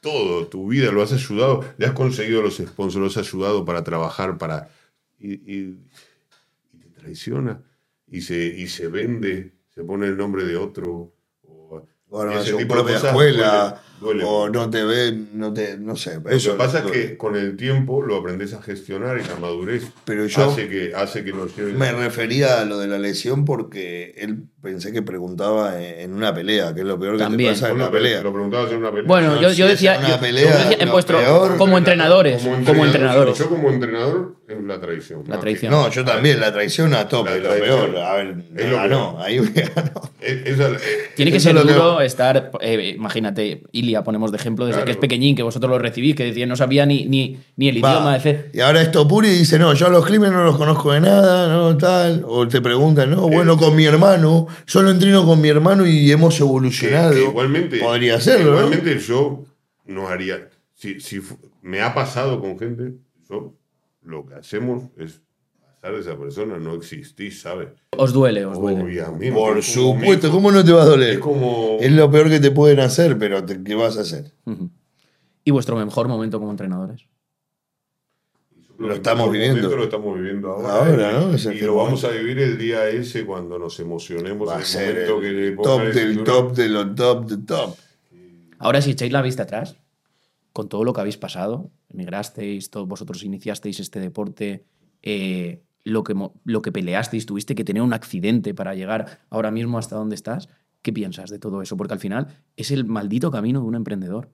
todo, 0.00 0.46
tu 0.48 0.68
vida, 0.68 0.92
lo 0.92 1.02
has 1.02 1.12
ayudado, 1.12 1.64
le 1.76 1.86
has 1.86 1.92
conseguido 1.92 2.42
los 2.42 2.56
sponsors, 2.58 3.00
lo 3.00 3.06
has 3.06 3.16
ayudado 3.16 3.64
para 3.64 3.82
trabajar, 3.84 4.38
para... 4.38 4.70
Y, 5.18 5.34
y- 5.34 5.78
y 6.72 6.78
te 6.78 6.88
traiciona, 6.90 7.62
y 8.06 8.22
se, 8.22 8.46
y 8.46 8.68
se 8.68 8.88
vende, 8.88 9.54
se 9.70 9.84
pone 9.84 10.06
el 10.06 10.16
nombre 10.16 10.44
de 10.44 10.56
otro. 10.56 11.14
De 12.10 12.64
propia 12.66 12.94
cosas 12.94 13.10
escuela, 13.10 13.80
duele, 14.00 14.22
duele. 14.22 14.24
o 14.24 14.48
no 14.48 14.70
te 14.70 14.82
ven, 14.82 15.28
no 15.34 15.52
te, 15.52 15.76
no 15.76 15.94
sé. 15.94 16.18
Lo 16.24 16.30
eso 16.30 16.52
que 16.52 16.56
pasa 16.56 16.78
es 16.78 16.90
que 16.90 17.16
con 17.18 17.36
el 17.36 17.54
tiempo 17.58 18.00
lo 18.00 18.16
aprendes 18.16 18.54
a 18.54 18.62
gestionar 18.62 19.18
y 19.18 19.28
la 19.28 19.36
madurez 19.36 19.84
Pero 20.06 20.24
yo- 20.24 20.44
hace 20.50 20.68
que, 20.70 20.92
hace 20.94 21.22
que 21.22 21.32
lo 21.32 21.46
lleves. 21.48 21.74
Me 21.74 21.92
refería 21.92 22.60
a 22.62 22.64
lo 22.64 22.78
de 22.78 22.86
la 22.88 22.98
lesión 22.98 23.44
porque 23.44 24.14
él 24.16 24.44
pensé 24.62 24.90
que 24.90 25.02
preguntaba 25.02 25.78
en 25.82 26.14
una 26.14 26.32
pelea, 26.34 26.72
que 26.74 26.80
es 26.80 26.86
lo 26.86 26.98
peor 26.98 27.18
que 27.18 27.24
También. 27.24 27.52
te 27.52 27.60
pasa 27.60 27.72
en 27.72 27.76
Lo- 27.78 27.84
una 27.84 27.92
pelea. 27.92 28.22
Lo 28.22 28.32
preguntabas 28.32 28.70
en 28.72 28.78
una 28.78 28.90
pelea. 28.90 29.06
Bueno, 29.06 29.34
No, 29.34 29.42
yo, 29.42 29.50
si 29.50 29.56
yo 29.56 29.66
decía, 29.68 29.96
una 29.98 30.08
yo- 30.08 30.14
yo 30.14 30.20
pelea, 30.20 30.56
decía 30.56 30.76
en 30.80 30.86
lo 30.86 30.92
vuestro, 30.92 31.18
peor- 31.18 31.56
como 31.58 31.76
entrenadores, 31.76 32.42
como, 32.42 32.56
entrenador, 32.56 32.86
entrenadores. 32.86 33.38
Yo 33.38 33.48
como 33.50 33.68
entrenador 33.70 34.37
la 34.66 34.80
traición. 34.80 35.22
La 35.26 35.34
más 35.36 35.40
traición. 35.40 35.70
No, 35.72 35.90
yo 35.90 36.04
también, 36.04 36.40
la 36.40 36.52
traición 36.52 36.94
a 36.94 37.08
tope, 37.08 37.40
La 37.40 37.54
lo 37.54 37.60
peor. 37.60 37.96
A 37.98 38.14
ver, 38.14 38.36
Es 38.56 38.68
lo 38.70 38.76
ganó, 38.76 39.18
ahí 39.20 39.40
me 39.40 39.50
ganó. 39.50 40.00
eh, 40.20 40.56
Tiene 41.16 41.32
que 41.32 41.40
ser 41.40 41.54
que- 41.54 41.62
duro 41.62 42.00
estar, 42.00 42.50
eh, 42.60 42.94
imagínate, 42.96 43.62
Ilia, 43.72 44.02
ponemos 44.04 44.30
de 44.32 44.38
ejemplo, 44.38 44.66
desde 44.66 44.76
Claro. 44.78 44.86
que 44.86 44.92
es 44.92 44.98
pequeñín, 44.98 45.36
que 45.36 45.42
vosotros 45.42 45.70
lo 45.70 45.78
recibís, 45.78 46.14
que 46.16 46.24
decía 46.24 46.46
no 46.46 46.56
sabía 46.56 46.86
ni, 46.86 47.04
ni, 47.06 47.38
ni 47.56 47.68
el 47.68 47.82
Va. 47.84 47.90
idioma, 47.92 48.16
etc. 48.16 48.46
Y 48.54 48.60
ahora 48.60 48.80
esto 48.82 49.06
Puri 49.06 49.28
dice, 49.28 49.58
no, 49.58 49.72
yo 49.74 49.86
a 49.86 49.90
los 49.90 50.04
crímenes 50.04 50.32
no 50.34 50.44
los 50.44 50.56
conozco 50.56 50.92
de 50.92 51.00
nada, 51.00 51.48
no, 51.48 51.76
tal. 51.76 52.24
O 52.26 52.46
te 52.48 52.60
preguntan, 52.60 53.10
no, 53.10 53.28
bueno, 53.28 53.56
con 53.56 53.74
mi 53.76 53.84
hermano, 53.84 54.46
solo 54.66 54.90
entreno 54.90 55.24
con 55.24 55.40
mi 55.40 55.48
hermano 55.48 55.86
y 55.86 56.10
hemos 56.10 56.38
evolucionado. 56.40 57.12
que 57.12 57.22
igualmente. 57.22 57.78
Podría 57.78 58.20
serlo, 58.20 58.52
¿no? 58.52 58.56
Igualmente 58.66 58.98
yo 58.98 59.44
no 59.86 60.08
haría. 60.08 60.48
Si, 60.74 61.00
si 61.00 61.20
me 61.62 61.80
ha 61.82 61.92
pasado 61.94 62.40
con 62.40 62.58
gente, 62.58 62.92
yo 63.28 63.54
lo 64.08 64.24
que 64.26 64.34
hacemos 64.34 64.84
es 64.96 65.20
pasar 65.60 65.94
de 65.94 66.00
esa 66.00 66.18
persona, 66.18 66.58
no 66.58 66.74
existís, 66.74 67.40
¿sabes? 67.42 67.68
Os 67.96 68.12
duele, 68.12 68.44
os 68.46 68.58
duele. 68.58 68.82
Obviamente. 68.82 69.32
Por 69.32 69.62
supuesto, 69.62 70.30
¿cómo 70.30 70.50
no 70.50 70.64
te 70.64 70.72
va 70.72 70.82
a 70.82 70.86
doler? 70.86 71.10
Es 71.14 71.18
como. 71.18 71.76
Es 71.80 71.92
lo 71.92 72.10
peor 72.10 72.28
que 72.30 72.40
te 72.40 72.50
pueden 72.50 72.80
hacer, 72.80 73.18
pero 73.18 73.44
te- 73.44 73.62
¿qué 73.62 73.74
vas 73.74 73.96
a 73.98 74.00
hacer? 74.00 74.32
¿Y 75.44 75.50
vuestro 75.50 75.76
mejor 75.76 76.08
momento 76.08 76.38
como 76.38 76.50
entrenadores? 76.50 77.06
Lo 78.78 78.88
Lo 78.88 78.94
estamos 78.94 79.30
viviendo. 79.32 79.76
Lo 79.76 79.84
estamos 79.84 80.16
viviendo 80.16 80.52
ahora. 80.52 80.68
Ahora, 80.86 81.10
y- 81.10 81.14
¿no? 81.26 81.34
Es 81.34 81.44
y 81.46 81.60
lo 81.60 81.74
vamos 81.74 82.04
a 82.04 82.10
vivir 82.10 82.38
el 82.38 82.56
día 82.58 82.88
ese 82.88 83.26
cuando 83.26 83.58
nos 83.58 83.78
emocionemos. 83.80 84.48
Va 84.48 84.54
en 84.56 84.60
a 84.62 84.64
ser 84.64 84.98
el 84.98 85.20
que 85.20 85.30
le 85.32 85.50
top 85.56 85.80
el 85.82 85.92
del 85.94 86.24
top 86.24 86.52
de 86.54 86.68
lo 86.68 86.94
top 86.94 87.26
de 87.26 87.36
top. 87.38 87.76
Ahora, 88.58 88.80
si 88.80 88.92
echáis 88.92 89.12
la 89.12 89.20
vista 89.22 89.42
atrás, 89.44 89.76
con 90.52 90.68
todo 90.68 90.84
lo 90.84 90.92
que 90.92 91.00
habéis 91.00 91.16
pasado, 91.16 91.70
emigrasteis, 91.88 92.70
todos 92.70 92.86
vosotros 92.86 93.22
iniciasteis 93.24 93.80
este 93.80 94.00
deporte, 94.00 94.64
eh, 95.02 95.62
lo, 95.84 96.04
que, 96.04 96.14
lo 96.44 96.62
que 96.62 96.72
peleasteis, 96.72 97.26
tuviste 97.26 97.54
que 97.54 97.64
tener 97.64 97.82
un 97.82 97.92
accidente 97.92 98.54
para 98.54 98.74
llegar 98.74 99.20
ahora 99.30 99.50
mismo 99.50 99.78
hasta 99.78 99.96
donde 99.96 100.14
estás, 100.14 100.48
¿qué 100.82 100.92
piensas 100.92 101.30
de 101.30 101.38
todo 101.38 101.62
eso? 101.62 101.76
Porque 101.76 101.94
al 101.94 102.00
final 102.00 102.28
es 102.56 102.70
el 102.70 102.84
maldito 102.84 103.30
camino 103.30 103.60
de 103.60 103.66
un 103.66 103.74
emprendedor. 103.74 104.30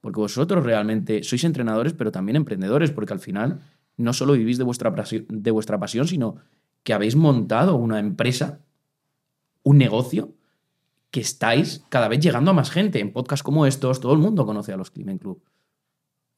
Porque 0.00 0.20
vosotros 0.20 0.64
realmente 0.64 1.22
sois 1.22 1.44
entrenadores, 1.44 1.92
pero 1.92 2.10
también 2.10 2.36
emprendedores, 2.36 2.90
porque 2.90 3.12
al 3.12 3.20
final 3.20 3.60
no 3.96 4.12
solo 4.12 4.32
vivís 4.32 4.56
de 4.56 4.64
vuestra, 4.64 4.94
de 5.28 5.50
vuestra 5.50 5.78
pasión, 5.78 6.06
sino 6.06 6.36
que 6.82 6.94
habéis 6.94 7.16
montado 7.16 7.76
una 7.76 7.98
empresa, 7.98 8.60
un 9.62 9.76
negocio, 9.76 10.34
que 11.10 11.20
estáis 11.20 11.84
cada 11.88 12.08
vez 12.08 12.20
llegando 12.20 12.50
a 12.50 12.54
más 12.54 12.70
gente. 12.70 13.00
En 13.00 13.12
podcasts 13.12 13.42
como 13.42 13.66
estos, 13.66 14.00
todo 14.00 14.12
el 14.12 14.18
mundo 14.18 14.46
conoce 14.46 14.72
a 14.72 14.76
los 14.76 14.90
Climen 14.90 15.18
Club. 15.18 15.42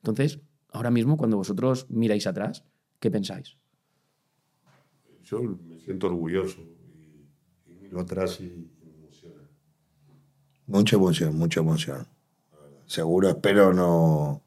Entonces, 0.02 0.40
ahora 0.70 0.90
mismo, 0.90 1.16
cuando 1.16 1.36
vosotros 1.36 1.86
miráis 1.88 2.26
atrás, 2.26 2.64
¿qué 3.00 3.10
pensáis? 3.10 3.56
Yo 5.22 5.40
me 5.42 5.78
siento 5.78 6.08
orgulloso 6.08 6.60
y, 6.60 7.70
y 7.70 7.74
miro 7.80 8.00
atrás 8.00 8.40
y, 8.40 8.44
y 8.44 8.84
me 8.84 8.94
emociona. 8.96 9.42
Mucha 10.66 10.96
emoción, 10.96 11.36
mucha 11.36 11.60
emoción. 11.60 12.06
Seguro, 12.86 13.28
espero 13.30 13.72
no, 13.72 14.42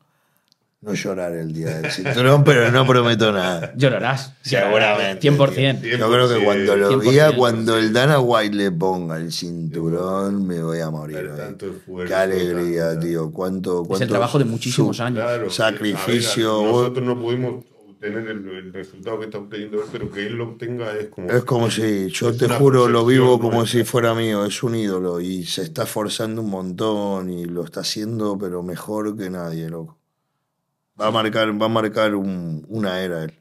no 0.85 0.93
llorar 0.93 1.33
el 1.33 1.51
día 1.51 1.79
del 1.79 1.91
cinturón, 1.91 2.43
pero 2.43 2.71
no 2.71 2.85
prometo 2.85 3.31
nada. 3.31 3.73
Llorarás. 3.75 4.33
Seguramente. 4.41 5.31
100%. 5.31 5.81
Yo 5.81 6.11
creo 6.11 6.29
que 6.29 6.43
cuando 6.45 6.75
lo 6.75 7.01
100%. 7.01 7.09
diga, 7.09 7.35
cuando 7.35 7.77
el 7.77 7.91
Dana 7.91 8.19
White 8.19 8.55
le 8.55 8.71
ponga 8.71 9.17
el 9.17 9.31
cinturón, 9.31 10.45
me 10.45 10.61
voy 10.61 10.79
a 10.79 10.91
morir. 10.91 11.17
¿eh? 11.17 11.37
tanto 11.37 11.65
esfuerzo, 11.65 12.07
Qué 12.07 12.13
alegría, 12.13 12.99
tío. 12.99 13.31
Cuánto, 13.31 13.81
Es 13.81 13.87
cuánto 13.87 14.03
el 14.03 14.09
trabajo 14.09 14.37
de 14.37 14.45
muchísimos 14.45 14.99
años. 14.99 15.23
Claro, 15.23 15.49
Sacrificio, 15.49 16.61
ver, 16.61 16.71
nosotros 16.71 17.05
no 17.05 17.19
pudimos 17.19 17.65
obtener 17.89 18.27
el, 18.27 18.47
el 18.47 18.73
resultado 18.73 19.19
que 19.19 19.25
está 19.25 19.39
obteniendo 19.39 19.77
él, 19.77 19.89
pero 19.91 20.11
que 20.11 20.27
él 20.27 20.33
lo 20.33 20.49
obtenga 20.49 20.95
es 20.95 21.07
como. 21.07 21.31
Es 21.31 21.43
como 21.45 21.71
si, 21.71 22.09
yo 22.11 22.29
es 22.29 22.37
te 22.37 22.47
juro, 22.47 22.87
lo 22.87 23.03
vivo 23.07 23.39
como 23.39 23.65
si 23.65 23.83
fuera 23.83 24.13
mío, 24.13 24.45
es 24.45 24.61
un 24.61 24.75
ídolo 24.75 25.19
y 25.19 25.45
se 25.45 25.63
está 25.63 25.83
esforzando 25.83 26.43
un 26.43 26.51
montón 26.51 27.31
y 27.31 27.45
lo 27.45 27.63
está 27.63 27.79
haciendo, 27.79 28.37
pero 28.37 28.61
mejor 28.61 29.17
que 29.17 29.31
nadie, 29.31 29.67
loco. 29.67 29.97
Va 30.99 31.07
a 31.07 31.11
marcar, 31.11 31.49
va 31.61 31.65
a 31.65 31.69
marcar 31.69 32.15
un- 32.15 32.65
una 32.69 33.01
era 33.01 33.23
él. 33.23 33.33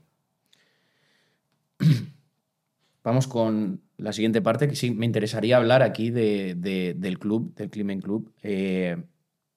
Vamos 3.02 3.26
con 3.28 3.80
la 3.98 4.12
siguiente 4.12 4.40
parte, 4.42 4.66
que 4.66 4.76
sí 4.76 4.90
me 4.90 5.06
interesaría 5.06 5.56
hablar 5.58 5.82
aquí 5.82 6.10
de- 6.10 6.54
de- 6.56 6.94
del 6.96 7.18
club, 7.18 7.54
del 7.54 7.70
Climen 7.70 8.00
Club. 8.00 8.32
Eh, 8.42 8.96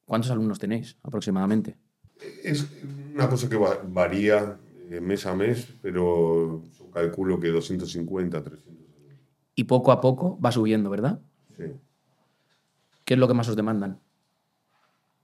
¿Cuántos 0.05 0.31
alumnos 0.31 0.59
tenéis 0.59 0.97
aproximadamente? 1.03 1.77
Es 2.43 2.67
una 3.13 3.29
cosa 3.29 3.49
que 3.49 3.55
va- 3.57 3.79
varía 3.87 4.57
eh, 4.89 5.01
mes 5.01 5.25
a 5.25 5.35
mes, 5.35 5.67
pero 5.81 6.61
yo 6.79 6.89
calculo 6.91 7.39
que 7.39 7.49
250, 7.49 8.41
300. 8.41 8.85
Y 9.55 9.65
poco 9.65 9.91
a 9.91 9.99
poco 9.99 10.39
va 10.39 10.51
subiendo, 10.51 10.89
¿verdad? 10.89 11.19
Sí. 11.57 11.65
¿Qué 13.03 13.13
es 13.15 13.19
lo 13.19 13.27
que 13.27 13.33
más 13.33 13.49
os 13.49 13.55
demandan? 13.57 13.99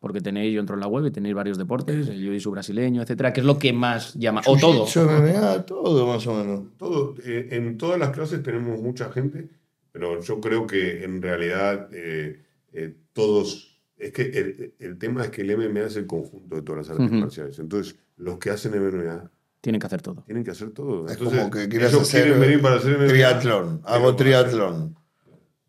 Porque 0.03 0.19
tenéis, 0.19 0.53
yo 0.53 0.59
entro 0.59 0.75
en 0.75 0.81
la 0.81 0.87
web 0.87 1.05
y 1.05 1.11
tenéis 1.11 1.33
varios 1.33 1.57
deportes, 1.57 2.09
el 2.09 2.19
jiu-jitsu 2.21 2.51
brasileño, 2.51 3.01
etcétera. 3.01 3.31
¿Qué 3.31 3.39
es 3.39 3.45
lo 3.45 3.57
que 3.57 3.71
más 3.71 4.13
llama? 4.15 4.41
O 4.47 4.57
todo. 4.57 4.85
MMA, 4.85 5.65
todo 5.65 6.05
más 6.05 6.27
o 6.27 6.33
menos. 6.35 6.63
Todo, 6.77 7.15
eh, 7.23 7.47
en 7.51 7.77
todas 7.77 7.97
las 7.97 8.09
clases 8.09 8.43
tenemos 8.43 8.81
mucha 8.81 9.09
gente, 9.13 9.47
pero 9.93 10.19
yo 10.21 10.41
creo 10.41 10.67
que 10.67 11.05
en 11.05 11.21
realidad 11.21 11.87
eh, 11.93 12.41
eh, 12.73 12.93
todos 13.13 13.79
Es 13.97 14.11
que 14.11 14.23
el, 14.23 14.73
el 14.77 14.97
tema 14.97 15.23
es 15.23 15.29
que 15.29 15.43
el 15.43 15.55
MMA 15.57 15.85
es 15.87 15.95
el 15.95 16.05
conjunto 16.05 16.57
de 16.57 16.63
todas 16.63 16.85
las 16.85 16.89
artes 16.97 17.07
Ujú. 17.09 17.21
marciales. 17.21 17.57
Entonces, 17.59 17.95
los 18.17 18.37
que 18.39 18.49
hacen 18.49 18.73
MMA 18.73 19.31
Tienen 19.61 19.79
que 19.79 19.87
hacer 19.87 20.01
todo. 20.01 20.23
tienen 20.25 20.43
que 20.43 20.51
hacer 20.51 20.71
todo. 20.71 21.05
Es 21.05 21.13
Entonces, 21.13 21.39
como 21.39 21.49
que 21.49 21.69
quieras 21.69 21.93
ellos 21.93 22.01
hacer 22.09 22.23
quieren 22.23 22.41
venir 22.41 22.61
para 22.61 22.75
hacer 22.75 22.97
MMA. 22.97 23.07
Triatlón. 23.07 23.79
Hago 23.85 24.15
triatlón. 24.17 24.97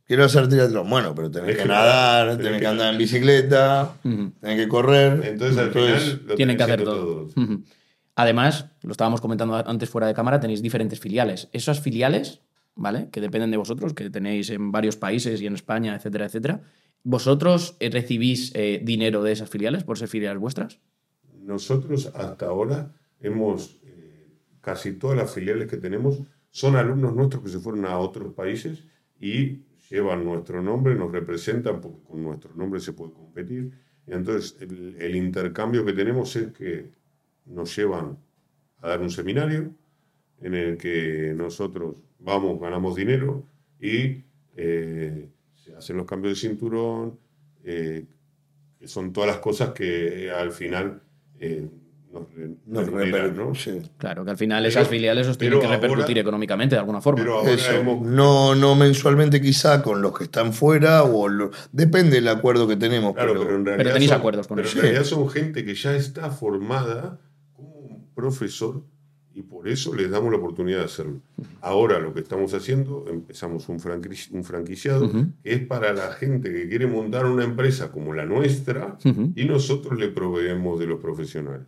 Quiero 0.07 0.25
hacer 0.25 0.49
triatlón. 0.49 0.89
Bueno, 0.91 1.15
pero 1.15 1.31
tenés 1.31 1.51
Es 1.51 1.57
que 1.57 1.63
que- 1.63 1.69
nadar, 1.69 2.27
tenés 2.37 2.39
tenés 2.45 2.53
que- 2.55 2.61
que 2.61 2.67
andar 2.67 2.93
en 2.93 2.99
bicicleta, 2.99 3.95
tenés 4.03 4.57
que 4.65 4.69
correr. 4.69 5.23
Entonces, 5.25 5.59
al 5.59 5.71
final, 5.73 6.23
lo 6.27 6.35
Tienen 6.35 6.57
que 6.57 6.63
hacer 6.63 6.85
todo. 6.85 7.29
Además, 8.17 8.67
lo 8.83 8.93
estábamos 8.93 9.21
comentando 9.21 9.55
antes 9.57 9.89
fuera 9.89 10.07
de 10.07 10.15
cámara, 10.15 10.39
tenéis 10.41 10.63
diferentes 10.63 11.01
filiales. 11.01 11.49
Esas 11.53 11.81
filiales, 11.81 12.43
¿vale? 12.77 13.09
Que 13.11 13.21
dependen 13.21 13.51
de 13.51 13.57
vosotros, 13.57 13.93
que 13.95 14.09
tenéis 14.11 14.51
en 14.51 14.71
varios 14.71 14.97
países 14.97 15.41
y 15.41 15.47
en 15.47 15.55
España, 15.55 15.97
etcétera, 15.97 16.27
etcétera. 16.27 16.61
¿Vosotros 17.03 17.77
eh, 17.81 17.91
recibís 17.91 18.53
eh, 18.55 18.81
dinero 18.85 19.23
de 19.23 19.33
esas 19.33 19.51
filiales 19.51 19.85
por 19.85 19.99
ser 19.99 20.09
filiales 20.09 20.39
vuestras? 20.41 20.79
Nosotros 21.43 22.11
hasta 22.15 22.47
ahora 22.47 22.93
hemos, 23.21 23.77
eh, 23.85 24.29
casi 24.61 24.93
todas 24.93 25.17
las 25.17 25.33
filiales 25.33 25.69
que 25.69 25.77
tenemos 25.77 26.19
son 26.51 26.77
alumnos 26.77 27.15
nuestros 27.15 27.43
que 27.43 27.51
se 27.51 27.59
fueron 27.59 27.85
a 27.85 27.99
otros 27.99 28.33
países 28.33 28.85
y 29.21 29.65
llevan 29.95 30.25
nuestro 30.25 30.63
nombre, 30.63 30.95
nos 30.95 31.13
representan, 31.13 31.81
porque 31.81 32.03
con 32.03 32.23
nuestro 32.23 32.55
nombre 32.55 32.81
se 32.81 32.93
puede 32.93 33.13
competir. 33.13 33.71
Y 34.07 34.13
entonces 34.13 34.57
el, 34.61 34.97
el 35.01 35.17
intercambio 35.17 35.85
que 35.85 35.93
tenemos 35.93 36.35
es 36.37 36.53
que 36.53 36.91
nos 37.47 37.75
llevan 37.77 38.19
a 38.79 38.89
dar 38.89 39.01
un 39.01 39.11
seminario 39.11 39.75
en 40.41 40.55
el 40.55 40.77
que 40.77 41.33
nosotros 41.35 42.03
vamos, 42.19 42.61
ganamos 42.61 42.97
dinero 42.97 43.47
y 43.81 44.25
eh, 44.57 45.29
se 45.55 45.75
hacen 45.75 45.97
los 45.97 46.07
cambios 46.07 46.35
de 46.35 46.49
cinturón, 46.49 47.19
eh, 47.63 48.07
que 48.79 48.89
son 48.89 49.13
todas 49.13 49.29
las 49.29 49.39
cosas 49.39 49.71
que 49.71 50.27
eh, 50.27 50.31
al 50.31 50.53
final 50.53 51.03
eh, 51.39 51.69
nos, 52.15 52.33
re- 52.35 52.51
Nos 52.67 52.87
remuneran, 52.87 53.35
reper- 53.35 53.37
¿no? 53.37 53.55
sí. 53.55 53.83
Claro, 53.99 54.25
que 54.25 54.31
al 54.31 54.37
final 54.39 54.63
Pero- 54.63 54.69
esas 54.71 54.89
filiales 54.89 55.27
os 55.27 55.37
tienen 55.37 55.61
que 55.61 55.67
repercutir 55.67 56.09
ahora- 56.17 56.21
económicamente 56.21 56.77
de 56.77 56.79
alguna 56.81 57.01
forma. 57.01 57.21
Pero 57.21 57.39
ahora 57.39 57.51
Eso, 57.53 57.73
hemos, 57.73 58.01
no, 58.03 58.55
no 58.55 58.75
mensualmente 58.75 59.41
quizá 59.41 59.83
con 59.83 60.01
los 60.01 60.17
que 60.17 60.25
están 60.25 60.53
fuera 60.53 61.03
o 61.03 61.29
lo- 61.29 61.51
depende 61.73 62.17
del 62.17 62.29
acuerdo 62.29 62.67
que 62.69 62.77
tenemos. 62.77 63.13
Claro, 63.15 63.33
pero, 63.33 63.45
pero 63.45 63.57
en 63.57 63.65
realidad 63.67 63.93
tenéis 63.93 64.11
son- 64.11 64.19
acuerdos 64.19 64.47
con 64.47 64.57
pero 64.57 64.69
eso. 64.69 64.79
en 64.79 64.83
realidad 64.83 65.05
son 65.05 65.29
gente 65.29 65.65
que 65.65 65.75
ya 65.75 65.95
está 65.97 66.31
formada 66.31 67.19
como 67.55 67.69
un 67.81 68.07
profesor 68.15 68.83
y 69.37 69.43
por 69.43 69.67
eso 69.69 69.93
les 69.97 70.09
damos 70.13 70.31
la 70.31 70.39
oportunidad 70.39 70.79
de 70.79 70.85
hacerlo. 70.85 71.21
Ahora 71.61 71.99
lo 71.99 72.15
que 72.15 72.21
estamos 72.21 72.55
haciendo, 72.55 73.05
empezamos 73.11 73.69
un, 73.69 73.81
franqui- 73.81 74.31
un 74.31 74.45
franquiciado 74.45 75.11
que 75.11 75.27
es 75.43 75.67
para 75.67 75.93
la 75.93 76.13
gente 76.13 76.53
que 76.53 76.69
quiere 76.69 76.87
montar 76.87 77.27
una 77.27 77.43
empresa 77.43 77.91
como 77.91 78.13
la 78.15 78.27
nuestra 78.27 78.97
y 79.35 79.45
nosotros 79.45 79.99
le 79.99 80.07
proveemos 80.09 80.79
de 80.79 80.87
los 80.87 81.01
profesionales. 81.01 81.67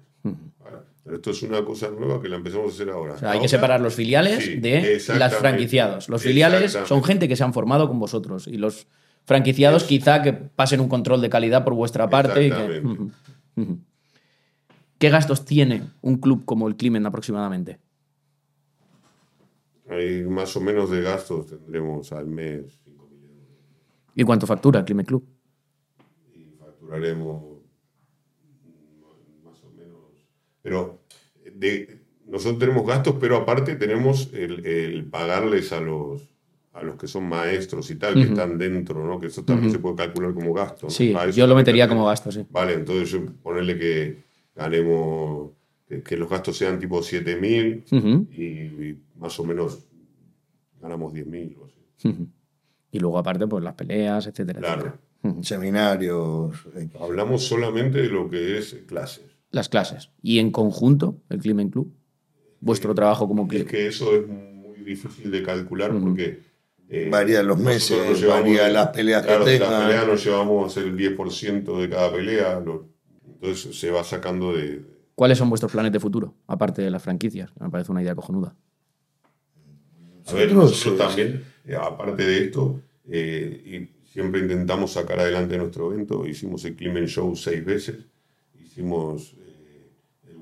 Esto 1.12 1.30
es 1.30 1.42
una 1.44 1.64
cosa 1.64 1.88
nueva 1.90 2.20
que 2.20 2.28
la 2.28 2.36
empezamos 2.36 2.72
a 2.72 2.74
hacer 2.74 2.90
ahora. 2.90 3.14
O 3.14 3.18
sea, 3.18 3.30
hay 3.30 3.40
que 3.40 3.48
separar 3.48 3.80
los 3.80 3.94
filiales 3.94 4.44
Sí, 4.44 4.56
de 4.56 5.00
las 5.18 5.36
franquiciados. 5.36 6.08
Los 6.08 6.22
filiales 6.22 6.76
son 6.86 7.04
gente 7.04 7.28
que 7.28 7.36
se 7.36 7.44
han 7.44 7.52
formado 7.54 7.86
con 7.88 7.98
vosotros 8.00 8.48
y 8.48 8.56
los 8.56 8.88
franquiciados 9.24 9.82
Eso. 9.82 9.88
quizá 9.88 10.22
que 10.22 10.32
pasen 10.32 10.80
un 10.80 10.88
control 10.88 11.20
de 11.20 11.30
calidad 11.30 11.62
por 11.64 11.74
vuestra 11.74 12.08
parte. 12.10 12.46
y 12.46 12.50
que-. 12.50 12.82
¿Qué 14.98 15.10
gastos 15.10 15.44
tiene 15.44 15.82
un 16.00 16.16
club 16.16 16.44
como 16.44 16.66
el 16.68 16.76
Climen 16.76 17.06
aproximadamente? 17.06 17.78
Hay 19.88 20.24
más 20.24 20.56
o 20.56 20.60
menos 20.60 20.90
de 20.90 21.00
gastos 21.02 21.46
tendremos 21.46 22.10
al 22.12 22.26
mes 22.26 22.80
5 22.84 23.08
millones 23.08 23.46
¿Y 24.16 24.24
cuánto 24.24 24.44
factura 24.46 24.80
el 24.80 24.84
Climen 24.86 25.06
Club? 25.06 25.24
y 26.34 26.46
facturaremos 26.58 27.42
mm, 27.42 29.44
más 29.44 29.62
o 29.62 29.70
menos. 29.70 30.26
Pero 30.66 30.98
de, 31.54 32.00
nosotros 32.26 32.58
tenemos 32.58 32.84
gastos, 32.84 33.14
pero 33.20 33.36
aparte 33.36 33.76
tenemos 33.76 34.30
el, 34.32 34.66
el 34.66 35.04
pagarles 35.04 35.70
a 35.72 35.80
los 35.80 36.22
a 36.72 36.82
los 36.82 36.96
que 36.96 37.06
son 37.06 37.24
maestros 37.28 37.88
y 37.90 37.94
tal, 37.94 38.14
que 38.14 38.22
están 38.22 38.58
dentro, 38.58 39.02
¿no? 39.06 39.18
Que 39.20 39.28
eso 39.28 39.44
también 39.44 39.70
se 39.70 39.78
puede 39.78 39.94
calcular 39.96 40.34
como 40.34 40.52
gasto. 40.52 40.88
¿no? 40.88 40.90
Sí, 40.90 41.12
eso 41.12 41.30
yo 41.30 41.46
lo 41.46 41.54
metería 41.54 41.88
como 41.88 42.04
gasto, 42.04 42.30
sí. 42.32 42.44
Vale, 42.50 42.74
entonces 42.74 43.08
yo 43.12 43.24
ponerle 43.42 43.78
que 43.78 44.24
ganemos, 44.54 45.52
que, 45.88 46.02
que 46.02 46.16
los 46.18 46.28
gastos 46.28 46.58
sean 46.58 46.78
tipo 46.80 47.00
7.000 47.00 47.84
Ujú. 47.92 48.26
y, 48.30 48.42
y 48.44 48.98
más 49.18 49.38
o 49.40 49.44
menos 49.44 49.86
ganamos 50.82 51.14
10.000 51.14 51.56
o 51.60 51.64
así. 51.66 52.28
Y 52.90 52.98
luego 52.98 53.18
aparte, 53.18 53.46
pues 53.46 53.62
las 53.64 53.74
peleas, 53.74 54.26
etcétera, 54.26 54.58
Claro. 54.60 54.92
etcétera. 55.22 55.42
Seminarios. 55.44 56.56
eh, 56.74 56.88
Hablamos 57.00 57.42
solamente 57.44 58.02
de 58.02 58.08
lo 58.08 58.28
que 58.28 58.58
es 58.58 58.74
clases. 58.86 59.24
Las 59.56 59.68
clases. 59.70 60.10
Y 60.22 60.38
en 60.38 60.50
conjunto, 60.50 61.16
el 61.30 61.38
Climen 61.40 61.70
Club, 61.70 61.90
vuestro 62.60 62.94
trabajo 62.94 63.26
como 63.26 63.44
Es 63.44 63.48
club. 63.48 63.66
que 63.66 63.86
eso 63.86 64.14
es 64.14 64.26
muy 64.28 64.78
difícil 64.84 65.30
de 65.30 65.42
calcular 65.42 65.98
porque... 65.98 66.40
eh, 66.90 67.08
Varían 67.10 67.46
los 67.46 67.58
meses, 67.58 67.96
nos 68.06 68.20
llevamos- 68.20 68.42
varían 68.44 68.72
las 68.74 68.88
peleas 68.88 69.22
que 69.22 69.28
claro, 69.28 69.44
tengan. 69.46 69.70
Las 69.70 69.82
peleas 69.86 70.06
nos 70.06 70.24
llevamos 70.24 70.76
el 70.76 70.94
10% 70.96 71.80
de 71.80 71.88
cada 71.88 72.12
pelea. 72.12 72.60
lo- 72.60 72.86
entonces 73.26 73.74
se 73.78 73.90
va 73.90 74.04
sacando 74.04 74.52
de... 74.54 74.82
¿Cuáles 75.14 75.38
son 75.38 75.48
vuestros 75.48 75.72
planes 75.72 75.90
de 75.92 76.00
futuro? 76.00 76.34
Aparte 76.46 76.82
de 76.82 76.90
las 76.90 77.02
franquicias, 77.02 77.50
que 77.52 77.64
me 77.64 77.70
parece 77.70 77.90
una 77.92 78.02
idea 78.02 78.14
cojonuda. 78.14 78.54
A 80.26 80.32
ver, 80.34 80.52
Nosotros, 80.52 80.80
sí. 80.80 80.90
también, 80.98 81.44
eh, 81.64 81.76
aparte 81.76 82.24
de 82.26 82.44
esto, 82.44 82.80
eh, 83.08 83.88
y 84.04 84.08
siempre 84.12 84.40
intentamos 84.40 84.92
sacar 84.92 85.18
adelante 85.20 85.56
nuestro 85.56 85.92
evento. 85.92 86.26
Hicimos 86.26 86.62
el 86.66 86.74
Climen 86.76 87.06
Show 87.06 87.34
seis 87.36 87.64
veces. 87.64 87.96
Hicimos 88.62 89.34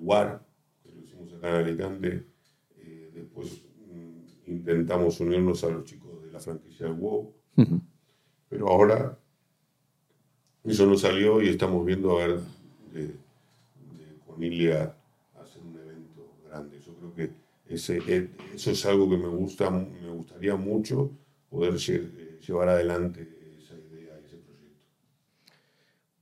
WAR, 0.05 0.45
que 0.83 0.91
lo 0.93 1.01
hicimos 1.01 1.33
acá 1.33 1.49
en 1.49 1.55
Alicante. 1.67 2.27
Eh, 2.79 3.11
después 3.15 3.63
mm, 3.91 4.51
intentamos 4.51 5.19
unirnos 5.21 5.65
a 5.65 5.71
los 5.71 5.85
chicos 5.85 6.23
de 6.23 6.31
la 6.31 6.39
franquicia 6.39 6.89
WoW. 6.89 7.33
Ujú. 7.57 7.81
Pero 8.49 8.69
ahora 8.69 9.19
eso 10.65 10.87
no 10.87 10.97
salió 10.97 11.43
y 11.43 11.49
estamos 11.49 11.85
viendo 11.85 12.19
a 12.19 12.27
ver 12.27 12.41
de, 12.93 13.07
de 13.07 13.15
con 14.27 14.43
Ilia 14.43 14.95
hacer 15.41 15.63
un 15.63 15.77
evento 15.79 16.33
grande. 16.47 16.81
Yo 16.81 16.95
creo 16.95 17.15
que 17.15 17.31
ese, 17.69 17.99
eh, 18.07 18.31
eso 18.55 18.71
es 18.71 18.87
algo 18.87 19.09
que 19.09 19.17
me 19.17 19.29
gusta, 19.29 19.71
me 19.71 20.11
gustaría 20.11 20.57
mucho 20.57 21.11
poder 21.51 21.75
eh, 21.89 22.39
llevar 22.47 22.69
adelante 22.69 23.29
esa 23.59 23.75
idea, 23.75 24.19
ese 24.19 24.37
proyecto. 24.37 24.79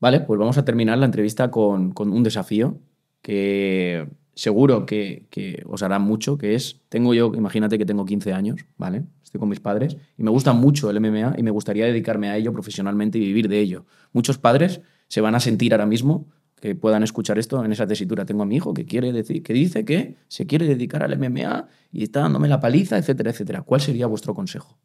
Vale, 0.00 0.20
pues 0.20 0.38
vamos 0.38 0.58
a 0.58 0.64
terminar 0.64 0.98
la 0.98 1.06
entrevista 1.06 1.50
con, 1.50 1.92
con 1.92 2.12
un 2.12 2.22
desafío 2.22 2.78
que 3.22 4.08
seguro 4.34 4.86
que, 4.86 5.26
que 5.30 5.62
os 5.66 5.82
hará 5.82 5.98
mucho, 5.98 6.38
que 6.38 6.54
es, 6.54 6.80
tengo 6.88 7.14
yo, 7.14 7.32
imagínate 7.34 7.78
que 7.78 7.86
tengo 7.86 8.04
15 8.04 8.32
años, 8.32 8.66
¿vale? 8.76 9.04
Estoy 9.22 9.38
con 9.38 9.48
mis 9.48 9.60
padres 9.60 9.96
y 10.18 10.22
me 10.22 10.30
gusta 10.30 10.52
mucho 10.52 10.90
el 10.90 11.00
MMA 11.00 11.36
y 11.38 11.42
me 11.42 11.50
gustaría 11.50 11.86
dedicarme 11.86 12.28
a 12.28 12.36
ello 12.36 12.52
profesionalmente 12.52 13.18
y 13.18 13.22
vivir 13.22 13.48
de 13.48 13.60
ello. 13.60 13.86
Muchos 14.12 14.36
padres 14.38 14.82
se 15.08 15.20
van 15.20 15.34
a 15.34 15.40
sentir 15.40 15.72
ahora 15.72 15.86
mismo 15.86 16.26
que 16.60 16.74
puedan 16.74 17.02
escuchar 17.02 17.38
esto 17.38 17.64
en 17.64 17.72
esa 17.72 17.86
tesitura. 17.86 18.24
Tengo 18.24 18.42
a 18.42 18.46
mi 18.46 18.56
hijo 18.56 18.72
que 18.72 18.84
quiere 18.84 19.12
decir, 19.12 19.42
que 19.42 19.52
dice 19.52 19.84
que 19.84 20.16
se 20.28 20.46
quiere 20.46 20.66
dedicar 20.66 21.02
al 21.02 21.18
MMA 21.18 21.66
y 21.90 22.04
está 22.04 22.20
dándome 22.20 22.48
la 22.48 22.60
paliza, 22.60 22.98
etcétera, 22.98 23.30
etcétera. 23.30 23.62
¿Cuál 23.62 23.80
sería 23.80 24.06
vuestro 24.06 24.34
consejo? 24.34 24.78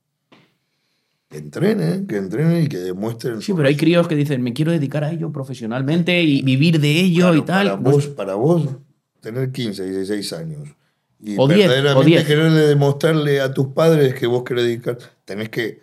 Que 1.30 1.38
entrenen, 1.40 2.08
que 2.08 2.16
entrenen 2.18 2.64
y 2.64 2.68
que 2.68 2.78
demuestren. 2.78 3.41
Sí, 3.41 3.54
pero 3.54 3.68
hay 3.68 3.76
críos 3.76 4.08
que 4.08 4.16
dicen, 4.16 4.41
me 4.41 4.54
quiero 4.54 4.72
dedicar 4.72 5.04
a 5.04 5.12
ello 5.12 5.32
profesionalmente 5.32 6.24
y 6.24 6.41
vivir 6.41 6.80
de 6.80 6.90
ello 7.02 7.34
y 7.36 7.41
tal. 7.44 7.68
Para 7.68 7.76
vos, 7.91 8.08
para 8.08 8.34
vos, 8.36 8.64
tener 9.20 9.52
15, 9.52 9.84
16 9.84 10.32
años. 10.34 10.70
Y 11.20 11.36
O 11.38 11.48
10, 11.48 11.68
o 11.68 11.70
verdaderamente 11.70 12.10
10. 12.12 12.26
quererle 12.28 12.62
demostrarle 12.62 13.41
a 13.41 13.54
tus 13.54 13.68
padres 13.68 14.14
que 14.14 14.26
vos 14.28 14.44
querés 14.44 14.64
dedicar. 14.66 14.98
Tenés 15.26 15.49
que 15.49 15.82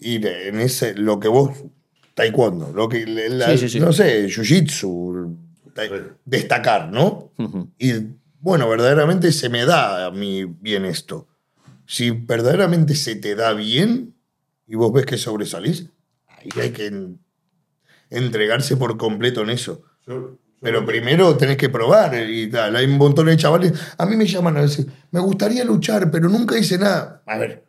ir 0.00 0.26
en 0.26 0.60
ese, 0.60 0.94
lo 0.94 1.18
que 1.18 1.28
vos, 1.28 1.50
taekwondo, 2.14 2.70
lo 2.74 2.88
que, 2.88 3.06
la- 3.06 3.50
Sí, 3.52 3.58
sí, 3.58 3.68
sí. 3.70 3.80
no 3.80 3.92
sé, 3.94 4.26
jiu-jitsu, 4.28 5.36
ta- 5.72 5.82
destacar, 6.26 6.92
¿no? 6.92 7.32
Ujú. 7.38 7.70
Y 7.78 7.92
bueno, 8.40 8.68
verdaderamente 8.68 9.32
se 9.32 9.48
me 9.48 9.64
da 9.64 10.06
a 10.06 10.10
mí 10.10 10.44
bien 10.44 10.84
esto. 10.84 11.26
Si 11.86 12.10
verdaderamente 12.10 12.94
se 12.94 13.16
te 13.16 13.34
da 13.34 13.54
bien 13.54 14.14
y 14.68 14.76
vos 14.76 14.92
ves 14.92 15.06
que 15.06 15.16
sobresalís, 15.16 15.86
ahí 16.28 16.48
hay 16.60 16.70
que 16.70 16.86
en- 16.86 17.18
entregarse 18.10 18.76
por 18.76 18.96
completo 18.96 19.42
en 19.42 19.50
eso. 19.50 19.82
Yo- 20.06 20.14
yo 20.32 20.38
Pero 20.60 20.84
primero 20.84 21.36
tenés 21.36 21.56
que 21.56 21.68
probar 21.68 22.14
y 22.28 22.48
tal. 22.50 22.74
Hay 22.76 22.86
un 22.86 22.98
montón 22.98 23.26
de 23.26 23.36
chavales. 23.36 23.72
A 23.96 24.06
mí 24.06 24.16
me 24.16 24.26
llaman 24.26 24.56
a 24.56 24.62
veces, 24.62 24.86
me 25.12 25.20
gustaría 25.20 25.64
luchar, 25.64 26.10
pero 26.10 26.28
nunca 26.28 26.58
hice 26.58 26.78
nada. 26.78 27.22
A 27.26 27.38
ver. 27.38 27.64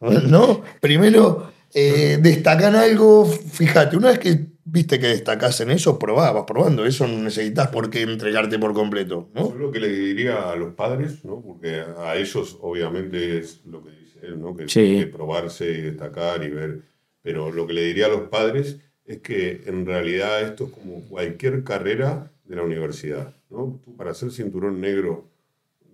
¿No? 0.00 0.62
Primero, 0.80 1.52
eh, 1.72 2.18
destacan 2.20 2.74
algo, 2.74 3.24
fíjate, 3.26 3.96
una 3.96 4.08
vez 4.08 4.18
que 4.18 4.46
viste 4.64 4.98
que 4.98 5.06
destacás 5.08 5.60
en 5.60 5.70
eso, 5.70 5.98
probá, 5.98 6.32
vas 6.32 6.44
probando. 6.46 6.84
Eso 6.84 7.06
no 7.06 7.18
necesitas 7.18 7.68
por 7.68 7.88
qué 7.88 8.02
entregarte 8.02 8.58
por 8.58 8.74
completo, 8.74 9.30
Yo 9.34 9.50
¿no? 9.50 9.54
lo 9.54 9.70
que 9.70 9.78
le 9.80 9.88
diría 9.88 10.50
a 10.50 10.56
los 10.56 10.74
padres, 10.74 11.24
¿no? 11.24 11.40
porque 11.40 11.84
a 11.98 12.16
ellos 12.16 12.56
obviamente 12.60 13.38
es 13.38 13.60
lo 13.64 13.82
que 13.84 13.90
él, 14.22 14.40
¿no? 14.40 14.56
que 14.56 14.68
Sí. 14.68 15.00
que 15.00 15.06
probarse 15.06 15.70
y 15.70 15.80
destacar 15.82 16.42
y 16.44 16.50
ver, 16.50 16.82
pero 17.22 17.50
lo 17.50 17.66
que 17.66 17.72
le 17.74 17.82
diría 17.82 18.06
a 18.06 18.10
los 18.10 18.28
padres 18.28 18.78
es 19.04 19.18
que 19.20 19.62
en 19.66 19.86
realidad 19.86 20.42
esto 20.42 20.64
es 20.66 20.70
como 20.72 21.02
cualquier 21.08 21.62
carrera 21.64 22.30
de 22.44 22.56
la 22.56 22.62
universidad. 22.62 23.34
¿no? 23.50 23.80
Tú 23.84 23.96
para 23.96 24.14
ser 24.14 24.30
cinturón 24.32 24.80
negro 24.80 25.28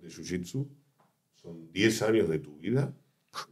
de 0.01 0.09
Jiu-Jitsu 0.09 0.65
son 1.41 1.71
10 1.71 2.01
años 2.03 2.29
de 2.29 2.39
tu 2.39 2.57
vida 2.57 2.93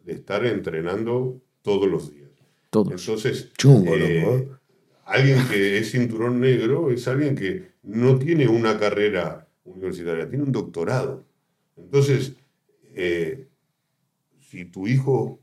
de 0.03 0.13
estar 0.13 0.45
entrenando 0.45 1.41
todos 1.61 1.89
los 1.89 2.11
días. 2.11 2.29
Todos. 2.69 2.91
Entonces, 2.91 3.51
Chungo, 3.57 3.93
eh, 3.95 4.21
loco. 4.21 4.59
alguien 5.05 5.39
que 5.49 5.77
es 5.79 5.91
cinturón 5.91 6.39
negro 6.39 6.89
es 6.91 7.07
alguien 7.07 7.35
que 7.35 7.71
no 7.83 8.17
tiene 8.17 8.47
una 8.47 8.79
carrera 8.79 9.47
universitaria, 9.65 10.29
tiene 10.29 10.43
un 10.45 10.51
doctorado. 10.51 11.25
Entonces, 11.77 12.33
eh, 12.95 13.47
si 14.51 14.65
tu 14.65 14.85
hijo 14.85 15.39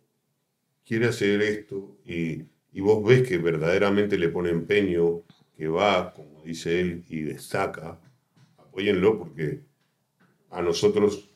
quiere 0.85 1.06
hacer 1.06 1.40
esto 1.40 1.97
y, 2.05 2.43
y 2.72 2.80
vos 2.82 3.02
ves 3.02 3.26
que 3.26 3.39
verdaderamente 3.39 4.18
le 4.18 4.28
pone 4.28 4.51
empeño, 4.51 5.22
que 5.56 5.66
va, 5.66 6.12
como 6.12 6.43
dice 6.44 6.78
él, 6.78 7.05
y 7.09 7.22
destaca, 7.22 7.98
apóyenlo 8.59 9.18
porque 9.18 9.62
a 10.51 10.60
nosotros 10.60 11.30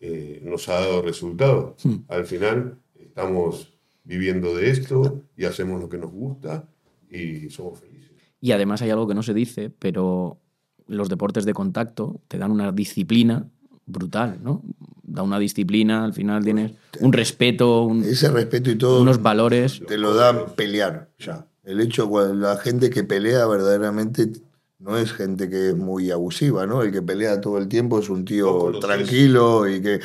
eh, 0.00 0.40
nos 0.42 0.70
ha 0.70 0.80
dado 0.80 1.02
resultado. 1.02 1.76
Al 2.08 2.24
final 2.24 2.78
estamos 2.94 3.78
viviendo 4.04 4.56
de 4.56 4.70
esto 4.70 5.22
y 5.36 5.44
hacemos 5.44 5.82
lo 5.82 5.90
que 5.90 5.98
nos 5.98 6.10
gusta 6.10 6.66
y 7.10 7.50
somos 7.50 7.78
felices. 7.78 8.12
Y 8.40 8.52
además 8.52 8.80
hay 8.80 8.88
algo 8.88 9.06
que 9.06 9.14
no 9.14 9.22
se 9.22 9.34
dice, 9.34 9.68
pero 9.68 10.40
los 10.86 11.10
deportes 11.10 11.44
de 11.44 11.52
contacto 11.52 12.22
te 12.26 12.38
dan 12.38 12.52
una 12.52 12.72
disciplina 12.72 13.50
brutal, 13.88 14.38
¿no? 14.42 14.62
Da 15.02 15.22
una 15.22 15.38
disciplina, 15.38 16.04
al 16.04 16.12
final 16.14 16.44
tienes 16.44 16.72
un 17.00 17.12
respeto, 17.12 17.82
un- 17.84 18.04
Ese 18.04 18.28
respeto 18.30 18.70
y 18.70 18.76
todo 18.76 19.00
unos 19.02 19.20
valores. 19.22 19.80
te 19.86 19.98
lo 19.98 20.14
da 20.14 20.46
pelear 20.54 21.08
ya. 21.18 21.46
El 21.64 21.80
hecho 21.80 22.08
cuando 22.08 22.34
la 22.34 22.56
gente 22.56 22.90
que 22.90 23.04
pelea 23.04 23.46
verdaderamente 23.46 24.30
no 24.78 24.96
es 24.96 25.12
gente 25.12 25.48
que 25.50 25.70
es 25.70 25.76
muy 25.76 26.10
abusiva, 26.10 26.66
¿no? 26.66 26.82
El 26.82 26.92
que 26.92 27.02
pelea 27.02 27.40
todo 27.40 27.58
el 27.58 27.68
tiempo 27.68 27.98
es 27.98 28.08
un 28.08 28.24
tío 28.24 28.78
tranquilo 28.80 29.68
y 29.68 29.82
que 29.82 30.00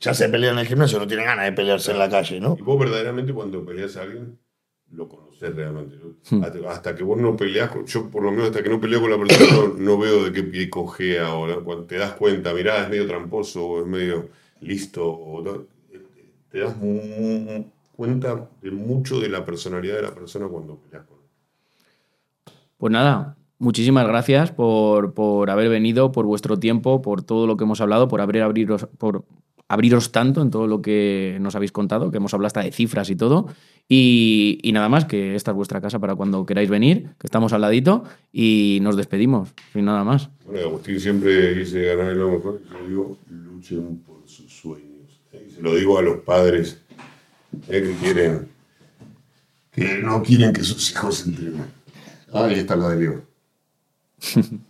ya 0.00 0.14
se 0.14 0.28
pelea 0.28 0.52
en 0.52 0.58
el 0.58 0.66
gimnasio, 0.66 0.98
no 0.98 1.06
tiene 1.06 1.24
ganas 1.24 1.44
de 1.44 1.52
pelearse 1.52 1.92
en 1.92 1.98
la 1.98 2.08
calle, 2.08 2.40
¿no? 2.40 2.56
Y 2.58 2.62
vos 2.62 2.78
verdaderamente 2.78 3.32
cuando 3.32 3.64
peleas 3.64 3.96
a 3.96 4.02
alguien, 4.02 4.38
lo 4.92 5.08
conoces 5.08 5.54
realmente. 5.54 5.96
¿no? 6.02 6.14
Hmm. 6.38 6.42
Hasta, 6.44 6.70
hasta 6.70 6.94
que 6.96 7.02
vos 7.04 7.18
no 7.18 7.36
peleas, 7.36 7.70
con- 7.70 7.86
yo 7.86 8.08
por 8.08 8.22
lo 8.22 8.30
menos 8.30 8.46
hasta 8.46 8.62
que 8.62 8.68
no 8.70 8.80
peleo 8.80 9.00
con 9.00 9.10
la 9.10 9.18
persona, 9.18 9.50
no, 9.52 9.74
no 9.74 9.98
veo 9.98 10.24
de 10.24 10.32
qué 10.32 10.42
pie 10.42 10.70
cojea 10.70 11.34
o 11.34 11.62
cuando 11.64 11.84
te 11.84 11.96
das 11.98 12.12
cuenta, 12.12 12.52
mirá, 12.54 12.82
es 12.82 12.88
medio 12.88 13.06
tramposo 13.06 13.66
o 13.66 13.80
es 13.80 13.86
medio 13.86 14.28
listo, 14.60 15.06
o 15.08 15.42
te 16.50 16.58
das 16.60 16.74
cuenta 17.94 18.48
de 18.62 18.70
mucho 18.70 19.20
de 19.20 19.28
la 19.28 19.44
personalidad 19.44 19.96
de 19.96 20.02
la 20.02 20.14
persona 20.14 20.46
cuando 20.48 20.76
peleas 20.76 21.04
con 21.06 21.18
él. 21.18 22.52
Pues 22.76 22.92
nada, 22.92 23.36
muchísimas 23.58 24.06
gracias 24.06 24.52
por, 24.52 25.12
por 25.14 25.50
haber 25.50 25.68
venido, 25.68 26.12
por 26.12 26.24
vuestro 26.24 26.58
tiempo, 26.58 27.02
por 27.02 27.22
todo 27.22 27.46
lo 27.46 27.56
que 27.56 27.64
hemos 27.64 27.80
hablado, 27.80 28.08
por 28.08 28.20
abrir, 28.20 28.42
abriros, 28.42 28.86
por 28.98 29.24
abriros 29.68 30.12
tanto 30.12 30.40
en 30.42 30.50
todo 30.50 30.66
lo 30.66 30.80
que 30.80 31.36
nos 31.40 31.54
habéis 31.54 31.72
contado, 31.72 32.10
que 32.10 32.16
hemos 32.16 32.32
hablado 32.32 32.46
hasta 32.46 32.62
de 32.62 32.72
cifras 32.72 33.10
y 33.10 33.16
todo. 33.16 33.48
Y, 33.88 34.58
y 34.62 34.72
nada 34.72 34.90
más, 34.90 35.06
que 35.06 35.34
esta 35.34 35.52
es 35.52 35.56
vuestra 35.56 35.80
casa 35.80 35.98
para 35.98 36.14
cuando 36.14 36.44
queráis 36.44 36.68
venir, 36.68 37.10
que 37.18 37.26
estamos 37.26 37.54
al 37.54 37.62
ladito 37.62 38.04
y 38.32 38.78
nos 38.82 38.96
despedimos, 38.96 39.54
sin 39.72 39.86
nada 39.86 40.04
más. 40.04 40.28
Bueno, 40.44 40.66
Agustín 40.68 41.00
siempre 41.00 41.54
dice 41.54 41.94
ganar 41.94 42.14
lo 42.14 42.32
mejor. 42.32 42.60
Yo 42.70 42.88
digo, 42.88 43.18
luchen 43.30 43.98
por 44.06 44.20
sus 44.26 44.52
sueños. 44.52 45.20
¿eh? 45.32 45.46
Y 45.48 45.54
se 45.54 45.62
lo 45.62 45.74
digo 45.74 45.98
a 45.98 46.02
los 46.02 46.18
padres 46.18 46.82
¿eh? 47.68 47.82
que 47.82 47.94
quieren, 47.94 48.48
que 49.72 50.02
no 50.02 50.22
quieren 50.22 50.52
que 50.52 50.62
sus 50.62 50.90
hijos 50.90 51.26
entrenen. 51.26 51.64
Ahí 52.32 52.54
está 52.54 52.76
la 52.76 52.90
de 52.90 53.00
Dios. 53.00 53.14